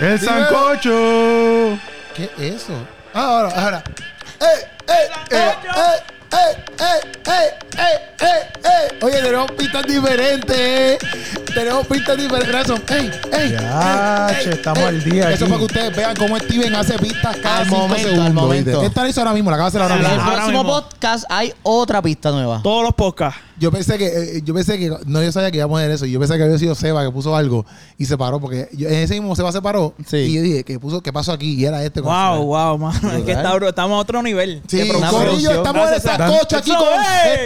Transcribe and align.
¡El 0.00 0.18
sancocho! 0.18 1.78
¿Qué 2.14 2.30
es 2.38 2.54
eso? 2.62 2.72
Ahora, 3.12 3.50
ahora. 3.54 3.84
¡Eh, 4.40 4.66
eh, 4.88 5.08
eh, 5.30 5.52
eh! 5.76 6.10
¡Eh, 6.32 6.64
eh, 6.78 7.19
eh, 7.26 7.54
eh, 7.78 7.82
eh, 8.20 8.26
eh! 8.64 8.98
Oye, 9.02 9.20
tenemos 9.22 9.50
pistas 9.52 9.86
diferentes. 9.86 10.98
Tenemos 11.54 11.86
pistas 11.86 12.16
diferentes. 12.16 12.80
¡Ey, 12.90 13.10
ey! 13.32 13.50
Ya, 13.52 14.28
ey, 14.40 14.48
estamos 14.50 14.78
ey. 14.80 14.84
al 14.88 15.04
día 15.04 15.30
Eso 15.30 15.44
aquí. 15.44 15.52
para 15.52 15.58
que 15.58 15.64
ustedes 15.64 15.96
vean 15.96 16.16
cómo 16.16 16.38
Steven 16.38 16.74
hace 16.74 16.98
pistas 16.98 17.36
cada 17.38 17.58
Al 17.58 17.64
cinco 17.64 17.76
momento, 17.78 18.08
al 18.08 18.14
segundos. 18.14 18.34
momento. 18.34 18.82
Esta 18.82 19.02
la 19.02 19.08
hizo 19.08 19.20
ahora 19.20 19.32
mismo, 19.32 19.50
la 19.50 19.56
acaba 19.56 19.70
de 19.70 19.78
hacer 19.78 19.82
ahora 19.82 19.94
En 19.96 20.00
Sí, 20.02 20.06
el 20.10 20.16
mismo. 20.16 20.32
próximo 20.32 20.62
mismo. 20.64 20.80
podcast 20.80 21.24
hay 21.28 21.52
otra 21.62 22.02
pista 22.02 22.30
nueva. 22.30 22.60
Todos 22.62 22.82
los 22.84 22.94
podcasts. 22.94 23.40
Yo 23.58 23.70
pensé 23.70 23.98
que, 23.98 24.06
eh, 24.06 24.40
yo 24.42 24.54
pensé 24.54 24.78
que, 24.78 24.90
no 25.04 25.22
yo 25.22 25.30
sabía 25.32 25.50
que 25.50 25.58
iba 25.58 25.66
a 25.66 25.68
poner 25.68 25.90
eso. 25.90 26.06
Yo 26.06 26.18
pensé 26.18 26.38
que 26.38 26.44
había 26.44 26.56
sido 26.58 26.74
Seba 26.74 27.04
que 27.04 27.10
puso 27.10 27.36
algo 27.36 27.66
y 27.98 28.06
se 28.06 28.16
paró 28.16 28.40
porque 28.40 28.70
yo- 28.72 28.88
en 28.88 28.94
ese 28.94 29.12
mismo 29.14 29.36
Seba 29.36 29.52
se 29.52 29.60
paró 29.60 29.92
Sí. 30.06 30.16
y 30.16 30.34
yo 30.34 30.40
dije, 30.40 30.64
¿qué 30.64 30.78
puso? 30.80 31.02
¿Qué 31.02 31.12
pasó 31.12 31.32
aquí? 31.32 31.56
Y 31.56 31.66
era 31.66 31.84
este. 31.84 32.00
Wow, 32.00 32.42
wow, 32.46 32.78
mano. 32.78 32.94
Es 32.96 33.02
que 33.02 33.08
Brutal. 33.18 33.36
está, 33.36 33.54
bro, 33.54 33.68
estamos 33.68 33.96
a 33.98 34.00
otro 34.00 34.22
nivel. 34.22 34.62
Sí, 34.66 34.90
producción. 35.10 35.56
estamos 35.56 35.90
en 35.92 36.02
Dan- 36.18 36.38
cocha 36.38 36.56
aquí 36.58 36.70
con. 36.74 36.86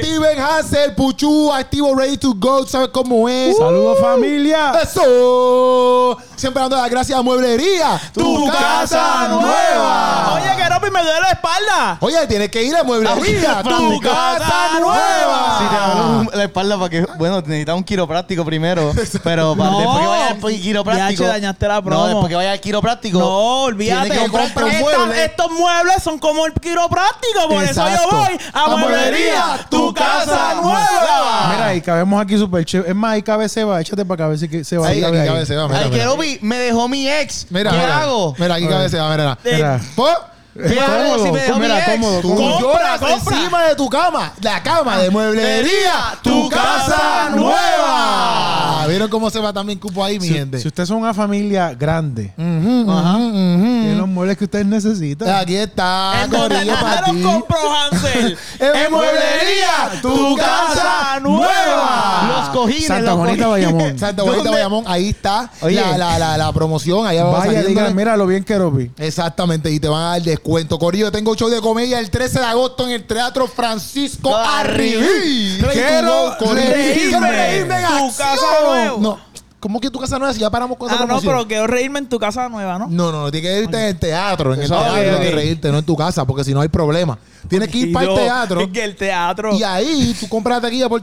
Steven 0.01 0.39
Hansel, 0.41 0.95
Puchu, 0.95 1.53
activo 1.53 1.95
Ready 1.95 2.17
to 2.19 2.33
Go, 2.37 2.67
¿sabes 2.67 2.89
cómo 2.89 3.29
es? 3.29 3.57
¡Saludos, 3.57 3.99
familia! 4.01 4.73
¡Eso! 4.83 6.17
Siempre 6.37 6.61
dando 6.63 6.77
las 6.77 6.91
gracias 6.91 7.19
a 7.19 7.23
Mueblería, 7.23 8.01
tu, 8.13 8.47
casa, 8.49 9.29
nueva. 9.29 10.35
Oye, 10.35 10.57
que 10.57 10.69
Ropi 10.69 10.91
me 10.91 11.03
duele 11.03 11.21
la 11.21 11.31
espalda. 11.31 11.97
Oye, 12.01 12.27
tienes 12.27 12.51
que 12.51 12.63
ir 12.63 12.77
a 12.77 12.83
Mueblería, 12.83 13.63
tu 13.63 14.01
casa 14.01 14.79
nueva. 14.81 15.59
Si 15.59 15.65
te 15.69 15.77
duele 16.25 16.37
la 16.37 16.45
espalda 16.45 16.77
para 16.77 16.91
que, 16.91 17.07
bueno, 17.17 17.41
necesitas 17.41 17.75
un 17.77 17.85
quiropráctico 17.85 18.45
primero, 18.45 18.93
pero 19.25 19.55
para 19.57 19.71
No. 19.71 19.79
después 19.79 20.01
que 20.01 20.07
vaya 20.07 20.29
al 20.29 20.61
quiropráctico. 20.61 21.23
Ya, 21.23 21.29
dañaste 21.29 21.69
la 21.69 21.83
promo. 21.83 22.01
No, 22.03 22.07
después 22.09 22.29
que 22.29 22.35
vaya 22.37 22.53
al 22.53 22.61
quiropráctico. 22.61 23.19
No, 23.19 23.63
olvídate. 23.65 24.11
Que 24.11 24.19
comprar 24.29 24.65
un 24.65 24.79
mueble. 24.81 25.25
estos 25.25 25.51
muebles 25.53 26.03
son 26.03 26.19
como 26.19 26.47
el 26.47 26.53
quiropráctico. 26.55 27.49
Por 27.49 27.63
eso 27.63 27.81
Exacto. 27.87 28.09
yo 28.11 28.17
voy 28.17 28.39
a, 28.53 28.65
A 28.65 28.77
Mueblería, 28.77 29.54
tu 29.71 29.93
casa 29.95 30.55
nueva. 30.63 31.49
Mira, 31.53 31.67
ahí 31.67 31.81
cabemos 31.81 32.21
aquí 32.23 32.37
súper 32.39 32.65
chévere. 32.65 32.91
Es 32.91 32.97
más, 32.97 33.13
ahí 33.13 33.23
cabe 33.23 33.49
Seba. 33.49 33.81
Échate 33.81 34.05
para 34.05 34.15
acá 34.15 34.25
a 34.27 34.29
ver 34.29 34.39
si 34.39 34.49
que 34.49 34.59
Ahí, 34.59 35.01
cabe 35.01 35.07
aquí 35.07 35.17
ahí. 35.19 35.27
cabe 35.29 35.47
Seba, 35.47 35.67
mira, 35.69 35.81
Ay, 35.81 35.91
mira. 35.91 36.03
Keropi, 36.05 36.39
me 36.43 36.57
dejó 36.59 36.89
mi 36.89 37.09
ex. 37.09 37.47
Mira, 37.51 37.71
¿Qué 37.71 37.77
mira. 37.79 37.99
hago? 38.01 38.35
Mira, 38.39 38.55
aquí 38.55 38.67
cabe 38.69 38.89
Seba, 38.89 39.11
mira. 39.11 39.39
Mira. 39.45 39.81
Po- 39.97 40.09
¿Qué 40.55 40.79
hago 40.81 41.25
si 41.25 41.33
me 41.33 41.41
dejó 41.41 41.59
mi 41.59 41.67
ex? 41.67 41.85
cómodo, 41.87 42.21
Tú 42.21 42.37
lloras 42.61 43.01
compra. 43.01 43.37
encima 43.39 43.63
de 43.65 43.75
tu 43.75 43.89
cama. 43.89 44.33
La 44.41 44.63
cama 44.63 44.99
de 44.99 45.11
mueblería. 45.11 46.19
Tu 46.23 46.49
casa 46.49 47.31
nueva. 47.35 48.87
¿Vieron 48.89 49.09
cómo 49.09 49.31
se 49.31 49.41
va 49.41 49.53
también 49.53 49.79
cupo 49.79 50.05
ahí, 50.05 50.19
mi 50.21 50.29
Si, 50.29 50.35
gente? 50.35 50.59
si 50.59 50.69
ustedes 50.69 50.89
son 50.89 50.99
una 50.99 51.15
familia 51.15 51.75
grande, 51.75 52.33
Ujú, 52.37 52.91
Ajá. 52.91 53.17
ujú, 53.17 53.25
ujú. 53.27 53.63
tienen 53.65 53.99
los 53.99 54.09
muebles 54.09 54.37
que 54.37 54.45
ustedes 54.45 54.67
necesitan. 54.67 55.29
Aquí 55.37 55.57
está, 55.57 56.23
¿En 56.25 56.31
dónde 56.31 56.55
Corillo, 56.57 56.75
para 56.81 57.01
los 57.01 57.17
ti. 57.17 57.23
compró 57.23 57.57
Hansel? 57.75 58.39
En 58.61 58.91
Mueblería, 58.93 60.01
tu 60.03 60.37
casa 60.37 61.19
nueva. 61.21 62.29
Los 62.39 62.49
cojines. 62.51 62.87
Santa 62.87 63.11
los 63.11 63.19
Juanita, 63.21 63.47
cojines. 63.47 63.73
Bayamón. 63.73 63.99
Santa 63.99 64.23
Bonita 64.23 64.37
¿Dónde? 64.45 64.51
Bayamón, 64.51 64.85
ahí 64.87 65.09
está 65.09 65.51
Oye. 65.63 65.77
la, 65.81 65.97
la, 65.99 66.19
la, 66.19 66.37
la 66.39 66.53
promoción. 66.53 67.07
Allá 67.07 67.25
va 67.25 67.31
Vaya, 67.33 67.45
saliéndole. 67.47 67.69
digan, 67.75 67.97
mira 67.97 68.17
lo 68.17 68.27
bien 68.27 68.45
que 68.45 68.59
Ropi. 68.59 68.91
Exactamente, 68.99 69.71
y 69.71 69.81
te 69.81 69.89
van 69.89 70.03
a 70.03 70.09
dar 70.11 70.23
descuento. 70.45 70.79
Corillo, 70.79 71.11
tengo 71.11 71.35
show 71.35 71.49
de 71.49 71.61
comedia 71.61 71.99
el 71.99 72.11
13 72.11 72.39
de 72.39 72.45
agosto 72.45 72.85
en 72.85 72.91
el 72.91 73.05
Teatro 73.05 73.47
Francisco 73.47 74.37
Arribí. 74.37 75.59
Quiero 75.73 76.35
reírme. 76.39 77.77
En 77.77 78.11
Tu 78.11 78.17
casa 78.17 78.47
nueva. 78.63 78.97
No, 78.99 79.19
¿cómo 79.59 79.81
que 79.81 79.91
tu 79.91 79.99
casa 79.99 80.19
nueva 80.19 80.35
si 80.35 80.41
ya 80.41 80.51
paramos 80.51 80.77
con 80.77 80.91
esa 80.91 81.03
Ah, 81.03 81.07
no, 81.07 81.21
pero 81.23 81.49
quiero 81.49 81.67
reírme 81.67 81.99
en 82.01 82.09
tu 82.09 82.19
casa 82.19 82.49
nueva, 82.51 82.79
¿no? 82.79 82.87
No, 82.89 83.11
no, 83.11 83.23
no, 83.23 83.31
tienes 83.31 83.51
que 83.51 83.63
irte 83.63 83.77
en 83.79 83.85
el 83.87 83.99
teatro, 83.99 84.53
en 84.53 84.61
el 84.61 84.67
Eso, 84.67 84.75
teatro, 84.75 84.93
ok, 84.93 85.01
tienes 85.01 85.21
que 85.21 85.29
ok. 85.29 85.35
reírte, 85.35 85.73
no 85.73 85.79
en 85.79 85.85
tu 85.87 85.97
casa, 85.97 86.25
porque 86.27 86.45
si 86.45 86.53
no 86.53 86.61
hay 86.61 86.69
problema. 86.69 87.19
Tienes 87.49 87.69
que 87.71 87.79
ir 87.79 87.93
para 87.93 88.05
el 88.05 88.11
yo, 88.11 88.17
teatro 88.17 88.61
Es 88.61 88.69
que 88.69 88.85
el 88.85 88.97
teatro. 88.97 89.55
y 89.55 89.63
ahí 89.63 90.15
tú 90.21 90.29
compras 90.29 90.59
la 90.59 90.69
taquilla 90.69 90.89
por 90.89 91.03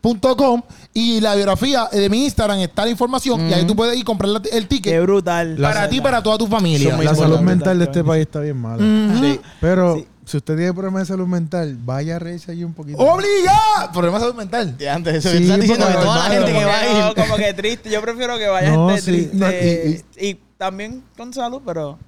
tiquetera.com 0.00 0.62
y 0.94 1.20
la 1.20 1.34
biografía 1.34 1.88
de 1.92 2.08
mi 2.08 2.24
Instagram 2.24 2.58
está 2.60 2.84
la 2.84 2.90
información 2.90 3.48
y 3.48 3.52
ahí 3.52 3.66
tú 3.66 3.74
puedes 3.76 3.96
ir 3.96 4.02
a 4.02 4.04
comprar 4.04 4.28
la- 4.30 4.40
el 4.52 4.62
Qué 4.68 4.76
ticket 4.76 5.02
brutal. 5.02 5.56
para 5.60 5.88
ti 5.88 5.96
y 5.96 6.00
para 6.00 6.22
toda 6.22 6.38
tu 6.38 6.46
familia. 6.46 6.96
La 6.96 7.14
salud 7.14 7.40
mental 7.40 7.78
de 7.78 7.84
este 7.84 8.04
país 8.04 8.22
está 8.26 8.40
bien 8.40 8.56
mala. 8.56 8.78
Sí. 9.20 9.40
Pero 9.60 10.04
si 10.24 10.36
usted 10.38 10.56
tiene 10.56 10.72
problemas 10.72 11.02
de 11.02 11.06
salud 11.06 11.26
mental, 11.26 11.76
vaya 11.84 12.16
a 12.16 12.18
reírse 12.18 12.50
allí 12.52 12.64
un 12.64 12.74
poquito. 12.74 12.98
¡Obliga! 12.98 13.90
Problema 13.92 14.18
de 14.18 14.24
salud 14.24 14.36
mental. 14.36 14.76
Ya, 14.78 14.94
antes 14.94 15.14
eso 15.16 15.30
Sí, 15.30 15.38
que 15.38 15.42
estás 15.44 15.60
diciendo 15.60 15.86
que 15.86 15.92
toda 15.94 16.28
la 16.28 16.34
gente 16.34 16.52
que 16.52 16.64
va 16.64 16.80
a 16.80 17.08
ir. 17.10 17.14
como 17.14 17.36
que 17.36 17.54
triste. 17.54 17.90
Yo 17.90 18.00
prefiero 18.02 18.36
que 18.38 18.46
vaya 18.48 18.70
No, 18.72 18.88
gente 18.88 19.02
sí, 19.02 19.10
triste. 19.12 19.36
no, 19.36 19.50
y, 19.50 20.28
y- 20.30 20.40
también 20.56 21.02
con 21.18 21.32
salud, 21.34 21.60
pero. 21.66 21.98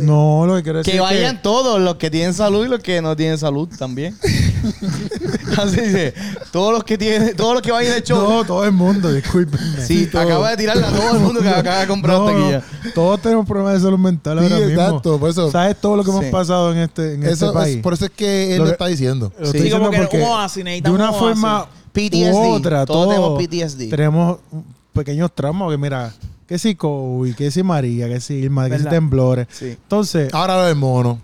No, 0.00 0.44
lo 0.44 0.56
que 0.56 0.62
quiero 0.64 0.78
decir 0.78 0.90
Que 0.92 0.96
es 0.98 1.02
vayan 1.02 1.40
todos, 1.40 1.80
los 1.80 1.94
que 1.96 2.10
tienen 2.10 2.34
salud 2.34 2.66
y 2.66 2.68
los 2.68 2.80
que 2.80 3.00
no 3.00 3.16
tienen 3.16 3.38
salud 3.38 3.68
también. 3.78 4.16
Así 5.56 5.80
dice, 5.80 6.14
todos 6.52 6.72
los 6.72 6.84
que 6.84 6.98
tienen, 6.98 7.34
todos 7.36 7.54
los 7.54 7.62
que 7.62 7.70
vayan 7.72 7.94
de 7.94 8.02
show. 8.02 8.28
No, 8.28 8.44
todo 8.44 8.64
el 8.64 8.72
mundo, 8.72 9.10
discúlpenme. 9.12 9.80
sí, 9.84 10.06
todo. 10.06 10.22
acaba 10.22 10.50
de 10.50 10.56
tirarle 10.56 10.84
a 10.84 10.90
todo 10.90 11.12
el 11.14 11.20
mundo 11.20 11.40
que 11.40 11.48
acaba 11.48 11.80
de 11.80 11.86
comprar 11.86 12.18
No, 12.18 12.26
taquilla. 12.26 12.62
no, 12.84 12.90
todos 12.92 13.22
tenemos 13.22 13.46
problemas 13.46 13.74
de 13.74 13.80
salud 13.80 13.98
mental 13.98 14.38
Sí, 14.38 14.44
ahora 14.44 14.56
mismo. 14.66 14.82
exacto, 14.82 15.18
por 15.18 15.30
eso- 15.30 15.50
¿Sabes 15.50 15.76
todo 15.80 15.96
lo 15.96 16.04
que 16.04 16.10
hemos 16.10 16.24
Sí. 16.24 16.30
pasado 16.30 16.72
en 16.72 16.78
este, 16.78 17.14
en 17.14 17.22
Eso 17.24 17.46
este 17.46 17.58
país? 17.58 17.76
es, 17.76 17.82
por 17.82 17.92
eso 17.94 18.04
es 18.04 18.10
que 18.10 18.56
él 18.56 18.62
Lo 18.62 18.68
está 18.70 18.86
diciendo. 18.86 19.32
Lo 19.38 19.46
Sí, 19.52 19.70
como 19.70 19.90
que 19.90 20.22
oasis, 20.22 20.64
de 20.64 20.90
una 20.90 21.10
un 21.10 21.18
forma. 21.18 21.66
PTSD, 21.92 22.32
u 22.34 22.50
otra, 22.52 22.84
todos 22.84 23.06
todos 23.06 23.14
tenemos 23.14 23.38
PTSD. 23.42 23.88
tenemos 23.90 24.38
pequeños 24.92 25.30
traumas. 25.34 25.70
Que 25.70 25.78
mira, 25.78 26.12
que 26.48 26.58
si 26.58 26.74
COVID, 26.74 27.34
que 27.36 27.50
si 27.52 27.62
María, 27.62 28.08
que 28.08 28.20
si 28.20 28.34
Irma, 28.34 28.64
que 28.64 28.70
si 28.78 28.84
¿Verdad? 28.84 28.90
temblores. 28.90 29.46
Sí. 29.50 29.66
Entonces, 29.80 30.32
Ahora 30.34 30.56
lo 30.56 30.64
del 30.64 30.76
mono. 30.76 31.20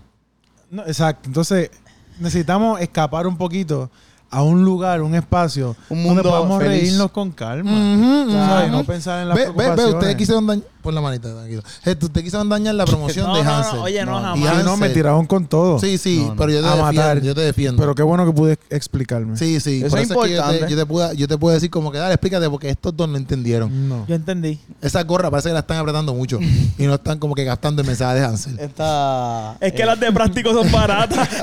no, 0.71 0.83
exacto. 0.85 1.27
Entonces, 1.27 1.71
necesitamos 2.19 2.79
escapar 2.79 3.25
un 3.27 3.35
poquito 3.37 3.89
a 4.29 4.43
un 4.43 4.63
lugar, 4.63 5.01
un 5.01 5.15
espacio, 5.15 5.75
Un 5.89 5.97
donde 6.03 6.03
mundo 6.21 6.23
podamos 6.23 6.61
feliz. 6.61 6.81
reírnos 6.81 7.11
con 7.11 7.31
calma. 7.31 7.71
Ujú, 7.71 8.31
¿sabes? 8.31 8.67
ujú. 8.69 8.77
No 8.77 8.83
pensar 8.83 9.21
en 9.23 9.29
las 9.29 9.37
Ve, 9.37 9.49
ve, 9.51 9.75
ve, 9.75 9.85
ustedes 9.87 10.15
quisieron 10.15 10.45
dañar. 10.47 10.65
Por 10.85 10.93
la 10.93 11.01
manita, 11.01 11.33
tranquilo. 11.33 11.63
Eh, 11.83 11.95
Ustedes 11.99 12.23
quisieron 12.23 12.47
dañar 12.47 12.75
la 12.75 12.85
promoción 12.95 13.25
No, 13.27 13.35
de 13.35 13.43
no, 13.43 13.49
no, 13.49 13.55
Hansel. 13.57 13.79
oye, 13.79 14.05
no, 14.05 14.19
Y 14.19 14.21
jamás. 14.43 14.57
Sí, 14.59 14.63
no, 14.63 14.77
me 14.77 14.89
tiraron 14.89 15.25
con 15.25 15.47
todo. 15.47 15.79
Sí, 15.79 15.97
sí, 15.97 16.19
No, 16.21 16.27
no. 16.29 16.35
pero 16.35 16.51
yo 16.51 16.61
te 16.61 16.67
A 16.67 16.69
defiendo. 16.75 16.93
matar. 16.93 17.21
Yo 17.21 17.35
te 17.35 17.41
defiendo. 17.41 17.81
Pero 17.81 17.95
qué 17.95 18.03
bueno 18.03 18.25
que 18.25 18.31
pude 18.31 18.59
explicarme. 18.69 19.35
sí, 19.35 19.59
sí. 19.59 19.79
Eso 19.83 19.89
por 19.89 19.99
es 19.99 20.05
eso 20.11 20.23
es 20.23 20.29
que 20.29 20.35
yo 20.35 20.41
te, 20.43 20.45
importante. 20.47 20.71
yo, 20.71 20.77
te 20.77 20.85
puedo, 20.85 21.13
yo 21.13 21.27
te 21.27 21.37
puedo 21.37 21.53
decir 21.55 21.69
como 21.71 21.91
que 21.91 21.97
dale, 21.97 22.13
explícate 22.13 22.49
porque 22.49 22.69
estos 22.69 22.95
dos 22.95 23.09
no 23.09 23.17
entendieron. 23.17 23.89
No. 23.89 24.05
Yo 24.07 24.15
entendí. 24.15 24.59
Esa 24.81 25.01
gorra 25.03 25.31
parece 25.31 25.49
que 25.49 25.53
la 25.53 25.59
están 25.61 25.77
apretando 25.77 26.13
mucho 26.13 26.39
y 26.77 26.83
no 26.83 26.93
están 26.93 27.17
como 27.19 27.33
que 27.33 27.43
gastando 27.43 27.81
el 27.81 27.87
mensaje 27.87 28.19
de 28.19 28.25
Hansel. 28.25 28.59
Esta. 28.59 29.57
Es 29.59 29.73
que 29.73 29.85
las 29.85 29.99
de 29.99 30.11
práctico 30.11 30.53
son 30.53 30.71
baratas. 30.71 31.27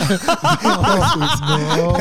No, 1.77 1.97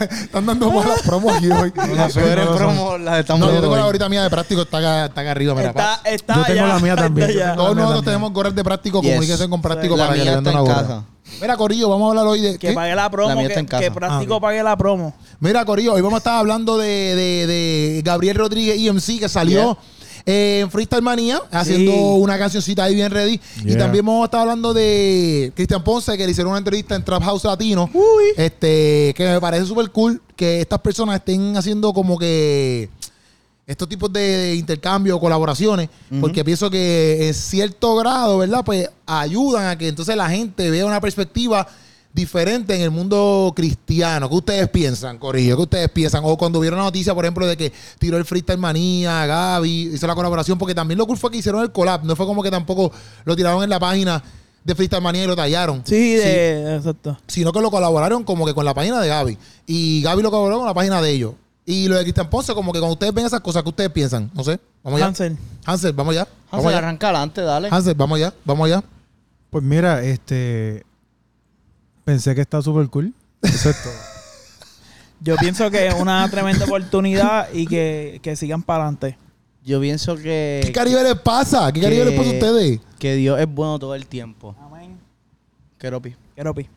están 0.00 0.46
dando 0.46 0.70
malas 0.70 1.02
promos 1.02 1.36
aquí 1.36 1.50
hoy. 1.50 1.72
Las 1.96 2.12
peores 2.14 2.46
promos 2.46 3.00
las 3.00 3.20
estamos 3.20 3.46
No, 3.48 3.54
yo 3.54 3.60
tengo 3.60 3.74
la 3.74 3.82
hoy. 3.82 3.86
gorrita 3.86 4.08
mía 4.08 4.22
de 4.22 4.30
práctico, 4.30 4.62
está 4.62 4.78
acá, 4.78 5.06
está 5.06 5.20
acá 5.22 5.30
arriba, 5.32 5.54
mira. 5.54 5.70
está, 5.70 5.95
está 6.04 6.34
Yo 6.36 6.44
tengo 6.44 6.64
allá, 6.64 6.74
la 6.74 6.78
mía 6.80 6.96
también, 6.96 7.30
yo 7.30 7.54
Todos 7.54 7.76
nosotros 7.76 8.04
tenemos 8.04 8.32
gorras 8.32 8.54
de 8.54 8.64
práctico, 8.64 9.00
Yes. 9.02 9.10
comuníquense 9.10 9.48
con 9.48 9.62
práctico 9.62 9.96
La 9.96 10.04
para 10.04 10.12
que 10.14 10.18
le 10.18 10.24
mía 10.24 10.34
vendan 10.36 10.54
está 10.54 10.62
una 10.62 10.70
en 10.70 10.76
gorra. 10.76 10.88
casa. 10.88 11.04
Mira, 11.40 11.56
Corillo, 11.56 11.88
vamos 11.88 12.06
a 12.06 12.10
hablar 12.10 12.26
hoy 12.26 12.40
de. 12.40 12.52
Que 12.58 12.68
¿qué? 12.68 12.72
pague 12.72 12.94
la 12.94 13.10
promo. 13.10 13.28
La 13.30 13.34
mía 13.34 13.46
que, 13.46 13.52
está 13.52 13.60
en 13.60 13.66
casa. 13.66 13.82
que 13.82 13.90
práctico 13.90 14.36
Ah, 14.36 14.40
pague 14.40 14.62
la 14.62 14.76
promo. 14.76 15.12
Mira, 15.40 15.64
Corillo, 15.64 15.94
hoy 15.94 16.00
vamos 16.00 16.14
a 16.14 16.18
estar 16.18 16.38
hablando 16.38 16.78
de, 16.78 16.86
de- 16.86 17.46
de 17.46 18.02
Gabriel 18.04 18.36
Rodríguez 18.36 18.78
EMC, 18.78 19.18
que 19.18 19.28
salió 19.28 19.76
eh, 20.24 20.60
en 20.62 20.70
Freestyle 20.70 21.02
Manía, 21.02 21.40
haciendo 21.50 21.92
una 22.14 22.38
cancioncita 22.38 22.84
ahí 22.84 22.94
bien 22.94 23.10
ready. 23.10 23.40
Y 23.58 23.64
Yeah. 23.70 23.78
también 23.78 24.06
vamos 24.06 24.22
a 24.22 24.24
estar 24.26 24.40
hablando 24.40 24.72
de 24.72 25.52
Cristian 25.56 25.82
Ponce, 25.82 26.16
que 26.16 26.24
le 26.24 26.30
hicieron 26.30 26.50
una 26.52 26.58
entrevista 26.58 26.94
en 26.94 27.04
Trap 27.04 27.22
House 27.24 27.44
Latino. 27.44 27.90
Este, 28.36 29.12
que 29.16 29.28
me 29.28 29.40
parece 29.40 29.66
súper 29.66 29.90
cool 29.90 30.22
que 30.36 30.60
estas 30.60 30.78
personas 30.80 31.16
estén 31.16 31.56
haciendo 31.56 31.92
como 31.92 32.18
que 32.18 32.88
estos 33.66 33.88
tipos 33.88 34.12
de, 34.12 34.20
de 34.20 34.54
intercambio 34.54 35.16
o 35.16 35.20
colaboraciones, 35.20 35.88
porque 36.20 36.44
pienso 36.44 36.70
que 36.70 37.28
en 37.28 37.34
cierto 37.34 37.96
grado, 37.96 38.38
¿verdad? 38.38 38.64
Pues 38.64 38.88
ayudan 39.06 39.66
a 39.66 39.76
que 39.76 39.88
entonces 39.88 40.16
la 40.16 40.30
gente 40.30 40.70
vea 40.70 40.86
una 40.86 41.00
perspectiva 41.00 41.66
diferente 42.12 42.74
en 42.74 42.80
el 42.80 42.90
mundo 42.90 43.52
cristiano. 43.54 44.28
¿Qué 44.30 44.36
ustedes 44.36 44.68
piensan, 44.70 45.18
Corillo? 45.18 45.56
¿Qué 45.56 45.62
ustedes 45.62 45.90
piensan? 45.90 46.22
O 46.24 46.38
cuando 46.38 46.60
vieron 46.60 46.78
la 46.78 46.86
noticia, 46.86 47.14
por 47.14 47.24
ejemplo, 47.24 47.46
de 47.46 47.56
que 47.56 47.72
tiró 47.98 48.16
el 48.16 48.24
Freestyle 48.24 48.58
Manía, 48.58 49.26
Gaby, 49.26 49.90
hizo 49.94 50.06
la 50.06 50.14
colaboración, 50.14 50.56
porque 50.56 50.74
también 50.74 50.96
lo 50.96 51.06
cool 51.06 51.18
fue 51.18 51.30
que 51.30 51.38
hicieron 51.38 51.60
el 51.60 51.72
collab. 51.72 52.04
No 52.04 52.16
fue 52.16 52.24
como 52.24 52.42
que 52.42 52.50
tampoco 52.50 52.90
lo 53.24 53.36
tiraron 53.36 53.62
en 53.64 53.68
la 53.68 53.78
página 53.80 54.22
de 54.64 54.74
Freestyle 54.74 55.02
Manía 55.02 55.24
y 55.24 55.26
lo 55.26 55.36
tallaron. 55.36 55.82
Sí, 55.84 56.14
de, 56.14 56.76
exacto. 56.76 57.18
Sino 57.26 57.52
que 57.52 57.60
lo 57.60 57.70
colaboraron 57.70 58.24
como 58.24 58.46
que 58.46 58.54
con 58.54 58.64
la 58.64 58.72
página 58.72 59.00
de 59.00 59.08
Gaby. 59.08 59.38
Y 59.66 60.02
Gaby 60.02 60.22
lo 60.22 60.30
colaboró 60.30 60.58
con 60.58 60.66
la 60.66 60.74
página 60.74 61.02
de 61.02 61.10
ellos. 61.10 61.34
Y 61.68 61.88
lo 61.88 61.96
de 61.96 62.02
Cristian 62.04 62.30
Ponce, 62.30 62.54
como 62.54 62.72
que 62.72 62.78
cuando 62.78 62.92
ustedes 62.92 63.12
ven 63.12 63.26
esas 63.26 63.40
cosas, 63.40 63.62
¿qué 63.64 63.68
ustedes 63.68 63.90
piensan? 63.90 64.30
No 64.32 64.44
sé. 64.44 64.60
Vamos 64.84 64.98
allá. 64.98 65.06
Hansel. 65.08 65.36
Hansel, 65.64 65.92
vamos 65.92 66.12
allá. 66.12 66.24
Vamos 66.24 66.64
Hansel, 66.64 66.68
allá. 66.68 66.78
arranca 66.78 67.08
adelante, 67.08 67.40
dale. 67.40 67.68
Hansel, 67.72 67.94
vamos 67.94 68.16
allá. 68.16 68.32
Vamos 68.44 68.66
allá. 68.66 68.84
Pues 69.50 69.64
mira, 69.64 70.02
este. 70.04 70.84
Pensé 72.04 72.34
que 72.36 72.40
está 72.42 72.62
súper 72.62 72.88
cool. 72.88 73.12
Eso 73.42 73.70
es 73.70 73.82
todo. 73.82 73.92
Yo 75.20 75.34
pienso 75.36 75.68
que 75.70 75.88
es 75.88 75.94
una 75.94 76.28
tremenda 76.30 76.66
oportunidad 76.66 77.48
y 77.52 77.66
que, 77.66 78.20
que 78.22 78.36
sigan 78.36 78.62
para 78.62 78.84
adelante. 78.84 79.18
Yo 79.64 79.80
pienso 79.80 80.14
que, 80.14 80.60
¿Qué 80.64 80.70
Caribe 80.70 81.02
les 81.02 81.16
pasa? 81.16 81.72
¿Qué 81.72 81.80
Caribe 81.80 82.04
que- 82.04 82.10
les 82.10 82.18
pasa 82.18 82.30
a 82.30 82.34
ustedes? 82.34 82.80
que 83.00 83.14
Dios 83.16 83.40
es 83.40 83.48
bueno 83.52 83.78
todo 83.80 83.94
el 83.96 84.06
tiempo. 84.06 84.54
Amén. 84.60 84.96
Keropi. 85.78 86.14
Keropi. 86.36 86.68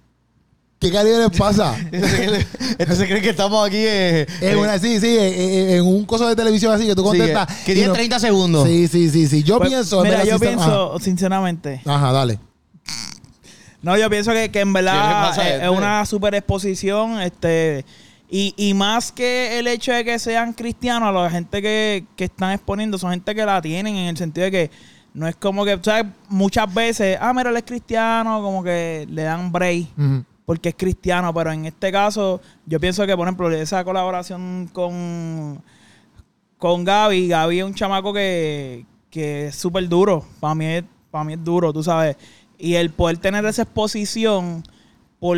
¿Qué 0.80 0.92
Caribe 0.92 1.18
les 1.20 1.38
pasa? 1.38 1.76
Entonces 1.92 3.08
creen 3.08 3.22
que 3.22 3.31
estamos 3.31 3.68
aquí 3.68 3.78
eh, 3.80 4.26
En 4.40 4.58
una, 4.58 4.80
sí, 4.80 5.00
sí, 5.00 5.08
eh, 5.08 5.74
eh, 5.74 5.76
en 5.78 5.86
un 5.86 6.06
coso 6.06 6.26
de 6.28 6.36
televisión 6.38 6.72
así 6.74 6.88
que 6.88 6.96
tú 6.96 7.02
sí, 7.02 7.18
contestas. 7.18 7.48
que, 7.48 7.64
que 7.66 7.74
tiene 7.74 7.88
no- 7.90 7.94
30 7.94 8.20
segundos. 8.20 8.68
Sí, 8.68 8.88
sí, 8.88 9.10
sí, 9.10 9.28
sí. 9.28 9.44
Yo 9.44 9.58
Pues, 9.58 9.70
pienso. 9.70 10.06
en 10.06 10.12
Mira, 10.12 10.24
yo 10.24 10.38
sí, 10.40 10.46
pienso, 10.46 10.98
sinceramente. 11.00 11.81
Ajá. 11.86 11.96
Ajá, 11.96 12.12
dale. 12.14 12.40
No, 13.81 13.98
yo 13.98 14.10
pienso 14.10 14.31
que, 14.34 14.50
que 14.52 14.62
en 14.62 14.74
¿Qué 14.74 14.81
le 14.81 14.92
verdad 14.92 15.31
es, 15.31 15.38
este? 15.54 15.64
es 15.66 15.70
una 15.70 16.06
super 16.06 16.34
exposición. 16.36 17.22
Este, 17.22 17.86
y, 18.30 18.54
y 18.58 18.74
más 18.74 19.12
que 19.12 19.60
el 19.60 19.68
hecho 19.68 19.92
de 19.92 20.04
que 20.06 20.18
sean 20.20 20.54
cristianos, 20.54 21.14
la 21.14 21.30
gente 21.30 21.62
que, 21.62 22.06
que 22.16 22.25
están 22.25 22.52
exponiendo 22.52 22.98
son 22.98 23.12
gente 23.12 23.34
que 23.36 23.46
la 23.46 23.62
tienen 23.62 23.96
en 23.96 24.08
el 24.08 24.18
sentido 24.18 24.46
de 24.46 24.52
que 24.52 24.72
no 25.14 25.28
es 25.28 25.36
como 25.36 25.66
que, 25.66 25.80
¿sabes? 25.82 26.06
Muchas 26.30 26.72
veces, 26.74 27.18
ah, 27.20 27.34
mira, 27.34 27.50
él 27.50 27.58
es 27.58 27.64
cristiano, 27.64 28.42
como 28.42 28.64
que 28.64 29.06
le 29.10 29.24
dan 29.24 29.52
break 29.52 29.88
Ujú. 29.98 30.24
Porque 30.50 30.69
es 30.69 30.75
cristiano, 30.75 31.31
pero 31.31 31.51
en 31.51 31.66
este 31.68 31.92
caso, 31.92 32.42
yo 32.66 32.80
pienso 32.80 33.06
que, 33.06 33.16
por 33.16 33.28
ejemplo, 33.28 33.51
esa 33.51 33.84
colaboración 33.84 34.68
con, 34.74 35.62
con 36.57 36.84
Gaby, 36.84 37.28
Gaby 37.28 37.60
es 37.60 37.66
un 37.66 37.75
chamaco 37.75 38.12
que, 38.12 38.84
que 39.12 39.46
es 39.50 39.56
súper 39.56 39.88
duro. 39.88 40.25
Para 40.40 40.56
mí, 40.56 40.66
es- 40.66 40.84
mí 41.24 41.34
es 41.34 41.44
duro, 41.44 41.72
tú 41.72 41.84
sabes. 41.84 42.18
Y 42.57 42.74
el 42.74 42.90
poder 42.90 43.19
tener 43.19 43.46
esa 43.46 43.62
exposición 43.62 44.63
por, 45.19 45.38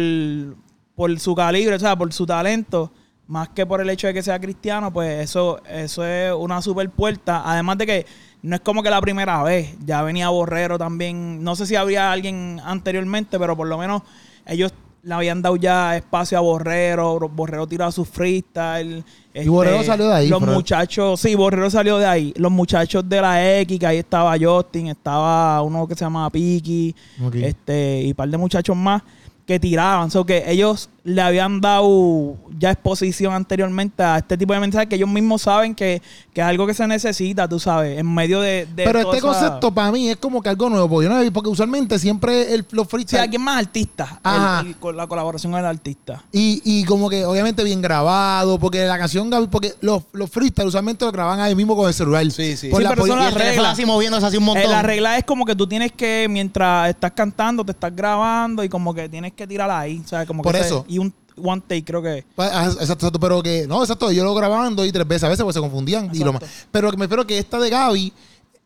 por 0.96 1.20
su 1.20 1.36
calibre, 1.36 1.76
o 1.76 1.80
sea, 1.80 1.98
por 1.98 2.14
su 2.14 2.26
talento, 2.26 2.90
más 3.28 3.50
que 3.50 3.66
por 3.66 3.82
el 3.82 3.90
hecho 3.90 4.08
de 4.08 4.14
que 4.14 4.24
sea 4.24 4.40
cristiano, 4.40 4.94
pues 4.94 5.26
eso, 5.26 5.62
eso 5.70 6.06
es 6.06 6.34
una 6.34 6.62
super 6.62 6.90
puerta. 6.90 7.42
Además 7.44 7.78
de 7.80 7.86
que 7.86 8.06
no 8.44 8.56
es 8.56 8.62
como 8.62 8.82
que 8.82 8.90
la 8.90 9.02
primera 9.02 9.44
vez, 9.44 9.76
ya 9.86 10.04
venía 10.04 10.30
Borrero 10.30 10.78
también. 10.78 11.44
No 11.44 11.58
sé 11.58 11.66
si 11.66 11.76
había 11.76 12.14
alguien 12.14 12.62
anteriormente, 12.64 13.38
pero 13.38 13.58
por 13.58 13.68
lo 13.68 13.78
menos 13.78 14.04
ellos 14.46 14.74
le 15.04 15.14
habían 15.14 15.42
dado 15.42 15.56
ya 15.56 15.96
espacio 15.98 16.38
a 16.38 16.42
Borrero. 16.42 17.18
Borrero 17.30 17.68
tiraba 17.68 17.92
su 17.92 18.06
freestyle. 18.06 19.04
este, 19.34 19.46
Y 19.46 19.50
Borrero 19.50 19.84
salió 19.84 20.08
de 20.08 20.14
ahí, 20.14 20.28
Los 20.28 20.42
muchachos, 20.42 21.20
sí, 21.20 21.36
Borrero 21.36 21.70
salió 21.70 21.98
de 21.98 22.06
ahí. 22.06 22.34
Los 22.38 22.52
muchachos 22.52 23.08
de 23.08 23.22
la 23.22 23.60
X, 23.62 23.80
que 23.80 23.88
ahí 23.88 23.98
estaba 23.98 24.36
Justin, 24.40 24.88
estaba 24.88 25.62
uno 25.62 25.88
que 25.88 25.96
se 25.96 26.06
llamaba 26.06 26.30
Piki, 26.30 26.96
este, 27.34 28.02
y 28.04 28.10
un 28.10 28.16
par 28.16 28.30
de 28.30 28.38
muchachos 28.38 28.76
más 28.76 29.02
que 29.46 29.60
tiraban. 29.60 30.10
O 30.14 30.26
que 30.26 30.44
ellos 30.52 30.90
le 31.04 31.20
habían 31.22 31.60
dado 31.62 32.36
ya 32.60 32.70
exposición 32.72 33.34
anteriormente 33.34 34.04
a 34.04 34.20
este 34.20 34.38
tipo 34.38 34.54
de 34.54 34.60
mensajes 34.60 34.88
que 34.88 34.96
ellos 34.96 35.10
mismos 35.10 35.42
saben 35.42 35.74
que, 35.74 36.00
que 36.32 36.42
es 36.42 36.46
algo 36.48 36.68
que 36.68 36.76
se 36.76 36.86
necesita, 36.88 37.48
tú 37.50 37.60
sabes, 37.60 37.98
en 37.98 38.14
medio 38.14 38.40
de. 38.40 38.68
de 38.76 38.84
Pero 38.84 39.00
este 39.00 39.18
esa- 39.18 39.28
concepto 39.28 39.74
para 39.74 39.92
mí 39.92 40.10
es 40.10 40.18
como 40.18 40.42
que 40.42 40.50
algo 40.50 40.70
nuevo. 40.70 40.88
Porque, 40.88 41.08
yo 41.10 41.14
no 41.24 41.32
porque 41.32 41.50
usualmente 41.50 41.98
siempre 41.98 42.54
el, 42.54 42.66
los 42.72 42.86
Sí, 42.88 42.92
freestyle. 42.92 43.22
alguien 43.22 43.42
más 43.42 43.58
artista. 43.58 44.20
Ajá. 44.24 44.62
el- 44.62 44.70
y 44.72 44.74
con 44.76 44.96
la 44.96 45.08
colaboración 45.08 45.52
con 45.52 45.60
el 45.60 45.66
artista. 45.66 46.24
Y, 46.32 46.62
y 46.64 46.84
como 46.86 47.10
que 47.10 47.26
obviamente 47.26 47.64
bien 47.64 47.82
grabado, 47.82 48.60
porque 48.60 48.86
la 48.86 48.98
canción, 48.98 49.30
porque 49.50 49.74
los, 49.82 50.04
los 50.14 50.30
freestyle 50.30 50.68
usualmente 50.68 51.04
lo 51.06 51.12
graban 51.12 51.40
ahí 51.40 51.56
mismo 51.56 51.76
con 51.76 51.88
el 51.88 51.94
celular. 51.94 52.30
Sí, 52.32 52.56
sí. 52.58 52.70
Por 52.70 52.80
Sí, 52.80 52.84
la- 52.84 52.90
pero 52.92 53.08
son 53.08 53.18
las 53.20 53.34
el 53.34 53.40
reglas. 53.40 53.74
así 53.74 53.86
moviéndose 53.86 54.26
así 54.28 54.38
un 54.38 54.44
montón. 54.44 54.64
Eh, 54.66 54.68
la 54.68 54.84
regla 54.84 55.18
es 55.18 55.24
como 55.24 55.46
que 55.46 55.56
tú 55.56 55.66
tienes 55.68 55.92
que, 55.94 56.28
mientras 56.30 56.90
estás 56.90 57.12
cantando, 57.14 57.66
te 57.66 57.72
estás 57.72 57.96
grabando 57.96 58.64
y 58.64 58.70
como 58.70 58.94
que 58.94 59.10
tienes 59.10 59.31
que 59.36 59.48
tirar 59.48 59.70
ahí. 59.72 60.02
O 60.04 60.08
sea, 60.08 60.26
como 60.26 60.42
que 60.44 60.48
Por 60.48 60.56
ese- 60.56 60.66
eso. 60.68 60.86
Y 60.88 60.98
un 61.00 61.14
one 61.44 61.62
take, 61.68 61.84
creo 61.86 62.02
que. 62.02 62.26
Pues, 62.36 62.50
ah, 62.52 62.66
Exacto, 62.66 62.94
exacto, 62.94 63.20
pero 63.20 63.42
que, 63.42 63.66
no, 63.68 63.82
exacto, 63.82 64.12
yo 64.12 64.24
lo 64.24 64.34
grababan 64.36 64.76
dos 64.76 64.86
y 64.88 64.92
tres 64.92 65.08
veces 65.08 65.24
a 65.24 65.30
veces 65.30 65.44
porque 65.44 65.54
se 65.56 65.60
confundían 65.60 66.10
y 66.14 66.20
lo 66.20 66.34
más. 66.34 66.42
Exacto. 66.44 66.68
Pero 66.72 66.92
que 66.92 66.98
me 66.98 67.06
refiero 67.06 67.26
que 67.28 67.38
esta 67.40 67.60
de 67.60 67.70
Gaby 67.70 68.14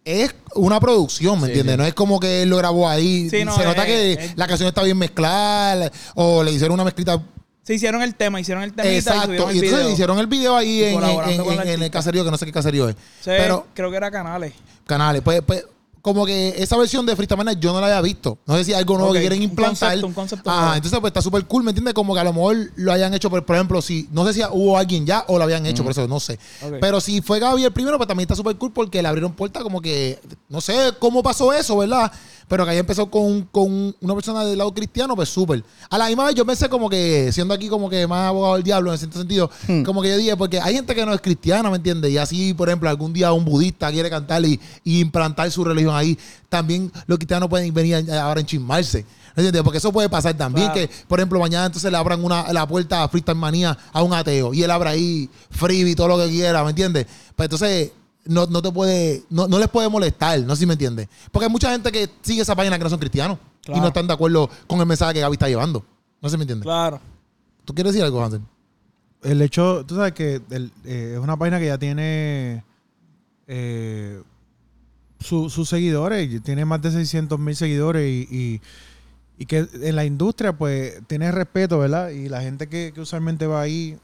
es 0.04 0.36
una 0.56 0.80
producción, 0.80 1.36
¿me 1.40 1.48
Sí, 1.48 1.52
entiendes? 1.54 1.74
sí. 1.76 1.78
No 1.80 1.86
es 1.86 1.94
como 1.94 2.20
que 2.20 2.44
él 2.44 2.50
lo 2.50 2.58
grabó 2.58 2.88
ahí. 2.88 3.30
Sí, 3.30 3.44
no, 3.46 3.56
se 3.56 3.62
es- 3.62 3.68
nota 3.68 3.86
que 3.86 4.14
es- 4.14 4.38
la 4.38 4.48
canción 4.48 4.68
está 4.68 4.84
bien 4.84 4.98
mezclada 4.98 5.92
o 6.16 6.44
le 6.44 6.52
hicieron 6.52 6.74
una 6.76 6.84
mezclita. 6.84 7.22
Se 7.64 7.74
hicieron 7.74 8.04
el 8.04 8.14
tema, 8.14 8.40
hicieron 8.40 8.64
el 8.64 8.74
temita 8.74 8.94
y 8.94 8.98
Exacto. 8.98 9.32
Y 9.32 9.34
el 9.34 9.40
entonces 9.42 9.62
video. 9.80 9.90
hicieron 9.90 10.20
el 10.20 10.28
video 10.28 10.56
ahí 10.56 10.82
Y 10.82 10.84
en, 10.84 10.94
en- 10.96 11.04
el 11.04 11.10
en 11.10 11.42
el 11.42 11.60
artista. 11.60 11.90
caserío, 11.92 12.24
que 12.24 12.30
no 12.30 12.38
sé 12.38 12.46
qué 12.46 12.52
caserío 12.52 12.88
es. 12.90 12.96
Sí, 13.22 13.26
Pero 13.38 13.66
creo 13.74 13.90
que 13.90 13.98
era 13.98 14.12
canales. 14.12 14.54
canales. 14.86 15.24
Pues, 15.24 15.42
pues, 15.42 15.66
como 16.06 16.24
que 16.24 16.50
esa 16.62 16.78
versión 16.78 17.04
de 17.04 17.16
Freestyle 17.16 17.36
Mania 17.36 17.60
yo 17.60 17.74
no 17.74 17.82
la 17.82 17.88
había 17.88 18.00
visto. 18.02 18.38
No 18.46 18.56
sé 18.56 18.64
si 18.64 18.74
hay 18.74 18.78
algo 18.78 18.96
nuevo 18.96 19.12
que 19.12 19.22
quieren 19.22 19.40
un 19.40 19.46
implantar. 19.46 19.90
concepto, 19.90 20.06
un 20.06 20.14
concepto 20.14 20.50
Ajá, 20.52 20.60
nuevo. 20.60 20.76
entonces 20.76 21.00
pues 21.00 21.10
está 21.10 21.22
súper 21.24 21.46
cool, 21.46 21.64
¿me 21.64 21.72
entiendes? 21.72 21.96
Como 21.96 22.14
que 22.14 22.20
a 22.20 22.24
lo 22.24 22.32
mejor 22.32 22.58
lo 22.76 22.92
hayan 22.94 23.12
hecho, 23.16 23.32
por, 23.32 23.44
por 23.44 23.56
ejemplo, 23.56 23.82
si, 23.82 24.08
no 24.12 24.24
sé 24.24 24.36
si 24.36 24.42
hubo 24.52 24.78
alguien 24.78 25.08
ya 25.08 25.26
o 25.30 25.40
lo 25.40 25.44
habían 25.46 25.66
hecho, 25.66 25.82
por 25.82 25.94
eso 25.94 26.08
no 26.08 26.20
sé. 26.20 26.38
Pero 26.80 27.02
si 27.02 27.22
fue 27.24 27.40
Gaby 27.40 27.64
el 27.64 27.74
primero, 27.74 27.98
pues 27.98 28.08
también 28.08 28.26
está 28.26 28.36
súper 28.36 28.56
cool 28.58 28.72
porque 28.72 29.02
le 29.02 29.08
abrieron 29.08 29.34
puerta 29.34 29.64
como 29.64 29.82
que, 29.82 30.20
no 30.48 30.62
sé 30.62 30.94
cómo 31.00 31.24
pasó 31.24 31.52
eso, 31.52 31.76
¿verdad? 31.76 32.12
Pero 32.48 32.64
que 32.64 32.72
ahí 32.72 32.78
empezó 32.78 33.10
con, 33.10 33.42
con 33.52 33.96
una 34.02 34.14
persona 34.14 34.46
del 34.46 34.58
lado 34.60 34.72
cristiano, 34.74 35.16
pues 35.16 35.30
súper. 35.30 35.64
A 35.90 35.98
la 35.98 36.08
misma 36.08 36.26
vez 36.26 36.36
yo 36.36 36.46
pensé 36.46 36.70
como 36.70 36.90
que, 36.90 37.32
siendo 37.32 37.54
aquí 37.54 37.68
como 37.70 37.90
que 37.90 38.06
más 38.06 38.28
abogado 38.28 38.54
del 38.54 38.64
diablo 38.64 38.92
en 38.92 39.00
cierto 39.00 39.18
sentido, 39.18 39.50
Hmm. 39.68 39.82
como 39.84 40.02
que 40.02 40.10
yo 40.10 40.18
dije, 40.18 40.38
porque 40.38 40.60
hay 40.62 40.76
gente 40.76 40.94
que 40.94 41.06
no 41.06 41.14
es 41.14 41.22
cristiana, 41.22 41.70
¿me 41.72 41.78
entiendes? 41.78 42.12
Y 42.12 42.18
así, 42.20 42.54
por 42.54 42.70
ejemplo, 42.70 42.88
algún 42.90 43.14
día 43.14 43.32
un 43.34 43.44
budista 43.46 43.92
quiere 43.92 44.10
cantar 44.12 44.46
y, 44.46 44.60
y 44.84 45.00
implantar 45.00 45.50
su 45.50 45.64
religión 45.64 45.96
ahí, 45.96 46.18
también 46.50 46.92
los 47.08 47.18
cristianos 47.18 47.50
pueden 47.50 47.74
venir 47.74 47.96
ahora 48.12 48.40
a 48.40 48.42
enchismarse. 48.42 49.06
¿Me 49.36 49.42
entiendes? 49.42 49.64
Porque 49.64 49.80
eso 49.80 49.92
puede 49.92 50.08
pasar 50.08 50.34
también, 50.36 50.72
Claro. 50.72 50.88
que, 50.88 50.96
por 51.08 51.20
ejemplo, 51.20 51.40
mañana 51.40 51.66
entonces 51.66 51.92
le 51.92 51.98
abran 51.98 52.24
una, 52.24 52.54
la 52.54 52.66
puerta 52.68 53.04
a 53.04 53.10
Freestyle 53.10 53.36
Manía 53.38 53.78
a 53.92 54.02
un 54.04 54.14
ateo 54.14 54.54
y 54.54 54.64
él 54.64 54.72
abra 54.72 54.92
ahí 54.92 55.30
freebie 55.50 55.92
y 55.92 55.96
todo 55.96 56.08
lo 56.10 56.18
que 56.20 56.30
quiera, 56.30 56.64
¿me 56.64 56.70
entiendes? 56.70 57.06
Pues 57.36 57.48
entonces 57.48 57.92
no, 58.26 58.46
no 58.48 58.62
te 58.62 58.72
puede, 58.72 59.24
no, 59.30 59.48
no 59.48 59.60
les 59.60 59.68
puede 59.70 59.88
molestar, 59.90 60.40
no 60.42 60.56
sé 60.56 60.62
si 60.62 60.66
me 60.66 60.74
entiendes. 60.74 61.08
Porque 61.32 61.46
hay 61.46 61.52
mucha 61.52 61.72
gente 61.72 61.92
que 61.92 62.10
sigue 62.22 62.42
esa 62.42 62.56
página 62.56 62.78
que 62.78 62.84
no 62.84 62.90
son 62.90 63.00
cristianos 63.00 63.38
y 63.68 63.80
no 63.80 63.88
están 63.88 64.08
de 64.08 64.14
acuerdo 64.14 64.50
con 64.68 64.80
el 64.80 64.86
mensaje 64.86 65.14
que 65.16 65.20
Gaby 65.22 65.34
está 65.34 65.48
llevando. 65.48 65.86
No 66.22 66.30
sé 66.30 66.34
si 66.34 66.38
me 66.38 66.44
entiendes. 66.44 66.64
Claro. 66.66 67.00
¿Tú 67.66 67.74
quieres 67.74 67.94
decir 67.94 68.04
algo, 68.06 68.24
Hansel? 68.24 68.42
El 69.24 69.42
hecho, 69.42 69.84
tú 69.88 69.96
sabes 69.96 70.14
que 70.14 70.42
el- 70.52 70.72
eh, 70.84 71.14
es 71.16 71.20
una 71.20 71.36
página 71.38 71.60
que 71.60 71.66
ya 71.68 71.78
tiene 71.78 72.64
eh, 73.48 74.22
su- 75.20 75.50
sus 75.50 75.70
seguidores, 75.70 76.42
tiene 76.44 76.66
más 76.66 76.82
de 76.82 76.92
600 76.92 77.40
mil 77.40 77.56
seguidores 77.56 78.08
y, 78.08 78.28
y- 78.36 78.62
y 79.38 79.46
que 79.46 79.68
en 79.74 79.96
la 79.96 80.06
industria 80.06 80.54
pues 80.58 81.00
tiene 81.08 81.32
respeto, 81.32 81.80
¿verdad? 81.80 82.10
Y 82.10 82.30
la 82.30 82.42
gente 82.42 82.68
que, 82.68 82.92
que 82.94 83.02
usualmente 83.02 83.48
va 83.48 83.62
ahí, 83.62 83.98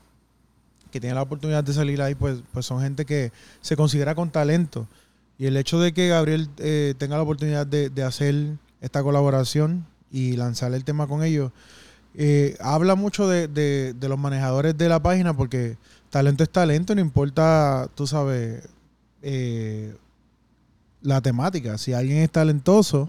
que 0.92 1.00
tiene 1.00 1.16
la 1.16 1.22
oportunidad 1.24 1.64
de 1.64 1.74
salir 1.74 2.02
ahí, 2.02 2.14
pues, 2.16 2.40
pues 2.54 2.66
son 2.66 2.82
gente 2.82 3.06
que 3.06 3.32
se 3.62 3.76
considera 3.76 4.14
con 4.16 4.30
talento. 4.30 4.88
Y 5.38 5.48
el 5.48 5.58
hecho 5.58 5.80
de 5.80 5.94
que 5.94 6.08
Gabriel 6.10 6.50
eh, 6.58 6.94
tenga 6.98 7.16
la 7.18 7.24
oportunidad 7.24 7.66
de, 7.66 7.90
de 7.90 8.04
hacer 8.04 8.36
esta 8.82 9.02
colaboración 9.02 9.86
y 10.12 10.34
lanzar 10.36 10.74
el 10.74 10.84
tema 10.84 11.08
con 11.08 11.24
ellos, 11.24 11.52
eh, 12.14 12.58
habla 12.60 12.96
mucho 12.96 13.28
de, 13.28 13.48
de- 13.48 13.94
de 13.94 14.10
los 14.10 14.20
manejadores 14.20 14.78
de 14.78 14.90
la 14.90 15.02
página 15.02 15.34
porque 15.36 15.78
talento 16.10 16.44
es 16.44 16.50
talento, 16.50 16.94
no 16.94 17.02
importa, 17.02 17.90
tú 17.96 18.06
sabes, 18.06 18.68
eh, 19.22 19.96
la 21.02 21.22
temática. 21.22 21.78
Si 21.78 21.94
alguien 21.94 22.18
es 22.20 22.30
talentoso, 22.32 23.08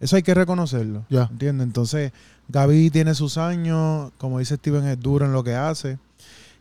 eso 0.00 0.16
hay 0.16 0.22
que 0.22 0.34
reconocerlo. 0.34 1.04
Ya. 1.10 1.28
¿Entiendes? 1.30 1.66
Entonces, 1.66 2.12
Gaby 2.48 2.90
tiene 2.90 3.14
sus 3.14 3.36
años, 3.38 4.10
como 4.18 4.38
dice 4.38 4.56
Steven, 4.56 4.84
es 4.86 4.98
duro 4.98 5.26
en 5.26 5.32
lo 5.32 5.44
que 5.44 5.54
hace. 5.54 5.98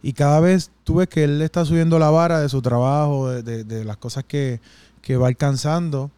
Y 0.02 0.14
cada 0.14 0.40
vez 0.40 0.72
tú 0.84 0.96
ves 0.96 1.08
que 1.10 1.24
él 1.26 1.42
está 1.42 1.66
subiendo 1.66 2.00
la 2.00 2.10
vara 2.10 2.40
de 2.40 2.50
su 2.50 2.62
trabajo, 2.62 3.30
de, 3.30 3.44
de- 3.44 3.64
de 3.64 3.84
las 3.86 3.98
cosas 3.98 4.24
que, 4.28 4.60
que 5.02 5.18
va 5.18 5.28
alcanzando. 5.28 6.10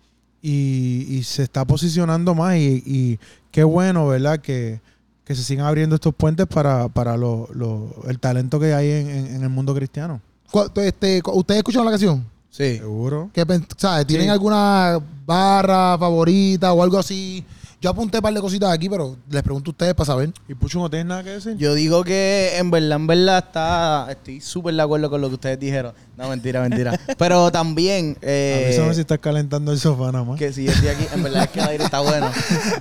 Y, 0.44 1.06
y 1.10 1.24
se 1.24 1.44
está 1.44 1.66
posicionando 1.66 2.34
más. 2.36 2.56
Y, 2.58 2.84
y 2.86 3.20
qué 3.52 3.64
bueno, 3.64 4.08
¿verdad? 4.08 4.40
Que, 4.40 4.82
que 5.24 5.36
se 5.36 5.44
sigan 5.44 5.66
abriendo 5.66 5.96
estos 5.96 6.14
puentes 6.16 6.48
para, 6.48 6.88
para 6.90 7.16
lo- 7.18 7.48
lo- 7.54 7.94
el 8.08 8.20
talento 8.20 8.60
que 8.60 8.74
hay 8.74 8.90
en, 8.90 9.10
en- 9.10 9.36
en 9.36 9.44
el 9.44 9.50
mundo 9.50 9.74
cristiano. 9.76 10.20
¿Cu- 10.52 10.70
Este, 10.76 11.22
¿Ustedes 11.26 11.60
escucharon 11.60 11.86
la 11.86 11.92
canción? 11.92 12.26
Sí. 12.50 12.78
Seguro. 12.80 13.30
¿Qué. 13.34 13.46
¿Tienen 13.46 14.28
Sí. 14.28 14.30
alguna 14.30 15.00
barra 15.26 15.98
favorita 15.98 16.74
o 16.74 16.84
algo 16.84 16.98
así? 17.00 17.44
Yo 17.82 17.90
apunté 17.90 18.20
un 18.20 18.22
par 18.22 18.32
de 18.32 18.40
cositas 18.42 18.72
aquí, 18.72 18.88
pero 18.88 19.18
les 19.28 19.42
pregunto 19.42 19.72
a 19.72 19.74
ustedes 19.74 19.96
para 19.96 20.06
saber. 20.06 20.32
¿Y 20.48 20.54
Pucho 20.54 20.78
no 20.78 20.88
tienes 20.88 21.08
nada 21.08 21.24
que 21.24 21.32
decir? 21.32 21.58
Yo 21.58 21.74
digo 21.74 22.04
que 22.04 22.52
en 22.58 22.70
verdad, 22.70 22.92
en 22.98 23.08
verdad 23.08 23.40
está, 23.44 24.08
estoy 24.12 24.40
súper 24.40 24.76
de 24.76 24.84
acuerdo 24.84 25.10
con 25.10 25.20
lo 25.20 25.30
que 25.30 25.34
ustedes 25.34 25.60
dijeron. 25.60 25.92
No, 26.16 26.30
mentira, 26.30 26.62
mentira. 26.62 27.00
Pero 27.18 27.52
también, 27.52 28.16
eh, 28.22 28.66
Avísame 28.68 28.94
si 28.94 29.02
estás 29.02 29.18
calentando 29.18 29.72
el 29.72 29.80
sofá 29.80 30.12
nada 30.12 30.24
más. 30.24 30.38
que 30.38 30.54
si 30.54 30.66
yo 30.66 30.72
estoy 30.72 30.90
aquí, 30.90 31.06
en 31.12 31.24
verdad 31.24 31.46
es 31.46 31.50
que 31.50 31.60
el 31.60 31.68
aire 31.70 31.84
está 31.86 32.02
bueno. 32.02 32.30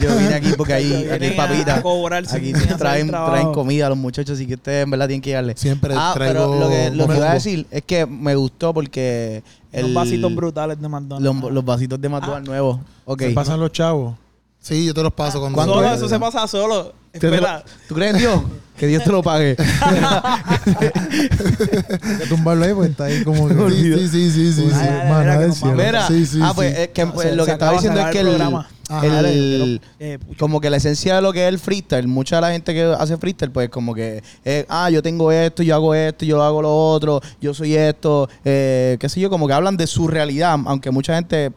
Yo 0.00 0.14
vine 0.18 0.34
aquí 0.34 0.50
porque 0.54 0.74
ahí, 0.74 0.92
aquí 1.10 1.24
hay 1.24 1.32
a- 1.32 1.36
papita. 1.36 1.74
a 1.76 1.82
cobrar 1.82 2.26
sin- 2.26 2.54
Aquí 2.54 2.74
traen, 2.76 3.08
traen 3.08 3.52
comida 3.54 3.86
a 3.86 3.88
los 3.88 3.96
muchachos, 3.96 4.34
así 4.36 4.46
que 4.46 4.54
ustedes 4.56 4.84
en 4.84 4.90
verdad 4.90 5.06
tienen 5.06 5.22
que 5.22 5.32
darle. 5.32 5.54
Siempre 5.56 5.94
Ah, 5.96 6.12
traigo 6.14 6.34
pero 6.34 6.60
lo 6.60 6.68
que, 6.68 6.90
lo 6.90 7.08
que 7.08 7.16
iba 7.16 7.30
a 7.30 7.34
decir 7.34 7.66
es 7.70 7.82
que 7.84 8.04
me 8.04 8.34
gustó 8.34 8.74
porque 8.74 9.42
Los 9.72 9.94
vasitos 9.94 10.34
brutales 10.34 10.78
de 10.78 10.88
McDonald's. 10.88 11.42
los, 11.42 11.52
los 11.54 11.64
vasitos 11.64 11.98
de 11.98 12.08
McDonald's 12.10 12.46
nuevos. 12.46 12.80
Ok. 13.06 13.22
Se 13.22 13.30
pasan 13.30 13.58
los 13.60 13.72
chavos. 13.72 14.14
Sí, 14.60 14.84
yo 14.86 14.92
te 14.94 15.02
los 15.02 15.12
paso 15.12 15.40
cuando... 15.40 15.64
Solo 15.64 15.86
eso 15.92 16.08
se 16.08 16.18
pasa 16.18 16.46
solo. 16.46 16.92
¿Te- 17.12 17.18
Espera. 17.26 17.64
¿Tú 17.88 17.94
crees 17.94 18.12
en 18.14 18.20
Dios? 18.20 18.42
Que 18.76 18.86
Dios 18.86 19.02
te 19.04 19.10
lo 19.10 19.22
pague. 19.22 19.56
Hay 20.80 22.18
que 22.18 22.26
tumbarlo 22.28 22.64
ahí 22.64 22.72
porque 22.74 22.90
está 22.90 23.04
ahí 23.04 23.24
como 23.24 23.48
que... 23.48 23.54
Sí, 23.70 24.08
sí, 24.08 24.30
sí, 24.30 24.30
sí, 24.30 24.52
sí. 24.52 24.70
Sí. 25.52 25.64
mira 25.74 26.06
Sí, 26.06 26.26
sí, 26.26 26.40
ah, 26.42 26.52
pues 26.54 26.76
es 26.78 26.88
que 26.88 27.06
pues, 27.06 27.28
Se- 27.28 27.36
lo 27.36 27.44
que 27.44 27.52
estaba 27.52 27.72
diciendo 27.72 28.00
es 28.00 28.06
que 28.06 28.20
el 28.20 28.26
el, 28.28 28.34
programa. 28.36 28.68
Ajá, 28.88 29.06
el- 29.06 29.12
dale, 29.12 29.80
Eh, 29.98 30.18
como 30.38 30.60
que 30.60 30.70
la 30.70 30.76
esencia 30.78 31.16
de 31.16 31.22
lo 31.22 31.32
que 31.32 31.42
es 31.46 31.48
el 31.48 31.58
freestyle, 31.58 32.06
mucha 32.08 32.36
de 32.36 32.42
la 32.42 32.50
gente 32.52 32.72
que 32.74 32.82
hace 32.98 33.16
freestyle, 33.16 33.50
pues 33.52 33.68
como 33.70 33.94
que, 33.94 34.22
eh, 34.44 34.66
ah, 34.68 34.90
yo 34.90 35.02
tengo 35.02 35.30
esto, 35.32 35.62
yo 35.62 35.74
hago 35.74 35.94
esto, 35.94 36.24
yo 36.24 36.42
hago 36.42 36.62
lo 36.62 36.74
otro, 36.90 37.20
yo 37.40 37.54
soy 37.54 37.74
esto, 37.76 38.28
eh, 38.44 38.96
qué 39.00 39.08
sé 39.08 39.20
yo, 39.20 39.30
como 39.30 39.46
que 39.46 39.52
hablan 39.54 39.76
de 39.76 39.86
su 39.86 40.08
realidad, 40.08 40.58
aunque 40.66 40.90
mucha 40.90 41.14
gente 41.14 41.52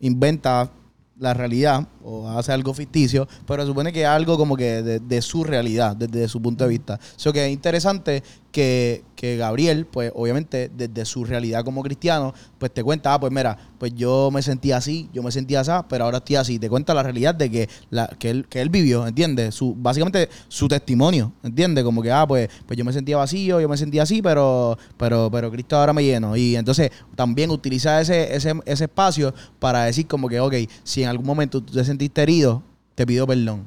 inventa 0.00 0.70
la 1.18 1.34
realidad 1.34 1.86
o 2.08 2.28
hace 2.30 2.52
algo 2.52 2.72
ficticio, 2.72 3.28
pero 3.46 3.66
supone 3.66 3.92
que 3.92 4.02
es 4.02 4.06
algo 4.06 4.38
como 4.38 4.56
que 4.56 4.82
de, 4.82 5.22
su 5.22 5.44
realidad, 5.44 5.94
desde 5.94 6.26
su 6.26 6.40
punto 6.40 6.64
de 6.64 6.70
vista. 6.70 6.98
Eso 7.16 7.32
que 7.32 7.44
es 7.44 7.52
interesante 7.52 8.22
que, 8.50 9.04
que 9.14 9.36
Gabriel, 9.36 9.86
pues 9.86 10.10
obviamente 10.14 10.70
desde 10.74 11.04
su 11.04 11.24
realidad 11.24 11.64
como 11.64 11.82
cristiano, 11.82 12.32
pues 12.58 12.72
te 12.72 12.82
cuenta, 12.82 13.14
ah, 13.14 13.20
pues 13.20 13.32
mira, 13.32 13.58
pues 13.78 13.92
yo 13.94 14.30
me 14.32 14.42
sentía 14.42 14.78
así, 14.78 15.08
yo 15.12 15.22
me 15.22 15.30
sentía 15.30 15.60
así, 15.60 15.70
pero 15.88 16.04
ahora 16.04 16.18
estoy 16.18 16.36
así. 16.36 16.58
Te 16.58 16.68
cuenta 16.68 16.94
la 16.94 17.02
realidad 17.02 17.34
de 17.34 17.50
que, 17.50 17.68
la, 17.90 18.06
que, 18.18 18.30
él, 18.30 18.46
que 18.48 18.60
él 18.60 18.70
vivió, 18.70 19.06
¿entiendes? 19.06 19.54
Su, 19.54 19.74
básicamente 19.74 20.28
su 20.48 20.66
testimonio, 20.66 21.32
¿entiendes? 21.42 21.84
Como 21.84 22.02
que, 22.02 22.10
ah, 22.10 22.26
pues, 22.26 22.48
pues 22.66 22.76
yo 22.78 22.84
me 22.84 22.92
sentía 22.92 23.16
vacío, 23.16 23.60
yo 23.60 23.68
me 23.68 23.76
sentía 23.76 24.02
así, 24.02 24.22
pero, 24.22 24.78
pero, 24.96 25.28
pero 25.30 25.50
Cristo 25.50 25.76
ahora 25.76 25.92
me 25.92 26.02
lleno. 26.02 26.36
Y 26.36 26.56
entonces 26.56 26.90
también 27.14 27.50
utiliza 27.50 28.00
ese, 28.00 28.34
ese, 28.34 28.54
ese 28.64 28.84
espacio 28.84 29.34
para 29.58 29.84
decir 29.84 30.06
como 30.06 30.28
que, 30.28 30.40
ok, 30.40 30.54
si 30.84 31.02
en 31.02 31.08
algún 31.08 31.26
momento 31.26 31.60
tú 31.60 31.72
te 31.72 31.84
sentiste 31.98 32.22
herido, 32.22 32.62
te 32.94 33.04
pido 33.04 33.26
perdón. 33.26 33.66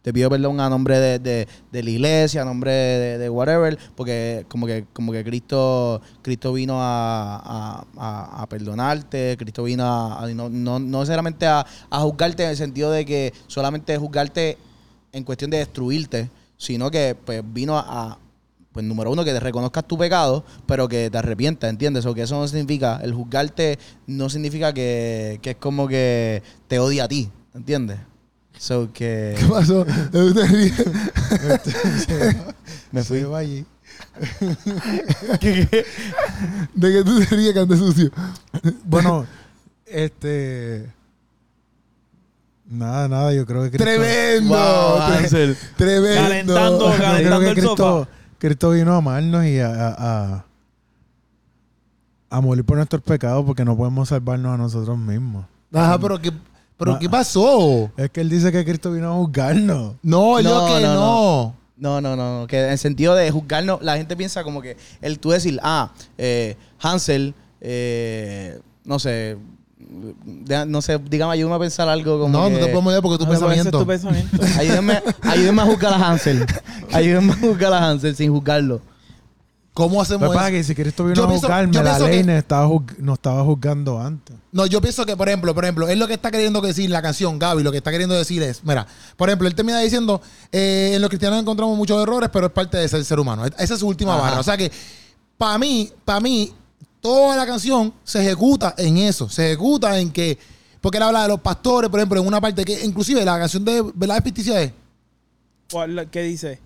Te 0.00 0.10
pido 0.10 0.30
perdón 0.30 0.58
a 0.58 0.70
nombre 0.70 0.98
de, 0.98 1.18
de- 1.18 1.82
la 1.82 1.90
iglesia, 1.90 2.40
a 2.40 2.44
nombre 2.46 2.70
de, 2.72 3.28
whatever, 3.28 3.76
porque 3.94 4.46
como 4.48 4.66
que, 4.66 4.86
como 4.94 5.12
que 5.12 5.22
Cristo, 5.22 6.00
Cristo 6.22 6.54
vino 6.54 6.78
a, 6.80 7.84
a- 7.98 8.46
perdonarte, 8.48 9.36
Cristo 9.38 9.64
vino 9.64 9.84
a, 9.84 10.26
no, 10.28 10.48
no, 10.48 10.78
no 10.78 11.00
necesariamente 11.00 11.46
a, 11.46 11.66
a 11.90 12.00
juzgarte 12.00 12.44
en 12.44 12.50
el 12.50 12.56
sentido 12.56 12.90
de 12.90 13.04
que 13.04 13.34
solamente 13.48 13.98
juzgarte 13.98 14.56
en 15.12 15.24
cuestión 15.24 15.50
de 15.50 15.58
destruirte, 15.58 16.30
sino 16.56 16.90
que 16.90 17.14
pues 17.22 17.42
vino 17.52 17.76
a, 17.76 17.84
a, 18.12 18.18
pues 18.72 18.86
número 18.86 19.10
uno, 19.10 19.24
que 19.26 19.32
te 19.32 19.40
reconozcas 19.40 19.84
tu 19.86 19.98
pecado, 19.98 20.42
pero 20.64 20.88
que 20.88 21.10
te 21.10 21.18
arrepientas, 21.18 21.68
¿entiendes? 21.68 22.06
O 22.06 22.14
que 22.14 22.22
eso 22.22 22.38
no 22.40 22.48
significa, 22.48 22.98
el 23.02 23.12
juzgarte 23.12 23.78
no 24.06 24.30
significa 24.30 24.72
que, 24.72 25.38
que 25.42 25.50
es 25.50 25.56
como 25.56 25.86
que 25.86 26.42
te 26.66 26.78
odia 26.78 27.04
a 27.04 27.08
ti, 27.08 27.28
¿entiendes? 27.58 27.98
So 28.56 28.90
que 28.92 29.36
¿Qué 29.38 29.44
pasó? 29.46 29.84
¿Te 29.84 30.46
ríes? 30.46 30.74
me 32.90 33.02
Se 33.04 33.24
fui. 33.24 33.34
allí. 33.34 33.64
De 36.74 36.92
que 36.92 37.02
tú 37.04 37.18
te 37.20 37.36
ríes 37.36 37.52
que 37.52 37.60
andes 37.60 37.78
sucio. 37.78 38.10
Bueno, 38.84 39.26
este... 39.86 40.92
Nada, 42.70 43.08
nada, 43.08 43.32
yo 43.32 43.46
creo 43.46 43.62
que 43.64 43.70
Cristo... 43.70 43.84
Tremendo. 43.84 44.54
Wow, 44.54 44.98
tre- 44.98 45.16
Hansel. 45.18 45.56
Tremendo. 45.76 46.20
Calentando, 46.54 46.90
Yo 46.90 46.96
creo 46.96 47.06
calentando 47.08 47.40
que 47.40 47.48
el 47.48 47.54
Cristo, 47.54 47.76
sofá. 47.76 48.10
Cristo 48.38 48.70
vino 48.70 48.92
a 48.92 48.96
amarnos 48.98 49.44
y 49.46 49.58
a, 49.60 49.68
a, 49.70 49.94
a- 50.34 50.44
a 52.30 52.40
morir 52.42 52.62
por 52.64 52.76
nuestros 52.76 53.00
pecados 53.02 53.42
porque 53.46 53.64
no 53.64 53.74
podemos 53.76 54.10
salvarnos 54.10 54.52
a 54.52 54.58
nosotros 54.58 54.98
mismos. 54.98 55.46
Ajá, 55.72 55.98
pero 55.98 56.20
¿qué, 56.20 56.30
pero. 56.78 56.98
¿qué 56.98 57.08
pasó? 57.10 57.90
Es 57.96 58.10
que 58.10 58.20
él 58.22 58.30
dice 58.30 58.50
que 58.52 58.64
Cristo 58.64 58.92
vino 58.92 59.12
a 59.12 59.16
juzgarnos. 59.16 59.94
No, 60.02 60.38
él 60.38 60.46
dijo 60.46 60.58
No, 60.60 60.66
que 60.74 60.82
no, 60.82 60.94
no. 60.94 61.54
No, 61.76 62.00
no, 62.00 62.16
no, 62.16 62.40
no, 62.40 62.46
que 62.48 62.58
en 62.64 62.70
el 62.70 62.78
sentido 62.78 63.14
de 63.14 63.30
juzgarnos, 63.30 63.80
la 63.82 63.96
gente 63.96 64.16
piensa 64.16 64.42
como 64.42 64.60
que 64.62 64.76
el 65.00 65.20
tú 65.20 65.30
decir, 65.30 65.60
ah, 65.62 65.92
eh, 66.16 66.56
Hansel, 66.80 67.34
eh, 67.60 68.58
no 68.84 68.98
sé, 68.98 69.36
de- 69.78 70.66
no 70.66 70.82
sé, 70.82 70.98
dígame, 70.98 71.34
ayúdame 71.34 71.54
a 71.54 71.58
pensar 71.60 71.88
algo 71.88 72.18
como 72.18 72.36
No, 72.36 72.50
no 72.50 72.58
te 72.58 72.66
podemos 72.66 72.92
leer 72.92 73.02
porque 73.02 73.18
tu 73.18 73.24
No, 73.24 73.30
pensamiento. 73.30 73.78
tu 73.78 73.86
pensamiento. 73.86 74.36
Ayúdenme, 74.58 75.00
ayúdenme 75.22 75.62
a 75.62 75.64
juzgar 75.66 75.92
a 75.94 76.08
Hansel. 76.08 76.44
Ayúdenme 76.92 77.32
a 77.32 77.36
juzgar 77.36 77.72
a 77.72 77.88
Hansel 77.88 78.16
sin 78.16 78.32
juzgarlo. 78.32 78.80
¿Cómo 79.78 80.02
hacemos 80.02 80.34
para 80.34 80.48
eso? 80.48 80.56
que 80.56 80.64
si 80.64 80.74
Cristo 80.74 81.04
vino 81.04 81.14
Yo 81.14 81.22
a 81.24 81.28
pienso- 81.28 81.46
juzgarme, 81.46 81.72
yo 81.72 81.82
la 81.84 81.98
ley 82.00 82.18
que- 82.18 82.24
nos 82.24 82.36
estaba, 82.36 82.68
nos 82.98 83.14
estaba 83.14 83.44
juzgando 83.44 84.00
antes. 84.00 84.34
No, 84.50 84.66
yo 84.66 84.80
pienso 84.80 85.06
que, 85.06 85.16
por 85.16 85.28
ejemplo, 85.28 85.54
por 85.54 85.64
ejemplo, 85.64 85.86
es 85.88 85.96
lo 85.96 86.08
que 86.08 86.14
está 86.14 86.32
queriendo 86.32 86.60
decir 86.60 86.90
la 86.90 87.00
canción, 87.00 87.38
Gaby, 87.38 87.62
lo 87.62 87.70
que 87.70 87.76
está 87.78 87.92
queriendo 87.92 88.16
decir 88.16 88.42
es, 88.42 88.64
mira, 88.64 88.88
por 89.16 89.28
ejemplo, 89.28 89.46
él 89.46 89.54
termina 89.54 89.78
diciendo, 89.78 90.20
eh, 90.50 90.90
en 90.94 91.00
los 91.00 91.08
cristianos 91.08 91.38
encontramos 91.40 91.76
muchos 91.76 92.02
errores, 92.02 92.28
pero 92.32 92.46
es 92.46 92.52
parte 92.52 92.76
de 92.76 92.88
ser 92.88 93.04
ser 93.04 93.20
humano. 93.20 93.46
Esa 93.46 93.74
es 93.74 93.78
su 93.78 93.86
última 93.86 94.14
Ajá. 94.14 94.22
barra. 94.22 94.40
O 94.40 94.42
sea 94.42 94.56
que, 94.56 94.68
para 95.36 95.56
mí, 95.58 95.92
para 96.04 96.18
mí, 96.18 96.52
toda 97.00 97.36
la 97.36 97.46
canción 97.46 97.94
se 98.02 98.20
ejecuta 98.20 98.74
en 98.76 98.96
eso, 98.98 99.28
se 99.28 99.46
ejecuta 99.46 99.96
en 100.00 100.10
que, 100.10 100.36
porque 100.80 100.96
él 100.98 101.04
habla 101.04 101.22
de 101.22 101.28
los 101.28 101.40
pastores, 101.40 101.88
por 101.88 102.00
ejemplo, 102.00 102.20
en 102.20 102.26
una 102.26 102.40
parte 102.40 102.64
que, 102.64 102.84
inclusive, 102.84 103.24
la 103.24 103.38
canción 103.38 103.64
de 103.64 103.80
¿Verdad 103.94 104.26
es? 104.26 104.72
¿Cuál- 105.70 106.08
¿Qué 106.10 106.22
dice? 106.22 106.60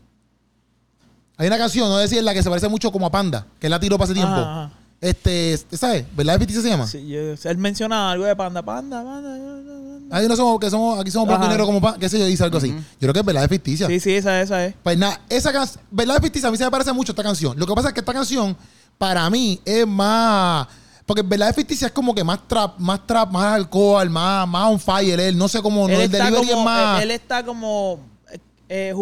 Hay 1.36 1.46
una 1.46 1.58
canción, 1.58 1.88
no 1.88 1.98
decir 1.98 2.22
la 2.22 2.34
que 2.34 2.42
se 2.42 2.48
parece 2.48 2.68
mucho 2.68 2.92
como 2.92 3.06
a 3.06 3.10
Panda, 3.10 3.46
que 3.58 3.66
él 3.66 3.70
la 3.70 3.80
tiró 3.80 3.96
para 3.98 4.04
ese 4.06 4.14
tiempo. 4.14 4.34
Ajá, 4.34 4.64
ajá. 4.64 4.72
Este, 5.02 5.58
¿sabes? 5.72 6.04
¿Verdad 6.14 6.40
es 6.40 6.62
se 6.62 6.68
llama? 6.68 6.86
Sí, 6.86 7.04
yo- 7.08 7.34
él 7.50 7.58
menciona 7.58 8.12
algo 8.12 8.24
de 8.24 8.36
panda, 8.36 8.62
panda, 8.62 9.02
panda. 9.02 9.30
panda. 9.30 10.16
Ahí 10.16 10.28
no 10.28 10.36
somos, 10.36 10.60
que 10.60 10.70
somos, 10.70 11.00
aquí 11.00 11.10
somos 11.10 11.26
blanco 11.26 11.46
y 11.46 11.48
negro 11.48 11.66
como 11.66 11.80
pa, 11.80 11.96
qué 11.98 12.08
sé 12.08 12.20
yo, 12.20 12.26
dice 12.26 12.44
algo 12.44 12.58
así. 12.58 12.68
Yo 12.70 12.98
creo 13.00 13.12
que 13.12 13.18
es 13.18 13.26
verdad 13.26 13.42
es 13.42 13.48
ficticia. 13.50 13.88
Sí, 13.88 13.98
sí, 13.98 14.14
esa, 14.14 14.40
esa 14.40 14.64
es. 14.66 14.74
Pues 14.80 14.96
nada, 14.96 15.20
esa 15.28 15.52
canción, 15.52 15.82
verdad 15.90 16.18
es 16.18 16.22
ficticia, 16.22 16.48
a 16.48 16.52
mí 16.52 16.56
se 16.56 16.64
me 16.64 16.70
parece 16.70 16.92
mucho 16.92 17.10
esta 17.10 17.22
canción. 17.24 17.58
Lo 17.58 17.66
que 17.66 17.74
pasa 17.74 17.88
es 17.88 17.94
que 17.94 18.00
esta 18.00 18.12
canción, 18.12 18.56
para 18.96 19.28
mí, 19.28 19.60
es 19.64 19.84
más. 19.88 20.68
Porque 21.04 21.22
verdad 21.22 21.48
es 21.48 21.56
ficticia 21.56 21.86
es 21.88 21.92
como 21.92 22.14
que 22.14 22.22
más 22.22 22.46
trap, 22.46 22.78
más 22.78 23.04
trap, 23.04 23.32
más 23.32 23.54
alcohol, 23.54 24.08
más, 24.08 24.46
más 24.46 24.70
on 24.70 24.78
fire. 24.78 25.18
Él, 25.18 25.36
no 25.36 25.48
sé 25.48 25.60
cómo, 25.60 25.88
no, 25.88 25.94
el 26.00 26.08
delivery 26.08 26.46
como, 26.46 26.58
es 26.60 26.64
más. 26.64 27.02
él, 27.02 27.10
él 27.10 27.16
está 27.16 27.44
como, 27.44 27.98
eh, 28.30 28.38
eh, 28.68 28.94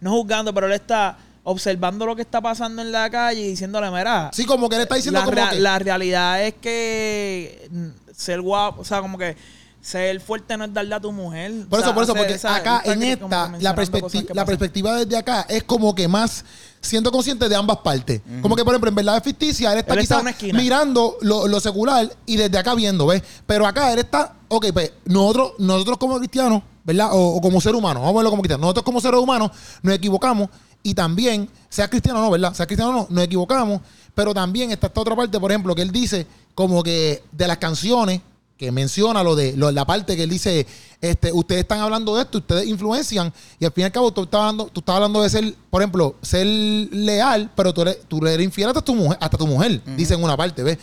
no 0.00 0.10
juzgando, 0.12 0.54
pero 0.54 0.68
él 0.68 0.72
está 0.72 1.18
observando 1.44 2.06
lo 2.06 2.16
que 2.16 2.22
está 2.22 2.40
pasando 2.40 2.82
en 2.82 2.90
la 2.90 3.08
calle 3.10 3.40
y 3.42 3.48
diciéndole, 3.50 3.90
mira, 3.90 4.30
sí, 4.32 4.44
como 4.44 4.68
que 4.68 4.76
él 4.76 4.82
está 4.82 4.96
diciendo 4.96 5.20
la, 5.20 5.24
como 5.26 5.34
rea- 5.36 5.50
que. 5.50 5.60
la 5.60 5.78
realidad 5.78 6.42
es 6.42 6.54
que 6.54 7.68
ser 8.16 8.40
guapo, 8.40 8.80
o 8.80 8.84
sea, 8.84 9.00
como 9.00 9.18
que 9.18 9.36
ser 9.80 10.18
fuerte 10.20 10.56
no 10.56 10.64
es 10.64 10.72
darle 10.72 10.94
a 10.94 11.00
tu 11.00 11.12
mujer. 11.12 11.52
Por 11.68 11.78
O 11.78 11.82
eso, 11.82 11.88
sea, 11.88 11.94
por 11.94 12.04
eso, 12.04 12.14
porque 12.14 12.32
esa- 12.34 12.56
acá 12.56 12.80
en 12.86 13.02
esta, 13.02 13.28
la, 13.28 13.48
mencionando 13.48 13.82
perspecti- 13.82 14.00
cosas 14.00 14.24
que 14.24 14.34
la 14.34 14.44
perspectiva 14.46 14.96
desde 14.96 15.16
acá 15.18 15.44
es 15.48 15.62
como 15.64 15.94
que 15.94 16.08
más 16.08 16.44
siendo 16.80 17.12
consciente 17.12 17.48
de 17.48 17.54
ambas 17.56 17.78
partes. 17.78 18.22
Como 18.40 18.56
que, 18.56 18.64
por 18.64 18.72
ejemplo, 18.72 18.88
en 18.88 18.94
verdad 18.94 19.18
es 19.18 19.22
ficticia, 19.22 19.72
él 19.72 19.78
está 19.80 19.92
Él 19.94 20.00
está 20.00 20.32
quizás 20.34 20.54
mirando 20.54 21.18
lo, 21.20 21.46
lo 21.48 21.60
secular 21.60 22.10
y 22.24 22.36
desde 22.36 22.56
acá 22.56 22.74
viendo, 22.74 23.06
¿ves? 23.06 23.22
Pero 23.46 23.66
acá 23.66 23.92
él 23.92 23.98
está, 23.98 24.34
ok, 24.48 24.66
pues 24.72 24.92
nosotros, 25.04 25.52
nosotros 25.58 25.98
como 25.98 26.16
cristianos, 26.18 26.62
¿verdad? 26.84 27.10
O, 27.12 27.36
o 27.36 27.40
como 27.42 27.60
ser 27.60 27.74
humano, 27.74 28.00
vamos 28.00 28.14
a 28.14 28.16
verlo 28.18 28.30
como 28.30 28.42
cristianos. 28.42 28.62
Nosotros 28.62 28.84
como 28.84 29.00
seres 29.02 29.20
humanos 29.20 29.50
nos 29.82 29.94
equivocamos 29.94 30.48
y 30.84 30.94
también, 30.94 31.48
sea 31.68 31.88
cristiano 31.90 32.20
o 32.20 32.22
no, 32.22 32.30
¿verdad? 32.30 32.54
Sea 32.54 32.66
cristiano 32.66 32.90
o 32.90 32.94
no, 32.94 33.06
nos 33.10 33.24
equivocamos. 33.24 33.80
Pero 34.14 34.32
también 34.32 34.70
está 34.70 34.86
esta 34.86 35.00
otra 35.00 35.16
parte, 35.16 35.40
por 35.40 35.50
ejemplo, 35.50 35.74
que 35.74 35.82
él 35.82 35.90
dice 35.90 36.24
como 36.54 36.84
que 36.84 37.24
de 37.32 37.48
las 37.48 37.58
canciones, 37.58 38.20
que 38.56 38.70
menciona 38.70 39.24
lo 39.24 39.34
de 39.34 39.56
lo- 39.56 39.72
la 39.72 39.84
parte 39.84 40.14
que 40.14 40.22
él 40.22 40.30
dice, 40.30 40.64
este, 41.00 41.32
ustedes 41.32 41.62
están 41.62 41.80
hablando 41.80 42.14
de 42.14 42.22
esto, 42.22 42.38
ustedes 42.38 42.68
influencian, 42.68 43.32
y 43.58 43.64
al 43.64 43.72
fin 43.72 43.82
y 43.82 43.84
al 43.86 43.90
cabo 43.92 44.12
tú 44.12 44.22
estás 44.22 44.38
hablando, 44.40 44.66
tú 44.66 44.78
estás 44.78 44.94
hablando 44.94 45.20
de 45.22 45.30
ser, 45.30 45.54
por 45.70 45.82
ejemplo, 45.82 46.14
ser 46.22 46.46
leal, 46.46 47.50
pero 47.56 47.74
tú 47.74 47.82
eres, 47.82 47.98
tú 48.06 48.24
eres 48.24 48.44
infiel 48.44 48.68
hasta 48.68 48.80
tu 48.80 48.94
mujer, 48.94 49.18
hasta 49.20 49.36
tu 49.36 49.46
mujer, 49.48 49.80
dice 49.96 50.14
en 50.14 50.22
una 50.22 50.36
parte, 50.36 50.62
¿ves? 50.62 50.78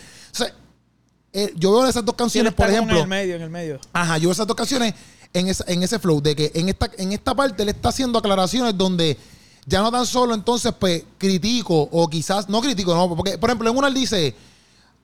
Eh, 1.32 1.50
yo 1.56 1.72
veo 1.72 1.86
esas 1.88 2.04
dos 2.04 2.14
canciones, 2.14 2.52
por 2.52 2.66
ejemplo. 2.68 2.96
En 2.98 3.02
el 3.04 3.08
medio, 3.08 3.36
en 3.36 3.42
el 3.42 3.50
medio. 3.50 3.80
Ajá, 3.92 4.18
yo 4.18 4.24
veo 4.28 4.32
esas 4.32 4.46
dos 4.46 4.56
canciones 4.56 4.92
en, 5.32 5.48
esa- 5.48 5.64
en 5.66 5.82
ese 5.82 5.98
flow, 5.98 6.20
de 6.20 6.36
que 6.36 6.52
en 6.54 6.68
esta, 6.68 6.90
en 6.98 7.12
esta 7.12 7.34
parte 7.34 7.62
él 7.62 7.70
está 7.70 7.88
haciendo 7.88 8.18
aclaraciones 8.18 8.76
donde 8.76 9.16
ya 9.66 9.80
no 9.80 9.90
tan 9.90 10.06
solo 10.06 10.34
entonces 10.34 10.72
pues 10.78 11.04
critico 11.18 11.88
o 11.92 12.08
quizás 12.08 12.48
no 12.48 12.60
critico, 12.60 12.94
no, 12.94 13.14
porque 13.14 13.38
por 13.38 13.50
ejemplo 13.50 13.70
en 13.70 13.76
una 13.76 13.88
él 13.88 13.94
dice, 13.94 14.34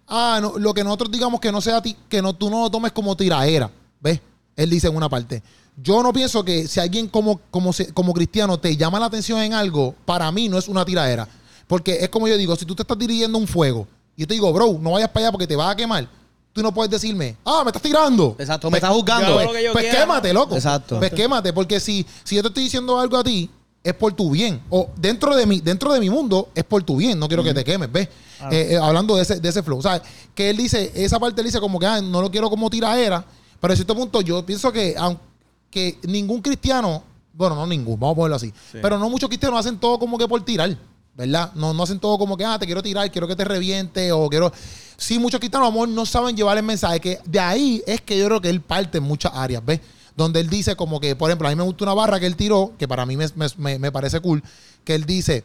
ah, 0.08 0.38
no, 0.40 0.58
lo 0.58 0.74
que 0.74 0.82
nosotros 0.82 1.10
digamos 1.10 1.40
que 1.40 1.52
no 1.52 1.60
sea 1.60 1.80
ti, 1.80 1.96
que 2.08 2.20
no, 2.20 2.34
tú 2.34 2.50
no 2.50 2.62
lo 2.62 2.70
tomes 2.70 2.92
como 2.92 3.16
tiraera, 3.16 3.70
¿ves? 4.00 4.20
Él 4.56 4.70
dice 4.70 4.88
en 4.88 4.96
una 4.96 5.08
parte. 5.08 5.42
Yo 5.80 6.02
no 6.02 6.12
pienso 6.12 6.44
que 6.44 6.66
si 6.66 6.80
alguien 6.80 7.06
como, 7.06 7.40
como, 7.52 7.70
como 7.94 8.12
cristiano 8.12 8.58
te 8.58 8.76
llama 8.76 8.98
la 8.98 9.06
atención 9.06 9.40
en 9.40 9.54
algo, 9.54 9.94
para 10.04 10.30
mí 10.32 10.48
no 10.48 10.58
es 10.58 10.66
una 10.66 10.84
tiraera. 10.84 11.28
Porque 11.68 11.98
es 12.00 12.08
como 12.08 12.26
yo 12.26 12.36
digo, 12.36 12.56
si 12.56 12.64
tú 12.64 12.74
te 12.74 12.82
estás 12.82 12.98
dirigiendo 12.98 13.38
un 13.38 13.46
fuego 13.46 13.86
y 14.16 14.22
yo 14.22 14.26
te 14.26 14.34
digo, 14.34 14.52
bro, 14.52 14.76
no 14.80 14.92
vayas 14.92 15.10
para 15.10 15.26
allá 15.26 15.32
porque 15.32 15.46
te 15.46 15.54
vas 15.54 15.70
a 15.70 15.76
quemar, 15.76 16.08
tú 16.52 16.62
no 16.62 16.74
puedes 16.74 16.90
decirme, 16.90 17.36
ah, 17.44 17.60
me 17.62 17.68
estás 17.68 17.82
tirando. 17.82 18.34
Exacto, 18.38 18.68
me 18.70 18.78
estás 18.78 18.90
juzgando. 18.90 19.34
Pues, 19.34 19.66
pues 19.72 19.94
quémate, 19.94 20.32
loco. 20.32 20.56
Exacto. 20.56 20.98
Pues 20.98 21.12
quémate, 21.12 21.52
porque 21.52 21.78
si, 21.78 22.04
si 22.24 22.34
yo 22.34 22.42
te 22.42 22.48
estoy 22.48 22.64
diciendo 22.64 22.98
algo 22.98 23.16
a 23.16 23.22
ti, 23.22 23.48
es 23.88 23.95
por 23.95 24.12
tu 24.12 24.30
bien. 24.30 24.61
O 24.71 24.90
dentro 24.97 25.35
de 25.35 25.47
mi, 25.47 25.61
dentro 25.61 25.92
de 25.92 26.00
mi 26.00 26.11
mundo, 26.11 26.50
es 26.54 26.64
por 26.64 26.83
tu 26.83 26.97
bien. 26.97 27.18
No 27.18 27.28
quiero 27.28 27.42
que 27.42 27.54
te 27.54 27.64
quemes, 27.64 27.90
¿ves? 27.90 28.09
Eh, 28.50 28.68
eh, 28.71 28.76
hablando 28.76 29.16
de 29.16 29.23
ese, 29.23 29.40
de 29.40 29.49
ese 29.49 29.62
flow. 29.62 29.78
O 29.78 29.83
sea, 29.83 30.02
que 30.35 30.50
él 30.50 30.57
dice, 30.57 30.92
esa 30.95 31.18
parte 31.18 31.40
él 31.40 31.47
dice 31.47 31.61
como 31.61 31.78
que 31.78 31.87
ah, 31.87 32.00
no 32.00 32.21
lo 32.21 32.30
quiero 32.30 32.50
como 32.50 32.71
tiraera. 32.71 33.25
Pero 33.61 33.73
a 33.73 33.76
cierto 33.76 33.95
punto, 33.95 34.21
yo 34.21 34.45
pienso 34.47 34.71
que 34.71 34.95
aunque 34.97 35.99
ningún 36.04 36.40
cristiano 36.40 37.02
bueno, 37.38 37.54
no 37.54 37.68
ningún, 37.68 38.00
vamos 38.00 38.14
a 38.14 38.16
ponerlo 38.16 38.37
así. 38.37 38.49
Sí. 38.49 38.78
Pero 38.83 38.99
no 38.99 39.09
muchos 39.09 39.28
cristianos 39.28 39.61
hacen 39.61 39.78
todo 39.78 39.97
como 40.00 40.18
que 40.18 40.26
por 40.26 40.45
tirar, 40.45 40.76
¿verdad? 41.14 41.52
No, 41.54 41.73
no 41.73 41.85
hacen 41.85 42.00
todo 42.00 42.18
como 42.18 42.37
que, 42.37 42.45
ah, 42.45 42.59
te 42.59 42.66
quiero 42.66 42.83
tirar, 42.83 43.09
quiero 43.12 43.28
que 43.28 43.37
te 43.37 43.45
reviente 43.45 44.11
o 44.11 44.28
quiero... 44.28 44.52
Sí, 44.97 45.21
muchos 45.21 45.38
cristianos, 45.38 45.68
amor, 45.68 45.88
no 45.88 46.04
saben 46.04 46.37
llevar 46.37 46.57
el 46.57 46.64
mensaje, 46.64 46.99
que 46.99 47.21
de 47.25 47.38
ahí 47.38 47.80
es 47.87 48.00
que 48.00 48.18
yo 48.18 48.26
creo 48.26 48.40
que 48.40 48.50
él 48.50 48.61
parte 48.61 48.99
en 48.99 49.04
muchas 49.04 49.30
áreas, 49.33 49.64
¿ves? 49.64 49.78
Donde 50.18 50.40
él 50.40 50.50
dice 50.50 50.76
como 50.76 50.98
que, 51.00 51.16
por 51.16 51.30
ejemplo, 51.30 51.48
a 51.48 51.50
mí 51.50 51.56
me 51.56 51.62
gusta 51.62 51.84
una 51.84 51.94
barra 51.94 52.18
que 52.20 52.26
él 52.26 52.37
tiró, 52.37 52.72
que 52.78 52.87
para 52.87 53.06
mí 53.06 53.16
me, 53.16 53.26
me- 53.56 53.78
me- 53.78 53.90
parece 53.92 54.18
cool, 54.20 54.42
que 54.84 54.94
él 54.94 55.04
dice, 55.06 55.44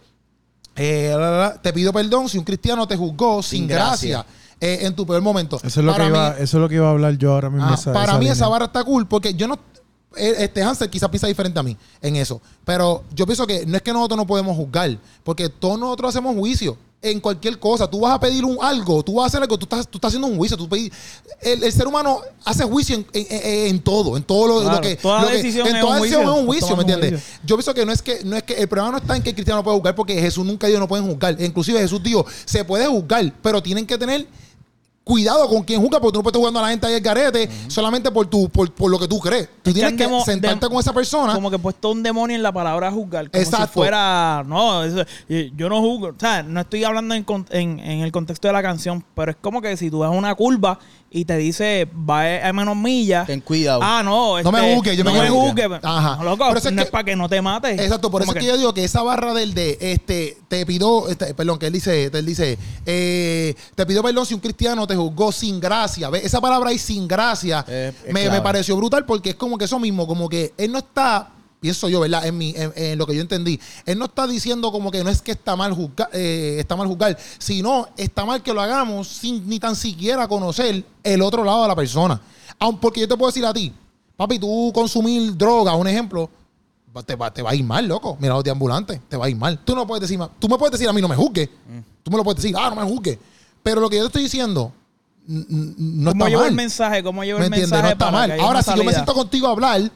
eh, 0.76 1.10
la, 1.12 1.18
la, 1.32 1.38
la, 1.38 1.62
te 1.62 1.72
pido 1.72 1.94
perdón 1.94 2.28
si 2.28 2.38
un 2.40 2.44
cristiano 2.44 2.88
te 2.88 2.98
juzgó 2.98 3.44
sin, 3.44 3.60
Sin 3.60 3.68
gracia, 3.68 4.18
gracia. 4.26 4.26
eh, 4.60 4.80
en 4.88 4.96
tu 4.96 5.06
peor 5.06 5.22
momento. 5.22 5.58
Eso 5.64 5.80
es 5.80 5.86
lo, 5.86 5.92
Para 5.92 6.06
que 6.06 6.10
mí- 6.12 6.18
iba, 6.18 6.30
eso 6.40 6.58
es 6.58 6.62
lo 6.62 6.68
que 6.70 6.76
iba 6.76 6.88
a 6.88 6.92
hablar 6.92 7.18
yo 7.18 7.34
ahora 7.34 7.50
mismo. 7.50 7.68
Ah, 7.70 7.76
esa- 7.76 7.94
para 7.94 8.06
esa 8.06 8.14
mí 8.14 8.20
línea. 8.22 8.34
esa 8.34 8.48
barra 8.48 8.66
está 8.66 8.84
cool 8.84 9.08
porque 9.08 9.34
yo 9.36 9.48
no. 9.48 9.60
eh, 10.18 10.34
Este 10.40 10.64
Hansel 10.64 10.90
quizás 10.90 11.10
piensa 11.10 11.28
diferente 11.28 11.60
a 11.60 11.64
mí 11.64 11.78
en 12.02 12.16
eso. 12.16 12.42
Pero 12.66 13.04
yo 13.14 13.26
pienso 13.28 13.46
que 13.46 13.66
no 13.68 13.78
es 13.78 13.84
que 13.84 13.94
nosotros 13.94 14.18
no 14.18 14.26
podemos 14.28 14.58
juzgar, 14.58 14.98
porque 15.24 15.50
todos 15.50 15.80
nosotros 15.80 16.10
hacemos 16.10 16.36
juicio 16.36 16.76
en 17.04 17.20
cualquier 17.20 17.60
cosa. 17.60 17.88
Tú 17.88 18.00
vas 18.00 18.14
a 18.14 18.20
pedir 18.20 18.44
un 18.46 18.58
algo, 18.62 19.04
tú 19.04 19.16
vas 19.16 19.26
a 19.26 19.28
hacer 19.28 19.42
algo, 19.44 19.58
tú 19.60 19.66
estás, 19.66 19.88
tú 19.88 19.98
estás 19.98 20.10
haciendo 20.10 20.28
un 20.28 20.38
juicio. 20.38 20.58
Tú 20.58 20.68
pedí- 20.68 20.92
el, 21.42 21.64
el 21.64 21.72
ser 21.72 21.86
humano 21.86 22.22
hace 22.46 22.64
juicio 22.64 22.96
en, 22.96 23.06
en- 23.14 23.28
en- 23.30 23.68
en 23.68 23.80
todo, 23.82 24.18
en 24.18 24.24
todo 24.24 24.48
lo, 24.48 24.62
Claro, 24.62 24.76
lo 24.78 24.82
que. 24.82 24.96
toda 24.96 25.22
lo 25.22 25.28
que- 25.28 25.34
decisión 25.38 25.68
en 25.68 25.80
toda 25.82 25.98
decisión 25.98 26.24
es 26.24 26.30
un 26.30 26.46
juicio, 26.46 26.76
¿me 26.78 26.82
entiendes? 26.84 27.22
Yo 27.46 27.56
pienso 27.58 27.74
que 27.74 27.86
no 27.86 27.92
es 27.92 28.02
que, 28.02 28.24
no 28.24 28.36
es 28.38 28.44
que 28.44 28.54
el 28.54 28.68
problema 28.68 28.92
no 28.94 28.98
está 28.98 29.16
en 29.16 29.22
que 29.22 29.30
el 29.30 29.36
cristiano 29.36 29.60
no 29.60 29.64
puede 29.64 29.78
juzgar, 29.78 29.96
porque 29.96 30.20
Jesús 30.20 30.46
nunca 30.46 30.66
dijo 30.68 30.80
no 30.80 30.88
pueden 30.88 31.06
juzgar. 31.08 31.40
Inclusive 31.42 31.80
Jesús 31.80 32.02
dijo, 32.02 32.26
se 32.46 32.64
puede 32.64 32.88
juzgar, 32.88 33.32
pero 33.42 33.62
tienen 33.62 33.86
que 33.86 33.98
tener 33.98 34.26
cuidado 35.04 35.48
con 35.50 35.64
quien 35.64 35.82
juzga, 35.82 36.00
porque 36.00 36.14
tú 36.14 36.20
no 36.20 36.24
puedes 36.24 36.32
estar 36.34 36.40
jugando 36.40 36.60
a 36.60 36.64
la 36.64 36.70
gente 36.70 36.88
ahí 36.88 36.94
el 36.94 37.02
garete 37.02 37.50
solamente 37.68 38.10
por 38.10 38.26
tu, 38.28 38.48
por, 38.50 38.72
por 38.72 38.90
lo 38.90 38.98
que 38.98 39.08
tú 39.08 39.20
crees. 39.20 39.50
Tú 39.62 39.70
Es 39.72 39.74
tienes 39.76 39.94
que 39.96 40.08
sentarte 40.24 40.68
con 40.68 40.78
esa 40.80 40.94
persona. 40.94 41.34
Como 41.34 41.52
que 41.52 41.60
puesto 41.60 41.92
un 41.92 42.02
demonio 42.04 42.36
en 42.36 42.44
la 42.44 42.52
palabra 42.52 42.92
juzgar. 42.92 43.30
Como 43.30 43.44
Exacto. 43.44 43.68
si 43.68 43.74
fuera. 43.74 44.44
No, 44.48 44.86
yo 44.88 45.70
no 45.70 45.82
juzgo. 45.82 46.08
O 46.08 46.16
sea, 46.18 46.44
no 46.44 46.62
estoy 46.62 46.84
hablando 46.84 47.16
en, 47.16 47.26
en- 47.50 47.80
en 47.80 48.00
el 48.02 48.12
contexto 48.12 48.48
de 48.48 48.54
la 48.54 48.62
canción, 48.62 49.04
pero 49.16 49.32
es 49.32 49.38
como 49.42 49.62
que 49.62 49.76
si 49.78 49.90
tú 49.92 50.00
ves 50.00 50.10
una 50.10 50.34
curva 50.36 50.80
y 51.16 51.26
te 51.26 51.38
dice 51.38 51.88
va 52.10 52.48
a 52.48 52.52
menos 52.54 52.76
millas. 52.76 53.28
Ten 53.28 53.40
cuidado. 53.40 53.80
Ah, 53.84 54.02
no. 54.04 54.42
No 54.42 54.52
me 54.52 54.60
este, 54.60 54.76
juzgue, 54.76 54.98
yo 54.98 55.04
me 55.04 55.12
no 55.12 55.14
me 55.18 55.20
quiero 55.28 55.36
juzgue. 55.36 55.64
juzgar. 55.64 55.82
Ajá. 55.84 56.16
No, 56.18 56.24
loco, 56.24 56.48
Por 56.48 56.58
eso 56.58 56.70
es 56.70 56.74
no 56.74 56.82
que- 56.82 56.86
es 56.86 56.92
para 56.92 57.04
que 57.04 57.16
no 57.16 57.30
te 57.30 57.42
mates. 57.42 57.80
Exacto, 57.80 58.10
por 58.10 58.24
eso 58.24 58.32
es 58.34 58.40
que 58.40 58.46
yo 58.48 58.58
digo 58.58 58.74
que 58.74 58.84
esa 58.84 59.04
barra 59.04 59.34
del 59.34 59.54
de 59.54 59.78
este 59.80 60.38
te 60.48 60.66
pido, 60.66 61.08
este, 61.10 61.34
perdón, 61.36 61.60
que 61.60 61.68
él 61.68 61.74
dice, 61.74 62.06
él 62.12 62.26
dice, 62.26 62.58
eh, 62.86 63.54
te 63.76 63.86
pido 63.86 64.02
perdón 64.04 64.26
si 64.26 64.34
un 64.34 64.40
cristiano 64.40 64.88
te 64.88 64.96
juzgó 64.96 65.32
sin 65.32 65.60
gracia. 65.60 66.10
¿Ves? 66.10 66.26
Esa 66.26 66.42
palabra 66.42 66.72
ahí 66.72 66.80
sin 66.80 67.08
gracia 67.08 67.64
Es- 67.68 67.94
es 68.06 68.14
me, 68.14 68.30
me 68.30 68.42
pareció 68.42 68.76
brutal 68.76 69.06
porque 69.06 69.30
es 69.32 69.36
como 69.36 69.58
que 69.58 69.66
eso 69.66 69.80
mismo, 69.80 70.08
como 70.08 70.28
que 70.28 70.54
él 70.58 70.72
no 70.72 70.80
está, 70.80 71.30
pienso 71.64 71.88
yo, 71.88 72.02
¿verdad? 72.02 72.26
En, 72.26 72.38
mi, 72.38 72.54
en, 72.58 72.74
en 72.76 72.98
lo 73.00 73.08
que 73.08 73.16
yo 73.16 73.22
entendí, 73.22 73.58
él 73.86 73.98
no 73.98 74.04
está 74.04 74.28
diciendo 74.28 74.70
como 74.70 74.92
que 74.92 75.02
no 75.02 75.10
es 75.10 75.22
que 75.22 75.32
está 75.32 75.56
mal 75.56 75.72
juzgar, 75.72 76.10
eh, 76.12 76.58
está 76.60 76.76
mal 76.76 76.88
juzgar, 76.88 77.18
sino 77.38 77.88
está 77.96 78.26
mal 78.26 78.44
que 78.44 78.54
lo 78.54 78.60
hagamos 78.60 79.08
sin 79.08 79.48
ni 79.48 79.60
tan 79.60 79.74
siquiera 79.74 80.28
conocer 80.28 80.84
el 81.02 81.22
otro 81.22 81.46
lado 81.46 81.62
de 81.62 81.70
la 81.70 81.76
persona. 81.78 82.20
Aun 82.60 82.78
porque 82.80 83.00
yo 83.00 83.08
te 83.08 83.16
puedo 83.16 83.32
decir 83.32 83.46
a 83.46 83.54
ti, 83.54 83.72
papi, 84.18 84.40
tú 84.40 84.74
consumir 84.76 85.38
droga, 85.38 85.74
un 85.76 85.88
ejemplo, 85.88 86.30
te 87.06 87.16
va, 87.16 87.34
te 87.34 87.42
va 87.42 87.52
a 87.52 87.56
ir 87.56 87.64
mal, 87.64 87.88
loco. 87.88 88.18
Mira 88.20 88.34
los 88.34 88.44
de 88.44 88.52
ambulantes, 88.52 89.00
te 89.08 89.16
va 89.16 89.28
a 89.28 89.30
ir 89.30 89.38
mal. 89.38 89.58
Tú 89.60 89.74
no 89.74 89.88
puedes 89.88 90.02
decir, 90.02 90.20
tú 90.40 90.50
me 90.50 90.58
puedes 90.58 90.74
decir 90.74 90.90
a 90.90 90.92
mí 90.92 91.02
no 91.02 91.08
me 91.08 91.16
juzgues. 91.16 91.50
Tú 92.04 92.12
me 92.12 92.18
lo 92.18 92.26
puedes 92.26 92.44
decir, 92.44 92.54
ah, 92.60 92.70
no 92.72 92.76
me 92.76 92.84
juzgues. 92.84 93.18
Pero 93.64 93.80
lo 93.80 93.90
que 93.90 93.96
yo 93.96 94.02
te 94.04 94.08
estoy 94.08 94.24
diciendo 94.24 94.74
no 95.26 96.12
¿Cómo 96.12 96.26
está 96.26 96.30
llevo 96.30 96.42
mal. 96.42 96.50
el 96.50 96.56
mensaje? 96.56 97.04
¿Cómo 97.04 97.24
llevo 97.24 97.40
¿Me 97.40 97.46
el 97.46 97.52
mensaje? 97.52 97.82
No 97.82 97.88
está 97.88 98.12
para 98.12 98.28
mal. 98.28 98.40
Ahora, 98.42 98.62
si 98.62 98.76
yo 98.76 98.84
me 98.84 98.92
siento 98.92 99.14
contigo 99.14 99.48
a 99.48 99.52
hablar, 99.52 99.90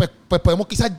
pues, 0.00 0.10
pues 0.28 0.40
podemos 0.40 0.66
quizás 0.66 0.92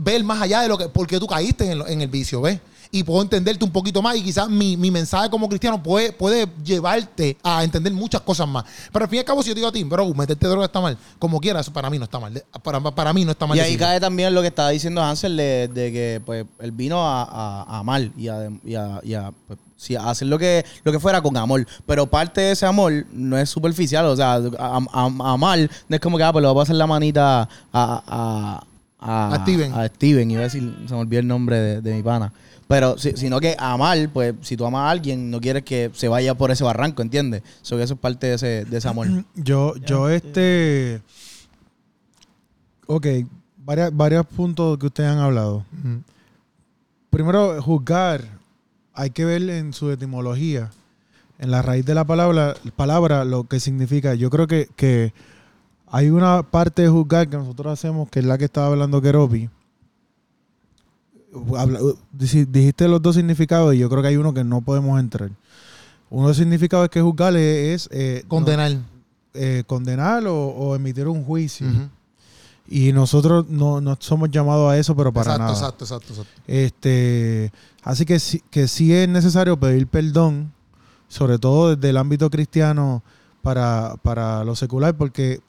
ver 0.00 0.24
más 0.24 0.42
allá 0.42 0.62
de 0.62 0.68
lo 0.68 0.76
que, 0.76 0.88
por 0.88 1.06
qué 1.06 1.20
tú 1.20 1.28
caíste 1.28 1.70
en, 1.70 1.78
lo- 1.78 1.86
en 1.86 2.00
el 2.00 2.08
vicio, 2.08 2.40
¿ves? 2.40 2.58
Y 2.90 3.02
puedo 3.04 3.20
entenderte 3.20 3.64
un 3.64 3.70
poquito 3.70 4.00
más 4.00 4.16
y 4.16 4.22
quizás 4.22 4.48
mi, 4.48 4.76
mi 4.76 4.90
mensaje 4.90 5.28
como 5.28 5.46
cristiano 5.48 5.82
puede, 5.82 6.10
puede 6.12 6.46
llevarte 6.64 7.36
a 7.42 7.62
entender 7.62 7.92
muchas 7.92 8.22
cosas 8.22 8.48
más. 8.48 8.64
Pero 8.92 9.04
al 9.04 9.08
fin 9.10 9.16
y 9.16 9.20
al 9.20 9.24
cabo, 9.26 9.42
si 9.42 9.50
yo 9.50 9.54
digo 9.54 9.68
a 9.68 9.72
ti, 9.72 9.84
bro, 9.84 10.12
meterte 10.14 10.46
droga 10.46 10.64
está 10.66 10.80
mal, 10.80 10.96
como 11.18 11.38
quieras, 11.40 11.66
eso 11.66 11.72
para 11.72 11.90
mí 11.90 11.98
no 11.98 12.04
está 12.04 12.18
mal. 12.18 12.42
Para, 12.62 12.80
para 12.80 13.12
mí 13.12 13.24
no 13.26 13.32
está 13.32 13.46
mal. 13.46 13.56
Y 13.56 13.60
ahí 13.60 13.66
decirlo. 13.72 13.86
cae 13.86 14.00
también 14.00 14.34
lo 14.34 14.40
que 14.40 14.46
estaba 14.48 14.70
diciendo 14.70 15.02
Hansel 15.02 15.36
de, 15.36 15.68
de 15.68 15.92
que 15.92 16.22
pues 16.24 16.46
él 16.60 16.72
vino 16.72 17.06
a, 17.06 17.24
a- 17.24 17.62
a 17.64 17.78
amar 17.80 18.08
y 18.16 18.28
a, 18.28 18.48
y 18.64 18.74
a- 18.74 19.00
y 19.02 19.14
pues, 19.46 19.58
sí, 19.76 19.94
hacer 19.94 20.28
lo 20.28 20.38
que, 20.38 20.64
lo 20.82 20.90
que 20.90 20.98
fuera 20.98 21.20
con 21.20 21.36
amor. 21.36 21.66
Pero 21.84 22.06
parte 22.06 22.40
de 22.40 22.52
ese 22.52 22.64
amor 22.64 23.04
no 23.12 23.36
es 23.36 23.50
superficial. 23.50 24.06
O 24.06 24.16
sea, 24.16 24.34
a, 24.58 24.78
a- 24.92 25.32
amar 25.32 25.58
no 25.88 25.94
es 25.94 26.00
como 26.00 26.16
que 26.16 26.24
ah, 26.24 26.32
pues 26.32 26.42
le 26.42 26.48
voy 26.48 26.56
a 26.56 26.62
pasar 26.62 26.76
la 26.76 26.86
manita 26.86 27.42
a, 27.42 27.48
a, 27.72 28.64
a, 28.98 29.34
A 29.34 29.42
Steven. 29.42 29.74
A 29.74 29.86
Steven. 29.88 30.30
Iba 30.30 30.40
a 30.40 30.44
decir, 30.44 30.74
se 30.88 30.94
me 30.94 31.00
olvidó 31.00 31.20
el 31.20 31.26
nombre 31.28 31.56
de, 31.60 31.80
de 31.82 31.94
mi 31.94 32.02
pana. 32.02 32.32
Pero 32.68 32.98
si- 32.98 33.16
sino 33.16 33.40
que 33.40 33.56
amar, 33.58 34.10
pues 34.12 34.34
si 34.42 34.56
tú 34.56 34.66
amas 34.66 34.80
a 34.82 34.90
alguien, 34.90 35.30
no 35.30 35.40
quieres 35.40 35.62
que 35.64 35.90
se 35.94 36.06
vaya 36.06 36.34
por 36.34 36.50
ese 36.50 36.62
barranco, 36.64 37.00
¿entiendes? 37.02 37.42
So 37.62 37.76
que 37.78 37.82
eso 37.82 37.94
es 37.94 38.00
parte 38.00 38.26
de 38.28 38.34
ese, 38.34 38.64
de 38.66 38.76
ese 38.76 38.88
amor. 38.88 39.06
Yo, 39.34 39.74
yo 39.76 40.08
este. 40.10 41.00
Ok, 42.86 43.06
varias, 43.64 43.94
varios 43.94 44.26
puntos 44.26 44.78
que 44.78 44.86
ustedes 44.86 45.10
han 45.10 45.18
hablado. 45.18 45.64
Ujú. 45.78 46.02
Primero, 47.10 47.60
juzgar, 47.62 48.22
hay 48.94 49.10
que 49.10 49.24
ver 49.24 49.48
en 49.48 49.72
su 49.72 49.90
etimología, 49.90 50.70
en 51.38 51.50
la 51.50 51.62
raíz 51.62 51.84
de 51.86 51.94
la 51.94 52.04
palabra, 52.04 52.54
palabra 52.76 53.24
lo 53.24 53.44
que 53.44 53.60
significa. 53.60 54.14
Yo 54.14 54.28
creo 54.30 54.46
que, 54.46 54.68
que 54.76 55.12
hay 55.86 56.10
una 56.10 56.42
parte 56.42 56.82
de 56.82 56.88
juzgar 56.88 57.28
que 57.28 57.36
nosotros 57.36 57.72
hacemos, 57.72 58.08
que 58.10 58.18
es 58.20 58.24
la 58.26 58.36
que 58.38 58.44
estaba 58.46 58.66
hablando 58.68 59.00
Keropi. 59.00 59.48
Habla- 61.56 61.80
dici- 62.16 62.46
dijiste 62.46 62.88
los 62.88 63.00
dos 63.02 63.16
significados 63.16 63.74
y 63.74 63.78
yo 63.78 63.88
creo 63.88 64.02
que 64.02 64.08
hay 64.08 64.16
uno 64.16 64.32
que 64.34 64.44
no 64.44 64.60
podemos 64.60 64.98
entrar. 65.00 65.30
Uno 66.10 66.22
de 66.24 66.28
los 66.28 66.36
significados 66.36 66.84
es 66.84 66.90
que 66.90 67.00
juzgar 67.02 67.36
es, 67.36 67.86
es, 67.86 67.88
eh, 67.92 68.24
Condenar. 68.28 68.72
no- 68.72 68.82
eh, 69.34 69.62
condenar 69.66 70.26
o, 70.26 70.34
o 70.48 70.74
emitir 70.74 71.06
un 71.06 71.22
juicio. 71.24 71.66
Y 72.70 72.92
nosotros 72.92 73.46
no, 73.48 73.80
no 73.80 73.96
somos 74.00 74.30
llamados 74.30 74.70
a 74.70 74.76
eso, 74.78 74.94
pero 74.94 75.10
para 75.12 75.32
exacto, 75.32 75.42
nada. 75.44 75.52
exacto, 75.58 75.84
exacto, 75.84 76.12
exacto. 76.12 76.42
Este, 76.46 77.50
así 77.82 78.04
que 78.04 78.18
sí, 78.18 78.42
que 78.50 78.68
sí 78.68 78.92
es 78.92 79.08
necesario 79.08 79.58
pedir 79.58 79.86
perdón, 79.86 80.52
sobre 81.08 81.38
todo 81.38 81.74
desde 81.74 81.88
el 81.90 81.96
ámbito 81.96 82.28
cristiano 82.28 83.02
para, 83.40 83.94
para 84.02 84.44
lo 84.44 84.54
secular, 84.54 84.94
porque 84.96 85.40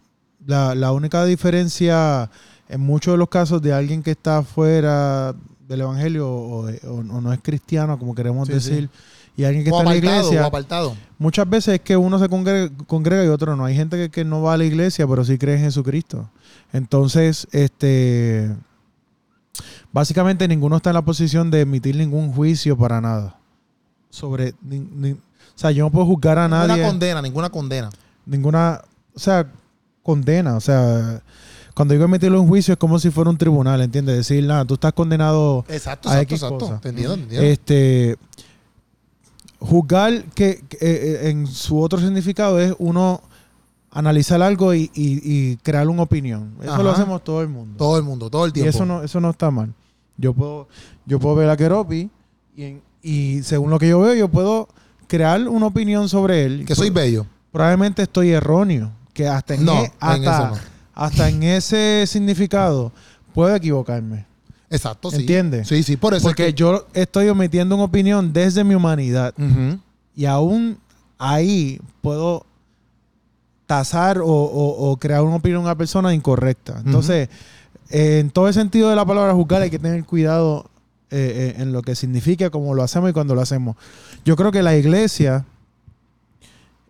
la, 0.45 0.75
la 0.75 0.93
única 0.93 1.25
diferencia 1.25 2.29
en 2.69 2.79
muchos 2.81 3.13
de 3.13 3.17
los 3.17 3.27
casos 3.27 3.61
de 3.61 3.73
alguien 3.73 4.01
que 4.01 4.11
está 4.11 4.41
fuera 4.43 5.35
del 5.69 5.81
evangelio 5.81 6.29
o, 6.29 6.65
de- 6.65 6.81
o- 6.87 6.95
o 6.95 7.21
no 7.21 7.31
es 7.31 7.39
cristiano, 7.41 7.97
como 7.97 8.13
queremos 8.13 8.47
Sí, 8.47 8.53
decir, 8.55 8.89
y 9.37 9.45
alguien 9.45 9.63
que 9.63 9.71
O 9.71 9.77
está 9.79 9.83
en 9.83 9.85
la 9.85 9.91
apartado, 9.99 10.19
iglesia, 10.23 10.43
o 10.43 10.47
apartado. 10.47 10.95
muchas 11.17 11.49
veces 11.49 11.75
es 11.75 11.79
que 11.81 11.95
uno 11.95 12.19
se 12.19 12.27
congrega, 12.27 12.69
congrega 12.87 13.23
y 13.23 13.27
otro 13.29 13.55
no. 13.55 13.63
Hay 13.63 13.75
gente 13.75 13.95
que, 13.95 14.09
que 14.09 14.25
no 14.25 14.41
va 14.41 14.55
a 14.55 14.57
la 14.57 14.65
iglesia, 14.65 15.07
pero 15.07 15.23
sí 15.23 15.37
cree 15.37 15.55
en 15.55 15.61
Jesucristo. 15.61 16.29
Entonces, 16.73 17.47
este 17.51 18.49
básicamente 19.91 20.47
ninguno 20.47 20.77
está 20.77 20.89
en 20.91 20.95
la 20.95 21.01
posición 21.03 21.51
de 21.51 21.61
emitir 21.61 21.95
ningún 21.95 22.31
juicio 22.33 22.77
para 22.77 23.01
nada. 23.01 23.35
Sobre 24.09 24.53
ni- 24.61 24.79
ni- 24.79 25.11
o 25.13 25.17
sea, 25.61 25.71
yo 25.71 25.83
no 25.85 25.91
puedo 25.91 26.05
juzgar 26.05 26.37
a 26.39 26.47
Ninguna 26.47 26.67
nadie, 26.67 26.83
condena, 26.85 27.21
ninguna 27.21 27.49
condena. 27.49 27.89
ninguna, 28.25 28.81
o 29.13 29.19
sea, 29.19 29.45
condena, 30.03 30.55
o 30.55 30.61
sea, 30.61 31.21
cuando 31.79 31.93
digo 31.93 32.03
emitirlo 32.03 32.41
en 32.41 32.45
juicio 32.49 32.73
es 32.73 32.77
como 32.77 32.99
si 32.99 33.09
fuera 33.09 33.29
un 33.29 33.37
tribunal, 33.37 33.79
¿entiendes? 33.79 34.17
Decir, 34.17 34.43
nada, 34.45 34.65
tú 34.65 34.73
estás 34.73 34.91
condenado 34.91 35.63
Exacto, 35.69 36.09
a 36.09 36.19
exacto, 36.19 36.35
X 36.35 36.43
exacto. 36.43 36.57
cosa. 36.65 36.81
Te 36.81 36.89
entiendo, 36.89 37.15
te 37.15 37.21
entiendo. 37.21 37.47
este 37.47 38.17
juzgar 39.59 40.23
que, 40.35 40.61
que, 40.67 40.77
eh, 40.81 41.29
en 41.29 41.47
su 41.47 41.79
otro 41.81 41.97
significado 41.99 42.59
es 42.59 42.73
uno 42.79 43.21
analizar 43.91 44.41
algo 44.41 44.73
y, 44.73 44.91
y- 44.93 45.21
y 45.23 45.55
crear 45.63 45.87
una 45.87 46.03
opinión. 46.03 46.53
Eso 46.61 46.73
Ajá. 46.73 46.83
lo 46.83 46.91
hacemos 46.91 47.23
todo 47.23 47.41
el 47.41 47.47
mundo. 47.47 47.75
todo 47.77 47.97
el 47.97 48.03
mundo, 48.03 48.29
todo 48.29 48.43
el 48.43 48.49
y 48.49 48.53
tiempo. 48.55 48.69
eso 48.69 48.85
no, 48.85 49.01
eso 49.01 49.21
no 49.21 49.29
está 49.29 49.49
mal. 49.49 49.73
Yo 50.17 50.33
puedo, 50.33 50.67
yo 51.05 51.17
puedo 51.17 51.35
ver 51.35 51.49
a 51.49 51.55
Keropi 51.55 52.09
y, 52.57 52.63
en- 52.63 52.81
y 53.01 53.41
según 53.43 53.69
lo 53.69 53.79
que 53.79 53.87
yo 53.87 54.01
veo, 54.01 54.13
yo 54.15 54.27
puedo 54.27 54.67
crear 55.07 55.47
una 55.47 55.67
opinión 55.67 56.09
sobre 56.09 56.43
él. 56.43 56.65
que 56.65 56.75
soy 56.75 56.89
bello. 56.89 57.25
Probablemente 57.53 58.01
estoy 58.03 58.31
erróneo. 58.31 58.91
Que 59.13 59.27
hasta 59.29 59.55
en, 59.55 59.63
No, 59.65 59.73
e- 59.81 59.85
en 59.85 59.91
hasta, 60.01 60.37
eso 60.43 60.55
no. 60.55 60.68
Hasta 60.99 61.29
en 61.29 61.43
ese 61.43 62.05
significado 62.07 62.91
puedo 63.33 63.55
equivocarme. 63.55 64.25
Exacto, 64.69 65.09
sí. 65.09 65.17
¿Entiendes? 65.21 65.67
Sí, 65.67 65.81
sí, 65.83 65.97
por 65.97 66.13
eso. 66.13 66.23
Porque 66.23 66.47
es 66.47 66.53
que- 66.53 66.59
yo 66.59 66.87
estoy 66.93 67.27
omitiendo 67.29 67.75
una 67.75 67.85
opinión 67.85 68.33
desde 68.33 68.63
mi 68.63 68.75
humanidad. 68.75 69.33
Y 70.15 70.25
aún 70.25 70.77
ahí 71.17 71.79
puedo 72.01 72.45
tasar 73.65 74.19
o, 74.19 74.25
o- 74.27 74.91
o 74.91 74.97
crear 74.97 75.21
una 75.21 75.35
opinión 75.35 75.61
a 75.61 75.65
una 75.65 75.75
persona 75.77 76.13
incorrecta. 76.13 76.81
Entonces, 76.85 77.29
eh, 77.89 78.19
en 78.19 78.29
todo 78.31 78.47
el 78.47 78.53
sentido 78.53 78.89
de 78.89 78.95
la 78.95 79.05
palabra 79.05 79.33
juzgar 79.33 79.61
hay 79.61 79.69
que 79.69 79.79
tener 79.79 80.03
cuidado 80.05 80.69
eh, 81.11 81.55
eh, 81.57 81.61
en 81.61 81.71
lo 81.71 81.81
que 81.81 81.95
significa, 81.95 82.51
cómo 82.51 82.75
lo 82.75 82.83
hacemos 82.83 83.09
y 83.09 83.13
cuando 83.13 83.33
lo 83.33 83.41
hacemos. 83.41 83.75
Yo 84.25 84.35
creo 84.35 84.51
que 84.51 84.61
la 84.61 84.75
iglesia 84.75 85.45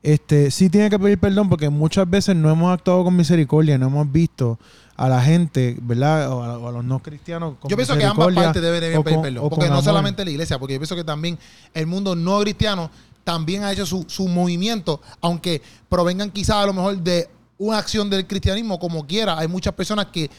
este, 0.04 0.50
sí 0.52 0.70
tiene 0.70 0.90
que 0.90 0.98
pedir 1.00 1.20
perdón 1.20 1.50
porque 1.50 1.70
muchas 1.70 2.10
veces 2.10 2.36
no 2.36 2.50
hemos 2.50 2.72
actuado 2.74 3.04
con 3.04 3.16
misericordia, 3.16 3.78
no 3.78 3.88
hemos 3.88 4.12
visto 4.12 4.58
a 4.96 5.08
la 5.10 5.22
gente, 5.22 5.78
¿verdad? 5.82 6.32
O 6.32 6.44
a, 6.44 6.58
o 6.58 6.68
a 6.68 6.72
los 6.72 6.84
no 6.84 7.00
cristianos. 7.02 7.56
con 7.60 7.70
Yo 7.70 7.78
pienso 7.78 7.98
que 7.98 8.06
ambas 8.06 8.34
partes 8.34 8.62
deben, 8.62 8.80
pedir 9.04 9.16
con- 9.16 9.22
perdón. 9.22 9.50
Porque 9.50 9.66
no 9.68 9.74
amor. 9.74 9.84
solamente 9.84 10.24
la 10.26 10.32
iglesia, 10.32 10.60
porque 10.60 10.74
yo 10.74 10.80
pienso 10.80 10.96
que 10.96 11.04
también 11.04 11.38
el 11.74 11.88
mundo 11.88 12.16
no 12.16 12.40
cristiano 12.42 12.90
también 13.24 13.64
ha 13.64 13.72
hecho 13.72 13.86
su, 13.86 14.06
su 14.08 14.28
movimiento, 14.28 15.02
aunque 15.22 15.62
provengan 15.88 16.32
quizás 16.32 16.58
a 16.58 16.66
lo 16.66 16.74
mejor 16.74 16.98
de 16.98 17.30
una 17.58 17.78
acción 17.78 18.10
del 18.10 18.26
cristianismo, 18.26 18.80
como 18.80 19.06
quiera. 19.06 19.38
Hay 19.38 19.48
muchas 19.48 19.74
personas 19.74 20.08
que, 20.08 20.30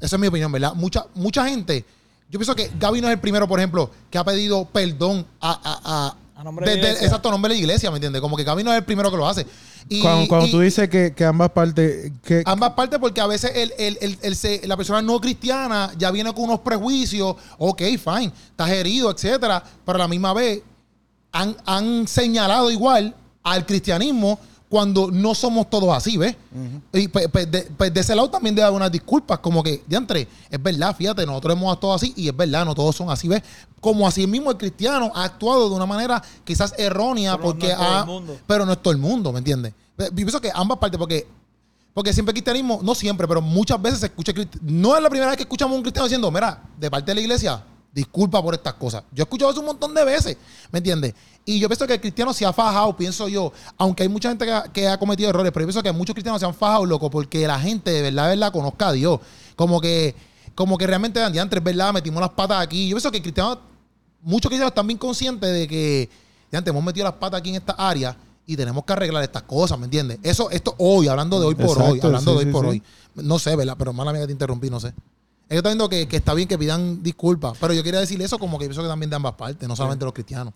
esa 0.00 0.16
es 0.16 0.20
mi 0.20 0.26
opinión, 0.28 0.50
¿verdad? 0.50 0.74
Mucha, 0.74 1.04
mucha 1.14 1.46
gente, 1.48 1.84
yo 2.30 2.38
pienso 2.38 2.54
que 2.54 2.70
Gaby 2.78 3.00
no 3.00 3.08
es 3.08 3.14
el 3.14 3.20
primero, 3.20 3.46
por 3.46 3.58
ejemplo, 3.60 3.90
que 4.10 4.18
ha 4.18 4.24
pedido 4.24 4.64
perdón 4.64 5.26
a... 5.40 5.50
a, 5.52 6.06
a- 6.06 6.16
A 6.42 6.44
nombre 6.44 6.66
de 6.66 6.72
la 6.72 6.76
desde- 6.76 6.88
iglesia. 6.88 7.06
exacto, 7.06 7.30
nombre 7.30 7.50
de 7.50 7.54
la 7.54 7.60
iglesia, 7.60 7.88
¿me 7.92 7.98
entiendes? 7.98 8.20
Como 8.20 8.36
que 8.36 8.42
Gaby 8.42 8.64
no 8.64 8.72
es 8.72 8.78
el 8.78 8.84
primero 8.84 9.12
que 9.12 9.16
lo 9.16 9.28
hace. 9.28 9.46
Y, 9.88 10.00
Cuando, 10.00 10.26
cuando 10.26 10.46
y- 10.48 10.50
tú 10.50 10.58
dices 10.58 10.88
que, 10.88 11.14
que 11.14 11.24
ambas 11.24 11.50
partes. 11.50 12.10
Que, 12.24 12.42
Ambas 12.44 12.70
partes, 12.72 12.98
porque 12.98 13.20
a 13.20 13.28
veces 13.28 13.52
el, 13.54 13.72
el- 13.78 13.98
el- 14.00 14.18
el 14.22 14.34
se- 14.34 14.60
la 14.66 14.76
persona 14.76 15.00
no 15.02 15.20
cristiana 15.20 15.92
ya 15.96 16.10
viene 16.10 16.32
con 16.34 16.44
unos 16.44 16.58
prejuicios, 16.60 17.36
ok, 17.58 17.80
fine, 17.80 18.32
estás 18.50 18.70
herido, 18.70 19.08
etcétera, 19.12 19.62
pero 19.86 19.96
a 19.96 19.98
la 20.00 20.08
misma 20.08 20.32
vez 20.32 20.62
han, 21.30 21.56
han 21.64 22.08
señalado 22.08 22.72
igual 22.72 23.14
al 23.44 23.64
cristianismo 23.64 24.40
cuando 24.72 25.10
no 25.10 25.34
somos 25.34 25.68
todos 25.68 25.94
así, 25.94 26.16
¿ves? 26.16 26.34
Y 26.94 27.06
pues, 27.08 27.28
pues, 27.28 27.50
de, 27.50 27.60
pues 27.76 27.92
de 27.92 28.00
ese 28.00 28.14
lado 28.14 28.30
también 28.30 28.54
debe 28.54 28.64
haber 28.66 28.76
unas 28.78 28.90
disculpas, 28.90 29.38
como 29.40 29.62
que, 29.62 29.84
diantre, 29.86 30.26
es 30.48 30.62
verdad, 30.62 30.96
fíjate, 30.96 31.26
nosotros 31.26 31.54
hemos 31.58 31.70
actuado 31.74 31.94
así 31.94 32.14
y 32.16 32.26
es 32.26 32.34
verdad, 32.34 32.64
no 32.64 32.74
todos 32.74 32.96
son 32.96 33.10
así, 33.10 33.28
¿ves? 33.28 33.42
Como 33.82 34.08
así 34.08 34.26
mismo 34.26 34.50
el 34.50 34.56
cristiano 34.56 35.12
ha 35.14 35.24
actuado 35.24 35.68
de 35.68 35.74
una 35.74 35.84
manera 35.84 36.22
quizás 36.42 36.72
errónea, 36.78 37.32
Pero 37.36 37.42
no 37.42 37.50
porque 37.52 37.66
es 37.70 37.76
todo 37.76 37.86
el 37.86 37.94
ha- 37.98 38.04
mundo. 38.06 38.38
pero 38.46 38.64
no 38.64 38.72
es 38.72 38.78
todo 38.82 38.92
el 38.92 38.98
mundo, 38.98 39.30
¿me 39.30 39.38
entiendes? 39.40 39.74
Yo 39.98 40.10
pienso 40.14 40.40
que 40.40 40.50
ambas 40.54 40.78
partes, 40.78 40.96
porque 40.98 41.26
porque 41.92 42.14
siempre 42.14 42.30
el 42.30 42.42
cristianismo, 42.42 42.80
no 42.82 42.94
siempre, 42.94 43.28
pero 43.28 43.42
muchas 43.42 43.80
veces 43.82 44.00
se 44.00 44.06
escucha, 44.06 44.32
no 44.62 44.96
es 44.96 45.02
la 45.02 45.10
primera 45.10 45.28
vez 45.28 45.36
que 45.36 45.42
escuchamos 45.42 45.74
a 45.74 45.76
un 45.76 45.82
cristiano 45.82 46.06
diciendo, 46.06 46.30
mira, 46.30 46.62
de 46.80 46.90
parte 46.90 47.10
de 47.10 47.16
la 47.16 47.20
iglesia, 47.20 47.62
disculpa 47.92 48.42
por 48.42 48.54
estas 48.54 48.74
cosas. 48.74 49.04
Yo 49.12 49.22
he 49.22 49.24
escuchado 49.24 49.50
eso 49.50 49.60
un 49.60 49.66
montón 49.66 49.94
de 49.94 50.04
veces, 50.04 50.36
¿me 50.70 50.78
entiendes? 50.78 51.14
Y 51.44 51.58
yo 51.58 51.68
pienso 51.68 51.86
que 51.86 51.94
el 51.94 52.00
cristiano 52.00 52.32
se 52.32 52.46
ha 52.46 52.52
fajado, 52.52 52.96
pienso 52.96 53.28
yo, 53.28 53.52
aunque 53.76 54.04
hay 54.04 54.08
mucha 54.08 54.28
gente 54.28 54.46
que 54.46 54.52
ha, 54.52 54.62
que 54.64 54.88
ha 54.88 54.98
cometido 54.98 55.28
errores, 55.28 55.52
pero 55.52 55.64
yo 55.64 55.68
pienso 55.68 55.82
que 55.82 55.92
muchos 55.92 56.14
cristianos 56.14 56.40
se 56.40 56.46
han 56.46 56.54
fajado, 56.54 56.86
loco, 56.86 57.10
porque 57.10 57.46
la 57.46 57.58
gente 57.58 57.90
de 57.90 58.02
verdad, 58.02 58.24
de 58.24 58.30
verdad, 58.30 58.52
conozca 58.52 58.88
a 58.88 58.92
Dios. 58.92 59.20
Como 59.56 59.80
que, 59.80 60.14
como 60.54 60.78
que 60.78 60.86
realmente 60.86 61.20
dan 61.20 61.32
diantres, 61.32 61.60
es 61.60 61.64
verdad, 61.64 61.92
metimos 61.92 62.20
las 62.20 62.30
patas 62.30 62.62
aquí. 62.62 62.88
Yo 62.88 62.96
pienso 62.96 63.10
que 63.10 63.18
el 63.18 63.22
cristiano, 63.22 63.58
muchos 64.22 64.48
cristianos 64.48 64.70
están 64.70 64.86
bien 64.86 64.98
conscientes 64.98 65.52
de 65.52 65.68
que, 65.68 66.08
diantre, 66.50 66.70
hemos 66.70 66.84
metido 66.84 67.04
las 67.04 67.14
patas 67.14 67.40
aquí 67.40 67.50
en 67.50 67.56
esta 67.56 67.72
área 67.72 68.16
y 68.46 68.56
tenemos 68.56 68.84
que 68.84 68.92
arreglar 68.92 69.22
estas 69.22 69.42
cosas, 69.42 69.78
¿me 69.78 69.84
entiendes? 69.84 70.18
Eso, 70.22 70.48
esto 70.50 70.74
hoy, 70.78 71.08
hablando 71.08 71.38
de 71.40 71.46
hoy 71.46 71.54
por 71.54 71.80
hoy, 71.80 72.00
hablando 72.02 72.32
sí, 72.32 72.38
de 72.38 72.38
hoy 72.38 72.44
sí, 72.44 72.50
por 72.52 72.64
sí. 72.64 72.70
hoy. 72.70 72.82
No 73.16 73.38
sé, 73.38 73.54
¿verdad? 73.56 73.74
Pero 73.78 73.92
mala 73.92 74.12
mía 74.12 74.22
que 74.22 74.26
te 74.28 74.32
interrumpí, 74.32 74.70
no 74.70 74.80
sé. 74.80 74.94
Yo 75.52 75.58
estoy 75.58 75.70
viendo 75.70 75.88
que, 75.88 76.08
que 76.08 76.16
está 76.16 76.34
bien 76.34 76.48
que 76.48 76.58
pidan 76.58 77.02
disculpas, 77.02 77.56
pero 77.60 77.72
yo 77.74 77.82
quería 77.82 78.00
decirle 78.00 78.24
eso 78.24 78.38
como 78.38 78.58
que 78.58 78.64
pienso 78.66 78.82
que 78.82 78.88
también 78.88 79.10
de 79.10 79.16
ambas 79.16 79.34
partes, 79.34 79.68
no 79.68 79.76
solamente 79.76 80.04
los 80.04 80.14
cristianos. 80.14 80.54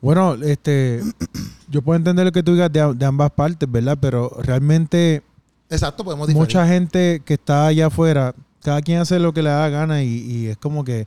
Bueno, 0.00 0.34
este. 0.34 1.00
Yo 1.68 1.80
puedo 1.82 1.96
entender 1.96 2.24
lo 2.26 2.30
que 2.32 2.42
tú 2.42 2.52
digas 2.52 2.70
de, 2.72 2.92
de 2.94 3.06
ambas 3.06 3.30
partes, 3.32 3.70
¿verdad? 3.70 3.96
Pero 4.00 4.30
realmente. 4.42 5.22
Exacto, 5.70 6.04
podemos 6.04 6.26
diferir. 6.28 6.40
mucha 6.46 6.66
gente 6.66 7.22
que 7.24 7.34
está 7.34 7.66
allá 7.66 7.86
afuera, 7.86 8.34
cada 8.62 8.80
quien 8.82 9.00
hace 9.00 9.18
lo 9.18 9.32
que 9.32 9.42
le 9.42 9.48
da 9.48 9.60
la 9.60 9.68
gana 9.70 10.02
y, 10.02 10.08
y 10.08 10.46
es 10.48 10.56
como 10.58 10.84
que 10.84 11.06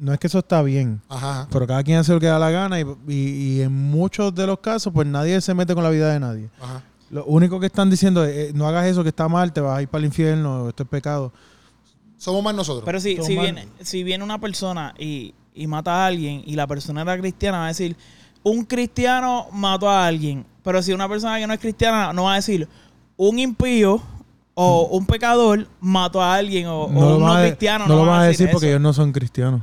no 0.00 0.12
es 0.12 0.18
que 0.18 0.26
eso 0.28 0.38
está 0.38 0.62
bien, 0.62 1.00
Ajá, 1.08 1.30
ajá. 1.42 1.48
pero 1.50 1.66
cada 1.66 1.82
quien 1.82 1.98
hace 1.98 2.12
lo 2.12 2.20
que 2.20 2.26
da 2.26 2.38
la 2.38 2.50
gana 2.50 2.80
y, 2.80 2.84
y- 3.08 3.12
y 3.58 3.60
en 3.62 3.72
muchos 3.72 4.34
de 4.34 4.46
los 4.46 4.58
casos 4.60 4.92
pues 4.92 5.06
nadie 5.06 5.40
se 5.40 5.52
mete 5.54 5.74
con 5.74 5.82
la 5.84 5.90
vida 5.90 6.12
de 6.12 6.20
nadie. 6.20 6.50
ajá. 6.60 6.82
Lo 7.10 7.24
único 7.26 7.60
que 7.60 7.66
están 7.66 7.90
diciendo 7.90 8.24
es, 8.24 8.50
eh, 8.50 8.52
no 8.54 8.66
hagas 8.68 8.86
eso 8.86 9.02
que 9.02 9.08
está 9.10 9.28
mal, 9.28 9.52
te 9.52 9.60
vas 9.60 9.78
a 9.78 9.82
ir 9.82 9.88
para 9.88 10.00
el 10.00 10.06
infierno, 10.06 10.68
esto 10.68 10.82
es 10.84 10.88
pecado. 10.88 11.32
Somos 12.24 12.42
más 12.42 12.54
nosotros. 12.54 12.84
Pero 12.86 13.00
si, 13.00 13.18
si, 13.22 13.36
viene, 13.36 13.68
si 13.82 14.02
viene 14.02 14.24
una 14.24 14.40
persona 14.40 14.94
y, 14.98 15.34
y 15.54 15.66
mata 15.66 15.92
a 16.04 16.06
alguien 16.06 16.42
y 16.46 16.54
la 16.54 16.66
persona 16.66 17.02
era 17.02 17.18
cristiana, 17.18 17.58
va 17.58 17.64
a 17.66 17.68
decir, 17.68 17.96
un 18.42 18.64
cristiano 18.64 19.46
mató 19.52 19.90
a 19.90 20.06
alguien. 20.06 20.46
Pero 20.62 20.82
si 20.82 20.92
una 20.94 21.06
persona 21.08 21.38
que 21.38 21.46
no 21.46 21.52
es 21.52 21.60
cristiana, 21.60 22.12
no 22.14 22.24
va 22.24 22.32
a 22.32 22.36
decir, 22.36 22.66
un 23.18 23.38
impío 23.38 24.00
o 24.54 24.86
un 24.92 25.04
pecador 25.04 25.68
mató 25.80 26.22
a 26.22 26.34
alguien 26.36 26.66
o, 26.68 26.84
o 26.84 26.86
un 26.86 27.20
no 27.20 27.32
a 27.32 27.40
de- 27.40 27.48
cristiano. 27.48 27.86
no 27.86 27.96
lo 27.96 28.06
van 28.06 28.20
a 28.22 28.24
decir 28.24 28.46
eso. 28.48 28.52
porque 28.54 28.68
ellos 28.70 28.80
no 28.80 28.92
son 28.94 29.12
cristianos. 29.12 29.60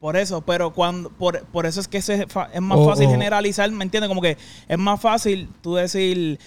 Por 0.00 0.16
eso, 0.16 0.40
pero 0.42 0.72
cuando 0.72 1.10
por, 1.10 1.44
por 1.46 1.66
eso 1.66 1.80
es 1.80 1.88
que 1.88 2.00
se 2.00 2.26
fa- 2.28 2.48
es 2.54 2.60
más 2.62 2.78
O- 2.78 2.88
fácil 2.88 3.06
o- 3.08 3.10
generalizar, 3.10 3.70
¿me 3.70 3.84
entiendes? 3.84 4.08
Como 4.08 4.22
que 4.22 4.38
es 4.68 4.78
más 4.78 5.00
fácil 5.00 5.48
tú 5.60 5.74
decir 5.74 6.38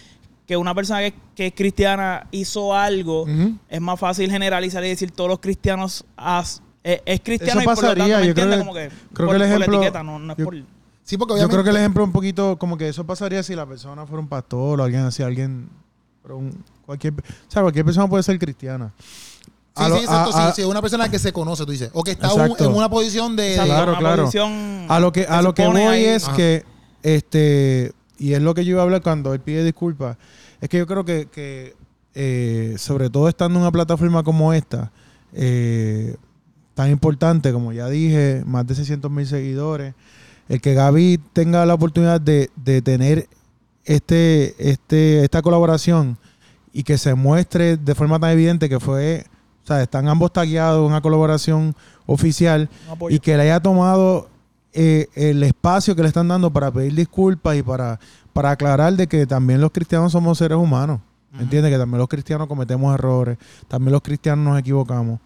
que 0.48 0.58
una 0.58 0.74
persona 0.76 1.00
que, 1.02 1.14
que 1.36 1.48
es 1.48 1.54
cristiana 1.54 2.28
hizo 2.32 2.74
algo, 2.76 3.24
Ujú. 3.24 3.56
es 3.70 3.82
más 3.82 4.00
fácil 4.00 4.30
generalizar 4.30 4.84
y 4.84 4.90
decir 4.90 5.12
todos 5.12 5.30
los 5.30 5.40
cristianos 5.40 6.04
has- 6.18 6.62
eh, 6.84 7.02
es 7.06 7.22
cristiano 7.22 7.62
Eso 7.62 7.62
y 7.62 7.66
por 7.66 7.76
lo 7.76 7.82
tanto, 7.82 7.98
pasaría, 8.00 8.18
¿me 8.20 8.28
yo 8.28 8.34
creo 8.34 8.46
entiendes? 8.46 8.58
que- 8.58 8.66
Como 8.66 8.74
que 8.74 8.90
creo 8.90 8.98
por, 9.14 9.16
que 9.16 9.22
el 9.22 9.28
por 9.28 9.42
ejemplo- 9.48 9.72
la 9.72 9.78
etiqueta, 9.86 10.04
no, 10.04 10.20
no 10.20 10.34
es 10.34 10.38
yo- 10.40 10.46
por... 10.46 10.56
Sí, 11.04 11.18
porque 11.18 11.40
Yo 11.42 11.50
creo 11.50 11.64
que 11.64 11.70
el 11.72 11.76
ejemplo 11.78 12.04
un 12.04 12.12
poquito 12.12 12.58
como 12.58 12.78
que 12.78 12.88
eso 12.88 13.06
pasaría 13.06 13.44
si 13.44 13.56
la 13.56 13.66
persona 13.66 14.06
fuera 14.06 14.22
un 14.22 14.28
pastor 14.30 14.80
o 14.80 14.84
alguien 14.84 15.02
así, 15.04 15.22
alguien, 15.24 15.68
pero 16.24 16.38
un- 16.38 16.64
cualquier, 16.86 17.14
o 17.14 17.18
sea, 17.52 17.62
cualquier 17.64 17.84
persona 17.86 18.08
puede 18.08 18.24
ser 18.24 18.38
cristiana. 18.40 18.94
Sí, 19.76 19.84
A 19.84 19.90
lo- 19.90 19.96
sí, 19.98 20.04
exacto. 20.04 20.38
a- 20.38 20.48
a- 20.48 20.54
sí, 20.54 20.62
sí, 20.62 20.68
una 20.68 20.82
persona 20.82 21.10
que 21.10 21.18
se 21.20 21.32
conoce, 21.34 21.66
tú 21.66 21.72
dices. 21.72 21.90
O 21.94 22.04
que 22.04 22.12
está 22.12 22.34
un- 22.34 22.56
en 22.58 22.68
una 22.74 22.90
posición 22.90 23.36
de. 23.36 23.52
Exacto, 23.54 23.74
Claro, 23.74 23.92
una 23.92 24.00
claro. 24.00 24.22
posición 24.24 24.86
A 24.90 25.00
lo 25.00 25.12
que, 25.12 25.26
a 25.26 25.42
lo 25.42 25.54
que 25.54 25.66
voy 25.68 25.82
ahí- 25.82 26.06
es 26.06 26.28
Ajá. 26.28 26.36
que, 26.36 26.66
este, 27.04 27.92
y 28.22 28.36
es 28.36 28.42
lo 28.44 28.54
que 28.54 28.64
yo 28.64 28.74
iba 28.74 28.82
a 28.82 28.84
hablar 28.84 29.02
cuando 29.02 29.34
él 29.34 29.40
pide 29.40 29.64
disculpas, 29.64 30.16
es 30.62 30.70
que 30.70 30.78
yo 30.78 30.86
creo 30.86 31.04
que, 31.04 31.26
que, 31.26 31.76
eh, 32.14 32.76
sobre 32.78 33.10
todo 33.10 33.28
estando 33.28 33.58
en 33.58 33.64
una 33.64 33.72
plataforma 33.72 34.22
como 34.22 34.54
esta, 34.54 34.92
eh, 35.34 36.16
tan 36.76 36.92
importante, 36.92 37.52
como 37.52 37.74
ya 37.74 37.90
dije, 37.90 38.44
más 38.46 38.68
de 38.68 38.76
600 38.76 39.10
mil 39.10 39.26
seguidores, 39.26 39.96
el 40.50 40.62
que 40.62 40.76
Gaby 40.76 41.20
tenga 41.34 41.66
la 41.66 41.74
oportunidad 41.74 42.22
de, 42.22 42.52
de 42.58 42.84
tener 42.84 43.28
este, 43.86 44.54
este, 44.70 45.24
esta 45.24 45.42
colaboración 45.42 46.16
y 46.72 46.84
que 46.84 47.00
se 47.00 47.16
muestre 47.16 47.76
de 47.76 47.96
forma 47.96 48.20
tan 48.20 48.30
evidente 48.30 48.70
que 48.70 48.80
fue, 48.80 49.26
o 49.64 49.68
sea, 49.68 49.82
están 49.82 50.08
ambos 50.08 50.32
tagueados, 50.32 50.88
una 50.88 51.02
colaboración 51.02 51.76
oficial, 52.06 52.70
un 53.00 53.12
y 53.12 53.18
que 53.18 53.36
le 53.36 53.44
haya 53.44 53.60
tomado 53.60 54.30
eh, 54.74 55.08
el 55.16 55.44
espacio 55.44 55.96
que 55.96 56.02
le 56.02 56.08
están 56.08 56.28
dando 56.28 56.52
para 56.52 56.72
pedir 56.72 56.96
disculpas 56.96 57.58
y 57.58 57.64
para, 57.64 58.00
para 58.34 58.52
aclarar 58.52 58.94
de 58.96 59.08
que 59.08 59.26
también 59.26 59.62
los 59.62 59.72
cristianos 59.72 60.12
somos 60.12 60.38
seres 60.38 60.58
humanos. 60.58 61.00
¿Me 61.34 61.44
entiendes? 61.44 61.72
Que 61.72 61.78
también 61.78 62.00
los 62.00 62.10
cristianos 62.10 62.48
cometemos 62.48 62.94
errores, 62.94 63.38
también 63.70 63.94
los 63.94 64.02
cristianos 64.02 64.44
nos 64.44 64.60
equivocamos. 64.60 65.20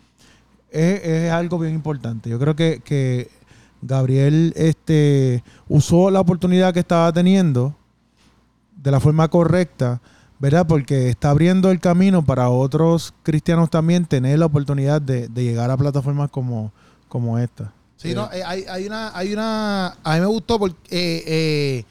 Es, 0.70 1.04
es 1.04 1.32
algo 1.32 1.58
bien 1.58 1.74
importante. 1.74 2.30
Yo 2.30 2.38
creo 2.38 2.56
que, 2.56 2.80
que 2.84 3.32
Gabriel 3.82 4.54
este, 4.56 5.44
usó 5.68 6.12
la 6.12 6.20
oportunidad 6.20 6.74
que 6.74 6.82
estaba 6.82 7.12
teniendo 7.12 7.76
de 8.76 8.92
la 8.92 9.00
forma 9.00 9.28
correcta, 9.30 10.00
¿verdad? 10.38 10.68
Porque 10.68 11.10
está 11.10 11.32
abriendo 11.32 11.72
el 11.72 11.80
camino 11.80 12.24
para 12.24 12.50
otros 12.50 13.14
cristianos 13.24 13.72
también 13.72 14.06
tener 14.06 14.38
la 14.38 14.46
oportunidad 14.46 15.02
de, 15.02 15.28
de 15.28 15.44
llegar 15.44 15.72
a 15.72 15.78
plataformas 15.78 16.30
como, 16.30 16.72
como 17.08 17.40
esta. 17.40 17.74
Sí, 18.10 18.16
no, 18.16 18.30
eh, 18.32 18.44
hay, 18.46 18.66
hay 18.70 18.86
una, 18.88 19.18
hay 19.18 19.34
una, 19.34 19.98
a 20.04 20.14
mí 20.16 20.20
me 20.22 20.26
gustó 20.28 20.58
porque, 20.60 20.78
eh, 20.90 21.24
eh, 21.28 21.86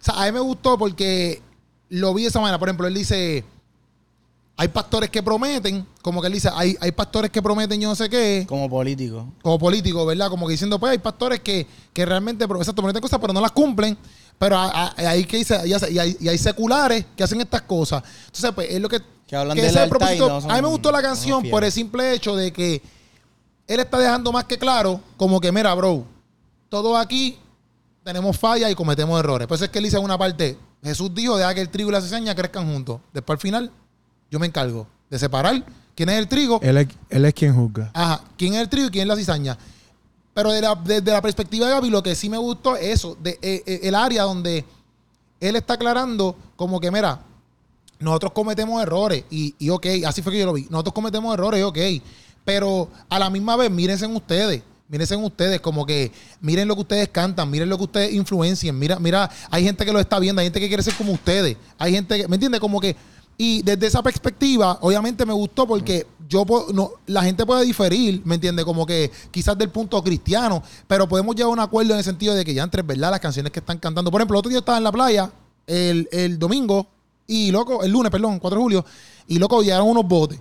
o 0.00 0.04
sea, 0.04 0.22
a 0.22 0.26
mí 0.26 0.32
me 0.32 0.40
gustó 0.40 0.76
porque 0.78 1.40
lo 1.90 2.12
vi 2.14 2.22
de 2.22 2.28
esa 2.28 2.40
manera. 2.40 2.58
Por 2.58 2.68
ejemplo, 2.68 2.86
él 2.86 2.94
dice, 2.94 3.44
hay 4.56 4.68
pastores 4.68 5.08
que 5.10 5.22
prometen, 5.22 5.86
como 6.02 6.20
que 6.20 6.26
él 6.26 6.32
dice, 6.32 6.50
hay, 6.52 6.76
hay 6.80 6.90
pastores 6.92 7.30
que 7.30 7.40
prometen 7.40 7.80
yo 7.80 7.88
no 7.88 7.94
sé 7.94 8.08
qué, 8.10 8.44
Como 8.48 8.68
político. 8.68 9.26
como 9.40 9.58
políticos, 9.58 10.04
¿verdad? 10.06 10.28
Como 10.30 10.46
que 10.46 10.52
diciendo, 10.52 10.78
pues 10.80 10.92
hay 10.92 10.98
pastores 10.98 11.40
que, 11.40 11.66
que 11.92 12.04
realmente 12.04 12.44
exacto, 12.44 12.74
prometen 12.74 13.00
cosas, 13.02 13.20
pero 13.20 13.32
no 13.32 13.40
las 13.40 13.52
cumplen. 13.52 13.96
Pero 14.38 14.56
ahí 14.56 15.24
que 15.24 15.38
dice, 15.38 15.60
y, 15.66 15.72
hay, 15.98 16.16
y 16.20 16.28
hay 16.28 16.38
seculares 16.38 17.04
que 17.16 17.24
hacen 17.24 17.40
estas 17.40 17.62
cosas. 17.62 18.02
Entonces, 18.26 18.52
pues 18.54 18.68
es 18.70 18.80
lo 18.80 18.88
que. 18.88 19.00
Que 19.26 19.36
hablan 19.36 19.56
que 19.56 19.62
de 19.62 19.68
no 19.68 20.40
son- 20.40 20.50
a 20.50 20.54
mí 20.54 20.62
me 20.62 20.68
gustó 20.68 20.90
la 20.92 21.02
canción 21.02 21.42
por 21.50 21.62
el 21.64 21.70
simple 21.72 22.14
hecho 22.14 22.34
de 22.36 22.52
que 22.52 22.80
él 23.68 23.78
está 23.80 23.98
dejando 23.98 24.32
más 24.32 24.44
que 24.44 24.58
claro, 24.58 25.00
como 25.16 25.40
que, 25.40 25.52
mira, 25.52 25.72
bro, 25.74 26.04
todos 26.68 26.98
aquí 26.98 27.38
tenemos 28.02 28.36
fallas 28.36 28.70
y 28.70 28.74
cometemos 28.74 29.18
errores. 29.20 29.46
Por 29.46 29.54
eso 29.54 29.64
es 29.66 29.70
que 29.70 29.78
él 29.78 29.84
dice 29.84 29.96
en 29.98 30.04
una 30.04 30.18
parte, 30.18 30.58
Jesús 30.82 31.14
dijo, 31.14 31.36
deja 31.36 31.54
que 31.54 31.60
el 31.60 31.68
trigo 31.68 31.90
y 31.90 31.92
la 31.92 32.00
cizaña 32.00 32.34
crezcan 32.34 32.66
juntos. 32.70 33.00
Después 33.12 33.36
al 33.36 33.40
final, 33.40 33.70
yo 34.30 34.38
me 34.38 34.46
encargo 34.46 34.86
de 35.10 35.18
separar 35.18 35.64
quién 35.94 36.08
es 36.08 36.16
el 36.18 36.28
trigo 36.28 36.58
Él 36.62 36.76
es, 36.78 36.88
él 37.10 37.24
es 37.24 37.34
quien 37.34 37.54
juzga. 37.54 37.90
Ajá, 37.94 38.22
quién 38.36 38.54
es 38.54 38.60
el 38.60 38.68
trigo 38.68 38.88
y 38.88 38.90
quién 38.90 39.02
es 39.02 39.08
la 39.08 39.16
cizaña. 39.16 39.58
Pero 40.34 40.52
de 40.52 40.60
la- 40.62 40.74
desde 40.76 41.10
la 41.12 41.20
perspectiva 41.20 41.66
de 41.66 41.72
Gaby, 41.74 41.90
lo 41.90 42.02
que 42.02 42.14
sí 42.14 42.28
me 42.30 42.38
gustó 42.38 42.76
es 42.76 42.86
eso, 42.94 43.16
de, 43.20 43.38
eh, 43.42 43.62
eh, 43.66 43.80
el 43.82 43.94
área 43.94 44.22
donde 44.22 44.64
él 45.40 45.56
está 45.56 45.74
aclarando 45.74 46.34
como 46.56 46.80
que, 46.80 46.90
mira, 46.90 47.20
nosotros 47.98 48.32
cometemos 48.32 48.80
errores 48.80 49.24
y, 49.30 49.54
y 49.58 49.70
ok, 49.70 49.86
así 50.06 50.22
fue 50.22 50.32
que 50.32 50.38
yo 50.38 50.46
lo 50.46 50.52
vi. 50.52 50.66
Nosotros 50.70 50.94
cometemos 50.94 51.34
errores, 51.34 51.64
ok. 51.64 51.78
Pero 52.48 52.88
a 53.10 53.18
la 53.18 53.28
misma 53.28 53.56
vez, 53.56 53.70
mírense 53.70 54.06
en 54.06 54.16
ustedes. 54.16 54.62
Mírense 54.88 55.12
en 55.12 55.22
ustedes, 55.22 55.60
como 55.60 55.84
que 55.84 56.10
miren 56.40 56.66
lo 56.66 56.76
que 56.76 56.80
ustedes 56.80 57.08
cantan, 57.10 57.50
miren 57.50 57.68
lo 57.68 57.76
que 57.76 57.84
ustedes 57.84 58.14
influencien. 58.14 58.78
Mira, 58.78 58.98
mira, 58.98 59.30
hay 59.50 59.64
gente 59.64 59.84
que 59.84 59.92
lo 59.92 60.00
está 60.00 60.18
viendo, 60.18 60.40
hay 60.40 60.46
gente 60.46 60.58
que 60.58 60.68
quiere 60.68 60.82
ser 60.82 60.94
como 60.94 61.12
ustedes. 61.12 61.58
Hay 61.76 61.92
gente 61.92 62.16
que, 62.16 62.26
¿me 62.26 62.36
entiendes? 62.36 62.58
Como 62.58 62.80
que, 62.80 62.96
y 63.36 63.60
desde 63.60 63.86
esa 63.86 64.02
perspectiva, 64.02 64.78
obviamente 64.80 65.26
me 65.26 65.34
gustó 65.34 65.66
porque 65.66 66.06
yo 66.26 66.46
no, 66.72 66.92
la 67.04 67.22
gente 67.22 67.44
puede 67.44 67.66
diferir, 67.66 68.22
¿me 68.24 68.36
entiendes? 68.36 68.64
Como 68.64 68.86
que 68.86 69.10
quizás 69.30 69.58
del 69.58 69.68
punto 69.68 70.02
cristiano, 70.02 70.62
pero 70.86 71.06
podemos 71.06 71.36
llegar 71.36 71.50
a 71.50 71.52
un 71.52 71.60
acuerdo 71.60 71.92
en 71.92 71.98
el 71.98 72.04
sentido 72.04 72.34
de 72.34 72.46
que 72.46 72.54
ya 72.54 72.62
entre, 72.62 72.80
¿verdad? 72.80 73.10
Las 73.10 73.20
canciones 73.20 73.52
que 73.52 73.58
están 73.58 73.76
cantando. 73.76 74.10
Por 74.10 74.22
ejemplo, 74.22 74.36
el 74.36 74.38
otro 74.38 74.48
día 74.48 74.60
estaba 74.60 74.78
en 74.78 74.84
la 74.84 74.92
playa, 74.92 75.30
el, 75.66 76.08
el 76.12 76.38
domingo, 76.38 76.86
y 77.26 77.50
loco, 77.50 77.82
el 77.82 77.92
lunes, 77.92 78.10
perdón, 78.10 78.38
4 78.38 78.58
de 78.58 78.62
julio, 78.62 78.84
y 79.26 79.38
loco, 79.38 79.60
llegaron 79.60 79.88
unos 79.88 80.08
botes. 80.08 80.40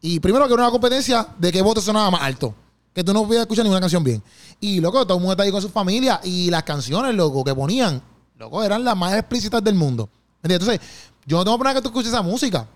Y 0.00 0.20
primero 0.20 0.46
que 0.46 0.54
era 0.54 0.62
una 0.62 0.70
competencia 0.72 1.26
de 1.38 1.50
qué 1.52 1.60
bote 1.62 1.80
sonaba 1.80 2.10
más 2.10 2.22
alto. 2.22 2.54
Que 2.94 3.02
tú 3.04 3.12
no 3.12 3.24
podías 3.26 3.42
escuchar 3.42 3.64
ninguna 3.64 3.80
canción 3.80 4.02
bien. 4.02 4.22
Y 4.60 4.80
loco, 4.80 5.04
todo 5.06 5.14
el 5.18 5.20
mundo 5.20 5.32
está 5.32 5.44
ahí 5.44 5.50
con 5.50 5.62
su 5.62 5.68
familia. 5.68 6.20
Y 6.24 6.50
las 6.50 6.62
canciones, 6.64 7.14
loco, 7.14 7.44
que 7.44 7.54
ponían, 7.54 8.00
loco, 8.38 8.62
eran 8.62 8.84
las 8.84 8.96
más 8.96 9.14
explícitas 9.14 9.62
del 9.62 9.74
mundo. 9.74 10.08
¿Me 10.42 10.52
entiendes? 10.54 10.68
Entonces, 10.80 11.10
yo 11.26 11.36
no 11.38 11.44
tengo 11.44 11.58
problema 11.58 11.74
que 11.78 11.82
tú 11.82 11.88
escuches 11.88 12.12
esa 12.12 12.22
música. 12.22 12.66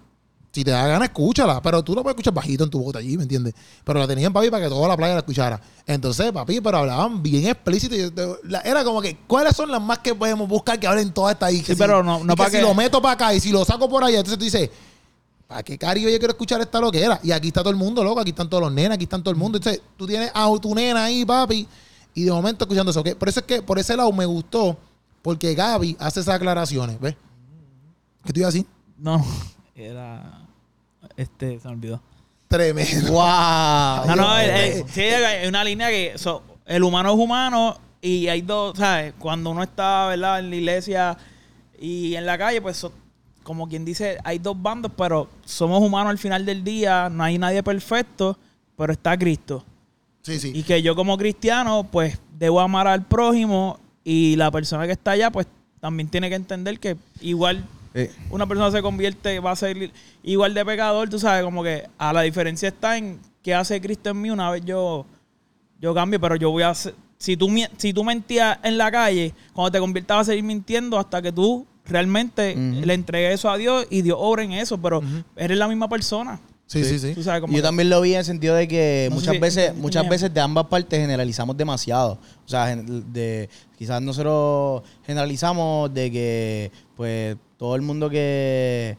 Si 0.52 0.62
te 0.64 0.70
da 0.70 0.86
gana, 0.86 1.06
escúchala. 1.06 1.62
Pero 1.62 1.82
tú 1.82 1.94
la 1.94 2.02
puedes 2.02 2.14
escuchar 2.14 2.34
bajito 2.34 2.64
en 2.64 2.70
tu 2.70 2.78
bote 2.82 2.98
allí, 2.98 3.16
¿me 3.16 3.22
entiendes? 3.22 3.54
Pero 3.84 3.98
la 3.98 4.06
tenían, 4.06 4.32
papi, 4.32 4.50
para 4.50 4.64
que 4.64 4.68
toda 4.68 4.86
la 4.86 4.96
playa 4.96 5.14
la 5.14 5.20
escuchara. 5.20 5.60
Entonces, 5.86 6.30
papi, 6.30 6.60
pero 6.60 6.78
hablaban 6.78 7.22
bien 7.22 7.46
explícito. 7.46 7.94
y 7.94 8.00
yo 8.00 8.12
te- 8.12 8.28
la- 8.44 8.60
Era 8.60 8.84
como 8.84 9.00
que, 9.00 9.16
¿cuáles 9.26 9.56
son 9.56 9.70
las 9.70 9.80
más 9.80 10.00
que 10.00 10.14
podemos 10.14 10.46
buscar 10.48 10.78
que 10.78 10.86
hablen 10.86 11.12
todas 11.12 11.32
estas 11.32 11.48
ahí? 11.48 11.62
Que 11.62 11.72
Sí, 11.72 11.78
pero 11.78 12.02
no- 12.02 12.18
no 12.22 12.34
y 12.34 12.36
que 12.36 12.42
pa' 12.42 12.50
si 12.50 12.56
que- 12.56 12.62
lo 12.62 12.74
meto 12.74 13.00
para 13.00 13.14
acá 13.14 13.34
y 13.34 13.40
si 13.40 13.50
lo 13.50 13.64
saco 13.64 13.88
por 13.88 14.04
allá, 14.04 14.18
entonces 14.18 14.38
tú 14.38 14.44
dices, 14.44 14.68
¿para 15.52 15.62
qué 15.62 15.76
cariño 15.76 16.08
yo 16.08 16.18
quiero 16.18 16.32
escuchar 16.32 16.62
esta 16.62 16.80
loquera? 16.80 17.20
Y 17.22 17.30
aquí 17.30 17.48
está 17.48 17.60
todo 17.60 17.68
el 17.70 17.76
mundo, 17.76 18.02
loco. 18.02 18.20
Aquí 18.20 18.30
están 18.30 18.48
todos 18.48 18.62
los 18.62 18.72
nenas, 18.72 18.94
aquí 18.94 19.04
están 19.04 19.22
todo 19.22 19.32
el 19.32 19.36
mundo. 19.38 19.58
Entonces, 19.58 19.82
tú 19.98 20.06
tienes 20.06 20.30
a 20.32 20.50
tu 20.58 20.74
nena 20.74 21.04
ahí, 21.04 21.26
papi, 21.26 21.68
y 22.14 22.24
de 22.24 22.30
momento 22.32 22.64
escuchando 22.64 22.90
eso. 22.90 23.04
Por 23.04 23.28
eso 23.28 23.40
es 23.40 23.46
que, 23.46 23.60
por 23.60 23.78
ese 23.78 23.94
lado 23.94 24.10
me 24.12 24.24
gustó, 24.24 24.78
porque 25.20 25.54
Gaby 25.54 25.94
hace 26.00 26.20
esas 26.20 26.36
aclaraciones, 26.36 26.98
¿ves? 26.98 27.14
¿Qué 28.22 28.28
estoy 28.28 28.44
así? 28.44 28.66
No. 28.96 29.22
Era. 29.74 30.38
Este, 31.16 31.60
se 31.60 31.68
me 31.68 31.74
olvidó. 31.74 32.00
Tremendo. 32.48 33.12
¡Wow! 33.12 34.06
No, 34.06 34.16
no, 34.16 34.28
Ay, 34.30 34.46
eh, 34.48 34.78
eh, 34.78 34.84
sí, 34.88 35.00
hay 35.02 35.48
una 35.48 35.62
línea 35.64 35.88
que 35.88 36.14
so, 36.16 36.42
el 36.64 36.82
humano 36.82 37.10
es 37.12 37.18
humano 37.18 37.78
y 38.00 38.28
hay 38.28 38.40
dos, 38.40 38.78
¿sabes? 38.78 39.12
Cuando 39.18 39.50
uno 39.50 39.62
está, 39.62 40.06
¿verdad? 40.06 40.38
En 40.38 40.48
la 40.50 40.56
iglesia 40.56 41.18
y 41.78 42.14
en 42.14 42.24
la 42.24 42.38
calle, 42.38 42.62
pues 42.62 42.78
so- 42.78 42.92
como 43.42 43.68
quien 43.68 43.84
dice, 43.84 44.18
hay 44.24 44.38
dos 44.38 44.60
bandos, 44.60 44.92
pero 44.96 45.28
somos 45.44 45.82
humanos 45.82 46.10
al 46.10 46.18
final 46.18 46.44
del 46.44 46.62
día, 46.64 47.08
no 47.10 47.22
hay 47.24 47.38
nadie 47.38 47.62
perfecto, 47.62 48.38
pero 48.76 48.92
está 48.92 49.16
Cristo. 49.16 49.64
Sí, 50.22 50.38
sí. 50.38 50.52
Y 50.54 50.62
que 50.62 50.82
yo 50.82 50.94
como 50.94 51.16
cristiano, 51.16 51.86
pues 51.90 52.18
debo 52.38 52.60
amar 52.60 52.86
al 52.86 53.04
prójimo 53.04 53.78
y 54.04 54.36
la 54.36 54.50
persona 54.50 54.86
que 54.86 54.92
está 54.92 55.12
allá, 55.12 55.30
pues 55.30 55.46
también 55.80 56.08
tiene 56.08 56.28
que 56.28 56.36
entender 56.36 56.78
que 56.78 56.96
igual 57.20 57.64
Eh, 57.94 58.10
una 58.30 58.46
persona 58.46 58.70
se 58.70 58.80
convierte, 58.80 59.38
va 59.38 59.50
a 59.50 59.56
ser 59.56 59.92
igual 60.22 60.54
de 60.54 60.64
pecador, 60.64 61.10
tú 61.10 61.18
sabes, 61.18 61.44
como 61.44 61.62
que 61.62 61.86
a 61.98 62.10
la 62.14 62.22
diferencia 62.22 62.68
está 62.68 62.96
en 62.96 63.20
qué 63.42 63.54
hace 63.54 63.82
Cristo 63.82 64.08
en 64.08 64.18
mí 64.18 64.30
una 64.30 64.50
vez 64.50 64.64
yo, 64.64 65.04
yo 65.78 65.92
cambio, 65.92 66.18
pero 66.18 66.36
yo 66.36 66.50
voy 66.50 66.62
a 66.62 66.70
hacer, 66.70 66.94
si 67.18 67.36
tú, 67.36 67.50
si 67.76 67.92
tú 67.92 68.02
mentías 68.02 68.58
en 68.62 68.78
la 68.78 68.90
calle, 68.90 69.34
cuando 69.52 69.72
te 69.72 69.78
conviertas 69.78 70.16
vas 70.16 70.28
a 70.28 70.30
seguir 70.30 70.42
mintiendo 70.42 70.98
hasta 70.98 71.20
que 71.20 71.30
tú 71.32 71.66
realmente 71.86 72.54
le 72.56 72.94
entregues 72.94 73.34
eso 73.34 73.50
a 73.50 73.56
Dios 73.56 73.86
y 73.90 74.02
Dios 74.02 74.16
obra 74.20 74.42
en 74.44 74.52
eso, 74.52 74.78
pero 74.78 75.02
eres 75.36 75.58
la 75.58 75.68
misma 75.68 75.88
persona. 75.88 76.40
Sí, 76.66 76.84
sí, 76.84 76.98
sí. 76.98 77.12
Tú 77.14 77.22
sabes, 77.22 77.42
Yo 77.42 77.54
que- 77.56 77.60
también 77.62 77.90
lo 77.90 78.00
vi 78.00 78.12
en 78.14 78.20
el 78.20 78.24
sentido 78.24 78.54
de 78.54 78.66
que 78.66 79.08
No 79.10 79.16
muchas 79.16 79.34
si- 79.34 79.40
veces, 79.40 79.74
muchas 79.76 80.08
veces 80.08 80.32
de 80.32 80.40
ambas 80.40 80.66
partes 80.68 80.98
generalizamos 81.00 81.54
demasiado. 81.54 82.18
O 82.46 82.48
sea, 82.48 82.74
de, 82.74 83.50
quizás 83.76 84.00
nosotros 84.00 84.82
generalizamos 85.04 85.92
de 85.92 86.10
que 86.10 86.72
pues 86.96 87.36
todo 87.58 87.76
el 87.76 87.82
mundo 87.82 88.08
que, 88.08 88.96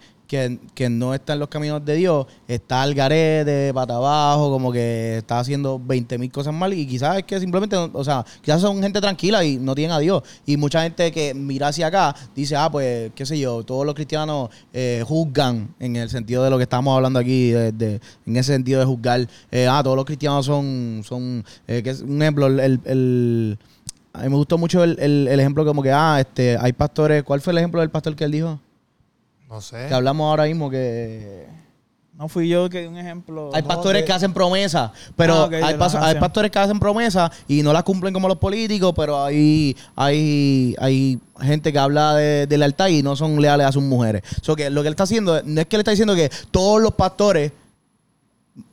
que, 0.73 0.89
no 0.89 1.13
está 1.13 1.33
en 1.33 1.39
los 1.39 1.47
caminos 1.49 1.83
de 1.85 1.95
Dios 1.95 2.25
está 2.47 2.81
al 2.81 2.93
garete, 2.93 3.71
pata 3.73 3.95
abajo, 3.95 4.49
como 4.49 4.71
que 4.71 5.17
está 5.17 5.39
haciendo 5.39 5.79
20 5.83 6.17
mil 6.17 6.31
cosas 6.31 6.53
mal 6.53 6.73
y 6.73 6.85
quizás 6.87 7.17
es 7.17 7.23
que 7.23 7.39
simplemente, 7.39 7.75
o 7.75 8.03
sea, 8.03 8.25
quizás 8.41 8.61
son 8.61 8.81
gente 8.81 8.99
tranquila 8.99 9.43
y 9.45 9.57
no 9.57 9.75
tienen 9.75 9.91
a 9.95 9.99
Dios. 9.99 10.23
Y 10.45 10.57
mucha 10.57 10.81
gente 10.83 11.11
que 11.11 11.33
mira 11.33 11.67
hacia 11.67 11.87
acá 11.87 12.15
dice, 12.35 12.55
ah, 12.55 12.69
pues, 12.71 13.11
qué 13.15 13.25
sé 13.25 13.37
yo, 13.37 13.63
todos 13.63 13.85
los 13.85 13.93
cristianos 13.95 14.49
eh, 14.73 15.03
juzgan 15.07 15.73
en 15.79 15.95
el 15.95 16.09
sentido 16.09 16.43
de 16.43 16.49
lo 16.49 16.57
que 16.57 16.63
estamos 16.63 16.95
hablando 16.95 17.19
aquí, 17.19 17.51
de, 17.51 17.99
en 18.25 18.35
ese 18.37 18.53
sentido 18.53 18.79
de 18.79 18.85
juzgar, 18.85 19.27
eh, 19.51 19.67
ah, 19.69 19.81
todos 19.83 19.95
los 19.95 20.05
cristianos 20.05 20.45
son, 20.45 21.01
son 21.05 21.45
eh, 21.67 21.81
que 21.83 21.91
es 21.91 22.01
un 22.01 22.21
ejemplo, 22.21 22.47
el, 22.47 22.59
el- 22.59 22.79
el- 22.85 23.57
a 24.13 24.23
mí 24.23 24.29
me 24.29 24.35
gustó 24.35 24.57
mucho 24.57 24.83
el, 24.83 24.97
el- 24.99 25.27
el 25.27 25.39
ejemplo 25.39 25.65
como 25.65 25.81
que, 25.83 25.91
ah, 25.91 26.17
este, 26.19 26.57
hay 26.59 26.73
pastores, 26.73 27.23
¿cuál 27.23 27.41
fue 27.41 27.51
el 27.51 27.57
ejemplo 27.59 27.81
del 27.81 27.89
pastor 27.89 28.15
que 28.15 28.23
él 28.23 28.31
dijo? 28.31 28.59
No 29.53 29.61
sé. 29.61 29.85
Que 29.87 29.93
hablamos 29.93 30.25
ahora 30.27 30.45
mismo 30.45 30.67
que... 30.67 31.45
no 32.17 32.27
fui 32.27 32.49
yo 32.49 32.67
que 32.71 32.81
di 32.81 32.87
un 32.87 32.97
ejemplo. 32.97 33.51
Hay 33.53 33.61
No 33.61 33.67
pastores 33.67 34.03
que 34.03 34.11
hacen 34.11 34.33
promesas, 34.33 34.89
pero 35.15 35.43
Ah, 35.43 35.49
hay, 35.51 35.75
pas- 35.75 36.19
pastores 36.19 36.49
que 36.49 36.57
hacen 36.57 36.79
promesas 36.79 37.29
y 37.47 37.61
no 37.61 37.71
las 37.71 37.83
cumplen 37.83 38.15
como 38.15 38.27
los 38.27 38.37
políticos, 38.39 38.93
pero 38.95 39.23
hay, 39.23 39.77
hay, 39.95 40.75
hay 40.79 41.19
gente 41.39 41.71
que 41.71 41.77
habla 41.77 42.15
de, 42.15 42.47
de 42.47 42.57
lealtad 42.57 42.87
y 42.87 43.03
no 43.03 43.15
son 43.15 43.39
leales 43.39 43.67
a 43.67 43.71
sus 43.71 43.83
mujeres. 43.83 44.23
So 44.41 44.55
que 44.55 44.71
lo 44.71 44.81
que 44.81 44.87
él 44.87 44.93
está 44.93 45.03
haciendo, 45.03 45.39
no 45.43 45.61
es 45.61 45.67
que 45.67 45.75
él 45.75 45.81
está 45.81 45.91
diciendo 45.91 46.15
que 46.15 46.31
todos 46.49 46.81
los 46.81 46.93
pastores 46.95 47.51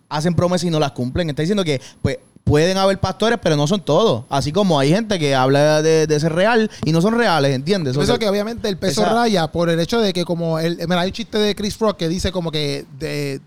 hacen 0.09 0.35
promesas 0.35 0.67
y 0.67 0.71
no 0.71 0.81
las 0.81 0.93
cumplen. 0.93 1.29
Está 1.29 1.43
diciendo 1.43 1.63
que 1.63 1.79
pues 2.01 2.19
pueden 2.45 2.77
haber 2.79 2.99
pastores, 2.99 3.39
pero 3.43 3.57
no 3.57 3.67
son 3.67 3.81
todos. 3.85 4.25
Así 4.29 4.51
como 4.53 4.79
hay 4.79 4.91
gente 4.91 5.19
que 5.19 5.35
habla 5.35 5.83
de, 5.83 6.07
de 6.07 6.21
ser 6.21 6.33
real 6.33 6.71
y 6.85 6.93
no 6.93 7.01
son 7.01 7.15
reales, 7.17 7.55
¿entiendes? 7.55 7.95
Yo 7.95 8.01
So 8.01 8.07
pienso 8.07 8.19
que- 8.19 8.29
obviamente 8.29 8.69
el 8.69 8.77
peso 8.77 9.03
esa- 9.03 9.13
raya 9.13 9.47
por 9.53 9.71
el 9.71 9.79
hecho 9.81 10.01
de 10.01 10.13
que 10.13 10.25
como 10.25 10.59
el, 10.59 10.77
mira, 10.89 11.01
hay 11.01 11.09
un 11.09 11.13
chiste 11.15 11.39
de 11.39 11.55
Chris 11.55 11.79
Rock 11.79 11.97
que 11.99 12.09
dice 12.09 12.33
como 12.33 12.51
que 12.51 12.87
de 12.99 13.41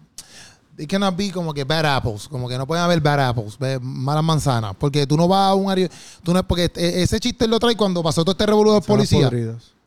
they 0.76 0.88
cannot 0.88 1.16
be 1.16 1.32
como 1.32 1.54
que 1.54 1.66
bad 1.66 1.86
apples, 1.86 2.28
como 2.28 2.50
que 2.50 2.58
no 2.58 2.66
pueden 2.66 2.84
haber 2.84 3.00
bad 3.00 3.20
apples, 3.30 3.58
malas 3.82 4.24
manzanas, 4.24 4.74
porque 4.80 5.06
tú 5.06 5.16
no 5.16 5.28
vas 5.28 5.52
a 5.52 5.54
un 5.54 5.70
área, 5.70 5.88
tú 6.24 6.34
no 6.34 6.42
porque 6.48 6.72
e- 6.76 7.04
ese 7.04 7.20
chiste 7.20 7.48
lo 7.48 7.60
trae 7.60 7.76
cuando 7.78 8.02
pasó 8.02 8.24
todo 8.24 8.32
este 8.32 8.46
revolú 8.48 8.72
de 8.72 8.78
los 8.78 8.86
policías. 8.86 9.30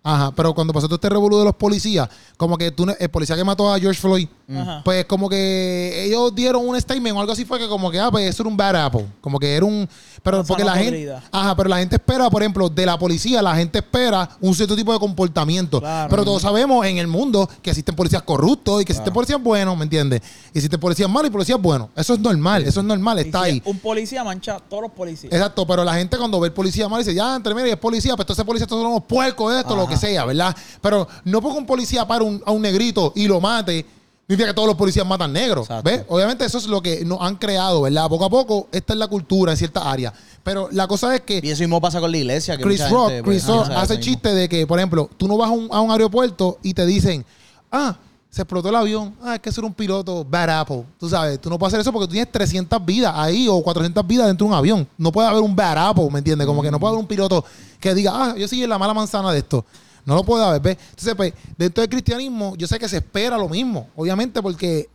Ajá, 0.05 0.31
pero 0.37 0.55
cuando 0.55 0.73
pasó 0.73 0.87
todo 0.87 0.95
este 0.95 1.09
revolú 1.09 1.38
de 1.38 1.45
los 1.47 1.57
policías, 1.57 2.09
como 2.37 2.57
que 2.57 2.71
tú, 2.71 2.87
el 2.97 3.09
policía 3.09 3.35
que 3.35 3.42
mató 3.42 3.73
a 3.73 3.81
George 3.81 4.01
Floyd, 4.01 4.29
Ajá. 4.49 4.83
pues 4.85 5.05
como 5.07 5.29
que 5.29 6.05
ellos 6.05 6.33
dieron 6.35 6.69
un 6.69 6.81
statement 6.81 7.17
o 7.17 7.21
algo 7.21 7.33
así 7.33 7.45
fue 7.45 7.59
que 7.59 7.67
como 7.69 7.91
que, 7.91 7.99
ah, 7.99 8.11
pues 8.11 8.29
eso 8.31 8.43
era 8.45 8.51
un 8.51 8.57
bad 8.57 8.77
apple. 8.77 9.05
Como 9.21 9.39
que 9.41 9.55
era 9.57 9.65
un... 9.67 9.89
Pero 10.23 10.37
Manzana 10.39 10.47
porque 10.49 10.65
la 10.65 10.77
gente... 10.77 11.13
Ajá, 11.33 11.57
pero 11.57 11.69
la 11.69 11.79
gente 11.79 11.97
espera, 11.97 12.31
por 12.31 12.43
ejemplo, 12.43 12.69
de 12.69 12.87
la 12.87 12.99
policía, 12.99 13.43
la 13.43 13.57
gente 13.57 13.79
espera 13.79 14.29
un 14.41 14.55
cierto 14.55 14.77
tipo 14.77 14.93
de 14.93 14.99
comportamiento. 14.99 15.81
Claro. 15.81 16.09
Pero 16.11 16.25
todos 16.25 16.43
sabemos 16.43 16.87
en 16.87 16.99
el 16.99 17.07
mundo 17.07 17.49
que 17.63 17.71
existen 17.71 17.95
policías 17.97 18.23
corruptos 18.23 18.83
y 18.83 18.85
que 18.85 18.93
existen 18.93 19.13
policías 19.13 19.43
buenos, 19.43 19.77
¿me 19.77 19.85
entiendes? 19.85 20.21
Y 20.55 20.59
existen 20.59 20.79
policías 20.79 21.11
malos 21.11 21.29
y 21.29 21.33
policías 21.33 21.61
buenos. 21.61 21.89
Eso 21.97 22.15
es 22.15 22.21
normal, 22.21 22.63
eso 22.65 22.81
es 22.81 22.87
normal, 22.87 23.19
Y 23.19 23.23
está 23.23 23.41
si 23.45 23.51
ahí. 23.51 23.63
Un 23.65 23.79
policía 23.81 24.23
mancha 24.23 24.57
a 24.57 24.61
todos 24.61 24.83
los 24.85 24.93
policías. 24.93 25.33
Exacto, 25.33 25.67
pero 25.67 25.83
la 25.85 25.95
gente 25.95 26.17
cuando 26.17 26.39
ve 26.41 26.49
el 26.49 26.55
policía 26.55 26.89
malo 26.89 27.03
dice, 27.03 27.15
ya, 27.15 27.35
entre 27.35 27.55
medio 27.55 27.73
es 27.73 27.79
policía, 27.79 28.15
pues 28.15 28.25
entonces 28.25 28.45
policía 28.45 28.67
todos 28.67 28.83
somos 28.83 29.03
puercos, 29.05 29.55
esto, 29.55 29.75
lo 29.75 29.87
que 29.89 29.97
sea, 29.97 30.25
¿verdad? 30.25 30.55
Pero 30.81 31.07
no 31.25 31.41
porque 31.43 31.59
un 31.59 31.67
policía 31.67 32.07
para 32.07 32.23
un- 32.25 32.43
a 32.47 32.51
un 32.53 32.63
negrito 32.63 33.13
y 33.17 33.27
lo 33.27 33.41
mate, 33.41 33.85
significa 34.27 34.49
que 34.49 34.55
todos 34.55 34.69
los 34.69 34.77
policías 34.77 35.07
matan 35.07 35.33
negros, 35.33 35.67
Exacto. 35.67 35.89
¿ves? 35.89 36.03
Obviamente 36.09 36.45
eso 36.45 36.59
es 36.59 36.67
lo 36.67 36.83
que 36.83 37.05
nos 37.05 37.21
han 37.21 37.37
creado, 37.37 37.83
¿verdad? 37.83 38.09
Poco 38.09 38.25
a 38.25 38.31
poco, 38.31 38.69
esta 38.73 38.93
es 38.93 38.99
la 38.99 39.07
cultura 39.07 39.53
en 39.53 39.59
ciertas 39.59 39.85
áreas. 39.85 40.12
Pero 40.43 40.69
la 40.73 40.87
cosa 40.89 41.15
es 41.15 41.21
que 41.23 41.41
Y 41.43 41.51
eso 41.51 41.62
mismo 41.62 41.81
pasa 41.81 42.01
con 42.01 42.11
la 42.11 42.17
iglesia. 42.17 42.57
Que 42.57 42.62
Chris 42.62 42.81
mucha 42.81 42.91
Rock, 42.91 43.09
gente, 43.09 43.25
pues, 43.25 43.45
Chris 43.45 43.57
Rock 43.57 43.71
hace 43.71 44.01
chiste 44.01 44.35
de 44.35 44.49
que, 44.49 44.67
por 44.67 44.79
ejemplo, 44.79 45.09
tú 45.17 45.29
no 45.29 45.37
vas 45.37 45.49
a 45.49 45.53
un, 45.53 45.69
a 45.71 45.81
un 45.81 45.91
aeropuerto 45.91 46.59
y 46.62 46.75
te 46.75 46.85
dicen, 46.87 47.25
ah, 47.71 47.97
se 48.37 48.43
explotó 48.43 48.69
el 48.69 48.77
avión, 48.77 49.15
ah, 49.23 49.37
es 49.37 49.41
que 49.41 49.51
ser 49.51 49.65
un 49.65 49.73
piloto 49.73 50.25
bad 50.25 50.61
apple. 50.61 50.85
Tú 50.99 51.09
sabes, 51.09 51.41
tú 51.41 51.49
no 51.49 51.59
puedes 51.59 51.73
hacer 51.73 51.81
eso 51.81 51.93
porque 51.93 52.07
tú 52.07 52.12
tienes 52.12 52.31
300 52.31 52.85
vidas 52.85 53.12
ahí 53.17 53.49
o 53.49 53.62
400 53.62 54.07
vidas 54.07 54.27
dentro 54.27 54.47
de 54.47 54.53
un 54.53 54.59
avión. 54.59 54.89
No 54.99 55.11
puede 55.11 55.27
haber 55.29 55.41
un 55.41 55.57
bad 55.57 55.89
apple, 55.89 56.09
¿me 56.11 56.19
entiendes? 56.19 56.47
Como 56.47 56.62
que 56.62 56.71
no 56.71 56.79
puede 56.79 56.91
haber 56.91 57.01
un 57.01 57.07
piloto 57.07 57.45
que 57.81 57.95
diga, 57.95 58.12
ah, 58.15 58.35
yo 58.37 58.47
soy 58.47 58.67
la 58.67 58.79
mala 58.79 58.93
manzana 58.93 59.33
de 59.33 59.39
esto. 59.39 59.65
No 60.07 60.14
lo 60.14 60.25
puede 60.25 60.45
haber, 60.45 60.62
¿ves? 60.62 60.79
Entonces, 60.90 61.14
pues, 61.16 61.35
dentro 61.59 61.83
del 61.83 61.90
cristianismo, 61.90 62.55
yo 62.57 62.66
sé 62.66 62.79
que 62.79 62.88
se 62.88 62.99
espera 62.99 63.37
lo 63.37 63.49
mismo, 63.49 63.90
obviamente, 63.97 64.40
porque 64.40 64.88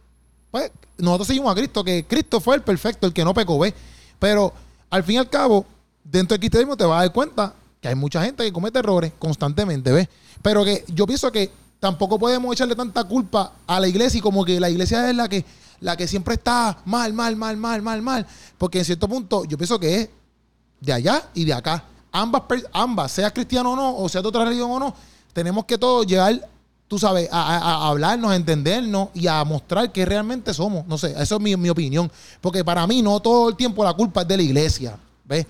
pues, 0.50 0.72
nosotros 0.98 1.28
seguimos 1.28 1.52
a 1.52 1.56
Cristo, 1.56 1.84
que 1.84 2.06
Cristo 2.06 2.40
fue 2.40 2.56
el 2.56 2.62
perfecto, 2.62 3.06
el 3.06 3.14
que 3.14 3.26
no 3.26 3.34
pecó, 3.34 3.60
¿ves? 3.60 3.74
Pero 4.18 4.54
al 4.90 5.04
fin 5.04 5.16
y 5.16 5.18
al 5.18 5.30
cabo, 5.30 5.66
dentro 6.04 6.34
del 6.34 6.40
cristianismo 6.40 6.78
te 6.78 6.86
vas 6.86 7.00
a 7.00 7.02
dar 7.02 7.14
cuenta 7.14 7.54
que 7.82 7.90
hay 7.90 7.96
mucha 7.96 8.24
gente 8.24 8.44
que 8.44 8.54
comete 8.54 8.80
errores 8.80 9.12
constantemente, 9.20 9.92
¿ves? 9.92 10.08
Pero 10.42 10.64
que 10.64 10.86
yo 10.88 11.06
pienso 11.06 11.30
que 11.30 11.52
tampoco 11.82 12.18
podemos 12.18 12.54
echarle 12.54 12.76
tanta 12.76 13.04
culpa 13.04 13.54
a 13.68 13.80
la 13.82 13.90
iglesia 13.90 14.20
y 14.20 14.22
como 14.22 14.46
que 14.46 14.62
la 14.62 14.70
iglesia 14.70 15.10
es 15.10 15.16
la 15.16 15.28
que, 15.28 15.44
la 15.82 15.98
que 15.98 16.08
siempre 16.08 16.36
está 16.36 16.78
mal, 16.86 17.12
mal, 17.12 17.36
mal, 17.36 17.58
mal, 17.58 17.82
mal, 17.82 18.02
mal. 18.02 18.28
Porque 18.58 18.80
en 18.80 18.86
cierto 18.86 19.10
punto 19.10 19.44
yo 19.44 19.58
pienso 19.58 19.78
que 19.78 20.02
es 20.02 20.10
de 20.80 20.94
allá 20.94 21.30
y 21.34 21.44
de 21.44 21.54
acá. 21.54 21.84
Ambas, 22.12 22.44
ambas, 22.74 23.12
seas 23.12 23.32
cristiano 23.32 23.72
o 23.72 23.76
no, 23.76 23.96
o 23.98 24.10
seas 24.10 24.22
de 24.24 24.30
otra 24.30 24.44
religión 24.46 24.70
o 24.72 24.80
no, 24.80 24.94
tenemos 25.34 25.64
que 25.66 25.78
todos 25.78 26.06
llegar, 26.06 26.48
tú 26.88 27.00
sabes, 27.00 27.30
a, 27.32 27.42
a- 27.42 27.58
a 27.86 27.88
hablarnos, 27.88 28.32
a 28.32 28.36
entendernos 28.36 29.10
y 29.14 29.28
a 29.28 29.44
mostrar 29.46 29.92
que 29.92 30.06
realmente 30.06 30.54
somos. 30.54 30.86
No 30.88 30.98
sé, 30.98 31.14
eso 31.18 31.36
es 31.36 31.42
mi, 31.42 31.56
mi 31.56 31.70
opinión. 31.70 32.12
Porque 32.42 32.66
para 32.66 32.86
mí 32.86 33.02
no 33.02 33.20
todo 33.22 33.48
el 33.50 33.56
tiempo 33.56 33.84
la 33.84 33.94
culpa 33.94 34.24
es 34.24 34.28
de 34.28 34.38
la 34.38 34.44
iglesia. 34.44 34.98
¿Ves? 35.26 35.46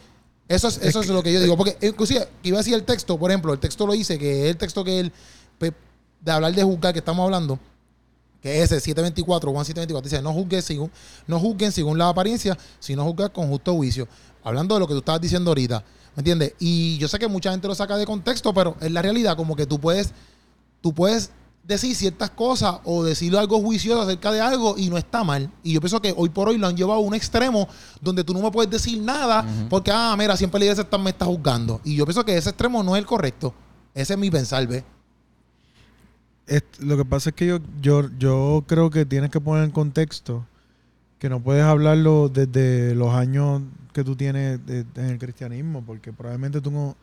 Eso 0.48 0.68
es, 0.68 0.78
eso 0.84 1.00
es 1.02 1.08
lo 1.08 1.24
que 1.24 1.34
yo 1.34 1.42
digo. 1.42 1.58
Porque 1.58 1.78
inclusive, 1.82 2.28
iba 2.44 2.58
a 2.58 2.60
decir 2.60 2.74
el 2.76 2.84
texto, 2.84 3.18
por 3.18 3.32
ejemplo, 3.32 3.54
el 3.54 3.60
texto 3.60 3.88
lo 3.88 3.94
dice, 3.94 4.20
que 4.20 4.44
es 4.44 4.50
el 4.52 4.58
texto 4.58 4.84
que 4.84 5.00
él, 5.00 5.12
pues, 5.58 5.72
de 6.20 6.32
hablar 6.32 6.54
de 6.54 6.62
juzgar 6.64 6.94
que 6.94 7.00
estamos 7.00 7.24
hablando. 7.24 7.58
que 8.42 8.58
es 8.58 8.66
ese 8.72 8.80
724, 8.82 9.52
Juan 9.52 9.66
724, 9.66 10.10
dice, 10.10 10.22
no 10.22 10.34
juzguen 10.34 10.62
según, 10.62 10.92
no 11.26 11.40
juzguen 11.40 11.72
según 11.72 11.98
la 11.98 12.10
apariencia, 12.10 12.58
sino 12.80 13.04
juzguen 13.06 13.30
con 13.30 13.48
justo 13.50 13.74
juicio. 13.74 14.08
Hablando 14.44 14.76
de 14.76 14.80
lo 14.82 14.88
que 14.88 14.94
tú 14.94 15.00
estabas 15.00 15.22
diciendo 15.22 15.52
ahorita, 15.52 15.84
¿me 16.16 16.22
entiendes? 16.22 16.54
Y 16.60 16.98
yo 16.98 17.08
sé 17.08 17.18
que 17.20 17.28
mucha 17.28 17.52
gente 17.52 17.68
lo 17.68 17.76
saca 17.76 17.98
de 17.98 18.06
contexto, 18.06 18.54
pero 18.54 18.76
es 18.82 18.92
la 18.92 19.02
realidad, 19.02 19.36
como 19.38 19.56
que 19.56 19.66
tú 19.66 19.80
puedes, 19.80 20.12
tú 20.82 20.94
puedes 20.94 21.32
decir 21.64 21.96
ciertas 21.96 22.32
cosas 22.32 22.80
o 22.86 23.04
decir 23.04 23.38
algo 23.38 23.62
juicioso 23.62 24.02
acerca 24.02 24.32
de 24.32 24.42
algo 24.42 24.76
y 24.78 24.90
no 24.90 24.98
está 24.98 25.24
mal. 25.24 25.52
Y 25.64 25.74
yo 25.74 25.80
pienso 25.80 26.02
que 26.02 26.14
hoy 26.18 26.30
por 26.30 26.50
hoy 26.50 26.58
lo 26.58 26.66
han 26.68 26.76
llevado 26.76 27.00
a 27.00 27.04
un 27.04 27.14
extremo 27.14 27.68
donde 28.02 28.24
tú 28.24 28.34
no 28.34 28.42
me 28.42 28.50
puedes 28.52 28.70
decir 28.72 29.00
nada 29.00 29.46
porque, 29.70 29.92
ah, 29.94 30.16
mira, 30.18 30.36
siempre 30.36 30.60
la 30.60 30.66
iglesia 30.66 30.84
está- 30.84 30.98
me 30.98 31.12
está 31.12 31.26
juzgando. 31.26 31.80
Y 31.84 31.96
yo 31.96 32.06
pienso 32.06 32.26
que 32.26 32.36
ese 32.36 32.50
extremo 32.50 32.82
no 32.82 32.96
es 32.96 33.00
el 33.00 33.06
correcto. 33.06 33.54
Ese 33.94 34.14
es 34.14 34.20
mi 34.20 34.32
pensar, 34.32 34.66
¿ves? 34.68 34.84
Es- 36.48 36.64
lo 36.80 36.98
que 36.98 37.06
pasa 37.06 37.30
es 37.30 37.36
que 37.36 37.46
yo, 37.46 37.60
yo, 37.82 38.10
yo 38.18 38.64
creo 38.68 38.90
que 38.90 39.06
tienes 39.06 39.30
que 39.30 39.40
poner 39.40 39.64
en 39.64 39.72
contexto 39.72 40.46
que 41.22 41.30
no 41.30 41.40
puedes 41.40 41.64
hablarlo 41.64 42.30
desde 42.30 42.96
los 42.96 43.14
años 43.14 43.62
que 43.94 44.04
tú 44.04 44.16
tienes 44.16 44.66
de- 44.66 44.86
en 44.96 45.06
el 45.06 45.20
cristianismo, 45.20 45.84
porque 45.86 46.12
probablemente 46.12 46.62
tú 46.62 46.72
no, 46.72 46.96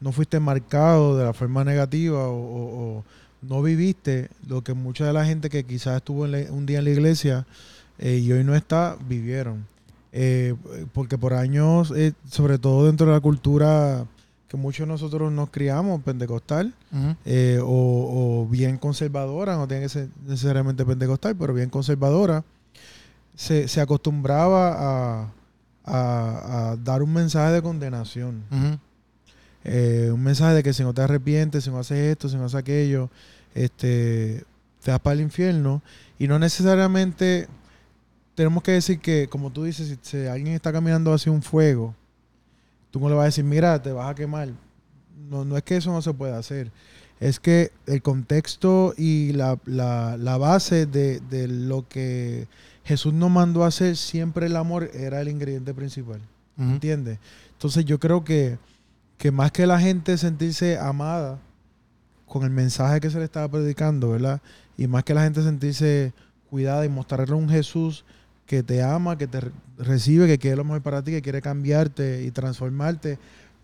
no 0.00 0.12
fuiste 0.12 0.38
marcado 0.38 1.16
de 1.18 1.24
la 1.24 1.32
forma 1.32 1.64
negativa 1.64 2.28
o, 2.28 2.36
o- 2.36 2.98
o 2.98 3.04
no 3.42 3.62
viviste 3.62 4.28
lo 4.48 4.62
que 4.62 4.72
mucha 4.72 5.04
de 5.04 5.12
la 5.12 5.24
gente 5.26 5.50
que 5.50 5.64
quizás 5.64 5.96
estuvo 5.96 6.28
la- 6.28 6.46
un 6.52 6.64
día 6.64 6.78
en 6.78 6.84
la 6.84 6.90
iglesia 6.90 7.44
eh, 7.98 8.18
y 8.18 8.30
hoy 8.30 8.44
no 8.44 8.54
está, 8.54 8.96
vivieron. 9.08 9.66
Eh, 10.12 10.54
porque 10.92 11.18
por 11.18 11.34
años, 11.34 11.92
eh, 11.96 12.12
sobre 12.30 12.58
todo 12.58 12.86
dentro 12.86 13.06
de 13.08 13.14
la 13.14 13.20
cultura 13.20 14.06
que 14.48 14.56
muchos 14.56 14.86
de 14.86 14.92
nosotros 14.92 15.32
nos 15.32 15.50
criamos, 15.50 16.00
pentecostal, 16.02 16.72
o, 17.64 18.42
o 18.44 18.46
bien 18.48 18.78
conservadora, 18.78 19.56
no 19.56 19.66
tiene 19.66 19.82
que 19.82 19.88
ser 19.88 20.08
necesariamente 20.24 20.84
pentecostal, 20.84 21.34
pero 21.36 21.52
bien 21.52 21.68
conservadora, 21.68 22.44
se, 23.36 23.68
se 23.68 23.80
acostumbraba 23.80 24.72
a, 24.72 25.32
a- 25.84 26.70
a 26.72 26.76
dar 26.76 27.02
un 27.02 27.12
mensaje 27.12 27.52
de 27.52 27.62
condenación. 27.62 28.42
Eh, 29.64 30.10
un 30.12 30.22
mensaje 30.22 30.54
de 30.54 30.62
que 30.62 30.72
si 30.72 30.82
no 30.82 30.94
te 30.94 31.02
arrepientes, 31.02 31.64
si 31.64 31.70
no 31.70 31.78
haces 31.78 31.98
esto, 32.12 32.28
si 32.28 32.36
no 32.36 32.44
haces 32.44 32.54
aquello, 32.56 33.10
este, 33.54 34.44
te 34.82 34.90
vas 34.90 35.00
para 35.00 35.14
el 35.14 35.20
infierno. 35.20 35.82
Y 36.18 36.28
no 36.28 36.38
necesariamente 36.38 37.48
tenemos 38.34 38.62
que 38.62 38.72
decir 38.72 39.00
que, 39.00 39.28
como 39.28 39.50
tú 39.50 39.64
dices, 39.64 39.88
si, 39.88 39.98
si 40.18 40.26
alguien 40.26 40.54
está 40.54 40.72
caminando 40.72 41.12
hacia 41.12 41.32
un 41.32 41.42
fuego, 41.42 41.94
tú 42.90 43.00
no 43.00 43.08
le 43.08 43.14
vas 43.16 43.22
a 43.22 43.26
decir, 43.26 43.44
mira, 43.44 43.82
te 43.82 43.92
vas 43.92 44.10
a 44.10 44.14
quemar. 44.14 44.48
No, 45.28 45.44
no 45.44 45.56
es 45.56 45.62
que 45.64 45.76
eso 45.78 45.90
no 45.90 46.00
se 46.00 46.14
pueda 46.14 46.38
hacer. 46.38 46.70
Es 47.18 47.40
que 47.40 47.72
el 47.86 48.02
contexto 48.02 48.94
y 48.96 49.32
la, 49.32 49.58
la- 49.64 50.16
la 50.16 50.36
base 50.36 50.86
de, 50.86 51.18
de 51.20 51.48
lo 51.48 51.88
que 51.88 52.46
Jesús 52.86 53.12
nos 53.12 53.30
mandó 53.30 53.64
a 53.64 53.68
hacer, 53.68 53.96
siempre 53.96 54.46
el 54.46 54.56
amor 54.56 54.90
era 54.94 55.20
el 55.20 55.28
ingrediente 55.28 55.74
principal. 55.74 56.20
Ujú. 56.56 56.70
¿Entiendes? 56.70 57.18
Entonces 57.52 57.84
yo 57.84 57.98
creo 58.00 58.24
que, 58.24 58.58
que 59.18 59.30
más 59.30 59.50
que 59.52 59.66
la 59.66 59.78
gente 59.78 60.16
sentirse 60.16 60.78
amada 60.78 61.38
con 62.26 62.44
el 62.44 62.50
mensaje 62.50 63.00
que 63.00 63.10
se 63.10 63.18
le 63.18 63.24
estaba 63.24 63.48
predicando, 63.48 64.10
¿verdad? 64.10 64.40
Y 64.78 64.86
más 64.86 65.04
que 65.04 65.14
la 65.14 65.24
gente 65.24 65.42
sentirse 65.42 66.12
cuidada 66.48 66.84
y 66.84 66.88
mostrarle 66.88 67.34
un 67.34 67.48
Jesús 67.48 68.04
que 68.46 68.62
te 68.62 68.82
ama, 68.82 69.18
que 69.18 69.26
te 69.26 69.40
re- 69.40 69.50
recibe, 69.78 70.26
que 70.28 70.38
quiere 70.38 70.56
lo 70.56 70.64
mejor 70.64 70.82
para 70.82 71.02
ti, 71.02 71.10
que 71.10 71.22
quiere 71.22 71.42
cambiarte 71.42 72.22
y 72.22 72.30
transformarte 72.30 73.18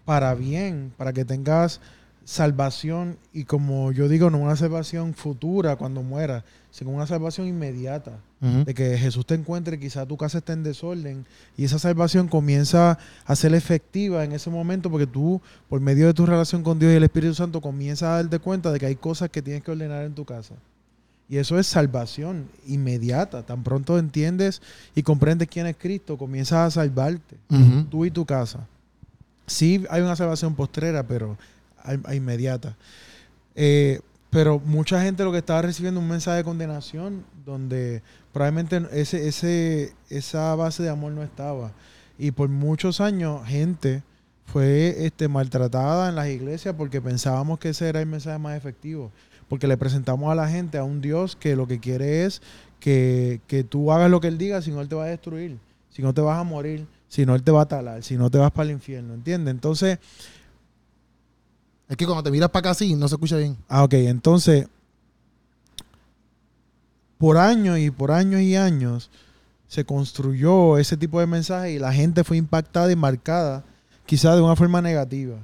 para 0.04 0.34
bien, 0.34 0.92
para 0.96 1.12
que 1.12 1.24
tengas 1.24 1.80
salvación 2.24 3.18
y 3.32 3.44
como 3.44 3.92
yo 3.92 4.08
digo, 4.08 4.30
no 4.30 4.38
una 4.38 4.56
salvación 4.56 5.14
futura 5.14 5.76
cuando 5.76 6.02
mueras, 6.02 6.44
sino 6.70 6.90
una 6.90 7.06
salvación 7.06 7.46
inmediata 7.46 8.18
De 8.42 8.74
que 8.74 8.98
Jesús 8.98 9.24
te 9.24 9.34
encuentre, 9.34 9.78
quizá 9.78 10.04
tu 10.04 10.16
casa 10.16 10.38
esté 10.38 10.52
en 10.52 10.64
desorden 10.64 11.26
y 11.56 11.64
esa 11.64 11.78
salvación 11.78 12.26
comienza 12.26 12.98
a 13.24 13.36
ser 13.36 13.54
efectiva 13.54 14.24
en 14.24 14.32
ese 14.32 14.50
momento 14.50 14.90
porque 14.90 15.06
tú, 15.06 15.40
por 15.68 15.80
medio 15.80 16.08
de 16.08 16.14
tu 16.14 16.26
relación 16.26 16.64
con 16.64 16.80
Dios 16.80 16.92
y 16.92 16.96
el 16.96 17.04
Espíritu 17.04 17.34
Santo, 17.34 17.60
comienzas 17.60 18.08
a 18.08 18.16
darte 18.16 18.40
cuenta 18.40 18.72
de 18.72 18.80
que 18.80 18.86
hay 18.86 18.96
cosas 18.96 19.30
que 19.30 19.42
tienes 19.42 19.62
que 19.62 19.70
ordenar 19.70 20.04
en 20.04 20.14
tu 20.14 20.24
casa. 20.24 20.56
Y 21.28 21.36
eso 21.36 21.56
es 21.56 21.68
salvación 21.68 22.48
inmediata. 22.66 23.44
Tan 23.46 23.62
pronto 23.62 23.96
entiendes 23.96 24.60
y 24.96 25.04
comprendes 25.04 25.46
quién 25.48 25.66
es 25.66 25.76
Cristo, 25.76 26.18
comienzas 26.18 26.66
a 26.66 26.70
salvarte, 26.82 27.36
tú 27.90 28.04
y 28.04 28.10
tu 28.10 28.26
casa. 28.26 28.66
Sí 29.46 29.84
hay 29.88 30.02
una 30.02 30.16
salvación 30.16 30.56
postrera, 30.56 31.06
pero 31.06 31.38
a, 31.78 31.96
a 32.10 32.14
inmediata. 32.16 32.76
Eh, 33.54 34.00
pero 34.32 34.58
mucha 34.64 35.02
gente 35.02 35.24
lo 35.24 35.30
que 35.30 35.38
estaba 35.38 35.60
recibiendo 35.60 36.00
un 36.00 36.08
mensaje 36.08 36.38
de 36.38 36.44
condenación 36.44 37.22
donde 37.44 38.02
probablemente 38.32 38.82
ese, 38.92 39.28
ese, 39.28 39.92
esa 40.08 40.54
base 40.54 40.82
de 40.82 40.88
amor 40.88 41.12
no 41.12 41.22
estaba. 41.22 41.72
Y 42.18 42.30
por 42.30 42.48
muchos 42.48 43.02
años 43.02 43.46
gente 43.46 44.02
fue 44.46 45.04
este, 45.04 45.28
maltratada 45.28 46.08
en 46.08 46.14
las 46.14 46.28
iglesias 46.28 46.74
porque 46.78 47.02
pensábamos 47.02 47.58
que 47.58 47.68
ese 47.68 47.90
era 47.90 48.00
el 48.00 48.06
mensaje 48.06 48.38
más 48.38 48.56
efectivo. 48.56 49.12
Porque 49.50 49.66
le 49.66 49.76
presentamos 49.76 50.32
a 50.32 50.34
la 50.34 50.48
gente 50.48 50.78
a 50.78 50.84
un 50.84 51.02
Dios 51.02 51.36
que 51.36 51.54
lo 51.54 51.66
que 51.66 51.78
quiere 51.78 52.24
es 52.24 52.40
que, 52.80 53.42
que 53.46 53.64
tú 53.64 53.92
hagas 53.92 54.10
lo 54.10 54.22
que 54.22 54.28
Él 54.28 54.38
diga, 54.38 54.62
si 54.62 54.70
no 54.70 54.80
Él 54.80 54.88
te 54.88 54.94
va 54.94 55.04
a 55.04 55.08
destruir, 55.08 55.58
si 55.90 56.00
no 56.00 56.14
te 56.14 56.22
vas 56.22 56.38
a 56.38 56.42
morir, 56.42 56.86
si 57.06 57.26
no 57.26 57.34
Él 57.34 57.42
te 57.42 57.50
va 57.50 57.60
a 57.60 57.68
talar, 57.68 58.02
si 58.02 58.16
no 58.16 58.30
te 58.30 58.38
vas 58.38 58.50
para 58.50 58.70
el 58.70 58.76
infierno, 58.76 59.12
¿entiendes? 59.12 59.52
Entonces, 59.52 59.98
Es 61.92 61.98
que 61.98 62.06
cuando 62.06 62.22
te 62.22 62.30
miras 62.30 62.48
para 62.48 62.60
acá 62.60 62.70
así, 62.70 62.94
no 62.94 63.06
se 63.06 63.16
escucha 63.16 63.36
bien. 63.36 63.54
Ah, 63.68 63.84
ok. 63.84 63.92
Entonces, 63.92 64.66
por 67.18 67.36
años 67.36 67.78
y 67.78 67.90
por 67.90 68.12
años 68.12 68.40
y 68.40 68.56
años 68.56 69.10
se 69.68 69.84
construyó 69.84 70.78
ese 70.78 70.96
tipo 70.96 71.20
de 71.20 71.26
mensaje 71.26 71.72
y 71.72 71.78
la 71.78 71.92
gente 71.92 72.24
fue 72.24 72.38
impactada 72.38 72.90
y 72.90 72.96
marcada 72.96 73.62
quizás 74.06 74.36
de 74.36 74.40
una 74.40 74.56
forma 74.56 74.80
negativa. 74.80 75.36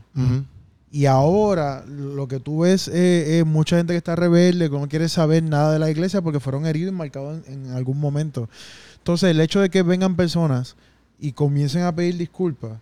Y 0.90 1.04
ahora 1.04 1.84
lo 1.86 2.26
que 2.28 2.40
tú 2.40 2.60
ves 2.60 2.88
es, 2.88 3.28
es 3.28 3.44
mucha 3.44 3.76
gente 3.76 3.92
que 3.92 3.98
está 3.98 4.16
rebelde, 4.16 4.70
que 4.70 4.78
no 4.78 4.88
quiere 4.88 5.10
saber 5.10 5.42
nada 5.42 5.74
de 5.74 5.78
la 5.78 5.90
iglesia 5.90 6.22
porque 6.22 6.40
fueron 6.40 6.64
heridos 6.64 6.94
y 6.94 6.96
marcados 6.96 7.46
en, 7.46 7.66
en 7.66 7.72
algún 7.72 8.00
momento. 8.00 8.48
Entonces, 8.96 9.32
el 9.32 9.40
hecho 9.42 9.60
de 9.60 9.68
que 9.68 9.82
vengan 9.82 10.16
personas 10.16 10.76
y 11.20 11.32
comiencen 11.32 11.82
a 11.82 11.94
pedir 11.94 12.16
disculpas 12.16 12.78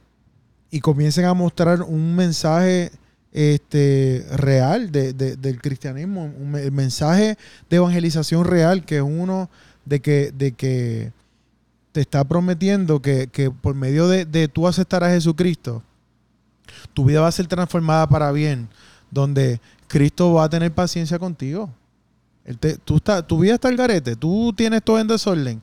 y 0.70 0.78
comiencen 0.78 1.24
a 1.24 1.34
mostrar 1.34 1.82
un 1.82 2.14
mensaje 2.14 2.92
este, 3.36 4.24
real 4.32 4.90
de- 4.90 5.12
de- 5.12 5.36
del 5.36 5.60
cristianismo, 5.60 6.24
un 6.24 6.56
el 6.56 6.72
mensaje 6.72 7.36
de 7.68 7.76
evangelización 7.76 8.44
real, 8.46 8.84
que 8.86 8.96
es 8.96 9.02
uno 9.02 9.50
de 9.84 10.00
que, 10.00 10.32
de 10.32 10.52
que 10.52 11.12
te 11.92 12.00
está 12.00 12.24
prometiendo 12.24 13.02
que, 13.02 13.26
que 13.28 13.50
por 13.50 13.74
medio 13.74 14.08
de, 14.08 14.24
de 14.24 14.48
tú 14.48 14.66
aceptar 14.66 15.04
a 15.04 15.10
Jesucristo, 15.10 15.82
tu 16.94 17.04
vida 17.04 17.20
va 17.20 17.28
a 17.28 17.32
ser 17.32 17.46
transformada 17.46 18.06
para 18.08 18.32
bien, 18.32 18.68
donde 19.10 19.60
Cristo 19.86 20.32
va 20.32 20.44
a 20.44 20.48
tener 20.48 20.72
paciencia 20.72 21.18
contigo. 21.18 21.70
Él 22.46 22.56
te- 22.58 22.78
tú 22.78 22.96
está, 22.96 23.26
tu 23.26 23.38
vida 23.38 23.54
está 23.54 23.68
al 23.68 23.76
garete, 23.76 24.16
tú 24.16 24.54
tienes 24.56 24.82
todo 24.82 24.98
en 24.98 25.08
desorden. 25.08 25.60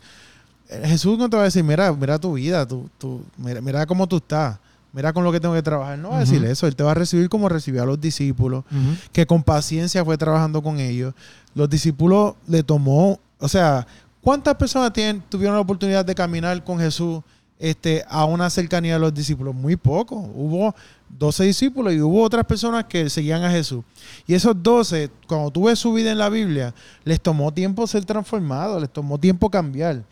Jesús 0.84 1.18
no 1.18 1.28
te 1.28 1.38
va 1.38 1.42
a 1.44 1.46
decir, 1.46 1.64
mira, 1.64 1.92
mira 1.92 2.20
tu 2.20 2.34
vida, 2.34 2.68
tú, 2.68 2.88
tú, 3.00 3.24
mira, 3.36 3.62
mira 3.62 3.86
cómo 3.88 4.06
tú 4.08 4.18
estás, 4.18 4.60
mira 4.94 5.12
con 5.12 5.24
lo 5.24 5.32
que 5.32 5.40
tengo 5.40 5.54
que 5.54 5.62
trabajar. 5.62 5.98
No 5.98 6.12
va 6.12 6.18
a 6.18 6.20
decir 6.22 6.44
eso, 6.46 6.68
Él 6.68 6.76
te 6.76 6.84
va 6.84 6.92
a 6.92 6.94
recibir 6.94 7.28
como 7.28 7.50
recibió 7.50 7.84
a 7.84 7.86
los 7.86 8.00
discípulos, 8.00 8.64
que 9.12 9.26
con 9.26 9.44
paciencia 9.44 10.06
fue 10.06 10.18
trabajando 10.18 10.62
con 10.62 10.80
ellos. 10.80 11.14
Los 11.56 11.70
discípulos 11.70 12.36
le 12.48 12.64
tomó, 12.64 13.20
o 13.40 13.48
sea, 13.48 13.86
¿cuántas 14.22 14.56
personas 14.56 14.94
tienen, 14.94 15.22
tuvieron 15.28 15.56
la 15.56 15.62
oportunidad 15.62 16.06
de 16.06 16.16
caminar 16.16 16.64
con 16.64 16.80
Jesús 16.80 17.22
este, 17.60 18.06
a 18.08 18.26
una 18.26 18.50
cercanía 18.50 18.94
de 18.94 19.00
los 19.00 19.14
discípulos? 19.14 19.54
Muy 19.54 19.76
poco. 19.76 20.16
Hubo 20.16 20.74
12 21.10 21.44
discípulos 21.44 21.94
y 21.94 22.02
hubo 22.02 22.22
otras 22.22 22.46
personas 22.46 22.86
que 22.86 23.10
seguían 23.10 23.44
a 23.44 23.52
Jesús. 23.52 23.84
Y 24.28 24.34
esos 24.34 24.62
12, 24.62 25.10
cuando 25.28 25.52
tú 25.52 25.66
ves 25.66 25.80
su 25.80 25.92
vida 25.94 26.12
en 26.12 26.18
la 26.18 26.30
Biblia, 26.30 26.74
les 27.04 27.20
tomó 27.20 27.52
tiempo 27.52 27.86
ser 27.88 28.06
transformados, 28.06 28.82
les 28.82 28.92
tomó 28.92 29.18
tiempo 29.18 29.50
cambiar. 29.50 30.04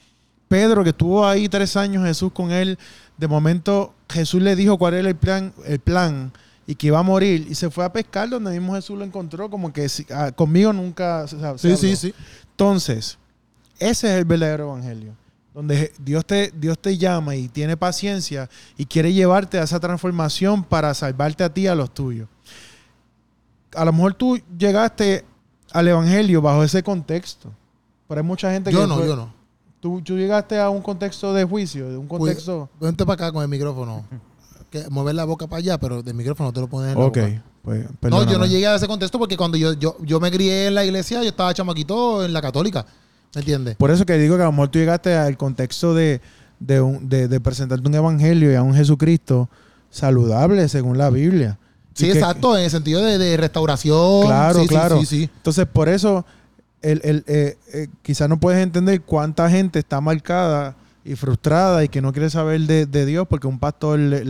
Pedro, 0.47 0.84
que 0.84 0.89
estuvo 0.89 1.26
ahí 1.26 1.47
tres 1.47 1.78
años 1.78 2.05
Jesús 2.05 2.32
con 2.34 2.51
él, 2.51 2.78
de 3.22 3.28
momento 3.28 3.93
Jesús 4.09 4.41
le 4.41 4.55
dijo 4.55 4.78
cuál 4.80 4.95
era 4.95 5.07
el 5.07 5.15
plan, 5.15 5.53
el 5.65 5.80
plan 5.80 6.34
y 6.65 6.74
que 6.76 6.88
iba 6.88 6.97
a 6.99 7.03
morir 7.03 7.45
y 7.49 7.53
se 7.55 7.69
fue 7.69 7.86
a 7.86 7.93
pescar 7.93 8.28
donde 8.30 8.49
mismo 8.51 8.74
Jesús 8.74 8.97
lo 8.97 9.05
encontró, 9.05 9.47
como 9.49 9.72
que 9.72 9.88
si- 9.89 10.07
ah, 10.11 10.32
conmigo 10.32 10.74
nunca 10.74 11.28
se, 11.28 11.36
se 11.38 11.57
Sí, 11.57 11.67
habló. 11.67 11.78
sí, 11.78 11.95
sí. 11.95 12.13
Entonces, 12.49 13.19
ese 13.78 14.07
es 14.11 14.17
el 14.17 14.26
verdadero 14.26 14.69
evangelio, 14.69 15.13
donde 15.53 15.91
Dios 15.99 16.26
te, 16.26 16.51
Dios 16.55 16.80
te 16.80 16.97
llama 16.97 17.36
y 17.36 17.47
tiene 17.47 17.78
paciencia 17.78 18.49
y 18.76 18.86
quiere 18.86 19.13
llevarte 19.13 19.59
a 19.59 19.63
esa 19.63 19.80
transformación 19.80 20.63
para 20.63 20.91
salvarte 20.95 21.43
a 21.43 21.53
ti 21.53 21.61
y 21.61 21.67
a 21.67 21.76
los 21.76 21.93
tuyos. 21.93 22.28
A 23.76 23.86
lo 23.86 23.93
mejor 23.93 24.15
tú 24.15 24.39
llegaste 24.57 25.26
al 25.72 25.88
evangelio 25.88 26.41
bajo 26.41 26.63
ese 26.63 26.82
contexto, 26.82 27.51
pero 28.07 28.19
hay 28.22 28.26
mucha 28.28 28.51
gente 28.51 28.72
Yo 28.72 28.82
que 28.82 28.88
no, 28.88 28.95
fue- 28.97 29.07
yo 29.07 29.15
no. 29.15 29.41
Tú, 29.82 29.99
tú 30.01 30.15
llegaste 30.15 30.57
a 30.59 30.69
un 30.69 30.82
contexto 30.82 31.34
de 31.34 31.43
juicio, 31.43 31.89
de 31.89 31.97
un 31.97 32.07
contexto... 32.07 32.69
Vente 32.79 33.05
para 33.05 33.15
acá 33.25 33.32
con 33.34 33.41
el 33.41 33.49
micrófono. 33.49 34.05
Que 34.69 34.88
mover 34.89 35.15
la 35.15 35.25
boca 35.25 35.47
para 35.47 35.57
allá, 35.57 35.77
pero 35.79 36.01
del 36.03 36.13
micrófono 36.13 36.53
te 36.53 36.61
lo 36.61 36.67
pones 36.67 36.93
en 36.93 36.99
la 36.99 37.05
ok, 37.05 37.17
boca. 37.17 37.43
pues 37.99 38.11
No, 38.11 38.23
yo 38.32 38.38
no 38.38 38.45
llegué 38.45 38.67
a 38.67 38.75
ese 38.75 38.88
contexto 38.88 39.17
porque 39.19 39.36
cuando 39.36 39.57
yo, 39.57 39.73
yo, 39.73 39.97
yo 40.01 40.19
me 40.19 40.32
crié 40.32 40.67
en 40.67 40.75
la 40.75 40.86
iglesia, 40.86 41.21
yo 41.23 41.29
estaba 41.29 41.53
chamaquito 41.53 42.23
en 42.23 42.32
la 42.32 42.41
católica. 42.41 42.86
¿Me 43.36 43.39
entiendes? 43.41 43.75
Por 43.75 43.91
eso 43.91 44.05
que 44.05 44.17
digo 44.17 44.36
que 44.38 44.43
a 44.43 44.45
lo 44.45 44.51
mejor 44.51 44.69
tú 44.69 44.77
llegaste 44.79 45.15
al 45.15 45.36
contexto 45.36 45.93
de, 45.95 46.21
de, 46.59 46.79
un- 46.79 47.09
de- 47.09 47.27
de 47.27 47.39
presentarte 47.41 47.88
un 47.88 47.95
evangelio 47.95 48.51
y 48.51 48.55
a 48.55 48.61
un 48.61 48.73
Jesucristo 48.75 49.49
saludable 49.89 50.67
según 50.69 50.97
la 50.97 51.09
Biblia. 51.09 51.57
Sí, 51.93 52.05
Y 52.05 52.11
que- 52.11 52.19
exacto, 52.19 52.57
en 52.57 52.63
el 52.65 52.69
sentido 52.71 53.01
de, 53.01 53.17
de 53.17 53.36
restauración. 53.38 54.25
Claro, 54.27 54.55
Sí, 54.59 54.61
sí, 54.61 54.67
claro. 54.67 54.99
Sí, 54.99 55.05
sí. 55.05 55.29
Entonces, 55.38 55.65
por 55.65 55.89
eso, 55.89 56.25
el, 56.82 57.01
el, 57.03 57.23
eh, 57.27 57.57
eh, 57.73 57.88
quizás 58.01 58.27
no 58.29 58.39
puedes 58.39 58.61
entender 58.61 59.01
cuánta 59.01 59.49
gente 59.49 59.79
está 59.79 60.01
marcada 60.01 60.75
y 61.03 61.15
frustrada 61.15 61.84
y 61.84 61.89
que 61.89 61.99
no 61.99 62.11
quiere 62.13 62.29
saber 62.29 62.61
de, 62.61 62.86
de 62.86 63.07
Dios 63.07 63.25
porque 63.27 63.47
un 63.47 63.57
pastor 63.57 63.97
le, 63.97 64.23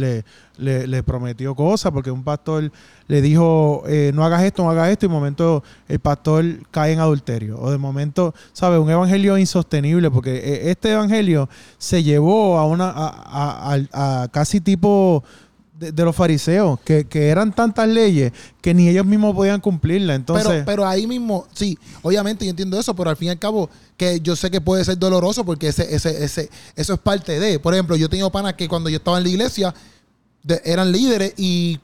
le- 0.57 0.87
le- 0.87 1.03
prometió 1.03 1.53
cosas, 1.53 1.91
porque 1.91 2.11
un 2.11 2.23
pastor 2.23 2.71
le 3.09 3.21
dijo, 3.21 3.83
eh, 3.87 4.11
no 4.13 4.23
hagas 4.23 4.43
esto, 4.43 4.63
no 4.63 4.69
hagas 4.69 4.89
esto, 4.89 5.05
y 5.05 5.09
de 5.09 5.13
momento 5.13 5.63
el 5.89 5.99
pastor 5.99 6.45
cae 6.71 6.93
en 6.93 6.99
adulterio. 6.99 7.59
O 7.59 7.71
de 7.71 7.77
momento, 7.77 8.33
¿sabes? 8.53 8.79
Un 8.79 8.89
evangelio 8.89 9.37
insostenible, 9.37 10.09
porque 10.11 10.37
eh, 10.37 10.69
este 10.71 10.91
evangelio 10.93 11.49
se 11.77 12.03
llevó 12.03 12.57
a 12.57 12.65
una 12.65 12.89
a- 12.89 13.73
a- 13.93 14.21
a 14.23 14.27
casi 14.29 14.61
tipo 14.61 15.25
de, 15.81 15.91
de 15.91 16.05
los 16.05 16.15
fariseos, 16.15 16.79
que, 16.85 17.05
que 17.05 17.27
eran 17.29 17.51
tantas 17.53 17.87
leyes 17.87 18.31
que 18.61 18.73
ni 18.73 18.87
ellos 18.87 19.05
mismos 19.05 19.35
podían 19.35 19.59
cumplirlas. 19.59 20.15
Entonces, 20.15 20.47
pero, 20.47 20.65
pero 20.65 20.87
ahí 20.87 21.07
mismo, 21.07 21.47
sí, 21.53 21.77
obviamente 22.03 22.45
yo 22.45 22.51
entiendo 22.51 22.79
eso, 22.79 22.95
pero 22.95 23.09
al 23.09 23.17
fin 23.17 23.29
y 23.29 23.31
al 23.31 23.39
cabo, 23.39 23.69
que 23.97 24.19
yo 24.21 24.35
sé 24.35 24.49
que 24.51 24.61
puede 24.61 24.85
ser 24.85 24.97
doloroso 24.97 25.43
porque 25.43 25.67
ese, 25.69 25.93
ese, 25.93 26.23
ese, 26.23 26.49
eso 26.75 26.93
es 26.93 26.99
parte 26.99 27.39
de. 27.39 27.59
Por 27.59 27.73
ejemplo, 27.73 27.95
yo 27.95 28.05
he 28.05 28.09
tenido 28.09 28.31
panas 28.31 28.53
que 28.53 28.67
cuando 28.69 28.89
yo 28.89 28.97
estaba 28.97 29.17
en 29.17 29.23
la 29.23 29.29
iglesia 29.29 29.73
de- 30.43 30.61
eran 30.63 30.91
líderes 30.91 31.33
y 31.37 31.79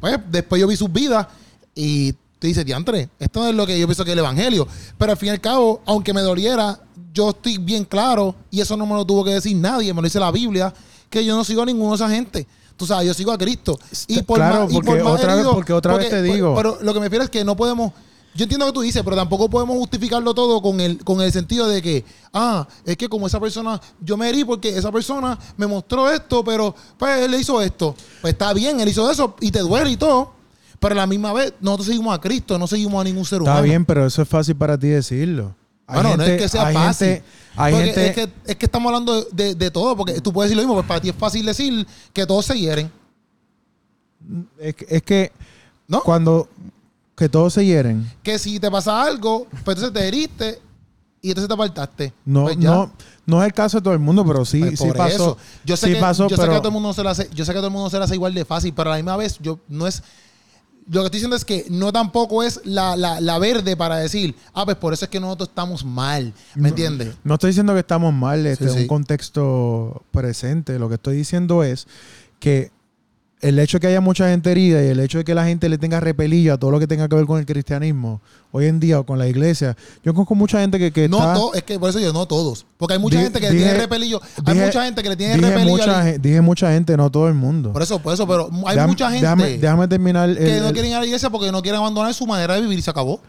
pues 0.00 0.18
después 0.30 0.60
yo 0.60 0.66
vi 0.66 0.76
sus 0.76 0.92
vidas 0.92 1.26
y 1.74 2.12
te 2.38 2.48
dices, 2.48 2.64
diantre, 2.64 3.08
esto 3.20 3.40
no 3.40 3.48
es 3.48 3.54
lo 3.54 3.66
que 3.66 3.78
yo 3.78 3.86
pienso 3.86 4.04
que 4.04 4.10
es 4.10 4.14
el 4.14 4.18
evangelio. 4.18 4.66
Pero 4.98 5.12
al 5.12 5.16
fin 5.18 5.28
y 5.28 5.30
al 5.30 5.40
cabo, 5.40 5.80
aunque 5.86 6.12
me 6.12 6.22
doliera, 6.22 6.80
yo 7.14 7.30
estoy 7.30 7.58
bien 7.58 7.84
claro, 7.84 8.34
y 8.50 8.60
eso 8.60 8.76
no 8.76 8.84
me 8.86 8.94
lo 8.94 9.04
tuvo 9.04 9.24
que 9.24 9.30
decir 9.34 9.54
nadie, 9.56 9.92
me 9.94 10.00
lo 10.00 10.06
dice 10.06 10.18
la 10.18 10.32
Biblia, 10.32 10.74
que 11.08 11.24
yo 11.24 11.36
no 11.36 11.44
sigo 11.44 11.62
a 11.62 11.66
ninguno 11.66 11.90
de 11.90 11.96
esa 11.96 12.08
gente. 12.10 12.46
Tú 12.76 12.86
sabes, 12.86 13.06
yo 13.06 13.14
sigo 13.14 13.32
a 13.32 13.38
Cristo. 13.38 13.78
Y 14.08 14.22
por 14.22 14.38
Claro, 14.38 14.64
más, 14.64 14.72
y 14.72 14.74
porque 14.74 14.90
por 14.90 15.04
más 15.04 15.12
otra 15.14 15.26
vez- 15.34 15.36
herido- 15.44 15.54
porque 15.54 15.72
otra 15.72 15.96
vez 15.96 16.10
te 16.10 16.22
digo. 16.22 16.54
Pero 16.56 16.78
lo 16.82 16.92
que 16.94 17.00
me 17.00 17.06
refiero 17.06 17.24
es 17.24 17.30
que 17.30 17.44
no 17.44 17.56
podemos. 17.56 17.92
Yo 18.34 18.44
entiendo 18.44 18.64
lo 18.64 18.72
que 18.72 18.76
tú 18.76 18.80
dices, 18.80 19.02
pero 19.04 19.14
tampoco 19.14 19.50
podemos 19.50 19.76
justificarlo 19.76 20.32
todo 20.32 20.62
con 20.62 20.80
el, 20.80 21.04
con 21.04 21.20
el 21.20 21.30
sentido 21.30 21.68
de 21.68 21.82
que, 21.82 22.02
ah, 22.32 22.66
es 22.86 22.96
que 22.96 23.06
como 23.06 23.26
esa 23.26 23.38
persona, 23.38 23.78
yo 24.00 24.16
me 24.16 24.26
herí 24.30 24.42
porque 24.42 24.74
esa 24.74 24.90
persona 24.90 25.38
me 25.58 25.66
mostró 25.66 26.10
esto, 26.10 26.42
pero 26.42 26.74
pues 26.96 27.20
él 27.20 27.30
le 27.30 27.38
hizo 27.40 27.60
esto. 27.60 27.94
Pues 28.22 28.32
está 28.32 28.54
bien, 28.54 28.80
él 28.80 28.88
hizo 28.88 29.10
eso 29.10 29.36
y 29.40 29.50
te 29.50 29.58
duele 29.58 29.90
y 29.90 29.96
todo. 29.98 30.32
Pero 30.80 30.94
a 30.94 30.96
la 30.96 31.06
misma 31.06 31.32
vez, 31.34 31.52
nosotros 31.60 31.88
seguimos 31.88 32.14
a 32.16 32.20
Cristo, 32.20 32.58
no 32.58 32.66
seguimos 32.66 33.00
a 33.02 33.04
ningún 33.04 33.24
ser 33.26 33.42
humano. 33.42 33.56
está 33.58 33.62
bien, 33.64 33.84
pero 33.84 34.06
eso 34.06 34.22
es 34.22 34.28
fácil 34.28 34.56
para 34.56 34.78
ti 34.78 34.88
decirlo. 34.88 35.54
Hay 35.86 36.00
Bueno, 36.02 36.16
no 36.16 36.22
es 36.24 36.40
que 36.40 36.48
sea 36.48 36.66
hay 36.66 36.74
fácil. 36.74 37.06
gente- 37.08 37.24
hay 37.56 37.72
Porque 37.74 37.86
gente, 37.86 38.06
es, 38.06 38.14
que, 38.14 38.28
es 38.52 38.56
que 38.56 38.66
estamos 38.66 38.88
hablando 38.90 39.24
de, 39.30 39.70
todo, 39.70 39.96
porque 39.96 40.20
tú 40.20 40.32
puedes 40.32 40.48
decir 40.50 40.56
lo 40.56 40.62
mismo, 40.62 40.74
pues 40.74 40.86
para 40.86 41.00
ti 41.00 41.08
es 41.10 41.14
fácil 41.16 41.44
decir 41.44 41.86
que 42.14 42.24
todos 42.26 42.46
se 42.46 42.58
hieren, 42.58 42.90
es 44.58 44.74
que- 44.74 44.86
es 44.88 45.02
que 45.02 45.32
¿no? 45.88 46.00
cuando 46.02 46.48
que 47.16 47.28
todos 47.28 47.52
se 47.54 47.64
hieren, 47.66 48.10
que 48.22 48.38
si 48.38 48.58
te 48.58 48.70
pasa 48.70 49.02
algo, 49.02 49.46
pues 49.64 49.76
entonces 49.76 49.92
te 49.92 50.08
heriste 50.08 50.60
y 51.20 51.28
entonces 51.28 51.48
te 51.48 51.54
apartaste. 51.54 52.12
no, 52.24 52.44
Pues 52.44 52.56
no, 52.56 52.90
no 53.26 53.42
es 53.42 53.46
el 53.46 53.52
caso 53.52 53.78
de 53.78 53.82
todo 53.82 53.92
el 53.94 54.00
mundo, 54.00 54.24
pero 54.24 54.44
sí, 54.44 54.60
Pues 54.60 54.78
sí 54.80 54.88
pasó. 54.96 55.06
eso. 55.14 55.38
Yo 55.64 55.76
sé, 55.76 55.88
sí 55.88 55.94
que, 55.94 56.00
pasó, 56.00 56.24
yo 56.28 56.36
sé 56.36 56.42
que 56.42 56.46
pero 56.48 56.54
a 56.54 56.58
todo 56.58 56.68
el 56.68 56.72
mundo 56.74 56.92
se 56.94 57.02
le 57.02 57.10
hace, 57.10 57.28
yo 57.34 57.44
sé 57.44 57.52
que 57.52 57.58
todo 57.58 57.66
el 57.68 57.72
mundo 57.72 57.90
se 57.90 57.98
le 57.98 58.04
hace 58.04 58.14
igual 58.14 58.32
de 58.34 58.44
fácil, 58.44 58.72
pero 58.74 58.90
a 58.90 58.94
la 58.94 58.96
misma 58.96 59.16
vez 59.16 59.38
yo 59.40 59.58
no 59.68 59.86
es 59.86 60.02
lo 60.90 61.00
que 61.00 61.06
estoy 61.06 61.18
diciendo 61.18 61.36
es 61.36 61.44
que 61.44 61.66
no 61.70 61.92
tampoco 61.92 62.42
es 62.42 62.60
la, 62.64 62.96
la, 62.96 63.20
la 63.20 63.38
verde 63.38 63.76
para 63.76 63.96
decir, 63.96 64.34
ah, 64.52 64.64
pues 64.64 64.76
por 64.76 64.92
eso 64.92 65.04
es 65.04 65.10
que 65.10 65.20
nosotros 65.20 65.48
estamos 65.50 65.84
mal. 65.84 66.32
¿Me 66.54 66.70
entiendes? 66.70 67.14
no 67.24 67.34
estoy 67.34 67.48
diciendo 67.50 67.72
que 67.74 67.80
estamos 67.80 68.12
mal 68.12 68.44
este, 68.46 68.68
Sí, 68.68 68.74
sí. 68.74 68.80
un 68.82 68.86
contexto 68.88 70.02
presente. 70.10 70.78
Lo 70.78 70.88
que 70.88 70.96
estoy 70.96 71.16
diciendo 71.16 71.62
es 71.62 71.86
que 72.40 72.70
el 73.42 73.58
hecho 73.58 73.76
de 73.76 73.80
que 73.80 73.86
haya 73.88 74.00
mucha 74.00 74.28
gente 74.28 74.50
herida 74.50 74.82
y 74.82 74.86
el 74.86 75.00
hecho 75.00 75.18
de 75.18 75.24
que 75.24 75.34
la 75.34 75.44
gente 75.44 75.68
le 75.68 75.76
tenga 75.76 76.00
repelillo 76.00 76.54
a 76.54 76.58
todo 76.58 76.70
lo 76.70 76.78
que 76.78 76.86
tenga 76.86 77.08
que 77.08 77.16
ver 77.16 77.26
con 77.26 77.38
el 77.38 77.44
cristianismo 77.44 78.20
hoy 78.52 78.66
en 78.66 78.78
día 78.80 79.00
o 79.00 79.04
con 79.04 79.18
la 79.18 79.26
iglesia. 79.26 79.76
Yo 80.04 80.14
conozco 80.14 80.34
mucha 80.34 80.60
gente 80.60 80.78
que, 80.78 80.92
que 80.92 81.08
No 81.08 81.18
está... 81.18 81.34
to- 81.34 81.52
es 81.54 81.62
que 81.64 81.78
por 81.78 81.90
eso 81.90 81.98
yo 81.98 82.12
no 82.12 82.26
todos. 82.26 82.64
Porque 82.78 82.94
hay 82.94 83.00
mucha 83.00 83.18
Di- 83.18 83.24
gente 83.24 83.40
que 83.40 83.46
le 83.48 83.52
dije- 83.52 83.64
tiene 83.64 83.78
repelillo. 83.80 84.20
Hay 84.46 84.54
dije- 84.54 84.66
mucha 84.66 84.84
gente 84.84 85.02
que 85.02 85.08
le 85.08 85.16
tiene 85.16 85.34
dije 85.36 85.46
repelillo. 85.50 85.72
mucha, 85.76 86.00
al- 86.00 86.22
dije 86.22 86.40
mucha 86.40 86.70
gente, 86.72 86.96
no 86.96 87.10
todo 87.10 87.28
el 87.28 87.34
mundo. 87.34 87.72
Por 87.72 87.82
eso, 87.82 87.98
por 87.98 88.14
eso, 88.14 88.26
pero 88.26 88.48
hay 88.66 88.76
Déjame- 88.76 88.86
mucha 88.86 89.06
gente 89.10 89.22
Déjame, 89.26 89.58
déjame 89.58 89.88
terminar. 89.88 90.28
el- 90.30 90.38
que 90.38 90.60
no 90.60 90.72
quieren 90.72 90.90
ir 90.92 90.96
a 90.96 91.00
la 91.00 91.06
iglesia 91.06 91.28
porque 91.28 91.50
no 91.50 91.60
quieren 91.62 91.80
abandonar 91.80 92.14
su 92.14 92.26
manera 92.26 92.54
de 92.54 92.60
vivir 92.62 92.78
y 92.78 92.82
se 92.82 92.90
acabó. 92.90 93.20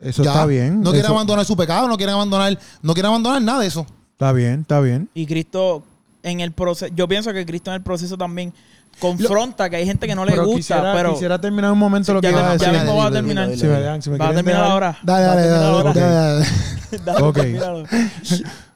eso 0.00 0.24
Ya. 0.24 0.30
está 0.32 0.46
bien. 0.46 0.78
No 0.80 0.90
quieren 0.90 1.04
eso- 1.04 1.12
abandonar 1.14 1.44
su 1.44 1.56
pecado, 1.56 1.86
no 1.86 1.96
quieren 1.96 2.14
abandonar, 2.14 2.58
no 2.82 2.94
quieren 2.94 3.08
abandonar 3.10 3.40
nada 3.42 3.60
de 3.60 3.66
eso. 3.66 3.86
Está 4.12 4.32
bien, 4.32 4.62
está 4.62 4.80
bien. 4.80 5.08
Y 5.14 5.26
Cristo 5.26 5.84
en 6.22 6.40
el 6.40 6.52
proceso, 6.52 6.92
yo 6.96 7.06
pienso 7.06 7.32
que 7.32 7.44
Cristo 7.46 7.70
en 7.70 7.76
el 7.76 7.82
proceso 7.82 8.16
también 8.18 8.52
confronta 9.00 9.68
que 9.68 9.76
hay 9.76 9.86
gente 9.86 10.06
que 10.06 10.14
no 10.14 10.24
le 10.24 10.30
Pero 10.32 10.44
gusta, 10.44 10.56
quisiera, 10.58 10.92
pero 10.94 11.12
quisiera 11.14 11.40
terminar 11.40 11.72
un 11.72 11.78
momento 11.78 12.14
lo 12.14 12.20
que 12.20 12.30
iba 12.30 12.38
a 12.52 12.56
ya 12.56 12.66
decir. 12.66 12.72
mismo 12.72 12.96
va 12.96 13.06
a 13.06 13.10
terminar. 13.10 13.46
dile, 13.48 13.58
Si 13.58 13.66
me 13.66 13.72
dejan- 13.80 14.00
si 14.02 14.10
me 14.10 14.18
Va 14.18 14.28
a 14.28 14.34
terminar 14.34 14.64
ahora. 14.64 14.98
Dale, 15.02 15.24
dale, 15.26 15.46
dale, 15.48 15.82
dale, 15.94 16.00
dale. 16.00 16.46
Dale, 17.04 17.22
Ok. 17.22 17.34
termínalo. 17.36 17.84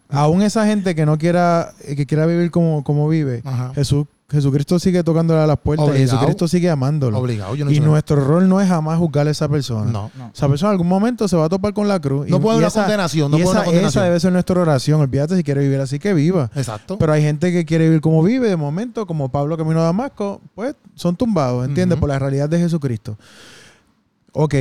Aún 0.09 0.43
esa 0.43 0.67
gente 0.67 0.95
que 0.95 1.07
no 1.07 1.19
quiera, 1.19 1.73
que 1.97 2.07
quiera 2.07 2.27
vivir 2.27 2.51
como, 2.51 2.85
como 2.85 3.09
vive, 3.09 3.43
Ajá. 3.45 3.73
Jesús, 3.75 4.07
Jesucristo 4.31 4.79
sigue 4.79 5.05
tocándole 5.05 5.41
a 5.41 5.47
las 5.47 5.59
puertas 5.59 5.95
y. 5.95 5.99
Jesucristo 5.99 6.49
sigue 6.49 6.71
amándolo. 6.71 7.19
Obligado, 7.19 7.55
yo 7.55 7.67
no 7.67 7.71
y 7.71 7.79
nada. 7.79 7.91
nuestro 7.91 8.17
rol 8.25 8.49
no 8.49 8.59
es 8.61 8.69
jamás 8.69 8.99
juzgar 8.99 9.29
a 9.29 9.31
esa 9.31 9.49
persona. 9.49 9.91
No. 9.91 10.11
No. 10.17 10.31
Esa 10.35 10.49
persona 10.49 10.71
en 10.71 10.73
algún 10.73 10.89
momento 10.89 11.29
se 11.29 11.37
va 11.37 11.45
a 11.45 11.49
topar 11.49 11.75
con 11.75 11.89
la 11.89 12.01
cruz. 12.01 12.27
No 12.29 12.39
y, 12.39 12.41
puede 12.41 12.55
haber 12.55 12.63
una 12.65 12.69
esa- 12.69 12.83
condenación, 12.83 13.31
no 13.31 13.39
y 13.39 13.43
puede 13.43 13.51
esa, 13.53 13.59
una 13.61 13.65
condenación. 13.67 14.03
esa 14.03 14.05
debe 14.09 14.21
ser 14.21 14.33
nuestra 14.33 14.61
oración. 14.61 15.01
Olvídate 15.03 15.37
si 15.37 15.45
quiere 15.45 15.61
vivir 15.61 15.79
así 15.81 15.99
que 15.99 16.15
viva. 16.15 16.51
Exacto. 16.55 16.97
Pero 16.99 17.13
hay 17.13 17.23
gente 17.23 17.53
que 17.53 17.65
quiere 17.67 17.85
vivir 17.85 18.01
como 18.01 18.23
vive, 18.23 18.49
de 18.49 18.57
momento, 18.57 19.07
como 19.07 19.29
Pablo 19.29 19.59
camino 19.59 19.81
a 19.81 19.85
Damasco, 19.85 20.41
pues 20.55 20.75
son 20.95 21.17
tumbados, 21.17 21.67
¿entiendes? 21.67 21.99
Por 21.99 22.09
la 22.09 22.19
realidad 22.19 22.49
de 22.49 22.59
Jesucristo. 22.59 23.19
Ok, 24.33 24.55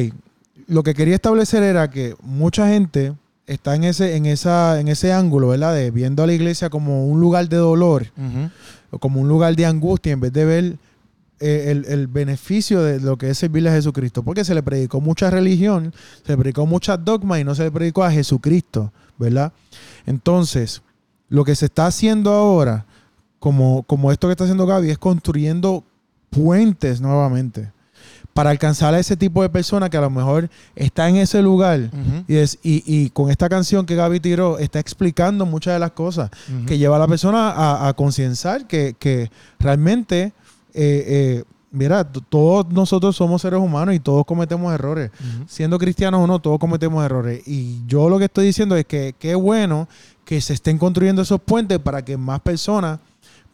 lo 0.68 0.84
que 0.84 0.94
quería 0.94 1.16
establecer 1.16 1.64
era 1.64 1.90
que 1.90 2.16
mucha 2.22 2.68
gente 2.68 3.14
está 3.48 3.76
en 3.76 3.84
ese, 3.84 4.16
en 4.16 4.26
esa, 4.26 4.80
en 4.80 4.88
ese 4.88 5.14
ángulo, 5.14 5.50
¿verdad? 5.50 5.74
De 5.74 5.92
viendo 5.92 6.24
a 6.24 6.28
la 6.28 6.34
iglesia 6.34 6.70
como 6.70 7.08
un 7.08 7.20
lugar 7.20 7.50
de 7.50 7.58
dolor 7.58 8.08
o 8.92 9.00
como 9.00 9.22
un 9.22 9.28
lugar 9.28 9.56
de 9.56 9.66
angustia 9.66 10.14
en 10.14 10.20
vez 10.20 10.34
de 10.34 10.46
ver 10.46 10.78
eh, 11.40 11.72
el, 11.72 11.86
el 11.86 12.08
beneficio 12.08 12.82
de 12.82 13.00
lo 13.00 13.18
que 13.18 13.30
es 13.30 13.38
servirle 13.38 13.70
a 13.70 13.74
Jesucristo. 13.74 14.24
Porque 14.24 14.46
se 14.46 14.56
le 14.56 14.64
predicó 14.64 15.02
mucha 15.02 15.30
religión, 15.30 15.94
se 16.26 16.34
le 16.34 16.38
predicó 16.38 16.66
muchas 16.66 17.04
dogmas 17.04 17.40
y 17.40 17.44
no 17.44 17.56
se 17.56 17.64
le 17.64 17.72
predicó 17.72 18.04
a 18.04 18.12
Jesucristo, 18.12 18.92
¿verdad? 19.18 19.52
Entonces, 20.06 20.82
lo 21.30 21.44
que 21.44 21.56
se 21.56 21.66
está 21.66 21.88
haciendo 21.88 22.32
ahora, 22.32 22.86
como, 23.40 23.84
como 23.84 24.12
esto 24.12 24.28
que 24.28 24.32
está 24.32 24.46
haciendo 24.46 24.66
Gaby, 24.66 24.92
es 24.92 24.98
construyendo 24.98 25.84
puentes 26.30 27.02
nuevamente 27.02 27.72
para 28.34 28.50
alcanzar 28.50 28.94
a 28.94 29.00
ese 29.00 29.16
tipo 29.16 29.42
de 29.44 29.50
persona 29.50 29.90
que 29.90 29.98
a 29.98 30.02
lo 30.02 30.10
mejor 30.10 30.50
está 30.76 31.08
en 31.08 31.18
ese 31.18 31.42
lugar. 31.42 31.92
Y, 32.28 32.36
es, 32.36 32.58
y, 32.64 32.84
y 32.86 33.10
con 33.12 33.30
esta 33.30 33.48
canción 33.48 33.86
que 33.86 33.96
Gaby 33.96 34.20
tiró, 34.20 34.58
está 34.58 34.80
explicando 34.80 35.46
muchas 35.46 35.76
de 35.76 35.80
las 35.80 35.92
cosas 35.92 36.32
que 36.66 36.78
lleva 36.78 36.96
a 36.96 37.00
la 37.00 37.08
persona 37.08 37.52
a, 37.52 37.88
a 37.88 37.94
concienciar 37.94 38.66
que, 38.68 38.96
que 38.98 39.30
realmente, 39.60 40.34
eh, 40.74 41.04
eh, 41.08 41.44
mira, 41.72 42.04
todos 42.04 42.68
nosotros 42.70 43.16
somos 43.16 43.42
seres 43.42 43.60
humanos 43.60 43.94
y 43.94 44.00
todos 44.00 44.26
cometemos 44.26 44.74
errores. 44.74 45.12
Siendo 45.48 45.78
cristianos 45.78 46.22
o 46.22 46.28
no, 46.28 46.40
todos 46.40 46.58
cometemos 46.58 47.06
errores. 47.06 47.48
Y 47.48 47.82
yo 47.86 48.10
lo 48.10 48.18
que 48.18 48.26
estoy 48.26 48.48
diciendo 48.48 48.76
es 48.76 48.86
que 48.86 49.14
qué 49.20 49.36
bueno 49.36 49.88
que 50.26 50.42
se 50.42 50.54
estén 50.54 50.80
construyendo 50.80 51.22
esos 51.22 51.40
puentes 51.40 51.78
para 51.80 52.04
que 52.04 52.18
más 52.18 52.40
personas 52.40 53.00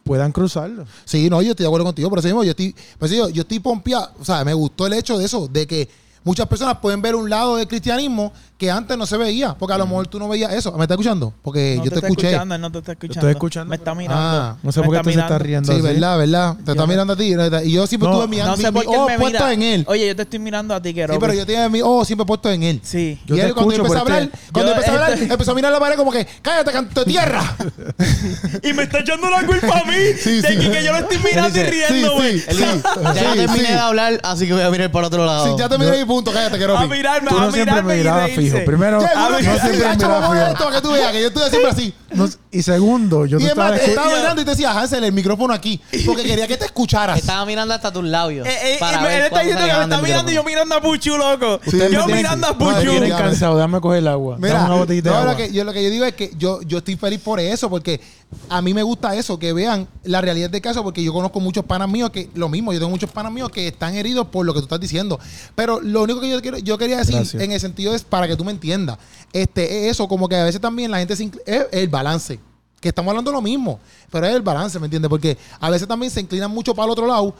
puedan 0.04 0.32
cruzarlo. 0.32 0.86
Sí, 1.04 1.30
no, 1.30 1.42
yo 1.42 1.50
estoy 1.50 1.64
de 1.64 1.68
acuerdo 1.68 1.86
contigo, 1.86 2.08
pero 2.10 2.20
eso 2.20 2.28
mismo, 2.28 2.44
yo 2.44 2.50
estoy, 2.50 2.74
pues 2.98 3.10
yo, 3.10 3.28
yo 3.28 3.42
estoy 3.42 3.60
pompeado, 3.60 4.10
o 4.18 4.24
sea, 4.24 4.44
me 4.44 4.54
gustó 4.54 4.86
el 4.86 4.94
hecho 4.94 5.18
de 5.18 5.24
eso, 5.24 5.48
de 5.48 5.66
que 5.66 5.88
muchas 6.24 6.46
personas 6.46 6.78
pueden 6.78 7.00
ver 7.02 7.14
un 7.14 7.28
lado 7.30 7.56
del 7.56 7.66
cristianismo 7.68 8.32
que 8.58 8.70
antes 8.70 8.94
no 8.98 9.06
se 9.06 9.16
veía, 9.16 9.54
porque 9.58 9.72
a 9.72 9.78
lo 9.78 9.86
mejor 9.86 10.06
tú 10.06 10.18
no 10.18 10.28
veías 10.28 10.52
eso. 10.52 10.70
¿Me 10.72 10.82
estás 10.84 10.96
escuchando? 10.96 11.32
Porque 11.42 11.76
No 11.78 11.84
yo 11.84 11.84
te 11.84 11.88
te, 11.90 11.94
está 11.96 12.06
escuché. 12.08 12.26
escuchando, 12.28 12.54
él 12.56 12.60
no 12.60 12.70
te 12.70 12.78
está 12.78 12.92
escuchando. 12.92 13.20
estoy 13.20 13.30
escuchando, 13.30 13.70
Me 13.70 13.76
está 13.76 13.94
mirando. 13.94 14.22
Ah, 14.22 14.56
No 14.62 14.70
sé 14.70 14.82
por 14.82 14.90
qué 14.90 14.96
está 14.98 15.08
te 15.10 15.14
se 15.14 15.20
está 15.20 15.38
riendo 15.38 15.72
Sí, 15.72 15.78
así. 15.78 15.82
verdad, 15.82 16.18
verdad. 16.18 16.54
Te 16.56 16.72
está 16.72 16.82
Yo- 16.82 16.86
mirando 16.86 17.12
a 17.14 17.16
ti. 17.16 17.34
Y 17.64 17.72
yo 17.72 17.86
siempre 17.86 18.10
No, 18.10 18.16
tuve 18.16 18.28
mi, 18.28 18.36
No 18.36 18.54
sé 18.56 18.70
mi 18.70 18.80
puesto 19.18 19.48
en 19.48 19.62
él. 19.62 19.84
Oye, 19.88 20.08
yo 20.08 20.14
te 20.16 20.22
estoy 20.22 20.38
mirando 20.40 20.74
a 20.74 20.82
ti, 20.82 20.92
que 20.92 21.06
Sí, 21.06 21.14
pero 21.18 21.32
yo 21.32 21.46
tenía 21.46 21.68
mi 21.70 21.80
ojo 21.80 22.04
siempre 22.04 22.26
puesto 22.26 22.50
en 22.50 22.62
él. 22.64 22.80
Sí. 22.84 23.18
Yo 23.24 23.34
y 23.36 23.38
te 23.40 23.46
él 23.46 23.54
cuando 23.54 23.72
escucho, 23.72 23.86
empezó 23.86 23.98
a 23.98 24.00
hablar, 24.14 24.30
cuando 24.52 24.72
Yo- 24.72 24.76
empezó 24.76 24.90
a 24.90 24.94
hablar, 24.94 25.12
este- 25.18 25.32
empezó 25.32 25.50
a 25.52 25.54
mirar 25.54 25.72
la 25.72 25.80
pared 25.80 25.96
como 25.96 26.12
que, 26.12 26.26
cállate, 26.42 26.70
canto 26.70 27.00
de 27.00 27.06
tierra. 27.10 27.42
Y 28.62 28.72
me 28.74 28.82
está 28.82 28.98
echando 29.00 29.30
la 29.30 29.46
culpa 29.46 29.78
a 29.80 29.84
mí 29.84 29.94
Sí, 30.22 30.40
de 30.42 30.48
sí. 30.48 30.58
que, 30.58 30.70
que 30.70 30.84
yo 30.84 30.92
lo 30.92 30.98
estoy 30.98 31.18
mirando 31.18 31.56
y 31.58 31.60
Él 31.62 31.70
dice, 31.70 32.82
ya 33.14 33.34
terminé 33.34 33.68
de 33.68 33.78
hablar, 33.78 34.20
así 34.22 34.46
que 34.46 34.52
voy 34.52 34.62
a 34.62 34.70
mirar 34.70 34.90
para 34.92 35.06
otro 35.06 35.24
lado. 35.24 35.46
Sí, 35.46 35.52
ya 35.58 35.68
te 35.68 35.78
miré 35.78 35.98
mi 35.98 36.04
punto, 36.10 36.32
cállate, 36.32 36.58
que 36.58 36.64
A 36.64 36.86
mirarme, 36.86 37.30
Tú 37.30 37.38
a 37.38 37.40
no 37.40 37.52
siempre 37.52 37.72
mirarme 37.72 37.88
me 37.88 37.94
y 37.94 37.98
mirabas 37.98 38.22
reírse. 38.24 38.42
fijo. 38.42 38.64
Primero, 38.66 39.00
no 39.00 39.38
siempre 39.38 39.72
me 39.72 39.96
mirabas 39.96 40.24
a 40.24 40.30
fijo. 40.56 40.70
que 40.72 40.80
tú 40.80 40.92
veas 40.92 41.12
que 41.12 41.20
yo 41.22 41.28
estoy 41.28 41.50
siempre 41.50 41.70
así. 41.70 41.94
No- 42.12 42.28
Y 42.52 42.62
segundo, 42.62 43.26
yo 43.26 43.36
y 43.38 43.42
te 43.42 43.44
es 43.46 43.50
estaba 43.50 43.70
más, 43.70 43.78
te 43.80 43.86
estaba 43.90 44.08
mirando 44.16 44.42
y 44.42 44.44
te 44.44 44.50
decía, 44.50 44.72
Hansel, 44.72 45.04
el 45.04 45.12
micrófono 45.12 45.54
aquí. 45.54 45.80
Porque 46.04 46.24
quería 46.24 46.48
que 46.48 46.56
te 46.56 46.64
escucharas. 46.64 47.16
Estaba 47.16 47.46
mirando 47.46 47.72
hasta 47.72 47.92
tus 47.92 48.02
labios. 48.04 48.44
Eh, 48.44 48.74
eh, 48.74 48.76
para 48.80 49.00
me- 49.02 49.06
ver 49.08 49.20
él 49.20 49.26
está 49.26 49.38
diciendo 49.40 49.64
que 49.66 49.72
me 49.72 49.82
está 49.84 50.02
mirando 50.02 50.32
y 50.32 50.34
yo 50.34 50.42
mirando 50.42 50.74
a 50.74 50.80
Puchu, 50.80 51.16
loco. 51.16 51.60
Yo 51.92 52.06
mirando 52.08 52.48
a 52.48 52.58
Puchu. 52.58 52.80
tienen 52.90 53.10
cansado, 53.10 53.54
déjame 53.54 53.80
coger 53.80 53.98
el 54.00 54.08
agua. 54.08 54.34
Dame 54.34 54.48
Mira, 54.48 54.64
una 54.64 54.74
botellita 54.74 55.10
de 55.10 55.14
no, 55.14 55.20
agua. 55.20 55.32
lo, 55.32 55.36
que, 55.38 55.52
yo, 55.52 55.62
lo 55.62 55.72
que 55.72 55.84
yo 55.84 55.90
digo 55.90 56.04
es 56.04 56.14
que 56.14 56.32
yo, 56.36 56.60
yo 56.62 56.78
estoy 56.78 56.96
feliz 56.96 57.20
por 57.20 57.38
eso, 57.38 57.70
porque 57.70 58.00
a 58.48 58.60
mí 58.60 58.74
me 58.74 58.82
gusta 58.82 59.14
eso, 59.14 59.38
que 59.38 59.52
vean 59.52 59.86
la 60.02 60.20
realidad 60.20 60.50
del 60.50 60.60
caso, 60.60 60.82
porque 60.82 61.04
yo 61.04 61.12
conozco 61.12 61.38
muchos 61.38 61.64
panas 61.64 61.88
míos 61.88 62.10
que 62.10 62.30
lo 62.34 62.48
mismo, 62.48 62.72
yo 62.72 62.80
tengo 62.80 62.90
muchos 62.90 63.10
panas 63.12 63.30
míos 63.30 63.50
que 63.50 63.68
están 63.68 63.94
heridos 63.94 64.26
por 64.26 64.44
lo 64.44 64.54
que 64.54 64.58
tú 64.58 64.64
estás 64.64 64.80
diciendo. 64.80 65.20
Pero 65.54 65.80
lo 65.80 66.02
único 66.02 66.20
que 66.20 66.28
yo, 66.28 66.42
quiero, 66.42 66.58
yo 66.58 66.76
quería 66.78 66.96
decir 66.98 67.14
Gracias. 67.14 67.40
en 67.40 67.52
el 67.52 67.60
sentido 67.60 67.94
es 67.94 68.02
para 68.02 68.26
que 68.26 68.34
tú 68.34 68.44
me 68.44 68.50
entiendas, 68.50 68.98
este, 69.32 69.84
es 69.86 69.92
eso, 69.92 70.08
como 70.08 70.28
que 70.28 70.34
a 70.34 70.42
veces 70.42 70.60
también 70.60 70.90
la 70.90 70.98
gente 70.98 71.14
se 71.14 71.30
es 71.46 71.66
el 71.70 71.86
balance. 71.86 72.39
Que 72.80 72.88
estamos 72.88 73.10
hablando 73.10 73.30
lo 73.30 73.42
mismo, 73.42 73.78
pero 74.10 74.26
es 74.26 74.34
el 74.34 74.42
balance, 74.42 74.78
¿me 74.78 74.86
entiendes? 74.86 75.08
Porque 75.08 75.36
a 75.60 75.68
veces 75.70 75.86
también 75.86 76.10
se 76.10 76.20
inclinan 76.20 76.50
mucho 76.50 76.74
para 76.74 76.86
el 76.86 76.90
otro 76.92 77.06
lado 77.06 77.34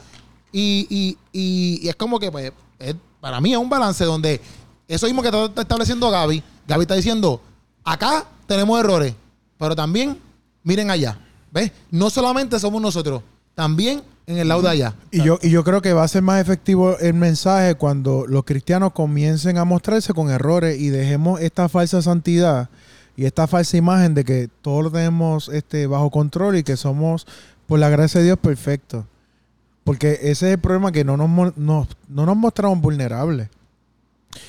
y, 0.51 0.85
y- 0.89 1.17
y- 1.33 1.79
y 1.85 1.89
es 1.89 1.95
como 1.95 2.19
que, 2.19 2.31
pues, 2.31 2.51
es- 2.79 2.95
para 3.19 3.41
mí 3.41 3.51
es 3.51 3.57
un 3.57 3.69
balance 3.69 4.03
donde 4.05 4.39
eso 4.87 5.05
mismo 5.07 5.21
que 5.21 5.29
está 5.29 5.45
está 5.45 5.61
estableciendo 5.61 6.09
Gaby, 6.11 6.43
Gaby 6.67 6.81
está 6.83 6.95
diciendo, 6.95 7.41
acá 7.83 8.25
tenemos 8.47 8.79
errores, 8.79 9.13
pero 9.57 9.75
también 9.75 10.17
miren 10.63 10.91
allá, 10.91 11.17
¿ves? 11.51 11.71
No 11.89 12.09
solamente 12.09 12.59
somos 12.59 12.81
nosotros, 12.81 13.21
también 13.55 14.01
en 14.27 14.37
el 14.37 14.47
lado 14.47 14.61
de 14.61 14.69
allá. 14.69 14.95
Y 15.11 15.23
yo, 15.23 15.39
y 15.41 15.49
yo 15.49 15.63
creo 15.63 15.81
que 15.81 15.93
va 15.93 16.03
a 16.03 16.07
ser 16.07 16.21
más 16.21 16.39
efectivo 16.41 16.97
el 16.99 17.13
mensaje 17.15 17.75
cuando 17.75 18.25
los 18.27 18.43
cristianos 18.43 18.93
comiencen 18.93 19.57
a 19.57 19.65
mostrarse 19.65 20.13
con 20.13 20.29
errores 20.29 20.79
y 20.79 20.89
dejemos 20.89 21.41
esta 21.41 21.67
falsa 21.69 22.01
santidad 22.01 22.69
y 23.17 23.25
esta 23.25 23.47
falsa 23.47 23.77
imagen 23.77 24.13
de 24.13 24.23
que 24.23 24.49
todo 24.61 24.81
lo 24.83 24.91
tenemos 24.91 25.49
este, 25.49 25.87
bajo 25.87 26.09
control 26.09 26.57
y 26.57 26.63
que 26.63 26.77
somos, 26.77 27.27
por 27.67 27.79
la 27.79 27.89
gracia 27.89 28.19
de 28.19 28.25
Dios, 28.27 28.39
perfectos. 28.39 29.05
Porque 29.83 30.13
ese 30.21 30.29
es 30.47 30.53
el 30.53 30.59
problema, 30.59 30.91
que 30.91 31.03
no 31.03 31.17
nos, 31.17 31.57
nos- 31.57 31.87
no 32.07 32.25
nos 32.25 32.37
mostramos 32.37 32.79
vulnerables. 32.81 33.49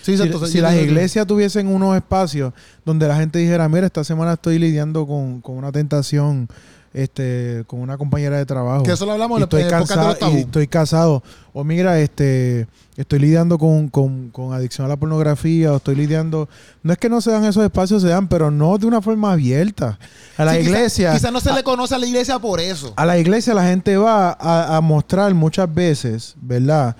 Sí, 0.02 0.16
Si, 0.16 0.60
las 0.60 0.74
iglesias 0.76 1.26
tuviesen 1.26 1.66
unos 1.66 1.96
espacios 1.96 2.52
donde 2.84 3.08
la 3.08 3.16
gente 3.16 3.38
dijera, 3.40 3.68
mira, 3.68 3.86
esta 3.86 4.04
semana 4.04 4.34
estoy 4.34 4.58
lidiando 4.58 5.06
con, 5.06 5.40
con 5.40 5.56
una 5.56 5.72
tentación 5.72 6.48
este, 6.94 7.64
con 7.66 7.80
una 7.80 7.96
compañera 7.96 8.36
de 8.36 8.46
trabajo. 8.46 8.82
Que 8.82 8.92
eso 8.92 9.06
lo 9.06 9.12
hablamos 9.12 9.40
y 9.40 9.42
estoy 9.44 9.62
y 9.62 10.36
estoy 10.40 10.66
casado. 10.66 11.22
O 11.54 11.64
mira, 11.64 11.98
este, 12.00 12.66
estoy 12.96 13.18
lidiando 13.18 13.58
con, 13.58 13.88
con- 13.88 14.30
con 14.30 14.52
adicción 14.52 14.84
a 14.84 14.88
la 14.88 14.96
pornografía, 14.96 15.72
o 15.72 15.76
estoy 15.76 15.94
lidiando. 15.96 16.48
No 16.82 16.92
es 16.92 16.98
que 16.98 17.08
no 17.08 17.20
se 17.20 17.30
dan 17.30 17.44
esos 17.44 17.64
espacios, 17.64 18.02
se 18.02 18.08
dan, 18.08 18.28
pero 18.28 18.50
no 18.50 18.76
de 18.78 18.86
una 18.86 19.00
forma 19.02 19.32
abierta. 19.32 19.98
A 20.36 20.44
la 20.44 20.52
Sí, 20.52 20.58
quizá- 20.58 20.68
iglesia. 20.70 21.12
Quizás 21.12 21.32
no 21.32 21.40
se 21.40 21.52
le 21.52 21.62
conoce 21.62 21.94
a 21.94 21.98
la 21.98 22.06
iglesia 22.06 22.38
por 22.38 22.60
eso. 22.60 22.92
A 22.96 23.04
la 23.06 23.18
iglesia 23.18 23.54
la 23.54 23.64
gente 23.66 23.96
va 23.96 24.36
a, 24.38 24.76
a 24.76 24.80
mostrar 24.80 25.32
muchas 25.34 25.72
veces, 25.72 26.34
¿verdad? 26.40 26.96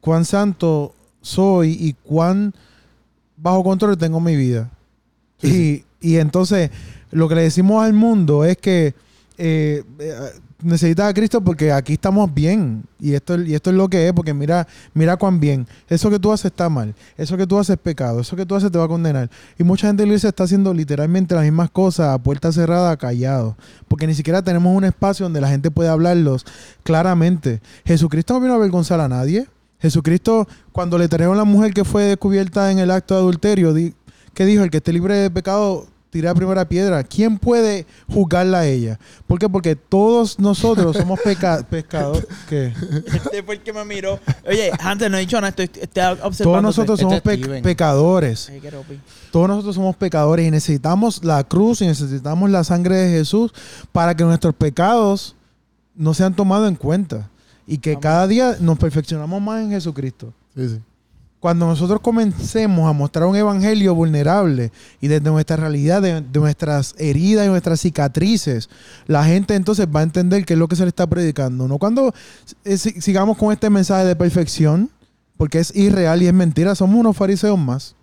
Cuán 0.00 0.24
santo 0.24 0.94
soy 1.20 1.76
y 1.80 1.92
cuán 2.02 2.54
bajo 3.36 3.62
control 3.64 3.96
tengo 3.96 4.20
mi 4.20 4.36
vida. 4.36 4.70
y, 5.42 5.84
y 6.00 6.16
entonces 6.16 6.70
lo 7.10 7.28
que 7.28 7.34
le 7.34 7.42
decimos 7.42 7.84
al 7.84 7.92
mundo 7.92 8.44
es 8.44 8.56
que 8.56 8.94
eh, 9.44 9.82
eh, 9.98 10.14
necesitas 10.62 11.10
a 11.10 11.14
Cristo 11.14 11.42
porque 11.42 11.72
aquí 11.72 11.94
estamos 11.94 12.32
bien. 12.32 12.84
Y 13.00 13.14
esto, 13.14 13.40
y 13.40 13.54
esto 13.54 13.70
es 13.70 13.76
lo 13.76 13.88
que 13.88 14.06
es, 14.06 14.12
porque 14.12 14.32
mira, 14.32 14.68
mira 14.94 15.16
cuán 15.16 15.40
bien. 15.40 15.66
Eso 15.88 16.08
que 16.10 16.20
tú 16.20 16.30
haces 16.30 16.46
está 16.46 16.68
mal. 16.68 16.94
Eso 17.16 17.36
que 17.36 17.46
tú 17.46 17.58
haces 17.58 17.74
es 17.74 17.80
pecado. 17.80 18.20
Eso 18.20 18.36
que 18.36 18.46
tú 18.46 18.54
haces 18.54 18.70
te 18.70 18.78
va 18.78 18.84
a 18.84 18.88
condenar. 18.88 19.28
Y 19.58 19.64
mucha 19.64 19.88
gente 19.88 20.04
en 20.04 20.10
la 20.10 20.14
está 20.14 20.44
haciendo 20.44 20.72
literalmente 20.72 21.34
las 21.34 21.42
mismas 21.42 21.70
cosas 21.70 22.14
a 22.14 22.18
puerta 22.18 22.52
cerrada, 22.52 22.96
callado. 22.96 23.56
Porque 23.88 24.06
ni 24.06 24.14
siquiera 24.14 24.42
tenemos 24.42 24.76
un 24.76 24.84
espacio 24.84 25.24
donde 25.26 25.40
la 25.40 25.48
gente 25.48 25.72
puede 25.72 25.88
hablarlos 25.90 26.46
claramente. 26.84 27.60
Jesucristo 27.84 28.34
no 28.34 28.40
vino 28.40 28.52
a 28.52 28.56
avergonzar 28.56 29.00
a 29.00 29.08
nadie. 29.08 29.48
Jesucristo, 29.80 30.46
cuando 30.70 30.96
le 30.96 31.08
trajeron 31.08 31.34
a 31.34 31.38
la 31.38 31.44
mujer 31.44 31.74
que 31.74 31.84
fue 31.84 32.04
descubierta 32.04 32.70
en 32.70 32.78
el 32.78 32.92
acto 32.92 33.14
de 33.14 33.20
adulterio, 33.20 33.74
di- 33.74 33.94
¿qué 34.32 34.46
dijo? 34.46 34.62
El 34.62 34.70
que 34.70 34.76
esté 34.76 34.92
libre 34.92 35.16
de 35.16 35.28
pecado, 35.28 35.88
tire 36.12 36.28
la 36.28 36.34
primera 36.34 36.68
piedra. 36.68 37.02
¿Quién 37.02 37.38
puede 37.38 37.86
juzgarla 38.06 38.58
a 38.60 38.66
ella? 38.66 38.98
¿Por 39.26 39.38
qué? 39.38 39.48
Porque 39.48 39.74
todos 39.76 40.38
nosotros 40.38 40.94
somos 40.94 41.18
peca 41.20 41.66
pescadores. 41.70 42.26
¿Qué? 42.50 42.72
Este 43.06 43.42
fue 43.42 43.54
el 43.54 43.62
que 43.62 43.72
me 43.72 43.82
miró. 43.86 44.20
Oye, 44.46 44.70
antes 44.80 45.10
no 45.10 45.16
he 45.16 45.20
dicho 45.20 45.36
nada, 45.40 45.48
estoy, 45.48 45.64
estoy 45.80 46.02
observando. 46.22 46.44
Todos 46.44 46.62
nosotros 46.62 46.98
Este 47.00 47.02
somos 47.04 47.16
es 47.16 47.22
pe- 47.22 47.36
Steven. 47.38 47.62
pecadores. 47.62 48.50
Ay. 48.50 48.60
Todos 49.30 49.48
nosotros 49.48 49.74
somos 49.74 49.96
pecadores 49.96 50.46
y 50.46 50.50
necesitamos 50.50 51.24
la 51.24 51.42
cruz 51.44 51.80
y 51.80 51.86
necesitamos 51.86 52.50
la 52.50 52.62
sangre 52.62 52.96
de 52.96 53.18
Jesús 53.18 53.52
para 53.90 54.14
que 54.14 54.22
nuestros 54.24 54.54
pecados 54.54 55.34
no 55.94 56.12
sean 56.12 56.36
tomados 56.36 56.68
en 56.68 56.74
cuenta 56.76 57.30
y 57.66 57.78
que 57.78 57.92
Amén. 57.92 58.00
cada 58.00 58.26
día 58.26 58.56
nos 58.60 58.78
perfeccionamos 58.78 59.40
más 59.40 59.62
en 59.62 59.70
Jesucristo. 59.70 60.34
Sí, 60.54 60.68
sí. 60.68 60.80
Cuando 61.42 61.66
nosotros 61.66 61.98
comencemos 62.00 62.88
a 62.88 62.92
mostrar 62.92 63.26
un 63.26 63.34
evangelio 63.34 63.96
vulnerable 63.96 64.70
y 65.00 65.08
desde 65.08 65.28
nuestra 65.28 65.56
realidad, 65.56 66.00
de, 66.00 66.22
nuestras 66.38 66.94
heridas 66.98 67.44
y 67.44 67.48
nuestras 67.48 67.80
cicatrices, 67.80 68.70
la 69.08 69.24
gente 69.24 69.56
entonces 69.56 69.88
va 69.92 69.98
a 69.98 70.02
entender 70.04 70.44
qué 70.44 70.52
es 70.52 70.58
lo 70.60 70.68
que 70.68 70.76
se 70.76 70.82
le 70.84 70.90
está 70.90 71.08
predicando. 71.08 71.66
No 71.66 71.78
cuando 71.78 72.14
eh, 72.64 72.78
si- 72.78 73.00
sigamos 73.00 73.36
con 73.36 73.52
este 73.52 73.70
mensaje 73.70 74.04
de 74.04 74.14
perfección, 74.14 74.88
porque 75.36 75.58
es 75.58 75.74
irreal 75.74 76.22
y 76.22 76.28
es 76.28 76.32
mentira, 76.32 76.76
somos 76.76 76.94
unos 77.00 77.16
fariseos 77.16 77.58
más. 77.58 77.96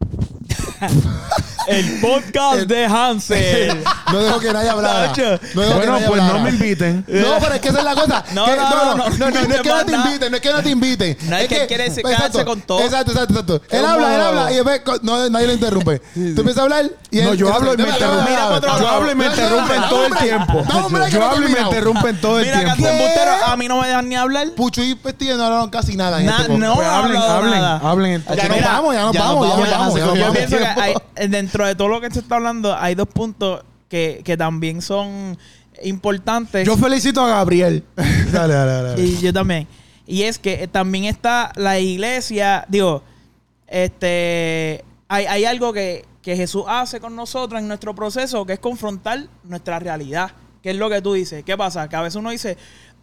El 1.66 2.00
podcast 2.00 2.60
de 2.62 2.84
Hansel. 2.86 3.82
No 4.12 4.18
dejo 4.20 4.40
que 4.40 4.52
nadie 4.52 4.70
hablara. 4.70 5.08
No 5.08 5.14
dejo 5.14 5.38
que 5.40 5.50
Bueno, 5.54 5.92
nadie 5.92 6.06
pues 6.08 6.20
no 6.22 6.26
hablara. 6.28 6.42
me 6.44 6.50
inviten. 6.50 7.04
No, 7.06 7.38
pero 7.40 7.54
es 7.54 7.60
que 7.60 7.68
esa 7.68 7.78
es 7.78 7.84
la 7.84 7.94
cosa. 7.94 8.24
No, 8.32 8.44
Que- 8.46 8.56
no, 8.56 8.70
no, 8.70 8.84
no, 8.84 8.94
no, 8.96 9.08
no, 9.10 9.30
no, 9.30 9.30
no 9.30 9.54
es 9.54 9.60
que 9.60 9.68
no 9.68 9.84
te 9.84 9.92
no, 9.92 9.98
no. 9.98 10.06
inviten, 10.06 10.30
no 10.30 10.36
es 10.36 10.42
que 10.42 10.52
no 10.52 10.62
te 10.62 10.70
inviten. 10.70 11.16
No, 11.22 11.36
es 11.36 11.48
que 11.48 11.66
quiere 11.66 11.90
se- 11.90 12.02
quedarse 12.02 12.44
con 12.44 12.60
todo. 12.62 12.80
Exacto, 12.80 13.12
exacto, 13.12 13.32
exacto. 13.34 13.62
Él 13.70 13.84
habla, 13.84 14.14
él 14.14 14.20
habla 14.20 14.52
y 14.52 14.54
después 14.56 15.02
no, 15.02 15.28
nadie 15.30 15.46
lo 15.46 15.52
interrumpe. 15.52 15.98
Tú 16.14 16.20
empiezas 16.40 16.58
a 16.58 16.62
hablar 16.62 16.90
y 17.10 17.18
No, 17.20 17.32
él- 17.32 17.38
yo 17.38 17.48
él- 17.48 17.52
hablo 17.54 17.74
y 17.74 17.76
me 17.76 17.84
Mira, 17.84 18.24
mira, 18.28 18.48
otro 18.50 18.78
Yo 18.78 18.88
hablo 18.88 19.10
y 19.10 19.14
me 19.14 19.24
No, 19.24 19.30
no, 19.30 19.36
interrumpen 19.36 19.80
no, 19.80 19.88
todo 19.88 20.06
el 20.06 20.16
tiempo. 20.16 20.52
No, 20.68 21.08
Yo 21.08 21.18
no 21.18 21.26
hablo 21.30 21.48
y 21.48 21.52
me 21.52 21.60
interrumpen 21.60 22.20
todo 22.20 22.38
el 22.40 22.46
Mira, 22.46 22.58
tiempo. 22.74 22.86
embustero, 22.88 23.30
a 23.46 23.56
mí 23.56 23.68
no 23.68 23.80
me 23.80 23.88
dejan 23.88 24.08
ni 24.08 24.16
hablar. 24.16 24.48
Pucho 24.56 24.82
y 24.82 24.94
Pestillo 24.94 25.36
no 25.36 25.44
hablaron 25.44 25.70
casi 25.70 25.96
nada 25.96 26.20
este 26.20 26.48
no. 26.56 26.74
Pues 26.74 26.88
hablen, 26.88 27.16
hablen, 27.20 27.62
hablen. 27.64 28.24
Ya 28.36 28.48
nos 28.48 28.56
mira, 28.56 28.68
vamos, 28.72 28.94
ya 28.94 29.02
nos 29.02 29.16
vamos, 29.16 29.68
ya 29.68 29.78
nos 29.78 30.18
Yo 30.18 30.32
pienso 30.32 30.56
que 30.58 31.28
dentro 31.50 31.66
de 31.66 31.74
todo 31.74 31.88
lo 31.88 32.00
que 32.00 32.10
se 32.12 32.20
está 32.20 32.36
hablando, 32.36 32.76
hay 32.76 32.94
dos 32.94 33.08
puntos 33.08 33.64
que, 33.88 34.22
que 34.24 34.36
también 34.36 34.80
son 34.80 35.36
importantes. 35.82 36.64
Yo 36.64 36.76
felicito 36.76 37.20
a 37.22 37.28
Gabriel. 37.28 37.84
dale, 38.32 38.54
dale, 38.54 38.82
dale. 38.82 39.02
Y 39.02 39.18
yo 39.18 39.32
también. 39.32 39.66
Y 40.06 40.22
es 40.22 40.38
que 40.38 40.62
eh, 40.62 40.68
también 40.68 41.04
está 41.06 41.50
la 41.56 41.80
iglesia, 41.80 42.64
digo, 42.68 43.02
este, 43.66 44.84
hay, 45.08 45.26
hay 45.26 45.44
algo 45.44 45.72
que, 45.72 46.04
que 46.22 46.36
Jesús 46.36 46.64
hace 46.68 47.00
con 47.00 47.16
nosotros 47.16 47.60
en 47.60 47.66
nuestro 47.66 47.96
proceso, 47.96 48.46
que 48.46 48.52
es 48.52 48.60
confrontar 48.60 49.26
nuestra 49.42 49.80
realidad. 49.80 50.30
¿Qué 50.62 50.70
es 50.70 50.76
lo 50.76 50.88
que 50.88 51.02
tú 51.02 51.14
dices? 51.14 51.42
¿Qué 51.42 51.56
pasa? 51.56 51.88
Que 51.88 51.96
a 51.96 52.02
veces 52.02 52.16
uno 52.16 52.30
dice, 52.30 52.56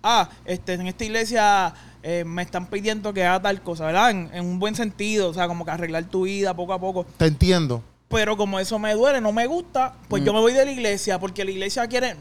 ah, 0.03 0.29
este, 0.45 0.75
en 0.75 0.87
esta 0.87 1.03
iglesia 1.03 1.73
eh, 2.01 2.23
me 2.25 2.43
están 2.43 2.67
pidiendo 2.67 3.13
que 3.13 3.25
haga 3.25 3.41
tal 3.41 3.61
cosa, 3.61 3.87
¿verdad? 3.87 4.11
En, 4.11 4.29
en 4.31 4.45
un 4.45 4.57
buen 4.57 4.75
sentido, 4.75 5.29
o 5.29 5.33
sea, 5.33 5.49
como 5.49 5.65
que 5.65 5.71
arreglar 5.71 6.05
tu 6.05 6.23
vida 6.23 6.55
poco 6.55 6.71
a 6.71 6.79
poco. 6.79 7.05
Te 7.17 7.25
entiendo. 7.25 7.83
Pero 8.09 8.37
como 8.37 8.59
eso 8.59 8.79
me 8.79 8.93
duele, 8.93 9.19
no 9.19 9.31
me 9.31 9.47
gusta, 9.47 9.93
pues 10.07 10.23
yo 10.23 10.33
me 10.33 10.39
voy 10.39 10.53
de 10.53 10.65
la 10.65 10.71
iglesia 10.71 11.19
porque 11.19 11.43
la 11.43 11.51
iglesia 11.51 11.87
quiere... 11.87 12.15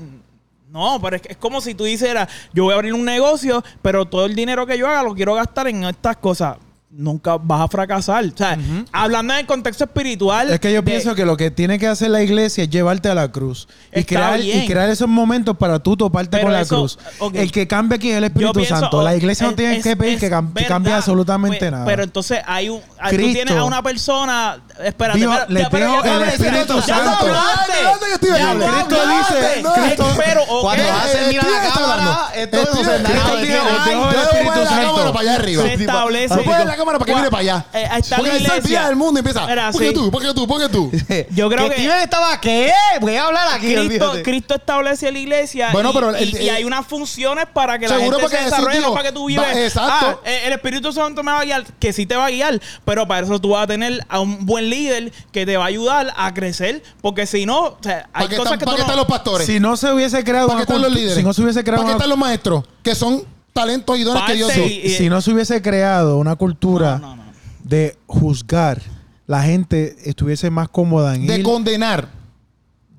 No, 0.69 1.01
pero 1.01 1.17
es, 1.17 1.23
es 1.29 1.37
como 1.37 1.61
si 1.61 1.75
tú 1.75 1.85
dijeras, 1.85 2.29
yo 2.53 2.65
voy 2.65 2.73
a 2.73 2.77
abrir 2.77 2.93
un 2.93 3.05
negocio, 3.05 3.63
pero 3.83 4.05
todo 4.05 4.27
el 4.27 4.35
dinero 4.35 4.67
que 4.67 4.77
yo 4.77 4.89
haga 4.89 5.05
lo 5.05 5.15
quiero 5.15 5.35
gastar 5.35 5.69
en 5.69 5.85
estas 5.85 6.17
cosas. 6.17 6.57
Nunca 6.89 7.37
vas 7.37 7.61
a 7.63 7.69
fracasar. 7.69 8.25
O 8.25 8.37
sea, 8.37 8.57
hablando 8.93 9.35
en 9.35 9.41
el 9.41 9.47
contexto 9.47 9.85
espiritual... 9.85 10.51
Es 10.51 10.61
que 10.61 10.73
yo 10.73 10.83
de- 10.83 10.91
pienso 10.91 11.15
que 11.17 11.27
lo 11.27 11.37
que 11.37 11.51
tiene 11.51 11.79
que 11.81 11.89
hacer 11.89 12.11
la 12.11 12.23
iglesia 12.23 12.63
es 12.65 12.71
llevarte 12.71 13.09
a 13.09 13.15
la 13.15 13.31
cruz 13.33 13.67
y 13.95 14.05
crear, 14.05 14.41
y 14.41 14.65
crear 14.67 14.89
esos 14.89 15.09
momentos 15.09 15.57
para 15.57 15.81
tú 15.81 15.97
toparte 15.97 16.31
Pero 16.31 16.45
con 16.45 16.53
la 16.53 16.61
eso- 16.63 16.77
cruz. 16.79 16.99
ok. 17.19 17.35
El 17.35 17.51
que 17.53 17.67
cambie 17.67 17.97
aquí 17.97 18.11
es 18.13 18.17
el 18.19 18.25
Espíritu 18.25 18.53
pienso, 18.61 18.79
Santo. 18.79 19.03
La 19.03 19.17
iglesia 19.17 19.45
no 19.47 19.51
es- 19.51 19.57
tiene 19.57 19.77
es- 19.79 19.83
que 19.83 19.97
pedir 19.97 20.15
es 20.15 20.21
que, 20.21 20.31
cam- 20.31 20.47
que 20.49 20.53
verdad. 20.55 20.69
cambie 20.69 20.93
absolutamente 20.95 21.59
Pues, 21.59 21.73
nada. 21.73 21.85
Pero 21.85 22.03
entonces 22.05 22.39
hay 22.47 22.69
un... 22.69 22.81
hay- 22.99 23.11
tú 23.11 23.17
Cristo. 23.17 23.33
tienes 23.35 23.57
a 23.57 23.65
una 23.65 23.83
persona... 23.83 24.59
Espérate, 24.83 25.19
Dijo- 25.19 25.33
espérate, 25.33 25.53
le 25.53 25.61
espérate, 25.63 25.93
dijo 25.93 26.05
ya 26.05 26.17
el 26.17 26.23
Espíritu 26.29 26.83
Santo. 26.83 27.27
Cristo 27.27 29.09
dice- 29.09 29.63
No, 29.63 30.07
Pero. 30.25 30.41
Cuando 30.61 30.85
hace 30.93 31.19
eh, 31.19 31.27
mira 31.29 31.43
¿quién 31.43 31.53
la 31.53 31.71
cámara, 31.75 32.05
no 32.05 32.29
se 32.31 32.49
Cristo 32.49 32.83
nada 32.83 33.01
de 33.03 33.03
dijo- 33.09 33.37
que- 33.37 33.47
dijo 33.47 33.65
Ay, 33.85 34.15
el 34.15 34.23
Espíritu 34.23 34.67
Santo. 34.69 34.87
cámara 34.95 35.13
para 35.13 35.21
allá 35.21 35.35
arriba. 35.35 35.63
Se 35.63 35.75
establece- 35.75 36.76
la 36.77 36.83
cámara 36.85 36.99
para 36.99 37.13
que 37.13 37.17
mire 37.19 37.31
para 37.31 37.41
allá. 37.41 37.67
Eh, 37.73 37.89
ahí 37.91 38.01
está 38.01 38.17
Porque 38.17 38.31
la 38.33 38.37
él 38.37 38.43
se 38.45 38.51
olvida 38.53 38.59
iglesia. 38.59 38.87
del 38.87 38.97
mundo 38.97 39.19
y 39.19 39.21
empieza. 39.21 39.47
Mira, 39.47 39.71
¿Por 39.73 39.81
qué 39.81 39.89
sí. 39.89 39.95
tú? 39.95 40.11
¿Por 40.11 40.23
qué 40.23 40.35
tú? 40.35 40.47
¿Por 40.47 40.61
qué 40.61 40.69
tú? 40.69 40.91
Yo 41.35 41.49
creo 41.49 41.69
que- 41.71 41.77
Steven 41.77 42.01
estaba, 42.01 42.41
¿qué? 42.41 42.73
Voy 43.01 43.17
a 43.17 43.25
hablar 43.27 43.49
aquí. 43.55 43.75
Cristo, 43.75 43.83
olvídate. 44.11 44.23
Cristo 44.23 44.55
establece 44.57 45.11
la 45.13 45.19
iglesia 45.19 45.71
Bueno, 45.73 45.91
y, 45.91 45.93
pero 45.95 46.11
el- 46.15 46.35
y- 46.37 46.43
y 46.45 46.49
hay 46.49 46.65
unas 46.65 46.87
funciones 46.87 47.47
para 47.53 47.79
que 47.79 47.89
la 47.89 47.97
Seguro 47.97 48.19
gente 48.19 48.23
porque 48.23 48.37
se 48.37 48.43
Jesús 48.45 48.51
desarrolle, 48.59 48.81
no 48.81 48.87
dijo, 48.87 48.95
para 48.95 49.09
que 49.09 49.13
tú 49.15 49.23
va- 49.23 49.27
vives. 49.29 49.57
exacto. 49.57 50.21
Ah, 50.25 50.29
eh, 50.29 50.43
el 50.47 50.53
Espíritu 50.53 50.93
Santo 50.93 51.23
me 51.23 51.33
va 51.33 51.41
a 51.41 51.45
guiar, 51.45 51.65
que 51.79 51.93
sí 51.93 52.07
te 52.07 52.17
va 52.17 52.27
a 52.27 52.31
guiar, 52.31 52.61
pero 52.85 53.07
para 53.09 53.27
eso 53.27 53.39
tú 53.41 53.51
vas 53.51 53.65
a 53.65 53.67
tener 53.67 54.05
a 54.09 54.21
un 54.21 54.45
buen 54.47 54.69
líder 54.71 55.13
que 55.33 55.47
te 55.47 55.57
va 55.57 55.65
a 55.65 55.69
ayudar 55.69 56.13
a 56.17 56.35
crecer, 56.35 56.83
porque 57.01 57.27
si 57.27 57.47
no, 57.47 57.61
o 57.65 57.79
sea, 57.81 58.09
hay 58.13 58.27
¿Para 58.27 58.29
qué 58.29 58.37
cosas 58.37 58.53
están, 58.53 58.59
que 58.59 58.65
para 58.65 58.77
tú 58.77 58.77
qué 58.77 58.83
no... 58.83 58.87
están 58.87 58.97
los 58.97 59.07
pastores? 59.07 59.47
Si 59.47 59.61
no 59.61 59.77
se 59.77 59.93
hubiese 59.93 60.23
creado 60.25 60.49
¿Para 60.49 60.59
qué 60.59 60.73
una 60.73 60.77
están 60.77 60.83
los 60.83 60.91
cultu- 60.91 60.95
líderes? 60.95 61.17
si 61.17 61.23
no 61.23 61.33
se 61.33 61.43
hubiese 61.43 61.63
creado 61.65 61.83
¿Para 61.83 61.87
qué 61.93 61.95
una- 61.97 62.05
están 62.05 62.09
los 62.11 62.19
maestros? 62.19 62.65
Que 62.83 62.95
son 62.95 63.25
talentos 63.57 63.99
y 63.99 64.05
dones 64.05 64.23
que 64.25 64.35
Dios 64.35 64.55
dio. 64.55 64.65
y- 64.67 64.91
si 64.91 65.09
no 65.09 65.21
se 65.21 65.33
hubiese 65.33 65.61
creado 65.63 66.19
una 66.19 66.37
cultura 66.37 66.99
No, 66.99 67.17
no, 67.17 67.25
no. 67.25 67.33
de 67.65 67.97
juzgar, 68.07 68.81
la 69.27 69.43
gente 69.43 69.97
estuviese 70.05 70.51
más 70.51 70.69
cómoda 70.69 71.15
en 71.17 71.27
De 71.27 71.39
ir 71.39 71.43
condenar. 71.43 72.09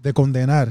de 0.04 0.14
condenar. 0.14 0.70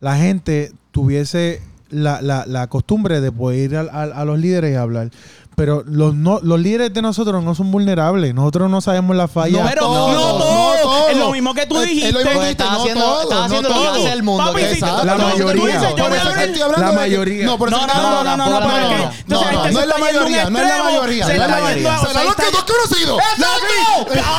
La 0.00 0.16
gente 0.16 0.72
tuviese 0.90 1.62
la, 1.90 2.20
la- 2.22 2.44
la 2.46 2.66
costumbre 2.68 3.20
de 3.20 3.30
poder 3.30 3.70
ir 3.70 3.76
al- 3.76 3.90
al- 3.90 4.12
a, 4.12 4.24
los 4.24 4.38
líderes 4.38 4.72
y 4.72 4.76
hablar. 4.76 5.10
Pero 5.54 5.84
los, 5.86 6.14
no, 6.14 6.40
los 6.42 6.58
líderes 6.58 6.92
de 6.94 7.02
nosotros 7.02 7.44
no 7.44 7.54
son 7.54 7.70
vulnerables. 7.70 8.34
Nosotros 8.34 8.70
no 8.70 8.80
sabemos 8.80 9.14
la 9.14 9.28
falla. 9.28 9.62
No, 9.62 9.68
Pero 9.68 9.82
no, 9.82 10.38
no. 10.38 10.71
Es 11.12 11.18
lo 11.18 11.30
mismo 11.30 11.54
que 11.54 11.66
tú 11.66 11.76
Es- 11.76 11.82
es 11.82 11.88
dijiste. 11.88 12.12
lo 12.12 12.18
mismo 12.18 12.30
que 12.30 12.36
Pues 12.36 12.48
dijiste, 12.48 12.64
estás 12.64 12.80
haciendo, 12.80 13.22
lo 13.62 13.82
que 13.82 13.88
hace 13.88 14.12
el 14.12 14.22
mundo. 14.22 14.44
La 14.44 15.18
mayoría. 15.18 15.80
Por 15.96 16.10
La. 16.78 16.92
No, 17.46 17.58
por 17.58 17.70
No, 17.70 17.86
no, 17.86 17.94
no, 17.94 18.24
no, 18.24 18.36
no, 18.36 18.50
no, 18.50 18.60
pero 18.60 19.12
no, 19.26 19.64
es 19.64 19.74
este 19.74 19.86
la 19.86 19.98
mayoría, 19.98 20.50
no 20.50 20.58
es 20.58 20.68
la 20.68 20.82
mayoría. 20.82 21.24
no 21.26 21.32
es 21.32 21.38
la 21.38 21.48
Será 22.00 22.22
que 22.36 22.42
tú 22.50 22.58
has 22.58 22.64
conocido. 22.64 23.18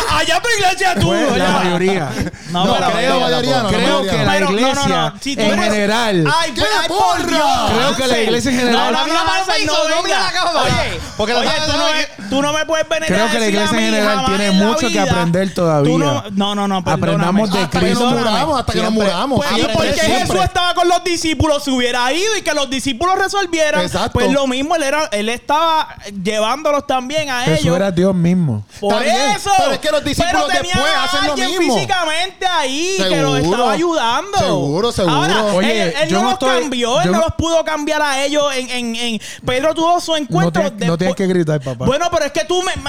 Allá 0.09 0.41
tu 0.41 0.49
iglesia 0.57 0.95
tú. 0.99 1.07
Pues, 1.07 1.37
la 1.37 1.49
mayoría. 1.49 2.09
No, 2.51 2.65
creo, 2.75 3.19
mayoría 3.19 3.63
Creo 3.67 4.01
que 4.03 4.23
la 4.25 4.39
iglesia 4.39 5.13
en 5.25 5.61
general. 5.63 6.33
Ay, 6.37 6.51
¡Qué 6.51 6.61
pues, 6.61 6.87
por 6.87 6.97
porra! 6.97 7.67
Creo 7.75 7.95
que 7.95 8.07
la 8.07 8.17
iglesia 8.19 8.51
en 8.51 8.57
general- 8.59 8.91
No, 8.93 9.05
no, 9.05 9.07
no. 9.07 9.23
Oye, 10.63 10.99
Porque 11.17 11.33
tú 12.29 12.41
no, 12.41 12.53
me, 12.53 12.65
puedes 12.65 12.87
venir 12.87 13.07
Creo 13.07 13.29
que 13.29 13.39
la 13.39 13.47
iglesia 13.47 13.77
en 13.77 13.85
general 13.85 14.25
tiene 14.25 14.51
mucho 14.51 14.87
que 14.89 14.99
aprender 14.99 15.53
todavía. 15.53 16.23
No, 16.31 16.55
no, 16.55 16.62
no, 16.67 16.75
no, 16.75 16.83
perdóname. 16.83 17.13
Aprendamos 17.13 17.51
de 17.51 17.59
Hasta 17.59 17.79
que 17.79 17.85
nos 17.91 17.97
Cristo. 17.99 18.15
muramos, 18.17 18.59
hasta 18.59 18.73
que 18.73 18.81
nos 18.81 18.91
muramos. 18.91 19.39
Pues, 19.45 19.51
¿y 19.51 19.99
Siempre. 19.99 20.17
Jesús 20.19 20.43
estaba 20.43 20.73
con 20.73 20.87
los 20.87 21.03
discípulos? 21.03 21.63
Se 21.63 21.71
hubiera 21.71 22.11
ido 22.13 22.37
y 22.37 22.41
que 22.41 22.53
los 22.53 22.69
discípulos 22.69 23.15
resolvieran. 23.17 23.81
Exacto. 23.81 24.11
Pues 24.13 24.31
lo 24.31 24.47
mismo, 24.47 24.75
él, 24.75 24.83
era, 24.83 25.05
él 25.11 25.29
estaba 25.29 25.95
llevándolos 26.23 26.85
también 26.87 27.29
a 27.29 27.41
Jesús 27.43 27.65
ellos. 27.65 27.75
era 27.75 27.91
Dios 27.91 28.13
mismo. 28.15 28.65
Por 28.79 28.93
Está 28.93 29.03
bien, 29.03 29.31
eso. 29.35 29.51
pero 29.57 29.71
es 29.71 29.79
que 29.79 29.91
los 29.91 30.03
discípulos 30.03 30.47
después 30.47 30.75
a 30.75 31.03
hacen 31.03 31.25
lo 31.27 31.33
alguien 31.33 31.49
mismo. 31.59 31.73
físicamente 31.75 32.45
ahí 32.47 32.95
que 32.97 33.21
los 33.21 33.35
Seguro. 33.37 33.37
estaba 33.57 33.71
ayudando. 33.73 34.37
Seguro, 34.37 34.91
seguro. 34.91 35.15
Ahora, 35.15 35.43
Oye, 35.53 35.83
él, 35.83 35.93
él 36.03 36.09
yo 36.09 36.17
no 36.17 36.21
no 36.23 36.29
los 36.29 36.33
estoy- 36.33 36.61
cambió, 36.61 36.99
él 37.01 37.05
yo 37.05 37.11
no 37.11 37.17
no- 37.19 37.23
los 37.25 37.35
pudo 37.35 37.63
cambiar 37.63 38.01
a 38.01 38.23
ellos 38.23 38.43
en, 38.55 38.69
en, 38.69 38.95
en- 38.95 39.21
Pedro 39.45 39.73
tuvo 39.73 39.99
su 40.01 40.11
No 40.11 40.17
encuentro. 40.17 40.63
no 40.63 40.69
después- 40.71 40.97
tienes 40.97 41.15
que 41.15 41.27
gritar, 41.27 41.59
papá. 41.61 41.85
Bueno, 41.85 42.07
pero 42.11 42.25
es 42.25 42.31
que 42.31 42.45
tú 42.45 42.61
me... 42.63 42.73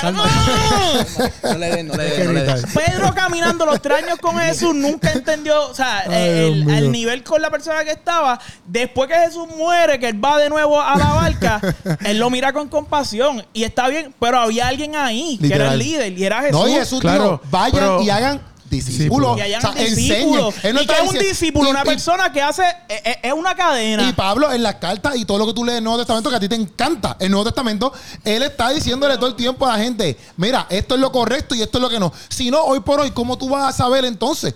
No 1.42 1.58
le 1.58 1.70
den, 1.70 1.88
no 1.88 1.94
le 1.94 2.10
Tienes 2.10 2.10
den, 2.10 2.16
que 2.18 2.24
no 2.24 2.32
le 2.32 2.42
den. 2.42 2.56
gritar. 2.62 2.84
Pedro 2.84 3.14
caminando 3.14 3.63
los 3.66 3.80
tres 3.82 4.04
años 4.04 4.18
con 4.18 4.38
Jesús 4.40 4.74
nunca 4.74 5.12
entendió, 5.12 5.68
o 5.70 5.74
sea, 5.74 6.04
Ay, 6.06 6.64
el, 6.68 6.92
nivel 6.92 7.22
con 7.22 7.40
la 7.42 7.50
persona 7.50 7.84
que 7.84 7.90
estaba. 7.92 8.40
Después 8.66 9.08
que 9.08 9.16
Jesús 9.16 9.46
muere, 9.56 9.98
que 9.98 10.08
él 10.08 10.24
va 10.24 10.38
de 10.38 10.48
nuevo 10.48 10.80
a 10.80 10.96
la 10.96 11.12
barca, 11.12 11.60
él 12.04 12.18
lo 12.18 12.30
mira 12.30 12.52
con 12.52 12.68
compasión 12.68 13.44
y 13.52 13.64
está 13.64 13.88
bien, 13.88 14.14
pero 14.18 14.38
había 14.38 14.68
alguien 14.68 14.96
ahí 14.96 15.38
que 15.38 15.54
era 15.54 15.72
el 15.72 15.78
líder 15.78 16.18
y 16.18 16.24
era 16.24 16.40
Jesús. 16.42 16.60
No, 16.60 16.68
y 16.68 16.72
Jesús 16.72 17.00
Claro, 17.00 17.22
dijo, 17.22 17.40
vayan 17.50 17.80
pero- 17.80 18.02
y 18.02 18.10
hagan 18.10 18.53
discípulos. 18.74 19.38
Y 19.38 19.40
hayan 19.42 19.64
O 19.64 19.72
sea, 19.72 19.84
discípulos. 19.84 20.54
enseñen. 20.56 20.66
Él 20.68 20.74
no 20.74 20.82
¿Y 20.82 20.86
que 20.86 20.92
es 20.92 20.98
un 21.00 21.04
diciendo- 21.06 21.28
discípulo? 21.28 21.68
y- 21.68 21.70
una 21.70 21.82
y- 21.82 21.86
persona 21.86 22.32
que 22.32 22.42
hace... 22.42 22.62
Es, 22.88 23.00
es- 23.04 23.16
es 23.22 23.32
una 23.32 23.54
cadena. 23.54 24.08
Y 24.08 24.12
Pablo, 24.12 24.52
en 24.52 24.62
las 24.62 24.76
cartas 24.76 25.16
y 25.16 25.24
todo 25.24 25.38
lo 25.38 25.46
que 25.46 25.52
tú 25.54 25.64
lees 25.64 25.74
en 25.74 25.78
el 25.78 25.84
Nuevo 25.84 25.98
Testamento, 25.98 26.30
que 26.30 26.36
a 26.36 26.40
ti 26.40 26.48
te 26.48 26.54
encanta 26.56 27.16
el 27.20 27.30
Nuevo 27.30 27.44
Testamento, 27.44 27.92
él 28.24 28.42
está 28.42 28.70
diciéndole 28.70 29.16
todo 29.16 29.28
el 29.28 29.36
tiempo 29.36 29.66
a 29.66 29.76
la 29.76 29.82
gente: 29.82 30.16
Mira, 30.36 30.66
esto 30.70 30.94
es 30.94 31.00
lo 31.00 31.10
correcto 31.12 31.54
y 31.54 31.62
esto 31.62 31.78
es 31.78 31.82
lo 31.82 31.88
que 31.88 31.98
no. 32.00 32.12
Si 32.28 32.50
no, 32.50 32.62
hoy 32.64 32.80
por 32.80 33.00
hoy, 33.00 33.10
¿cómo 33.12 33.38
tú 33.38 33.48
vas 33.48 33.74
a 33.74 33.76
saber 33.76 34.04
entonces? 34.04 34.54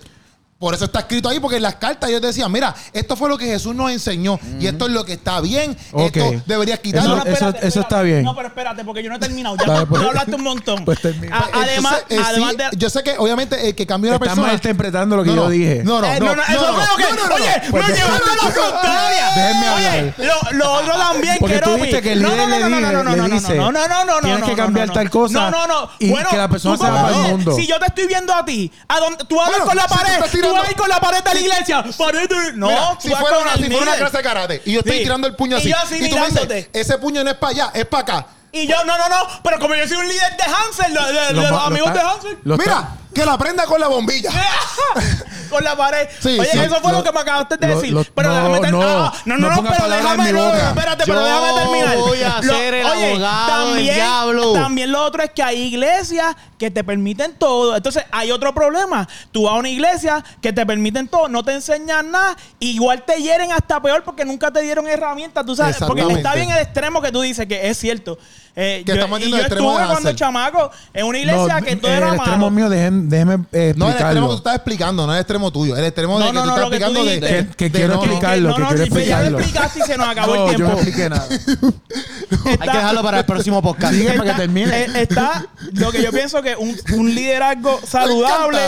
Por 0.59 0.73
eso 0.75 0.83
está 0.83 0.99
escrito 0.99 1.29
ahí, 1.29 1.39
porque 1.39 1.55
en 1.55 1.61
las 1.63 1.75
cartas 1.75 2.09
ellos 2.09 2.21
decían: 2.21 2.51
Mira, 2.51 2.75
esto 2.91 3.15
fue 3.15 3.29
lo 3.29 3.37
que 3.37 3.45
Jesús 3.45 3.73
nos 3.73 3.91
enseñó 3.91 4.37
y 4.59 4.67
esto 4.67 4.87
es 4.87 4.91
lo 4.91 5.05
que 5.05 5.13
está 5.13 5.39
bien. 5.39 5.77
Ok. 5.93 6.17
Esto 6.17 6.43
deberías 6.45 6.79
quitarlo. 6.79 7.15
Eso- 7.25 7.47
eso- 7.49 7.57
eso 7.61 7.79
está 7.79 8.01
bien. 8.01 8.23
No, 8.23 8.35
pero 8.35 8.49
espérate, 8.49 8.83
porque 8.83 9.01
yo 9.01 9.09
no 9.09 9.15
he 9.15 9.19
terminado. 9.19 9.55
Ya 9.55 9.65
Dale, 9.65 9.85
pues. 9.85 10.01
tú 10.01 10.07
hablaste 10.09 10.35
un 10.35 10.43
montón. 10.43 10.83
Pues 10.83 11.01
termina. 11.01 11.37
A- 11.37 11.49
además, 11.61 12.03
Entonces, 12.09 12.17
eh, 12.19 12.21
además 12.25 12.51
sí, 12.51 12.57
de... 12.57 12.69
yo 12.77 12.89
sé 12.89 13.03
que 13.03 13.17
obviamente 13.17 13.69
el 13.69 13.73
que 13.73 13.87
cambió 13.87 14.09
una 14.09 14.15
Estás 14.17 14.27
persona. 14.31 14.47
malinterpretando 14.47 15.15
lo 15.15 15.23
que 15.23 15.29
No, 15.29 15.35
yo 15.37 15.43
no. 15.43 15.49
dije. 15.49 15.81
No, 15.85 16.01
no, 16.01 16.07
Eh, 16.07 16.19
no. 16.19 16.25
no, 16.25 16.35
no, 16.35 16.43
eso 16.43 16.51
no, 16.67 16.73
fue 16.73 16.83
lo 16.87 16.95
que. 16.97 17.03
no, 17.03 17.15
no, 17.15 17.27
no. 17.29 17.35
Oye, 17.35 17.61
Pues 17.71 17.87
me 17.87 17.93
déjame- 17.93 17.95
llevaron 17.95 18.29
a 18.29 18.35
la 18.35 18.53
contraria. 18.53 19.25
Déjenme 19.37 19.69
Oye, 19.69 19.87
hablar. 19.87 20.13
Lo, 20.17 20.57
lo 20.57 20.71
otro 20.73 20.93
también 20.97 21.37
Porque 21.39 21.55
que 21.55 21.61
tú 21.61 21.73
dijiste 21.75 22.01
que 22.01 22.11
el 22.11 22.21
No, 22.21 22.29
líder 22.31 22.49
no, 22.49 22.55
le 22.55 22.59
no, 22.59 22.69
no, 22.69 22.75
dice- 22.75 22.81
no, 22.91 23.03
no, 23.03 23.11
le 23.11 23.17
no, 23.17 23.27
no, 23.29 23.35
dice, 23.35 23.55
no, 23.55 23.71
no, 23.71 23.87
no, 23.87 24.03
no, 24.05 24.19
tienes 24.19 24.39
no, 24.41 24.45
que 24.45 24.51
no, 24.51 24.57
cambiar 24.57 24.87
no, 24.89 24.93
tal 24.93 25.05
no. 25.05 25.11
cosa 25.11 25.39
No, 25.39 25.51
no, 25.51 25.67
no. 25.67 25.89
y 25.99 26.09
Bueno, 26.11 26.29
que 26.29 26.35
la 26.37 26.49
persona 26.49 26.75
tú 26.75 26.83
se 26.83 26.89
va 26.91 26.95
como- 26.97 27.07
para 27.07 27.15
el 27.17 27.23
no, 27.23 27.29
mundo. 27.37 27.55
Si 27.55 27.65
yo 27.65 27.79
te 27.79 27.85
estoy 27.85 28.07
viendo 28.07 28.33
a 28.33 28.43
ti, 28.43 28.69
a 28.89 28.99
donde, 28.99 29.23
tú 29.23 29.35
Bueno, 29.35 29.63
con 29.63 29.77
la 29.77 29.83
si 29.83 29.87
tú 29.87 29.95
pared, 29.95 30.13
estás 30.15 30.31
tú 30.31 30.37
tirando- 30.37 30.48
ir 30.69 30.75
con 30.75 30.89
la 30.89 30.99
pared 30.99 31.23
de 31.23 31.33
la 31.33 31.39
iglesia. 31.39 31.83
Pared 31.97 32.29
de- 32.29 32.53
No, 32.53 32.67
Mira, 32.67 32.89
tú 32.95 33.01
si 33.01 33.09
vas 33.09 33.19
fuera, 33.21 33.35
con 33.37 33.43
una, 33.45 33.53
el 33.53 33.59
si 33.59 33.65
fuera 33.65 33.77
una 33.81 33.85
líder. 33.91 33.99
clase 33.99 34.17
de 34.17 34.23
karate 34.23 34.61
y 34.65 34.71
yo 34.73 34.79
estoy 34.79 34.97
Sí. 34.97 35.03
tirando 35.03 35.27
el 35.27 35.35
puño 35.35 35.57
Y 35.57 35.59
así, 35.59 35.69
yo 35.69 35.77
así 35.77 35.95
y 35.95 36.09
tú 36.09 36.15
me 36.17 36.25
dices, 36.27 36.33
mirándote. 36.33 36.69
ese 36.73 36.97
puño 36.97 37.23
no 37.23 37.29
es 37.31 37.37
para 37.37 37.51
allá, 37.51 37.71
es 37.73 37.85
para 37.85 38.01
acá. 38.03 38.27
Y 38.51 38.65
yo, 38.65 38.83
no, 38.83 38.97
no, 38.97 39.07
no. 39.09 39.15
Pero 39.43 39.59
como 39.59 39.75
yo 39.75 39.87
soy 39.87 39.97
un 39.97 40.07
líder 40.07 40.35
de 40.35 40.43
Hansel, 40.43 40.93
de, 40.93 40.99
de- 41.13 41.27
de 41.27 41.33
Lo 41.33 41.41
los 41.43 41.51
lo 41.51 41.59
amigos 41.59 41.89
está- 41.89 42.03
de 42.03 42.09
Hansel. 42.09 42.37
lo 42.43 42.57
Mira, 42.57 42.71
está- 42.73 42.89
que 43.13 43.25
la 43.25 43.37
prenda 43.37 43.65
con 43.65 43.79
la 43.79 43.87
bombilla. 43.87 44.29
con 45.49 45.63
la 45.63 45.75
pared. 45.75 46.07
Sí, 46.19 46.37
Oye, 46.39 46.49
sí. 46.51 46.59
eso 46.59 46.75
fue 46.81 46.91
lo, 46.91 46.99
Lo- 46.99 47.03
que 47.03 47.11
me 47.11 47.19
acabaste 47.21 47.57
de 47.57 47.67
decir. 47.67 47.91
lo- 47.91 48.03
pero 48.03 48.29
no, 48.29 48.35
déjame 48.35 48.59
terminar. 48.59 48.87
no, 48.87 49.03
Ah, 49.05 49.13
no, 49.25 49.37
no 49.37 49.49
no, 49.49 49.61
no, 49.61 49.69
pero 49.69 49.89
déjame, 49.89 50.31
no, 50.31 50.53
espérate, 50.55 51.03
pero 51.05 51.19
Yo 51.19 51.25
déjame 51.25 51.59
terminar. 51.59 51.97
voy 51.97 52.21
a 52.21 52.41
ser 52.43 52.73
el 52.75 52.85
abogado 52.87 53.73
del 53.73 53.83
diablo. 53.83 54.53
También 54.53 54.91
lo 54.91 55.03
otro 55.03 55.23
es 55.23 55.31
que 55.31 55.41
hay 55.41 55.59
iglesias 55.59 56.35
que 56.59 56.69
te 56.69 56.83
permiten 56.83 57.33
todo. 57.33 57.75
Entonces, 57.75 58.03
hay 58.11 58.31
otro 58.31 58.53
problema. 58.53 59.07
Tú 59.31 59.43
vas 59.43 59.53
a 59.53 59.57
una 59.57 59.69
iglesia 59.69 60.23
que 60.41 60.53
te 60.53 60.65
permiten 60.65 61.07
todo, 61.07 61.27
no 61.29 61.43
te 61.43 61.53
enseñan 61.53 62.11
nada, 62.11 62.35
igual 62.59 63.03
te 63.05 63.21
hieren 63.21 63.51
hasta 63.51 63.81
peor 63.81 64.03
porque 64.03 64.25
nunca 64.25 64.51
te 64.51 64.61
dieron 64.61 64.87
herramientas, 64.87 65.45
tú 65.45 65.55
sabes. 65.55 65.77
Porque 65.77 66.01
está 66.03 66.35
bien 66.35 66.51
el 66.51 66.59
extremo 66.59 67.01
que 67.01 67.11
tú 67.11 67.21
dices, 67.21 67.47
que 67.47 67.69
es 67.69 67.77
cierto. 67.77 68.19
Eh, 68.61 68.83
Que 68.85 68.89
yo, 68.91 68.93
estamos 68.95 69.19
y 69.19 69.21
yendo 69.23 69.37
yo 69.37 69.43
al 69.43 69.47
extremo 69.47 69.69
estuve 69.71 69.81
de 69.87 69.91
cuando 69.93 70.13
chamaco 70.13 70.71
en 70.93 71.05
una 71.05 71.17
iglesia 71.17 71.61
que 71.61 71.75
todo 71.77 71.91
el 71.91 71.97
era 71.97 72.07
extremo 72.15 72.37
malo. 72.37 72.51
mío, 72.51 72.69
déjenme, 72.69 73.03
déjeme 73.09 73.33
eh, 73.53 73.73
No, 73.77 73.85
el 73.85 73.91
extremo 73.91 73.91
explicarlo. 73.91 74.21
que 74.21 74.27
tú 74.27 74.35
estás 74.37 74.55
explicando, 74.55 75.05
no 75.07 75.13
es 75.13 75.17
el 75.17 75.21
extremo 75.21 75.51
tuyo. 75.51 75.77
El 75.77 75.85
extremo 75.85 76.19
No, 76.19 76.25
de 76.25 76.31
que 76.31 76.33
no, 76.33 76.41
tú 76.41 76.47
no, 76.49 76.55
estás 76.55 76.65
lo 76.65 76.69
que 76.71 76.77
tú 76.79 76.83
explicando 76.85 77.09
de, 77.09 77.15
dijiste. 77.21 77.43
de- 77.49 77.55
Que- 77.55 77.71
quiero 77.71 77.87
no, 77.87 77.95
no. 77.95 78.03
explicarlo, 78.03 78.49
no, 78.49 78.55
que 78.55 78.61
no, 78.61 78.67
quiero 78.67 78.83
ya 78.83 78.89
lo 78.89 78.95
explicarlo. 78.95 79.39
explicaste 79.39 79.79
y 79.79 79.81
se 79.83 79.97
nos 79.97 80.07
acabó 80.09 80.35
no, 80.35 80.49
el 80.51 80.57
yo 80.57 80.67
no 80.67 80.73
expliqué 80.73 81.09
nada. 81.09 81.27
Hay 81.29 82.57
que 82.69 82.77
dejarlo 82.77 83.01
para 83.03 83.19
el 83.19 83.25
próximo 83.25 83.61
podcast. 83.61 83.93
Sigue 83.93 84.11
para 84.13 84.31
que 84.33 84.37
termine. 84.39 84.77
Eh, 84.83 84.87
está 84.95 85.45
lo 85.73 85.91
que 85.91 86.03
yo 86.03 86.11
pienso 86.11 86.41
que 86.41 86.55
un, 86.55 86.75
un 86.93 87.15
liderazgo 87.15 87.79
saludable 87.87 88.59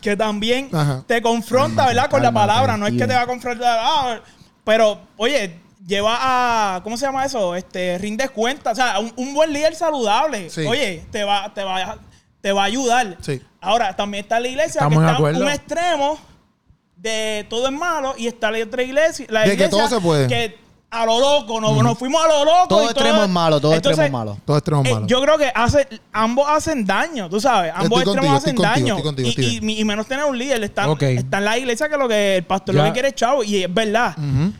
que 0.00 0.16
también 0.16 0.68
Ajá. 0.72 1.02
te 1.06 1.20
confronta, 1.22 1.86
¿verdad? 1.86 2.08
Con 2.08 2.22
la 2.22 2.30
palabra. 2.32 2.76
No 2.76 2.86
es 2.86 2.92
que 2.94 3.06
te 3.06 3.14
va 3.14 3.22
a 3.22 3.26
confrontar. 3.26 3.78
ah, 3.82 4.20
pero, 4.64 5.00
oye, 5.16 5.58
lleva 5.86 6.16
a. 6.76 6.82
¿Cómo 6.82 6.96
se 6.96 7.06
llama 7.06 7.24
eso? 7.24 7.54
Este, 7.54 7.98
rindes 7.98 8.30
cuenta. 8.30 8.72
O 8.72 8.74
sea, 8.74 8.98
un, 9.00 9.12
un 9.16 9.34
buen 9.34 9.52
líder 9.52 9.74
saludable. 9.74 10.50
Sí. 10.50 10.66
Oye, 10.66 11.04
te 11.10 11.24
va, 11.24 11.52
te 11.54 11.62
va, 11.64 11.98
te 12.40 12.52
va 12.52 12.62
a 12.62 12.66
ayudar. 12.66 13.16
Sí. 13.20 13.40
Ahora, 13.60 13.94
también 13.96 14.22
está 14.24 14.38
la 14.40 14.48
iglesia 14.48 14.80
Estamos 14.80 14.94
que 14.98 15.00
de 15.00 15.06
está 15.06 15.10
en 15.10 15.16
acuerdo. 15.16 15.40
un 15.44 15.48
extremo 15.50 16.18
de 16.96 17.46
todo 17.48 17.66
es 17.66 17.72
malo 17.72 18.14
y 18.16 18.26
está 18.26 18.50
la 18.50 18.62
otra 18.64 18.82
iglesia. 18.82 19.26
La 19.28 19.42
De 19.42 19.56
que 19.56 19.68
todo 19.68 19.88
se 19.88 20.00
puede. 20.00 20.26
Que 20.28 20.58
a 20.90 21.04
lo 21.04 21.20
loco, 21.20 21.60
nos, 21.60 21.76
nos 21.82 21.98
fuimos 21.98 22.24
a 22.24 22.28
lo 22.28 22.44
loco. 22.46 22.68
Todo 22.68 22.82
y 22.84 22.86
extremo 22.86 23.22
es 23.22 23.28
malo, 23.28 23.60
todo 23.60 23.74
Entonces, 23.74 23.98
extremo 23.98 24.06
es 24.06 24.26
malo. 24.26 24.40
Todo 24.46 24.56
extremo 24.56 24.82
eh, 24.86 24.94
malo. 24.94 25.06
yo 25.06 25.20
creo 25.20 25.36
que 25.36 25.52
hace, 25.54 25.86
ambos 26.12 26.46
hacen 26.48 26.86
daño, 26.86 27.28
tú 27.28 27.40
sabes. 27.40 27.72
Ambos 27.74 28.00
Estoy 28.00 28.14
extremos 28.14 28.14
contigo, 28.16 28.36
hacen 28.36 28.50
estoy 28.54 28.64
contigo, 28.64 28.86
daño. 28.86 28.96
estoy 28.96 29.02
contigo, 29.08 29.26
y, 29.28 29.30
estoy 29.30 29.70
y- 29.70 29.80
y 29.80 29.84
menos 29.84 30.06
tener 30.06 30.24
un 30.24 30.38
líder. 30.38 30.64
Está, 30.64 30.88
Ok. 30.90 31.02
está 31.02 31.38
en 31.38 31.44
la 31.44 31.58
iglesia 31.58 31.88
que 31.90 31.96
lo 31.98 32.08
que 32.08 32.36
el 32.36 32.44
pastor 32.44 32.74
lo 32.74 32.84
que 32.84 32.92
quiere 32.92 33.08
es 33.08 33.14
chavo. 33.16 33.44
Y 33.44 33.64
es 33.64 33.72
verdad. 33.74 34.16
Ujú. 34.16 34.52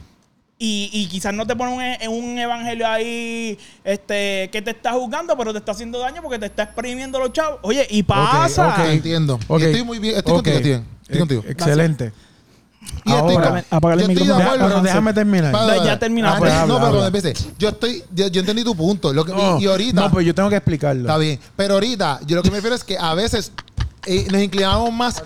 Y, 0.60 0.90
y 0.92 1.06
quizás 1.06 1.32
no 1.32 1.46
te 1.46 1.54
pone 1.54 1.72
un, 1.72 1.80
e- 1.82 2.08
un 2.08 2.36
evangelio 2.36 2.88
ahí 2.88 3.56
este, 3.84 4.48
que 4.50 4.60
te 4.60 4.70
está 4.72 4.92
juzgando, 4.92 5.36
pero 5.36 5.52
te 5.52 5.58
está 5.60 5.70
haciendo 5.70 6.00
daño 6.00 6.20
porque 6.20 6.38
te 6.40 6.46
está 6.46 6.64
exprimiendo 6.64 7.20
los 7.20 7.32
chavos. 7.32 7.60
Oye, 7.62 7.86
y 7.90 8.02
pasa. 8.02 8.68
ok. 8.70 8.78
Entiendo. 8.90 9.38
Estoy 9.40 9.84
muy 9.84 10.00
bien. 10.00 10.16
Estoy 10.16 10.34
contigo, 10.34 10.58
Steven. 10.58 10.84
Estoy 11.02 11.18
contigo. 11.20 11.44
Excelente. 11.46 12.12
Y 13.04 13.12
estoy 13.12 13.34
Ahora, 13.36 13.64
apágale 13.70 14.02
el 14.02 14.08
yo 14.08 14.12
estoy 14.14 14.26
de 14.28 14.32
micrófono. 14.34 14.50
acuerdo, 14.50 14.68
Pero 14.68 14.82
déjame 14.82 15.12
terminar. 15.12 15.52
Para- 15.52 15.76
Ya- 15.76 15.84
ya 15.84 15.98
terminaste. 15.98 16.36
Ah, 16.36 16.38
Pues 16.40 16.52
no, 16.52 16.58
habla, 16.60 16.66
pero 16.74 16.86
habla. 16.86 16.90
cuando 17.00 17.18
empiece. 17.18 17.50
Yo 17.58 17.68
estoy, 17.68 18.04
yo, 18.12 18.26
yo 18.28 18.40
entendí 18.40 18.64
tu 18.64 18.74
punto. 18.74 19.12
Lo 19.12 19.24
que, 19.24 19.32
No, 19.32 19.58
y, 19.60 19.64
y 19.64 19.66
ahorita. 19.68 20.00
No, 20.00 20.10
pues 20.10 20.26
yo 20.26 20.34
tengo 20.34 20.48
que 20.50 20.56
explicarlo. 20.56 21.02
Está 21.02 21.18
bien. 21.18 21.38
Pero 21.54 21.74
ahorita, 21.74 22.18
yo 22.26 22.34
lo 22.36 22.42
que 22.42 22.50
me 22.50 22.56
refiero 22.56 22.74
es 22.74 22.82
que 22.82 22.98
a 22.98 23.14
veces 23.14 23.52
eh, 24.06 24.26
nos 24.30 24.40
inclinamos 24.42 24.92
más. 24.92 25.22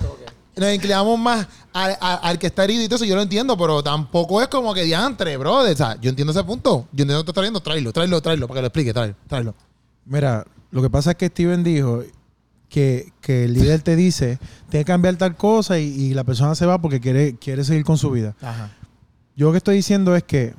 Nos 0.57 0.75
inclinamos 0.75 1.19
más 1.19 1.47
al, 1.73 1.97
al- 2.01 2.19
al 2.23 2.39
que 2.39 2.47
está 2.49 2.65
herido 2.65 2.83
y 2.83 2.87
todo 2.87 2.97
eso, 2.97 3.05
yo 3.05 3.15
lo 3.17 3.23
entiendo, 3.23 3.57
pero 3.57 3.83
tampoco 3.83 4.41
es 4.43 4.49
como 4.49 4.75
que 4.75 4.83
diantre, 4.85 5.37
bro. 5.37 5.59
O 5.59 5.75
sea, 5.75 5.99
yo 6.01 6.11
entiendo 6.11 6.33
ese 6.33 6.45
punto. 6.45 6.89
Yo 6.93 7.03
entiendo 7.03 7.19
que 7.21 7.25
te 7.27 7.31
está 7.31 7.41
viendo, 7.41 7.61
tráelo, 7.61 7.93
tráelo, 7.93 8.21
tráelo, 8.23 8.47
para 8.49 8.59
que 8.59 8.63
lo 8.63 8.67
explique, 8.69 8.93
tráelo, 8.93 9.15
tráelo. 9.29 9.55
Mira, 10.05 10.45
lo 10.71 10.83
que 10.83 10.91
pasa 10.91 11.13
es 11.13 11.17
que 11.17 11.27
Steven 11.29 11.63
dijo 11.63 12.03
que, 12.69 13.13
que 13.21 13.45
el 13.45 13.53
líder 13.55 13.83
te 13.83 13.97
dice, 13.97 14.39
tiene 14.71 14.85
que 14.85 14.93
cambiar 14.93 15.17
tal 15.17 15.37
cosa 15.37 15.79
y, 15.79 15.85
y 15.85 16.15
la 16.15 16.25
persona 16.25 16.55
se 16.55 16.65
va 16.67 16.81
porque 16.81 17.01
quiere, 17.01 17.37
quiere 17.37 17.65
seguir 17.65 17.85
con 17.85 17.99
su 17.99 18.11
vida. 18.11 18.35
Ajá. 18.41 18.71
Yo 19.37 19.47
lo 19.47 19.53
que 19.53 19.59
estoy 19.59 19.77
diciendo 19.77 20.15
es 20.17 20.23
que, 20.25 20.55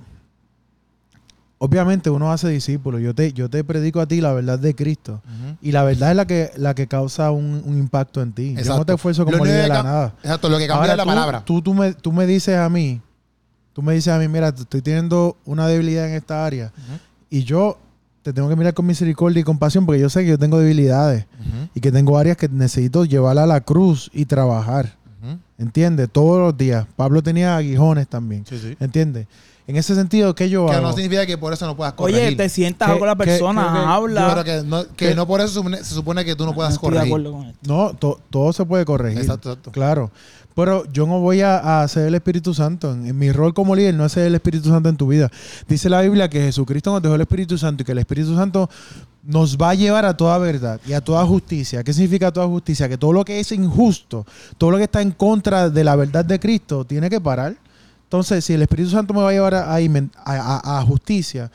obviamente 1.65 2.09
uno 2.09 2.29
hace 2.31 2.49
discípulos. 2.49 3.01
Yo 3.01 3.15
te, 3.15 3.31
yo 3.31 3.49
te 3.49 3.63
predico 3.63 4.01
a 4.01 4.05
ti 4.05 4.19
la 4.19 4.33
verdad 4.33 4.59
de 4.59 4.75
Cristo. 4.75 5.21
Y 5.61 5.71
la 5.71 5.83
verdad 5.83 6.11
es 6.11 6.17
la 6.17 6.27
que, 6.27 6.51
la 6.57 6.75
que 6.75 6.87
causa 6.87 7.31
un, 7.31 7.61
un 7.65 7.77
impacto 7.77 8.21
en 8.21 8.33
ti. 8.33 8.53
Yo 8.61 8.75
no 8.77 8.85
te 8.85 8.93
esfuerzo 8.93 9.23
como 9.23 9.45
líder 9.45 9.67
que 9.67 9.71
a 9.71 9.75
cam- 9.79 9.83
nada. 9.85 10.13
Exacto, 10.23 10.49
lo 10.49 10.57
que 10.57 10.67
cambia 10.67 10.81
Ahora, 10.81 10.91
es 10.93 10.97
la 10.97 11.03
tú, 11.03 11.07
palabra. 11.09 11.45
Tú, 11.45 11.61
tú, 11.61 11.73
me, 11.73 11.93
tú 11.93 12.11
me 12.11 12.25
dices 12.27 12.57
a 12.57 12.67
mí, 12.69 12.99
tú 13.71 13.81
me 13.81 13.93
dices 13.93 14.13
a 14.13 14.19
mí, 14.19 14.27
mira, 14.27 14.49
estoy 14.49 14.81
teniendo 14.81 15.37
una 15.45 15.65
debilidad 15.67 16.07
en 16.09 16.15
esta 16.15 16.45
área. 16.45 16.73
Y 17.29 17.43
yo 17.43 17.77
te 18.23 18.33
tengo 18.33 18.49
que 18.49 18.55
mirar 18.57 18.73
con 18.73 18.85
misericordia 18.85 19.39
y 19.39 19.43
compasión 19.43 19.85
porque 19.85 20.01
yo 20.01 20.09
sé 20.09 20.21
que 20.23 20.29
yo 20.31 20.37
tengo 20.37 20.59
debilidades 20.59 21.25
y 21.73 21.79
que 21.79 21.91
tengo 21.93 22.17
áreas 22.17 22.35
que 22.35 22.49
necesito 22.49 23.05
llevarla 23.05 23.43
a 23.43 23.47
la 23.47 23.61
cruz 23.61 24.09
y 24.13 24.25
trabajar. 24.25 24.95
¿Entiendes? 25.57 26.09
Todos 26.11 26.39
los 26.41 26.57
días. 26.57 26.85
Pablo 26.97 27.23
tenía 27.23 27.55
aguijones 27.55 28.07
también. 28.09 28.45
Sí, 28.45 28.59
sí. 28.59 28.75
¿Entiendes? 28.81 29.27
En 29.65 29.77
ese 29.77 29.95
sentido, 29.95 30.35
¿qué 30.35 30.49
yo 30.49 30.65
Que 30.65 30.73
hago? 30.73 30.87
no 30.87 30.93
significa 30.93 31.25
que 31.25 31.37
por 31.37 31.53
eso 31.53 31.65
no 31.65 31.75
puedas 31.77 31.93
corregir. 31.93 32.21
Oye, 32.27 32.35
te 32.35 32.49
sientas 32.49 32.91
Que- 32.91 32.99
con 32.99 33.07
la 33.07 33.15
que- 33.15 33.23
persona, 33.23 33.71
que- 33.73 33.79
habla. 33.79 34.27
Yo 34.27 34.41
creo 34.41 34.43
que 34.61 34.67
no, 34.67 34.83
que 34.87 35.07
que- 35.09 35.15
no 35.15 35.25
por 35.25 35.39
eso 35.39 35.47
se 35.49 35.53
supone, 35.55 35.77
se 35.77 35.93
supone 35.95 36.25
que 36.25 36.35
tú 36.35 36.45
no 36.45 36.53
puedas 36.53 36.73
estoy 36.73 36.89
de 36.89 36.95
corregir. 36.97 37.13
acuerdo 37.13 37.31
con 37.31 37.45
esto. 37.47 37.59
No, 37.65 37.93
to- 37.93 38.19
todo 38.29 38.51
se 38.51 38.65
puede 38.65 38.83
corregir. 38.83 39.19
Exacto, 39.21 39.49
exacto. 39.51 39.71
Claro. 39.71 40.11
Pero 40.55 40.83
yo 40.91 41.07
no 41.07 41.19
voy 41.19 41.41
a, 41.41 41.81
a 41.81 41.87
ser 41.87 42.07
el 42.07 42.13
Espíritu 42.15 42.53
Santo. 42.53 42.91
En, 42.91 43.07
en 43.07 43.17
mi 43.17 43.31
rol 43.31 43.53
como 43.55 43.75
líder 43.75 43.95
no 43.95 44.05
es 44.05 44.11
ser 44.11 44.27
el 44.27 44.35
Espíritu 44.35 44.69
Santo 44.69 44.87
en 44.89 44.97
tu 44.97 45.07
vida. 45.07 45.31
Dice 45.67 45.89
la 45.89 46.01
Biblia 46.01 46.29
que 46.29 46.41
Jesucristo 46.41 46.91
nos 46.91 47.01
dejó 47.01 47.15
el 47.15 47.21
Espíritu 47.21 47.57
Santo 47.57 47.81
y 47.81 47.85
que 47.85 47.93
el 47.93 47.97
Espíritu 47.99 48.35
Santo 48.35 48.69
nos 49.23 49.57
va 49.57 49.69
a 49.71 49.73
llevar 49.73 50.05
a 50.05 50.15
toda 50.15 50.37
verdad 50.37 50.79
y 50.85 50.93
a 50.93 51.01
toda 51.01 51.25
justicia. 51.25 51.83
¿Qué 51.83 51.91
significa 51.93 52.31
toda 52.31 52.45
justicia? 52.47 52.87
Que 52.89 52.97
todo 52.99 53.13
lo 53.13 53.23
que 53.25 53.39
es 53.39 53.51
injusto, 53.51 54.27
todo 54.59 54.69
lo 54.71 54.77
que 54.77 54.83
está 54.83 55.01
en 55.01 55.11
contra 55.11 55.69
de 55.71 55.83
la 55.85 55.95
verdad 55.95 56.23
de 56.25 56.39
Cristo, 56.39 56.85
tiene 56.85 57.09
que 57.09 57.19
parar. 57.21 57.55
Entonces, 58.13 58.45
si 58.45 58.53
el 58.53 58.61
Espíritu 58.61 58.91
Santo 58.91 59.11
me 59.11 59.21
va 59.23 59.29
a 59.29 59.31
llevar 59.31 59.55
a, 59.55 60.77
a 60.79 60.81
justicia, 60.83 61.49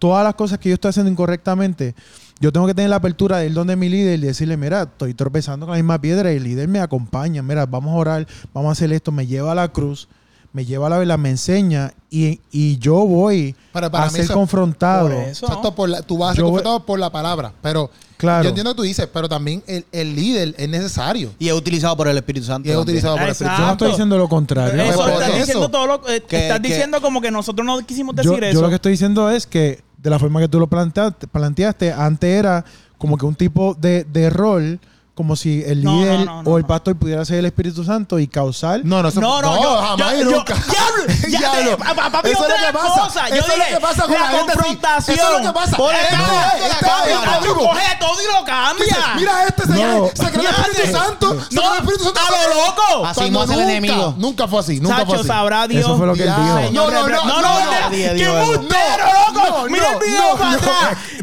todas 0.00 0.24
las 0.24 0.34
cosas 0.34 0.58
que 0.58 0.68
yo 0.68 0.74
estoy 0.74 0.88
haciendo 0.88 1.08
incorrectamente, 1.08 1.94
yo 2.40 2.50
tengo 2.50 2.66
que 2.66 2.74
tener 2.74 2.90
la 2.90 2.96
apertura 2.96 3.38
de 3.38 3.46
ir 3.46 3.52
donde 3.52 3.76
mi 3.76 3.88
líder 3.88 4.18
y 4.18 4.22
decirle, 4.22 4.56
mira, 4.56 4.82
estoy 4.82 5.14
tropezando 5.14 5.66
con 5.66 5.74
la 5.74 5.80
misma 5.80 6.00
piedra 6.00 6.32
y 6.32 6.38
el 6.38 6.42
líder 6.42 6.66
me 6.66 6.80
acompaña, 6.80 7.44
mira, 7.44 7.64
vamos 7.64 7.92
a 7.92 7.96
orar, 7.96 8.26
vamos 8.52 8.70
a 8.70 8.72
hacer 8.72 8.92
esto, 8.92 9.12
me 9.12 9.28
lleva 9.28 9.52
a 9.52 9.54
la 9.54 9.68
cruz, 9.68 10.08
me 10.52 10.64
lleva 10.64 10.88
a 10.88 10.90
la 10.90 10.98
verdad, 10.98 11.16
me 11.16 11.30
enseña 11.30 11.92
y, 12.10 12.40
y 12.50 12.76
yo 12.78 13.06
voy 13.06 13.54
para 13.70 13.86
a 13.86 14.10
ser 14.10 14.22
eso- 14.22 14.34
confrontado. 14.34 15.10
Por 15.10 15.16
eso. 15.16 15.46
Exacto, 15.46 15.72
por 15.76 15.88
la- 15.90 16.02
tú 16.02 16.18
vas 16.18 16.30
a 16.30 16.34
ser 16.34 16.38
Yo 16.40 16.46
voy- 16.46 16.54
confrontado 16.54 16.86
por 16.86 16.98
la 16.98 17.10
palabra. 17.10 17.52
Pero 17.62 17.88
Claro. 18.20 18.42
yo 18.44 18.48
entiendo 18.50 18.72
que 18.72 18.76
tú 18.76 18.82
dices, 18.82 19.08
pero 19.12 19.28
también 19.28 19.62
el, 19.66 19.84
el 19.92 20.14
líder 20.14 20.54
es 20.58 20.68
necesario. 20.68 21.32
Y 21.38 21.48
es 21.48 21.54
utilizado 21.54 21.96
por 21.96 22.06
el 22.06 22.16
Espíritu 22.16 22.46
Santo. 22.46 22.68
Y 22.68 22.70
es 22.70 22.76
también. 22.76 22.82
utilizado 22.96 23.14
por 23.16 23.24
el 23.24 23.30
Espíritu 23.30 23.54
Yo 23.56 23.60
no 23.62 23.66
Santo. 23.68 23.84
estoy 23.84 23.94
diciendo 23.96 24.18
lo 24.18 24.28
contrario. 24.28 24.82
Eso 24.82 24.98
por 24.98 25.08
estás 25.10 25.28
eso. 25.28 25.36
diciendo 25.38 25.68
todo 25.70 25.86
lo 25.86 26.08
eh, 26.08 26.22
Que- 26.28 26.42
estás 26.42 26.60
que- 26.60 26.68
diciendo 26.68 27.00
como 27.00 27.20
que 27.20 27.30
nosotros 27.30 27.64
no 27.66 27.78
quisimos 27.86 28.14
yo, 28.16 28.32
decir 28.32 28.40
yo 28.44 28.50
eso. 28.50 28.60
lo 28.60 28.68
que 28.68 28.74
estoy 28.76 28.92
diciendo 28.92 29.30
es 29.30 29.46
que 29.46 29.80
de 29.98 30.10
la 30.10 30.18
forma 30.18 30.38
que 30.40 30.48
tú 30.48 30.58
lo 30.60 30.66
planteaste, 30.66 31.26
planteaste 31.26 31.92
antes 31.92 32.30
era 32.38 32.64
como 32.98 33.16
que 33.16 33.24
un 33.26 33.34
tipo 33.34 33.74
de, 33.80 34.04
de 34.04 34.28
rol, 34.30 34.78
como 35.20 35.36
si 35.36 35.62
el 35.66 35.84
No, 35.84 35.92
líder 36.00 36.20
no, 36.20 36.24
no, 36.24 36.42
no, 36.44 36.50
o 36.50 36.56
el 36.56 36.62
no. 36.62 36.68
pastor 36.68 36.96
pudiera 36.96 37.22
ser 37.26 37.40
el 37.40 37.44
Espíritu 37.44 37.84
Santo 37.84 38.18
y 38.18 38.26
causar. 38.26 38.80
No, 38.84 39.02
no, 39.02 39.10
No, 39.10 39.42
no, 39.42 39.62
yo, 39.62 39.76
jamás 39.82 40.12
yo, 40.12 40.16
y 40.16 40.24
yo- 40.24 40.30
nunca. 40.30 40.54
diablo, 40.54 41.14
ya 41.28 41.38
Diablo. 41.38 41.70
te- 41.76 41.76
pa- 41.84 41.94
pa- 41.94 42.10
papi, 42.10 42.30
Eso 42.30 42.42
es 42.46 42.48
lo 42.48 42.66
que 42.66 42.72
pasa. 42.72 43.00
cosa. 43.02 43.28
Yo 43.28 43.34
Eso 43.34 43.52
es 43.52 43.58
lo 43.58 43.64
que 43.66 43.80
pasa 43.82 44.02
con 44.04 44.12
la 44.14 44.26
gente 44.28 44.38
así. 44.38 44.46
confrontación. 44.56 45.18
Eso 45.18 45.26
es 45.36 45.44
lo 45.44 45.46
que 45.52 45.58
pasa. 45.60 45.76
Por 45.76 45.94
Este 45.94 46.14
es, 46.14 46.62
este 46.72 46.86
es, 47.12 47.18
papi, 47.18 47.46
tipo. 47.46 47.54
coge 47.68 47.96
todo 48.00 48.16
y 48.22 48.38
lo 48.38 48.44
cambia. 48.46 48.84
Dice, 48.86 48.98
Mira 49.16 49.44
este, 49.46 49.62
se, 49.62 49.68
No. 49.68 50.06
se 50.14 50.30
cree 50.30 50.48
el 50.48 50.54
Espíritu 50.54 50.92
Ya, 50.92 50.98
Santo. 50.98 51.26
No, 51.50 51.74
el 51.74 51.80
Espíritu 51.80 52.04
Santo. 52.04 52.20
a 52.20 52.30
lo 52.48 52.54
loco. 52.54 53.06
Así 53.06 53.30
no 53.30 53.42
hace 53.42 53.52
el 53.52 53.58
nunca, 53.60 53.70
enemigo. 53.72 54.14
Nunca 54.16 54.48
fue 54.48 54.60
así. 54.60 54.80
Nunca 54.80 54.96
fue 54.96 55.04
Sacho, 55.04 55.14
así. 55.20 55.26
sabrá 55.28 55.68
Dios. 55.68 55.84
Eso 55.84 55.98
fue 55.98 56.06
lo 56.06 56.14
que 56.14 56.22
él 56.22 56.28
Ya. 56.28 56.36
dijo. 56.38 56.72
No, 56.72 56.90
no, 56.90 57.00
no, 57.02 57.08
no, 57.08 57.24
no, 57.26 57.42
no, 57.42 57.60
no. 57.64 57.70
Nadie 57.70 58.08
¡Qué 58.08 58.14
dijo 58.14 58.38
eso. 58.38 58.52
embustero, 58.54 59.04
No, 59.34 59.40
loco! 59.42 59.58
no, 59.58 59.64
Mira 59.68 59.86
el 59.88 59.92
no, 59.94 60.00
video 60.00 60.30
no, 60.30 60.36
para 60.38 60.52
no. 60.52 60.58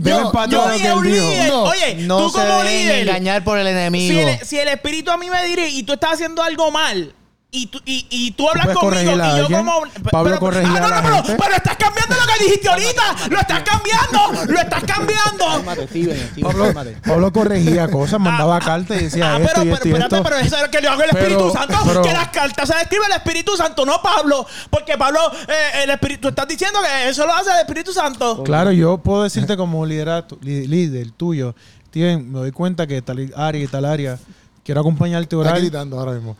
Yo, 0.07 0.31
yo 0.49 0.61
a 0.61 0.95
un 0.95 1.09
líder. 1.09 1.47
No, 1.49 1.63
Oye, 1.63 1.95
No 2.01 2.17
tú 2.19 2.29
se 2.29 2.37
como 2.39 2.63
dejen 2.63 2.77
líder. 2.83 3.07
engañar 3.07 3.43
por 3.43 3.57
el 3.59 3.65
Si 3.67 3.71
enemigo. 3.71 4.29
el, 4.29 4.39
si 4.45 4.59
el 4.59 4.67
espíritu 4.69 5.11
a 5.11 5.17
mí 5.17 5.29
me 5.29 5.43
dirige 5.45 5.69
y 5.69 5.83
tú 5.83 5.93
estás 5.93 6.13
haciendo 6.13 6.41
algo 6.43 6.71
mal 6.71 7.13
y 7.57 7.65
tú, 7.67 7.79
y, 7.85 8.05
y 8.09 8.31
tú 8.31 8.49
hablas 8.49 8.67
conmigo 8.69 9.11
y 9.13 9.37
yo 9.39 9.47
como 9.57 9.81
Pablo 10.11 10.39
corregía 10.39 10.71
ah, 10.75 10.79
no, 10.79 10.85
a 10.85 10.89
no, 10.89 10.95
la 10.95 11.01
pero, 11.01 11.15
gente. 11.23 11.43
pero 11.43 11.55
estás 11.55 11.77
cambiando 11.77 12.15
lo 12.15 12.21
que 12.33 12.43
dijiste 12.45 12.69
ahorita 12.69 13.15
lo 13.29 13.39
estás 13.39 13.63
cambiando 13.63 14.53
lo 14.53 14.59
estás 14.59 14.83
cambiando 14.83 15.45
Pablo, 17.05 17.31
corregía 17.33 17.89
cosas, 17.89 18.19
mandaba 18.19 18.59
cartas 18.59 19.01
y 19.01 19.03
decía 19.05 19.33
Ah, 19.35 19.37
esto 19.39 19.49
pero, 19.53 19.63
y 19.63 19.65
pero, 19.65 19.75
esto 19.75 19.87
espérate, 20.17 20.23
pero 20.23 20.35
eso 20.37 20.55
es 20.55 20.61
lo 20.61 20.71
que 20.71 20.81
le 20.81 20.87
hago 20.87 21.01
el 21.03 21.09
Pero- 21.11 21.21
Espíritu 21.27 21.51
Santo. 21.53 21.77
pero- 21.85 22.01
que 22.01 22.13
las 22.13 22.27
cartas 22.29 22.69
se 22.69 22.81
escribe 22.81 23.05
el 23.07 23.11
Espíritu 23.13 23.57
Santo, 23.57 23.85
no 23.85 24.01
Pablo. 24.01 24.45
Porque 24.69 24.97
Pablo, 24.97 25.19
eh, 25.47 25.83
el 25.83 25.89
Espíritu, 25.89 26.21
tú 26.23 26.27
estás 26.29 26.47
diciendo 26.47 26.79
que 26.81 27.09
eso 27.09 27.25
lo 27.25 27.33
hace 27.33 27.49
el 27.51 27.59
Espíritu 27.59 27.91
Santo. 27.93 28.43
Claro, 28.43 28.71
yo 28.71 28.97
puedo 28.97 29.23
decirte 29.23 29.57
como 29.57 29.85
liderato, 29.85 30.37
li- 30.41 30.67
líder 30.67 31.11
tuyo, 31.11 31.55
Steven, 31.89 32.31
me 32.31 32.39
doy 32.39 32.51
cuenta 32.51 32.85
que 32.87 33.01
tal 33.01 33.31
área 33.35 33.63
y 33.63 33.67
tal 33.67 33.85
área, 33.85 34.17
quiero 34.63 34.81
acompañarte 34.81 35.35
Está 35.35 35.57
gritando 35.57 35.99
ahora 35.99 36.11
mismo. 36.13 36.35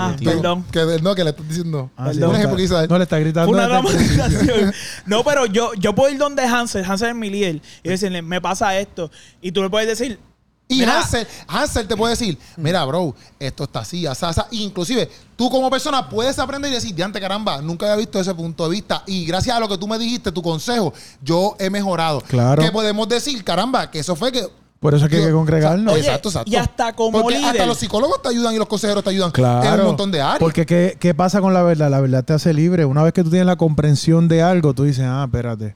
Ah, 0.00 0.14
perdón. 0.22 0.64
Que, 0.70 1.00
no, 1.02 1.14
que 1.14 1.24
le 1.24 1.30
estás 1.30 1.48
diciendo. 1.48 1.90
Ah, 1.96 2.12
hizo 2.12 2.32
está- 2.32 2.86
no 2.86 2.98
le 2.98 3.02
está 3.02 3.18
gritando. 3.18 3.50
Una 3.50 3.66
dramatización. 3.66 4.72
No, 5.06 5.24
pero 5.24 5.46
yo, 5.46 5.74
yo 5.74 5.94
puedo 5.94 6.12
ir 6.12 6.18
donde 6.18 6.44
Hansel, 6.44 6.84
Hansel 6.84 7.08
es 7.10 7.14
mi 7.16 7.30
líder, 7.30 7.60
y 7.82 7.88
decirle, 7.88 8.22
me 8.22 8.40
pasa 8.40 8.78
esto. 8.78 9.10
Y 9.40 9.50
tú 9.50 9.62
le 9.62 9.70
puedes 9.70 9.88
decir, 9.88 10.20
Y 10.68 10.80
Mira. 10.80 11.00
Hansel, 11.00 11.26
Hansel 11.48 11.88
te 11.88 11.96
puede 11.96 12.12
decir, 12.12 12.38
mira, 12.56 12.84
bro, 12.84 13.14
esto 13.40 13.64
está 13.64 13.80
así, 13.80 14.06
así. 14.06 14.26
Inclusive, 14.50 15.10
tú 15.34 15.50
como 15.50 15.68
persona 15.70 16.08
puedes 16.08 16.38
aprender 16.38 16.70
y 16.70 16.74
decir, 16.74 16.94
diante 16.94 17.18
caramba, 17.20 17.60
nunca 17.62 17.86
había 17.86 17.96
visto 17.96 18.20
ese 18.20 18.34
punto 18.34 18.64
de 18.64 18.70
vista. 18.70 19.02
Y 19.06 19.24
gracias 19.24 19.56
a 19.56 19.60
lo 19.60 19.68
que 19.68 19.78
tú 19.78 19.88
me 19.88 19.98
dijiste, 19.98 20.30
tu 20.30 20.42
consejo, 20.42 20.92
yo 21.22 21.56
he 21.58 21.70
mejorado. 21.70 22.20
Claro. 22.20 22.62
Que 22.62 22.70
podemos 22.70 23.08
decir, 23.08 23.42
caramba, 23.42 23.90
que 23.90 23.98
eso 24.00 24.14
fue 24.14 24.30
que... 24.30 24.46
Por 24.80 24.94
eso 24.94 25.06
es 25.06 25.10
que 25.10 25.16
hay 25.16 25.24
que 25.26 25.32
congregarnos. 25.32 25.92
Oye, 25.92 26.02
exacto, 26.02 26.28
exacto. 26.28 26.50
y 26.50 26.54
hasta 26.56 26.92
como 26.92 27.20
Porque 27.22 27.36
hasta 27.44 27.66
los 27.66 27.78
psicólogos 27.78 28.22
te 28.22 28.28
ayudan 28.28 28.54
y 28.54 28.58
los 28.58 28.68
consejeros 28.68 29.02
te 29.02 29.10
ayudan 29.10 29.32
Claro. 29.32 29.74
en 29.74 29.80
un 29.80 29.86
montón 29.86 30.12
de 30.12 30.20
áreas. 30.20 30.38
Porque 30.38 30.64
¿qué, 30.66 30.96
¿qué 31.00 31.14
pasa 31.14 31.40
con 31.40 31.52
la 31.52 31.62
verdad? 31.64 31.90
La 31.90 32.00
verdad 32.00 32.24
te 32.24 32.32
hace 32.32 32.54
libre. 32.54 32.84
Una 32.84 33.02
vez 33.02 33.12
que 33.12 33.24
tú 33.24 33.30
tienes 33.30 33.46
la 33.46 33.56
comprensión 33.56 34.28
de 34.28 34.40
algo, 34.42 34.74
tú 34.74 34.84
dices, 34.84 35.04
ah, 35.06 35.24
espérate. 35.26 35.74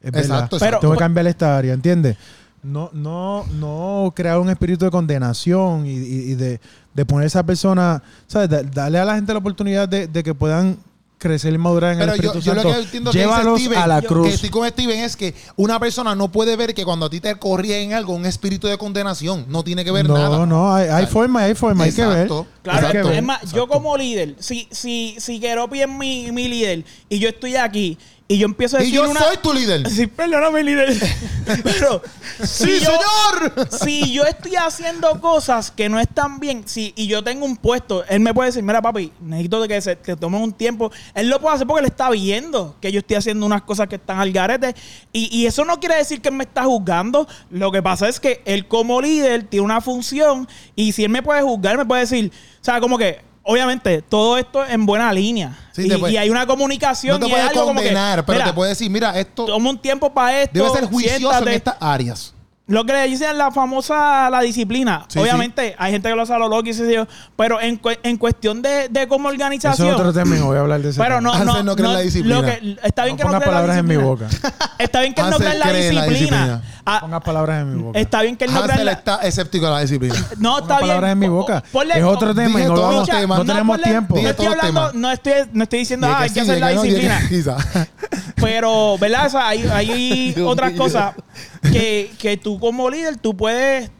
Es 0.00 0.12
verdad. 0.12 0.20
Exacto, 0.36 0.56
exacto. 0.56 0.78
Tengo 0.80 0.92
que 0.94 0.96
Pero- 0.96 1.04
cambiar 1.06 1.26
esta 1.26 1.58
área, 1.58 1.74
¿entiendes? 1.74 2.16
No, 2.62 2.88
no, 2.94 3.44
no 3.60 4.12
crear 4.16 4.38
un 4.38 4.48
espíritu 4.48 4.84
de 4.86 4.90
condenación 4.90 5.86
y, 5.86 5.90
y- 5.90 6.30
y 6.32 6.34
de, 6.34 6.60
de 6.94 7.04
poner 7.06 7.24
a 7.24 7.26
esa 7.26 7.42
persona, 7.44 8.02
¿sabes? 8.26 8.48
Da- 8.48 8.62
darle 8.62 8.98
a 8.98 9.04
la 9.04 9.14
gente 9.14 9.32
la 9.32 9.38
oportunidad 9.40 9.88
de, 9.88 10.06
de 10.08 10.22
que 10.24 10.34
puedan 10.34 10.76
crecer 11.18 11.52
y 11.52 11.58
madurar 11.58 11.92
en 11.92 11.98
Pero 11.98 12.14
el 12.14 12.20
yo, 12.20 12.26
Espíritu 12.28 12.46
yo 12.46 12.54
lo 12.54 12.62
Santo. 12.62 12.76
que 12.76 12.84
entiendo 12.84 13.10
que 13.10 13.18
dice 13.18 13.28
Llévalos 13.28 13.60
Steven, 13.60 13.78
a 13.78 13.86
la 13.88 14.00
yo- 14.00 14.08
cruz. 14.08 14.28
que 14.28 14.34
estoy 14.34 14.50
con 14.50 14.68
Steven 14.68 15.00
es 15.00 15.16
que 15.16 15.34
una 15.56 15.78
persona 15.80 16.14
no 16.14 16.30
puede 16.30 16.54
ver 16.56 16.74
que 16.74 16.84
cuando 16.84 17.06
a 17.06 17.10
ti 17.10 17.20
te 17.20 17.34
corría 17.36 17.78
en 17.78 17.92
algo 17.92 18.14
un 18.14 18.24
espíritu 18.24 18.66
de 18.68 18.78
condenación, 18.78 19.44
no 19.48 19.64
tiene 19.64 19.84
que 19.84 19.90
ver 19.90 20.06
no, 20.08 20.14
nada. 20.16 20.46
no, 20.46 20.72
hay, 20.74 20.88
hay 20.88 21.06
forma, 21.06 21.42
hay 21.42 21.54
forma, 21.54 21.84
hay 21.84 21.92
que 21.92 22.02
ver. 22.06 22.12
Exacto. 22.22 22.46
Claro, 22.62 22.90
que 22.92 23.02
ver. 23.02 23.14
es 23.14 23.22
más, 23.22 23.52
yo 23.52 23.66
como 23.66 23.96
líder, 23.96 24.36
si, 24.38 24.68
si, 24.70 25.16
si 25.18 25.40
Keropi 25.40 25.82
es 25.82 25.88
mi, 25.88 26.30
mi 26.32 26.48
líder 26.48 26.84
y 27.08 27.18
yo 27.18 27.28
estoy 27.30 27.56
aquí 27.56 27.98
y 28.30 28.36
yo 28.36 28.44
empiezo 28.44 28.76
a 28.76 28.80
Y 28.80 28.84
decir 28.84 28.94
yo 28.96 29.10
una... 29.10 29.20
soy 29.20 29.38
tu 29.38 29.54
líder. 29.54 29.88
Sí, 29.88 30.06
perdóname, 30.06 30.62
líder. 30.62 30.94
Pero 31.64 32.02
¡Sí, 32.44 32.78
señor! 32.78 33.68
Si 33.70 34.12
yo 34.12 34.24
estoy 34.24 34.54
haciendo 34.56 35.18
cosas 35.18 35.70
que 35.70 35.88
no 35.88 35.98
están 35.98 36.38
bien, 36.38 36.62
si, 36.66 36.92
y 36.94 37.06
yo 37.06 37.24
tengo 37.24 37.46
un 37.46 37.56
puesto, 37.56 38.04
él 38.04 38.20
me 38.20 38.34
puede 38.34 38.50
decir, 38.50 38.62
mira, 38.62 38.82
papi, 38.82 39.10
necesito 39.20 39.66
que 39.66 39.80
se 39.80 39.96
te 39.96 40.14
tomen 40.14 40.42
un 40.42 40.52
tiempo. 40.52 40.92
Él 41.14 41.30
lo 41.30 41.40
puede 41.40 41.56
hacer 41.56 41.66
porque 41.66 41.80
él 41.80 41.86
está 41.90 42.10
viendo 42.10 42.76
que 42.82 42.92
yo 42.92 42.98
estoy 43.00 43.16
haciendo 43.16 43.46
unas 43.46 43.62
cosas 43.62 43.88
que 43.88 43.96
están 43.96 44.18
al 44.18 44.30
garete. 44.30 44.74
Y, 45.10 45.34
y 45.34 45.46
eso 45.46 45.64
no 45.64 45.80
quiere 45.80 45.96
decir 45.96 46.20
que 46.20 46.28
él 46.28 46.34
me 46.34 46.44
está 46.44 46.64
juzgando. 46.64 47.26
Lo 47.50 47.72
que 47.72 47.82
pasa 47.82 48.08
es 48.10 48.20
que 48.20 48.42
él 48.44 48.68
como 48.68 49.00
líder 49.00 49.44
tiene 49.44 49.64
una 49.64 49.80
función 49.80 50.46
y 50.76 50.92
si 50.92 51.02
él 51.02 51.10
me 51.10 51.22
puede 51.22 51.40
juzgar, 51.40 51.78
me 51.78 51.86
puede 51.86 52.02
decir, 52.02 52.30
o 52.60 52.64
sea, 52.64 52.78
como 52.78 52.98
que... 52.98 53.26
Obviamente, 53.50 54.02
todo 54.02 54.36
esto 54.36 54.62
en 54.66 54.84
buena 54.84 55.10
línea. 55.12 55.56
Sí, 55.72 55.90
y, 55.90 55.96
puede- 55.96 56.12
y 56.12 56.16
hay 56.18 56.28
una 56.28 56.46
comunicación 56.46 57.18
No 57.18 57.26
te 57.26 57.30
y 57.30 57.34
es 57.34 57.34
puede 57.38 57.48
algo 57.48 57.60
como 57.66 57.80
que, 57.80 57.86
condenar, 57.86 58.24
pero 58.26 58.36
mira, 58.38 58.46
te 58.46 58.52
puede 58.52 58.68
decir, 58.70 58.90
mira, 58.90 59.18
esto 59.18 59.46
toma 59.46 59.70
un 59.70 59.78
tiempo 59.78 60.12
para 60.12 60.42
esto. 60.42 60.58
debe 60.58 60.68
ser 60.70 60.84
juicioso 60.84 61.18
siéntate. 61.18 61.50
en 61.50 61.56
estas 61.56 61.76
áreas. 61.80 62.34
lo 62.66 62.84
que 62.84 62.92
le 62.92 63.08
dicen 63.08 63.38
la 63.38 63.50
famosa 63.50 64.28
la 64.28 64.42
disciplina. 64.42 65.06
Sí, 65.08 65.18
Obviamente, 65.18 65.74
hay 65.78 65.90
gente 65.92 66.10
que 66.10 66.14
lo 66.14 66.20
hace 66.22 66.34
a 66.34 66.38
lo 66.38 66.48
loco 66.50 66.68
y 66.68 66.74
se 66.74 66.92
yo, 66.92 67.06
pero 67.34 67.58
en, 67.62 67.76
cu- 67.78 67.88
en 68.02 68.18
cuestión 68.18 68.60
de, 68.60 68.88
de 68.90 69.04
Eso 69.04 69.14
organización. 69.14 69.88
es 69.88 69.94
otro 69.94 70.12
tema 70.12 70.36
no 70.36 70.46
voy 70.48 70.58
a 70.58 70.60
hablar 70.60 70.82
de 70.82 70.90
ese 70.90 71.00
pero 71.00 71.22
no, 71.22 71.32
no, 71.44 71.62
no 71.62 71.74
cree 71.74 71.86
en 71.86 71.92
la 71.94 72.00
disciplina. 72.00 72.40
lo 72.40 72.44
que- 72.46 72.76
está 72.84 73.04
bien 73.04 73.16
No 73.16 73.24
que 73.24 73.24
no 73.24 73.28
cree 73.30 73.34
en 73.38 73.40
la 73.40 73.46
palabras 73.46 73.78
en 73.78 73.86
mi 73.86 73.94
disciplina. 73.94 74.28
boca. 74.50 74.68
Está 74.78 75.00
bien 75.00 75.14
que 75.14 75.20
él 75.22 75.30
no 75.30 75.36
cree 75.38 75.52
en 75.52 75.58
la 75.58 75.64
cree 75.70 75.88
en 75.88 75.94
la 75.94 76.04
disciplina. 76.06 76.62
Ah, 76.90 77.00
Pongas 77.00 77.22
palabras 77.22 77.60
en 77.62 77.76
mi 77.76 77.82
boca. 77.82 77.98
está 77.98 78.22
bien 78.22 78.36
que 78.36 78.44
él 78.44 78.52
no 78.52 78.64
en 78.64 78.70
Hansel 78.70 78.86
la 78.86 78.92
está 78.92 79.16
escéptico 79.18 79.66
a 79.66 79.70
la 79.72 79.80
disciplina. 79.80 80.14
No, 80.38 80.58
está 80.58 80.76
bien. 80.78 80.88
palabras 80.88 81.12
en 81.12 81.18
mi 81.18 81.28
boca. 81.28 81.62
Ponle- 81.72 81.96
es 81.96 82.02
otro 82.04 82.34
tema 82.34 82.60
y 82.60 82.64
no, 82.64 82.74
vamos- 82.74 82.94
los 82.94 83.08
temas. 83.08 83.38
no 83.38 83.44
tenemos 83.44 83.78
ponle- 83.78 83.82
tiempo. 83.84 84.14
No 84.20 84.28
estoy 84.28 84.46
hablando, 84.46 84.92
no 84.94 85.10
estoy, 85.12 85.32
no 85.52 85.62
estoy 85.64 85.78
diciendo, 85.80 86.06
ah, 86.06 86.20
hay 86.20 86.28
que 86.30 86.34
sí, 86.34 86.40
hacer 86.40 86.60
la 86.60 86.72
no, 86.72 86.82
disciplina. 86.82 87.20
Pero, 88.36 88.96
¿verdad? 88.98 89.26
O 89.26 89.30
sea, 89.30 89.48
hay, 89.48 89.66
hay 89.70 90.34
otras 90.46 90.72
cosas 90.72 91.14
que, 91.62 92.10
que 92.18 92.36
tú 92.36 92.58
como 92.58 92.88
líder, 92.88 93.16
tú 93.18 93.36
puedes, 93.36 93.90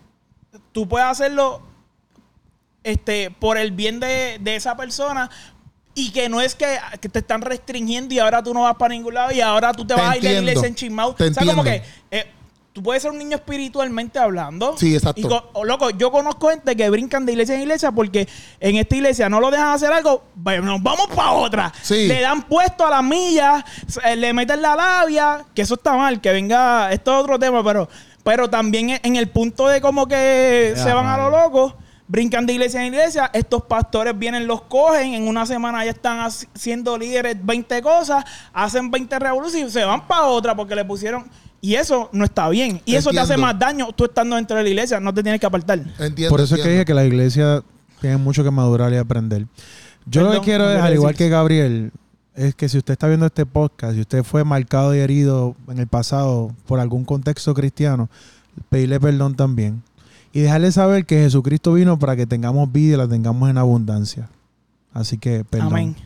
tú 0.72 0.88
puedes 0.88 1.06
hacerlo 1.08 1.60
este, 2.84 3.30
por 3.30 3.58
el 3.58 3.72
bien 3.72 4.00
de, 4.00 4.38
de 4.40 4.56
esa 4.56 4.76
persona 4.76 5.30
y 5.94 6.10
que 6.12 6.28
no 6.28 6.40
es 6.40 6.54
que, 6.54 6.78
que 7.00 7.08
te 7.08 7.18
están 7.18 7.42
restringiendo 7.42 8.14
y 8.14 8.18
ahora 8.20 8.42
tú 8.42 8.54
no 8.54 8.62
vas 8.62 8.76
para 8.76 8.94
ningún 8.94 9.14
lado 9.14 9.32
y 9.32 9.40
ahora 9.40 9.72
tú 9.72 9.84
te, 9.84 9.94
Te 9.94 10.00
vas 10.00 10.12
a 10.12 10.16
ir 10.16 10.20
a 10.20 10.30
la 10.32 10.38
entiendo. 10.38 10.50
iglesia 10.60 10.86
en 10.86 10.98
O 11.00 11.16
sea, 11.16 11.44
como 11.46 11.64
que 11.64 11.74
entiendo. 11.74 11.98
eh, 12.12 12.32
tú 12.78 12.82
puedes 12.84 13.02
ser 13.02 13.10
un 13.10 13.18
niño 13.18 13.34
espiritualmente 13.36 14.20
hablando. 14.20 14.76
Sí, 14.78 14.94
exacto. 14.94 15.20
Y 15.20 15.66
loco, 15.66 15.90
yo 15.90 16.12
conozco 16.12 16.50
gente 16.50 16.76
que 16.76 16.88
brincan 16.90 17.26
de 17.26 17.32
iglesia 17.32 17.56
en 17.56 17.62
iglesia 17.62 17.90
porque 17.90 18.28
en 18.60 18.76
esta 18.76 18.94
iglesia 18.94 19.28
no 19.28 19.40
lo 19.40 19.50
dejan 19.50 19.70
hacer 19.70 19.92
algo, 19.92 20.22
bueno, 20.36 20.62
nos 20.66 20.82
vamos 20.82 21.08
para 21.08 21.32
otra. 21.32 21.72
Sí. 21.82 22.06
Le 22.06 22.20
dan 22.20 22.42
puesto 22.42 22.86
a 22.86 22.90
la 22.90 23.02
milla, 23.02 23.64
se- 23.88 24.14
le 24.14 24.32
meten 24.32 24.62
la 24.62 24.76
labia, 24.76 25.44
que 25.54 25.62
eso 25.62 25.74
está 25.74 25.94
mal, 25.96 26.20
que 26.20 26.30
venga, 26.30 26.92
esto 26.92 27.10
es 27.18 27.24
otro 27.24 27.36
tema, 27.36 27.64
pero, 27.64 27.88
pero 28.22 28.48
también 28.48 29.00
en 29.02 29.16
el 29.16 29.28
punto 29.28 29.66
de 29.66 29.80
como 29.80 30.06
que 30.06 30.74
se 30.76 30.92
van 30.92 31.06
a 31.06 31.16
lo 31.16 31.30
loco. 31.30 31.74
Brincan 32.10 32.46
de 32.46 32.54
iglesia 32.54 32.80
en 32.80 32.94
iglesia, 32.94 33.28
estos 33.34 33.64
pastores 33.64 34.18
vienen, 34.18 34.46
los 34.46 34.62
cogen, 34.62 35.12
en 35.14 35.26
una 35.28 35.44
semana 35.44 35.84
ya 35.84 35.90
están 35.90 36.26
siendo 36.54 36.96
líderes 36.96 37.36
20 37.44 37.82
cosas, 37.82 38.24
hacen 38.54 38.90
20 38.90 39.18
revoluciones 39.18 39.68
y 39.68 39.72
se 39.72 39.84
van 39.84 40.06
para 40.06 40.22
otra 40.26 40.54
porque 40.54 40.74
le 40.76 40.84
pusieron... 40.84 41.28
Y 41.60 41.74
eso 41.74 42.08
no 42.12 42.24
está 42.24 42.48
bien. 42.48 42.80
Y 42.84 42.94
eso 42.94 43.10
te 43.10 43.18
hace 43.18 43.36
más 43.36 43.58
daño 43.58 43.92
tú 43.92 44.04
estando 44.04 44.36
dentro 44.36 44.56
de 44.56 44.62
la 44.62 44.68
iglesia, 44.68 45.00
no 45.00 45.12
te 45.12 45.22
tienes 45.22 45.40
que 45.40 45.46
apartar. 45.46 45.80
Entiendo. 45.98 46.30
Por 46.30 46.40
eso 46.40 46.54
es 46.54 46.62
que 46.62 46.68
dije 46.68 46.84
que 46.84 46.94
la 46.94 47.04
iglesia 47.04 47.62
tiene 48.00 48.16
mucho 48.16 48.44
que 48.44 48.50
madurar 48.50 48.92
y 48.92 48.96
aprender. 48.96 49.46
Yo 50.06 50.22
lo 50.22 50.32
que 50.32 50.40
quiero 50.40 50.64
¿qué 50.64 50.76
es, 50.76 50.80
al 50.80 50.94
igual 50.94 51.14
que 51.14 51.28
Gabriel, 51.28 51.92
es 52.34 52.54
que 52.54 52.68
si 52.68 52.78
usted 52.78 52.92
está 52.92 53.08
viendo 53.08 53.26
este 53.26 53.44
podcast 53.44 53.96
y 53.96 54.00
usted 54.00 54.22
fue 54.22 54.44
marcado 54.44 54.94
y 54.94 54.98
herido 54.98 55.56
en 55.68 55.78
el 55.78 55.86
pasado 55.86 56.54
por 56.66 56.80
algún 56.80 57.04
contexto 57.04 57.52
cristiano, 57.52 58.08
pedirle 58.70 59.00
perdón 59.00 59.34
también. 59.34 59.82
Y 60.32 60.40
dejarle 60.40 60.70
saber 60.72 61.04
que 61.06 61.16
Jesucristo 61.16 61.72
vino 61.72 61.98
para 61.98 62.14
que 62.14 62.26
tengamos 62.26 62.70
vida 62.70 62.94
y 62.94 62.96
la 62.98 63.08
tengamos 63.08 63.50
en 63.50 63.58
abundancia. 63.58 64.28
Así 64.92 65.18
que 65.18 65.44
perdón. 65.44 65.68
Amén. 65.72 65.96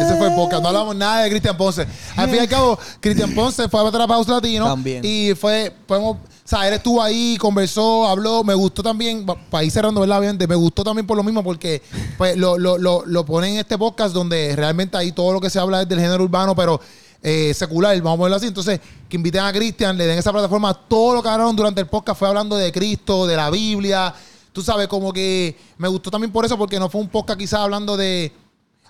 Ese 0.00 0.16
fue 0.16 0.28
el 0.28 0.34
podcast. 0.34 0.62
No 0.62 0.68
hablamos 0.68 0.96
nada 0.96 1.22
de 1.22 1.30
Cristian 1.30 1.56
Ponce. 1.56 1.86
Al 2.16 2.28
fin 2.28 2.36
y 2.36 2.38
al 2.40 2.48
cabo, 2.48 2.78
Cristian 3.00 3.34
Ponce 3.34 3.68
fue 3.68 3.86
a 3.86 3.90
Trap 3.90 4.10
House 4.10 4.28
Latino. 4.28 4.66
También. 4.66 5.04
Y 5.04 5.34
fue, 5.34 5.74
podemos, 5.86 6.16
o 6.16 6.20
sea, 6.44 6.68
él 6.68 6.74
estuvo 6.74 7.02
ahí, 7.02 7.36
conversó, 7.38 8.06
habló. 8.06 8.44
Me 8.44 8.54
gustó 8.54 8.82
también, 8.82 9.26
para 9.26 9.64
ir 9.64 9.70
cerrando, 9.70 10.00
¿verdad? 10.00 10.18
Obviamente, 10.18 10.46
me 10.46 10.54
gustó 10.54 10.84
también 10.84 11.06
por 11.06 11.16
lo 11.16 11.22
mismo, 11.22 11.42
porque 11.42 11.82
pues 12.16 12.36
lo, 12.36 12.58
lo, 12.58 12.78
lo, 12.78 13.04
lo 13.06 13.24
ponen 13.24 13.54
en 13.54 13.58
este 13.60 13.78
podcast 13.78 14.14
donde 14.14 14.54
realmente 14.54 14.96
ahí 14.96 15.12
todo 15.12 15.32
lo 15.32 15.40
que 15.40 15.50
se 15.50 15.58
habla 15.58 15.82
es 15.82 15.88
del 15.88 16.00
género 16.00 16.24
urbano, 16.24 16.54
pero 16.54 16.80
eh, 17.22 17.52
secular, 17.52 17.96
vamos 18.00 18.14
a 18.14 18.18
ponerlo 18.18 18.36
así. 18.36 18.46
Entonces, 18.46 18.80
que 19.08 19.16
inviten 19.16 19.42
a 19.42 19.52
Cristian, 19.52 19.96
le 19.96 20.06
den 20.06 20.18
esa 20.18 20.32
plataforma. 20.32 20.74
Todo 20.74 21.14
lo 21.14 21.22
que 21.22 21.28
hablaron 21.28 21.56
durante 21.56 21.80
el 21.80 21.86
podcast 21.86 22.18
fue 22.18 22.28
hablando 22.28 22.56
de 22.56 22.70
Cristo, 22.70 23.26
de 23.26 23.36
la 23.36 23.50
Biblia. 23.50 24.14
Tú 24.52 24.62
sabes, 24.62 24.88
como 24.88 25.12
que 25.12 25.56
me 25.76 25.88
gustó 25.88 26.10
también 26.10 26.32
por 26.32 26.44
eso, 26.44 26.56
porque 26.58 26.78
no 26.78 26.88
fue 26.88 27.00
un 27.00 27.08
podcast 27.08 27.38
quizás 27.38 27.60
hablando 27.60 27.96
de. 27.96 28.32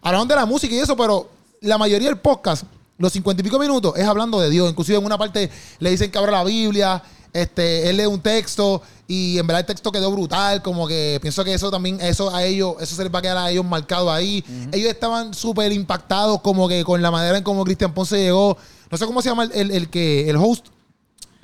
Hablaron 0.02 0.28
de 0.28 0.36
la 0.36 0.46
música 0.46 0.74
y 0.74 0.78
eso, 0.78 0.96
pero 0.96 1.28
la 1.60 1.76
mayoría 1.76 2.08
del 2.08 2.18
podcast, 2.18 2.64
los 2.98 3.12
cincuenta 3.12 3.40
y 3.40 3.44
pico 3.44 3.58
minutos, 3.58 3.94
es 3.96 4.04
hablando 4.06 4.40
de 4.40 4.48
Dios. 4.50 4.70
Inclusive 4.70 4.98
en 4.98 5.04
una 5.04 5.18
parte 5.18 5.50
le 5.80 5.90
dicen 5.90 6.10
que 6.10 6.18
abra 6.18 6.30
la 6.32 6.44
Biblia, 6.44 7.02
este, 7.32 7.90
él 7.90 7.96
lee 7.98 8.06
un 8.06 8.20
texto 8.20 8.80
y 9.06 9.38
en 9.38 9.46
verdad 9.46 9.60
el 9.60 9.66
texto 9.66 9.90
quedó 9.92 10.10
brutal. 10.12 10.62
Como 10.62 10.86
que 10.86 11.18
pienso 11.20 11.44
que 11.44 11.52
eso 11.52 11.70
también, 11.70 12.00
eso 12.00 12.32
a 12.34 12.44
ellos, 12.44 12.76
eso 12.80 12.94
se 12.94 13.02
les 13.04 13.12
va 13.12 13.18
a 13.18 13.22
quedar 13.22 13.36
a 13.38 13.50
ellos 13.50 13.64
marcado 13.64 14.10
ahí. 14.10 14.44
Ellos 14.72 14.88
estaban 14.90 15.34
súper 15.34 15.72
impactados 15.72 16.40
como 16.40 16.68
que 16.68 16.84
con 16.84 17.02
la 17.02 17.10
manera 17.10 17.36
en 17.36 17.44
cómo 17.44 17.64
Cristian 17.64 17.92
Ponce 17.92 18.16
llegó. 18.18 18.56
No 18.90 18.96
sé 18.96 19.04
cómo 19.04 19.20
se 19.20 19.28
llama 19.28 19.44
el, 19.44 19.52
el- 19.52 19.70
el 19.72 19.90
que, 19.90 20.30
el 20.30 20.36
host. 20.36 20.66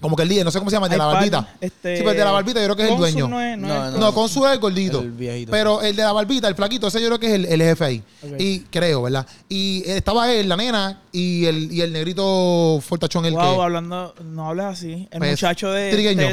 Como 0.04 0.16
que 0.16 0.22
el 0.22 0.28
líder, 0.28 0.44
no 0.44 0.50
sé 0.50 0.58
cómo 0.58 0.68
se 0.70 0.76
llama, 0.76 0.84
el 0.86 0.90
de 0.92 0.98
la 0.98 1.06
barbita. 1.06 1.48
este, 1.62 1.96
sí, 1.96 2.02
pero 2.02 2.10
el 2.10 2.16
de 2.18 2.24
la 2.24 2.30
barbita 2.30 2.60
yo 2.60 2.66
creo 2.66 2.76
que 2.76 2.82
es 2.82 2.88
el 2.90 2.94
Consul 2.96 3.12
dueño. 3.12 3.28
no 3.28 3.40
es- 3.40 3.56
no 3.58 3.66
No, 3.68 3.86
es- 3.86 3.92
no. 3.94 3.98
No, 4.00 4.12
con 4.14 4.28
su 4.28 4.44
es 4.46 4.52
el 4.52 4.58
gordito. 4.58 5.00
El 5.00 5.12
viejito. 5.12 5.50
Pero 5.50 5.80
el 5.80 5.96
de 5.96 6.02
la 6.02 6.12
barbita, 6.12 6.46
el 6.46 6.54
flaquito, 6.54 6.88
ese 6.88 7.00
yo 7.00 7.06
creo 7.06 7.18
que 7.18 7.26
es 7.28 7.32
el, 7.32 7.46
el 7.46 7.62
jefe 7.62 7.84
ahí. 7.86 8.02
Y 8.38 8.58
creo, 8.70 9.00
¿verdad? 9.00 9.26
Y 9.48 9.82
estaba 9.86 10.30
él, 10.30 10.46
la 10.46 10.56
nena, 10.58 11.00
y 11.10 11.46
el, 11.46 11.72
y 11.72 11.80
el 11.80 11.90
negrito 11.90 12.80
fortachón, 12.86 13.24
el 13.24 13.32
wow, 13.32 13.56
que. 13.56 13.62
hablando, 13.62 14.14
no 14.22 14.48
hables 14.50 14.66
así. 14.66 15.08
El 15.10 15.18
Pues, 15.20 15.30
muchacho 15.30 15.70
de 15.72 15.90
trigueño. 15.90 16.28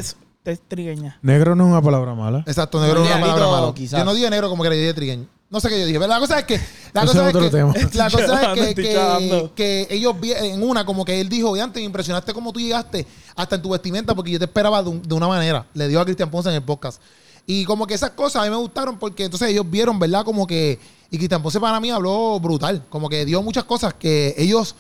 Trigueña. 0.68 1.18
Negro 1.22 1.56
no 1.56 1.66
es 1.66 1.70
una 1.72 1.82
palabra 1.82 2.16
mala. 2.16 2.44
Exacto, 2.48 2.82
negro 2.82 3.02
Un 3.02 3.08
es 3.08 3.12
una 3.16 3.22
palabra 3.22 3.48
mala. 3.48 3.74
quizás. 3.74 4.00
Yo 4.00 4.04
no 4.06 4.14
dije 4.14 4.30
negro 4.30 4.50
como 4.50 4.64
que 4.64 4.70
le 4.70 4.76
dije 4.76 4.94
trigueño. 4.94 5.28
No 5.52 5.60
sé 5.60 5.70
qué 5.70 5.80
yo 5.80 5.86
dije. 5.86 6.00
Pero 6.00 6.10
la 6.12 6.20
cosa 6.20 6.40
es 6.40 6.46
que. 6.46 6.60
La 6.94 7.06
cosa 7.06 7.28
es 7.30 7.34
que. 7.34 7.50
La 7.98 8.10
cosa 8.10 8.54
es 8.54 8.74
que, 8.74 8.76
que, 8.76 9.50
que 9.56 9.88
ellos 9.92 10.20
vi- 10.20 10.32
en 10.32 10.64
una, 10.64 10.86
como 10.86 11.06
que 11.06 11.20
él 11.22 11.30
dijo, 11.30 11.50
oye, 11.52 11.62
antes 11.62 11.80
me 11.82 11.86
impresionaste 11.86 12.34
cómo 12.34 12.52
tú 12.54 12.60
llegaste 12.60 13.06
hasta 13.36 13.56
en 13.58 13.62
tu 13.62 13.70
vestimenta, 13.70 14.16
porque 14.16 14.32
yo 14.32 14.40
te 14.40 14.46
esperaba 14.46 14.82
de, 14.82 14.90
un- 14.90 15.02
de 15.02 15.14
una 15.14 15.28
manera. 15.28 15.66
Le 15.74 15.88
dio 15.88 16.00
a 16.02 16.06
Cristian 16.06 16.32
Ponce 16.32 16.50
en 16.50 16.56
el 16.56 16.64
podcast. 16.64 17.02
Y 17.46 17.66
como 17.66 17.86
que 17.86 17.94
esas 17.96 18.12
cosas 18.12 18.42
a 18.44 18.46
mí 18.46 18.50
me 18.52 18.56
gustaron 18.56 18.98
porque 18.98 19.26
entonces 19.26 19.50
ellos 19.50 19.70
vieron, 19.70 20.00
¿verdad? 20.00 20.24
Como 20.24 20.48
que. 20.48 20.80
Y 21.10 21.18
Cristian 21.18 21.44
Ponce 21.44 21.60
para 21.60 21.80
mí 21.82 21.92
habló 21.92 22.40
brutal. 22.40 22.86
Como 22.90 23.10
que 23.10 23.26
dio 23.26 23.42
muchas 23.42 23.66
cosas 23.66 23.94
que 23.94 24.34
ellos 24.38 24.76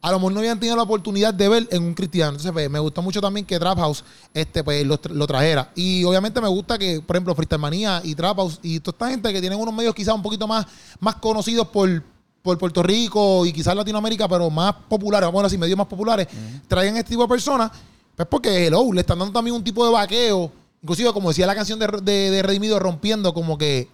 a 0.00 0.12
lo 0.12 0.18
mejor 0.18 0.32
no 0.32 0.38
habían 0.38 0.60
tenido 0.60 0.76
la 0.76 0.84
oportunidad 0.84 1.34
de 1.34 1.48
ver 1.48 1.68
en 1.70 1.82
un 1.82 1.94
cristiano. 1.94 2.30
Entonces, 2.30 2.52
pues, 2.52 2.70
me 2.70 2.78
gustó 2.78 3.02
mucho 3.02 3.20
también 3.20 3.44
que 3.44 3.58
Trap 3.58 3.78
House 3.78 4.04
este, 4.32 4.62
pues, 4.62 4.86
lo, 4.86 5.00
tra- 5.00 5.10
lo 5.12 5.26
trajera. 5.26 5.72
Y 5.74 6.04
obviamente 6.04 6.40
me 6.40 6.48
gusta 6.48 6.78
que, 6.78 7.00
por 7.00 7.16
ejemplo, 7.16 7.34
Freestyle 7.34 7.60
Manía 7.60 8.00
y 8.04 8.14
Trap 8.14 8.36
House 8.36 8.60
y 8.62 8.78
toda 8.80 8.94
esta 8.94 9.10
gente 9.10 9.32
que 9.32 9.40
tienen 9.40 9.58
unos 9.58 9.74
medios 9.74 9.94
quizás 9.94 10.14
un 10.14 10.22
poquito 10.22 10.46
más, 10.46 10.66
más 11.00 11.16
conocidos 11.16 11.66
por, 11.68 12.02
por 12.42 12.56
Puerto 12.58 12.82
Rico 12.82 13.44
y 13.44 13.52
quizás 13.52 13.74
Latinoamérica, 13.74 14.28
pero 14.28 14.48
más 14.50 14.72
populares, 14.88 15.26
vamos 15.26 15.42
a 15.42 15.46
así, 15.46 15.58
medios 15.58 15.76
más 15.76 15.88
populares, 15.88 16.28
traigan 16.68 16.96
este 16.96 17.10
tipo 17.10 17.22
de 17.22 17.28
personas, 17.28 17.70
pues 18.14 18.28
porque, 18.30 18.66
hello, 18.66 18.92
le 18.92 19.00
están 19.00 19.18
dando 19.18 19.32
también 19.32 19.56
un 19.56 19.64
tipo 19.64 19.84
de 19.84 19.92
vaqueo. 19.92 20.52
Inclusive, 20.80 21.12
como 21.12 21.30
decía 21.30 21.44
la 21.44 21.56
canción 21.56 21.76
de, 21.78 21.88
de, 22.02 22.30
de 22.30 22.42
Redimido, 22.42 22.78
rompiendo 22.78 23.34
como 23.34 23.58
que 23.58 23.88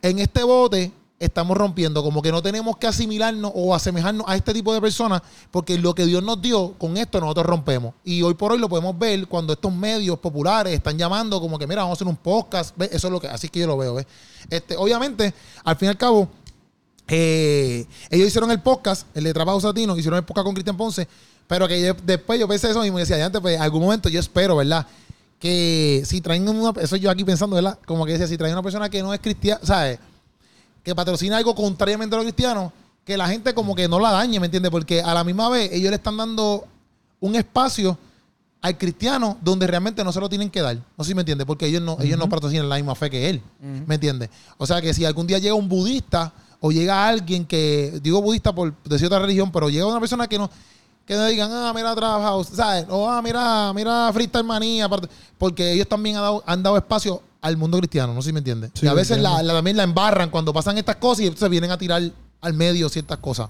en 0.00 0.20
este 0.20 0.44
bote 0.44 0.92
estamos 1.20 1.56
rompiendo, 1.56 2.02
como 2.02 2.22
que 2.22 2.32
no 2.32 2.42
tenemos 2.42 2.78
que 2.78 2.86
asimilarnos 2.86 3.52
o 3.54 3.74
asemejarnos 3.74 4.24
a 4.26 4.34
este 4.36 4.54
tipo 4.54 4.72
de 4.72 4.80
personas, 4.80 5.20
porque 5.50 5.78
lo 5.78 5.94
que 5.94 6.06
Dios 6.06 6.22
nos 6.22 6.40
dio, 6.40 6.72
con 6.78 6.96
esto 6.96 7.20
nosotros 7.20 7.44
rompemos. 7.44 7.92
Y 8.04 8.22
hoy 8.22 8.32
por 8.34 8.52
hoy 8.52 8.58
lo 8.58 8.70
podemos 8.70 8.98
ver 8.98 9.26
cuando 9.28 9.52
estos 9.52 9.72
medios 9.72 10.18
populares 10.18 10.72
están 10.72 10.96
llamando 10.96 11.38
como 11.38 11.58
que, 11.58 11.66
mira, 11.66 11.82
vamos 11.82 11.96
a 11.96 11.98
hacer 11.98 12.08
un 12.08 12.16
podcast, 12.16 12.74
¿ves? 12.76 12.88
eso 12.92 13.08
es 13.08 13.12
lo 13.12 13.20
que, 13.20 13.28
así 13.28 13.50
que 13.50 13.60
yo 13.60 13.66
lo 13.66 13.76
veo, 13.76 13.94
¿ves? 13.96 14.06
Este, 14.48 14.76
obviamente, 14.78 15.34
al 15.62 15.76
fin 15.76 15.86
y 15.86 15.90
al 15.90 15.98
cabo, 15.98 16.26
eh, 17.06 17.84
ellos 18.08 18.28
hicieron 18.28 18.50
el 18.50 18.60
podcast, 18.62 19.06
el 19.14 19.24
de 19.24 19.34
Trabajo 19.34 19.60
Latino, 19.62 19.96
hicieron 19.98 20.18
el 20.18 20.24
podcast 20.24 20.44
con 20.46 20.54
Cristian 20.54 20.76
Ponce, 20.78 21.06
pero 21.46 21.68
que 21.68 21.82
yo- 21.82 21.94
después 22.02 22.40
yo 22.40 22.48
pensé 22.48 22.70
eso 22.70 22.80
mismo 22.80 22.98
y 22.98 23.02
decía, 23.02 23.22
antes, 23.24 23.40
pues, 23.42 23.60
algún 23.60 23.82
momento 23.82 24.08
yo 24.08 24.20
espero, 24.20 24.56
¿verdad? 24.56 24.86
Que 25.38 26.02
si 26.06 26.20
traen 26.22 26.48
una, 26.48 26.72
eso 26.80 26.96
yo 26.96 27.10
aquí 27.10 27.24
pensando, 27.24 27.56
¿verdad? 27.56 27.78
Como 27.86 28.06
que 28.06 28.12
decía, 28.12 28.26
si 28.26 28.38
traen 28.38 28.54
una 28.54 28.62
persona 28.62 28.88
que 28.88 29.02
no 29.02 29.12
es 29.12 29.20
cristiana, 29.20 29.60
¿sabes? 29.64 29.98
Que 30.82 30.94
patrocina 30.94 31.36
algo 31.36 31.54
contrariamente 31.54 32.14
a 32.14 32.18
los 32.18 32.24
cristianos, 32.24 32.72
que 33.04 33.16
la 33.16 33.28
gente 33.28 33.54
como 33.54 33.74
que 33.74 33.88
no 33.88 33.98
la 34.00 34.12
dañe, 34.12 34.40
¿me 34.40 34.46
entiendes? 34.46 34.70
Porque 34.70 35.02
a 35.02 35.14
la 35.14 35.24
misma 35.24 35.48
vez 35.48 35.70
ellos 35.72 35.90
le 35.90 35.96
están 35.96 36.16
dando 36.16 36.66
un 37.20 37.34
espacio 37.36 37.98
al 38.62 38.76
cristiano 38.76 39.38
donde 39.40 39.66
realmente 39.66 40.04
no 40.04 40.12
se 40.12 40.20
lo 40.20 40.28
tienen 40.28 40.50
que 40.50 40.60
dar. 40.60 40.76
No 40.96 41.04
sé 41.04 41.08
si 41.08 41.14
me 41.14 41.22
entiendes, 41.22 41.46
porque 41.46 41.66
ellos 41.66 41.82
no, 41.82 41.96
ellos 42.00 42.18
no 42.18 42.28
patrocinan 42.28 42.68
la 42.68 42.76
misma 42.76 42.94
fe 42.94 43.10
que 43.10 43.30
él. 43.30 43.42
¿Me 43.86 43.94
entiendes? 43.94 44.30
O 44.58 44.66
sea 44.66 44.80
que 44.80 44.92
si 44.92 45.04
algún 45.04 45.26
día 45.26 45.38
llega 45.38 45.54
un 45.54 45.68
budista 45.68 46.32
o 46.60 46.70
llega 46.70 47.08
alguien 47.08 47.46
que, 47.46 47.98
digo 48.02 48.20
budista 48.20 48.54
por 48.54 48.74
decir 48.84 49.06
otra 49.06 49.18
religión, 49.18 49.50
pero 49.50 49.70
llega 49.70 49.86
una 49.86 50.00
persona 50.00 50.28
que 50.28 50.38
no, 50.38 50.50
que 51.06 51.14
no 51.14 51.26
digan, 51.26 51.50
ah, 51.52 51.72
mira 51.74 51.94
Trap 51.94 52.20
House, 52.20 52.48
¿sabes? 52.54 52.86
O 52.90 53.08
ah, 53.08 53.22
mira, 53.22 53.72
mira 53.74 54.10
Freestyle 54.12 54.44
Manía, 54.44 54.88
porque 55.38 55.72
ellos 55.72 55.88
también 55.88 56.16
han 56.16 56.22
dado, 56.22 56.42
han 56.46 56.62
dado 56.62 56.76
espacio 56.76 57.22
al 57.42 57.56
mundo 57.56 57.78
cristiano, 57.78 58.12
no 58.14 58.22
sé 58.22 58.28
si 58.28 58.32
me 58.32 58.38
entiendes. 58.40 58.70
Sí, 58.74 58.86
y 58.86 58.88
a 58.88 58.94
veces 58.94 59.18
la, 59.18 59.42
la- 59.42 59.54
también 59.54 59.76
la 59.76 59.82
embarran 59.84 60.30
cuando 60.30 60.52
pasan 60.52 60.78
estas 60.78 60.96
cosas 60.96 61.20
y 61.24 61.26
entonces 61.26 61.48
vienen 61.50 61.70
a 61.70 61.78
tirar 61.78 62.02
al 62.40 62.54
medio 62.54 62.88
ciertas 62.88 63.18
cosas. 63.18 63.48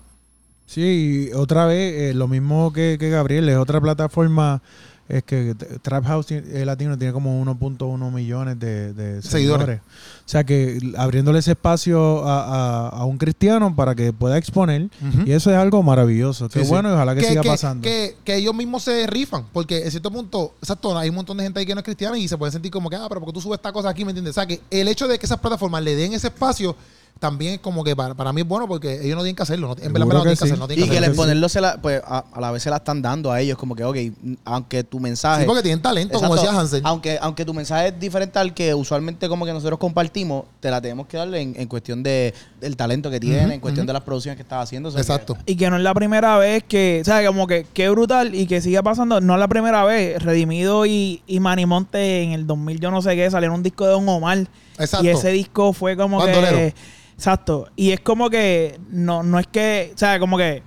Sí, 0.66 1.30
otra 1.34 1.66
vez, 1.66 2.10
eh, 2.10 2.14
lo 2.14 2.28
mismo 2.28 2.72
que, 2.72 2.96
que 3.00 3.10
Gabriel, 3.10 3.48
es 3.48 3.56
otra 3.56 3.80
plataforma 3.80 4.62
es 5.10 5.24
que 5.24 5.54
Trap 5.82 6.04
House 6.06 6.30
eh, 6.30 6.62
Latino 6.64 6.96
tiene 6.96 7.12
como 7.12 7.44
1.1 7.44 8.12
millones 8.12 8.58
de, 8.58 8.92
de 8.92 9.22
Seguidores. 9.22 9.30
seguidores. 9.30 9.80
O 9.80 10.28
sea 10.30 10.44
que 10.44 10.78
abriéndole 10.96 11.40
ese 11.40 11.52
espacio 11.52 12.24
a, 12.24 12.44
a- 12.44 12.88
a 12.88 13.04
un 13.04 13.18
cristiano 13.18 13.74
para 13.74 13.94
que 13.94 14.12
pueda 14.12 14.38
exponer, 14.38 14.88
y 15.26 15.32
eso 15.32 15.50
es 15.50 15.56
algo 15.56 15.82
maravilloso. 15.82 16.48
Qué 16.48 16.64
Sí, 16.64 16.68
bueno 16.70 16.88
y 16.90 16.92
ojalá 16.92 17.14
que, 17.14 17.24
siga 17.24 17.42
pasando. 17.42 17.82
Que, 17.82 18.16
que 18.24 18.36
ellos 18.36 18.54
mismos 18.54 18.82
se 18.84 19.06
rifan, 19.06 19.44
porque 19.52 19.82
en 19.84 19.90
cierto 19.90 20.10
punto, 20.10 20.54
exacto, 20.62 20.96
hay 20.96 21.08
un 21.08 21.16
montón 21.16 21.36
de 21.36 21.44
gente 21.44 21.60
ahí 21.60 21.66
que 21.66 21.74
no 21.74 21.80
es 21.80 21.84
cristiana 21.84 22.16
y 22.16 22.28
se 22.28 22.38
puede 22.38 22.52
sentir 22.52 22.70
como 22.70 22.88
que, 22.88 22.96
ah, 22.96 23.06
pero 23.08 23.20
porque 23.20 23.34
tú 23.34 23.40
subes 23.40 23.58
esta 23.58 23.72
cosa 23.72 23.88
aquí, 23.88 24.04
¿me 24.04 24.10
entiendes? 24.12 24.32
O 24.32 24.34
sea, 24.34 24.46
que 24.46 24.60
el 24.70 24.86
hecho 24.88 25.08
de 25.08 25.18
que 25.18 25.26
esas 25.26 25.40
plataformas 25.40 25.82
le 25.82 25.96
den 25.96 26.12
ese 26.12 26.28
espacio 26.28 26.76
también 27.20 27.52
es 27.54 27.60
como 27.60 27.84
que 27.84 27.94
para, 27.94 28.14
para 28.14 28.32
mí 28.32 28.40
es 28.40 28.48
bueno 28.48 28.66
porque 28.66 28.94
ellos 28.94 29.14
no 29.14 29.22
tienen 29.22 29.36
que 29.36 29.42
hacerlo. 29.44 29.68
no- 29.68 29.74
en 29.74 29.92
verdad, 29.92 30.06
no 30.06 30.10
tienen 30.22 30.22
que 30.22 30.28
que 30.30 30.32
hacerlo. 30.32 30.54
sí. 30.56 30.60
No 30.60 30.66
tienen 30.66 30.84
Y 30.86 30.88
que 30.88 30.94
que 30.96 31.02
sí. 31.04 31.08
exponerlo 31.10 31.48
se 31.48 31.60
la, 31.60 31.80
pues, 31.80 32.02
a, 32.04 32.24
a 32.32 32.40
la 32.40 32.50
vez 32.50 32.62
se 32.62 32.70
la 32.70 32.76
están 32.78 33.02
dando 33.02 33.30
a 33.30 33.40
ellos, 33.40 33.56
como 33.58 33.76
que, 33.76 33.84
ok, 33.84 33.96
aunque 34.44 34.82
tu 34.84 34.98
mensaje. 34.98 35.42
Sí, 35.42 35.46
porque 35.46 35.62
tienen 35.62 35.82
talento, 35.82 36.18
como 36.18 36.34
decía 36.34 36.50
Hansel. 36.50 36.80
Aunque, 36.84 37.18
aunque 37.20 37.44
tu 37.44 37.54
mensaje 37.54 37.88
es 37.88 38.00
diferente 38.00 38.38
al 38.38 38.54
que 38.54 38.74
usualmente 38.74 39.28
como 39.28 39.44
que 39.44 39.52
nosotros 39.52 39.78
compartimos, 39.78 40.44
te 40.60 40.70
la 40.70 40.80
tenemos 40.80 41.06
que 41.06 41.18
darle 41.18 41.40
en, 41.42 41.54
en 41.56 41.68
cuestión 41.68 42.02
de, 42.02 42.32
del 42.60 42.74
talento 42.76 43.10
que 43.10 43.20
tiene, 43.20 43.42
Ujú, 43.44 43.52
en 43.52 43.60
cuestión 43.60 43.86
de 43.86 43.92
las 43.92 44.02
producciones 44.02 44.36
que 44.36 44.42
estás 44.42 44.62
haciendo. 44.64 44.88
o 44.88 44.92
sea, 44.92 45.00
Exacto. 45.02 45.36
Y 45.46 45.56
que 45.56 45.68
no 45.68 45.76
es 45.76 45.82
la 45.82 45.92
primera 45.94 46.38
vez 46.38 46.64
que, 46.64 47.00
o 47.02 47.04
sea, 47.04 47.24
como 47.26 47.46
que 47.46 47.66
qué 47.72 47.90
brutal 47.90 48.34
y 48.34 48.46
que 48.46 48.62
siga 48.62 48.82
pasando, 48.82 49.20
no 49.20 49.34
es 49.34 49.40
la 49.40 49.48
primera 49.48 49.84
vez. 49.84 50.22
Redimido 50.22 50.86
y, 50.86 51.22
y 51.26 51.38
Manimonte 51.40 52.22
en 52.22 52.32
el 52.32 52.46
2000 52.46 52.80
yo 52.80 52.90
no 52.90 53.02
sé 53.02 53.14
qué, 53.14 53.30
salieron 53.30 53.56
un 53.56 53.62
disco 53.62 53.84
de 53.84 53.92
Don 53.92 54.08
Omar. 54.08 54.46
Exacto. 54.80 55.06
Y 55.06 55.10
ese 55.10 55.30
disco 55.30 55.72
fue 55.72 55.96
como 55.96 56.18
Bandolero. 56.18 56.56
que... 56.56 56.74
Exacto. 57.14 57.68
Y 57.76 57.90
es 57.90 58.00
como 58.00 58.30
que, 58.30 58.80
no, 58.90 59.22
no 59.22 59.38
es 59.38 59.46
que, 59.46 59.92
o 59.94 59.98
sea, 59.98 60.18
como 60.18 60.38
que 60.38 60.62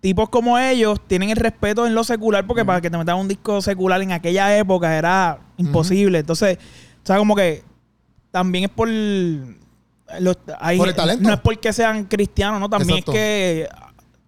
tipos 0.00 0.28
como 0.28 0.56
ellos 0.58 1.00
tienen 1.08 1.30
el 1.30 1.36
respeto 1.36 1.86
en 1.86 1.94
lo 1.94 2.04
secular 2.04 2.46
porque 2.46 2.64
para 2.64 2.80
que 2.80 2.88
te 2.90 2.96
metan 2.96 3.16
un 3.16 3.26
disco 3.26 3.60
secular 3.60 4.00
en 4.00 4.12
aquella 4.12 4.56
época 4.56 4.96
era 4.96 5.40
imposible. 5.56 6.20
Entonces, 6.20 6.58
o 7.02 7.06
sea, 7.06 7.16
como 7.18 7.34
que 7.34 7.64
también 8.30 8.64
es 8.64 8.70
por... 8.70 8.88
los- 8.88 10.38
hay- 10.60 10.78
Por 10.78 10.88
el 10.88 10.94
talento. 10.94 11.22
No 11.28 11.34
es 11.34 11.40
porque 11.40 11.72
sean 11.72 12.04
cristianos, 12.04 12.60
¿no? 12.60 12.68
También 12.68 12.98
Exacto. 13.00 13.12
es 13.12 13.16
que 13.18 13.68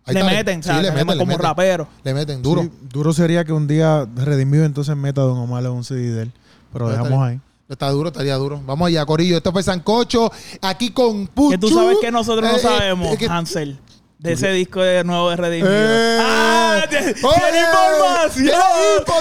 Hay 0.07 0.15
le 0.15 0.21
talento. 0.21 0.37
meten, 0.39 0.61
o 0.61 0.63
sea, 0.65 0.77
Sí, 0.77 0.83
le 0.83 0.89
como- 0.89 0.95
meten, 0.99 1.09
le 1.09 1.19
como 1.23 1.29
meten. 1.29 1.43
raperos. 1.47 1.89
Le 2.03 2.15
meten 2.15 2.43
duro. 2.43 2.63
Sí, 2.63 2.71
duro 2.89 3.13
sería 3.13 3.45
que 3.45 3.53
un 3.53 3.69
día 3.69 4.09
Redimido 4.17 4.65
entonces 4.65 4.97
meta 4.97 5.21
a 5.21 5.25
Don 5.25 5.39
Omar 5.39 5.63
en 5.65 5.71
un 5.71 5.85
CD 5.85 6.11
de 6.11 6.23
él. 6.23 6.33
Pero 6.73 6.89
dejamos 6.89 7.23
ahí. 7.23 7.41
Está 7.69 7.91
duro, 7.91 8.09
estaría 8.09 8.35
duro. 8.37 8.61
Vamos 8.65 8.89
allá, 8.89 9.05
Corillo. 9.05 9.37
Esto 9.37 9.53
fue 9.53 9.63
Sancocho. 9.63 10.33
Aquí 10.63 10.91
con 10.91 11.27
Puchu. 11.27 11.51
Que 11.51 11.59
tú 11.59 11.69
sabes 11.69 11.99
que 12.01 12.11
nosotros 12.11 12.51
no 12.51 12.57
Eh, 12.57 12.61
eh, 12.61 12.63
sabemos, 12.63 13.13
eh, 13.13 13.19
que- 13.19 13.27
Hansel, 13.27 13.79
de 14.19 14.33
ese 14.33 14.51
disco 14.53 14.81
de 14.81 15.05
nuevo 15.05 15.29
de 15.29 15.37
Redimido. 15.37 15.69
Eh. 15.71 16.19
¡Ah! 16.21 16.81
¡Tiene 16.89 17.11
información! 17.11 18.61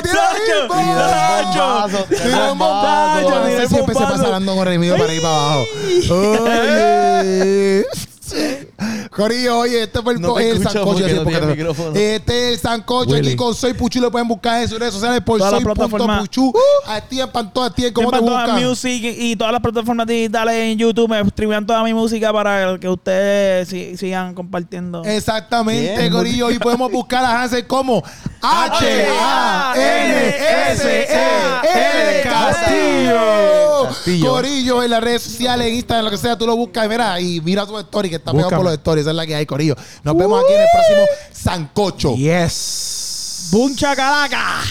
tiene 0.04 0.20
tiene 2.08 2.52
un 2.52 2.58
bombazo. 2.58 3.20
Sacho, 3.28 3.30
No 3.30 3.46
tiene 3.48 3.62
sé 3.62 3.68
si 3.68 3.76
empecé 3.80 4.00
bombazo. 4.00 4.24
pasando 4.24 4.56
con 4.56 4.66
Redimido 4.66 4.96
para 4.98 5.14
ir 5.14 5.22
para 5.22 5.36
abajo. 5.36 5.66
Corillo, 9.10 9.60
oye, 9.60 9.84
este 9.84 10.02
fue 10.02 10.14
el, 10.14 10.22
No 10.22 10.38
el 10.38 10.62
sancocho. 10.62 10.86
porque 10.86 11.16
porque 11.24 11.64
no-. 11.64 11.72
Este 11.96 12.48
es 12.50 12.54
el 12.54 12.60
sancocho 12.60 13.12
Willy. 13.12 13.28
aquí 13.30 13.36
con 13.36 13.56
Soy 13.56 13.74
Puchu. 13.74 14.00
Lo 14.00 14.12
pueden 14.12 14.28
buscar 14.28 14.62
en 14.62 14.70
sus 14.70 14.78
redes 14.78 14.94
sociales 14.94 15.22
por 15.22 15.40
Todas 15.40 15.54
las 15.54 15.62
soy 15.62 15.66
punto 15.66 15.88
plataformas. 15.90 16.20
Puchu. 16.22 16.54
Activan 16.86 17.32
para 17.32 17.50
todas, 17.52 17.70
activan. 17.72 17.94
¿Cómo 17.94 18.12
te 18.12 18.20
buscan? 18.20 18.64
Music 18.64 19.02
y 19.04 19.36
todas 19.36 19.52
las 19.54 19.62
plataformas 19.62 20.06
digitales 20.06 20.54
en 20.56 20.78
YouTube 20.78 21.10
me 21.10 21.28
streamean 21.30 21.66
toda 21.66 21.84
mi 21.84 21.94
música 21.94 22.32
para 22.32 22.78
que 22.80 22.88
ustedes 22.88 23.68
si- 23.70 23.98
sigan 23.98 24.34
compartiendo. 24.36 25.04
Exactamente, 25.06 25.98
Bien. 25.98 26.12
Corillo. 26.12 26.52
Y 26.52 26.60
podemos 26.60 26.92
buscar 26.92 27.24
a 27.26 27.42
Hansel 27.42 27.66
como 27.66 28.04
H-A-N-S-E-L 30.98 32.22
Castillo. 32.24 33.88
Castillo. 33.88 34.30
Corillo 34.32 34.84
en 34.84 34.90
las 34.92 35.02
redes 35.04 35.22
sociales, 35.24 35.68
en 35.68 35.76
Instagram, 35.76 36.06
lo 36.06 36.12
que 36.12 36.18
sea, 36.18 36.38
tú 36.38 36.46
lo 36.46 36.56
buscas 36.56 36.86
y 36.86 36.90
mira, 36.90 37.20
y 37.22 37.42
mira 37.42 37.66
tu 37.66 37.78
story, 37.80 38.10
que 38.10 38.16
está 38.16 38.32
pegado 38.32 38.50
por. 38.50 38.67
Los 38.68 38.78
stories. 38.80 39.02
Esa 39.02 39.12
es 39.12 39.16
la 39.16 39.26
que 39.26 39.36
hay, 39.36 39.46
Corillo. 39.46 39.76
Nos 40.04 40.16
vemos 40.18 40.44
aquí 40.44 40.54
en 40.54 40.62
el 40.62 40.68
próximo 40.74 41.06
Sancocho. 41.32 42.16
Yes. 42.16 43.50
¡Bum 43.52 43.76
chacalaca! 43.76 44.62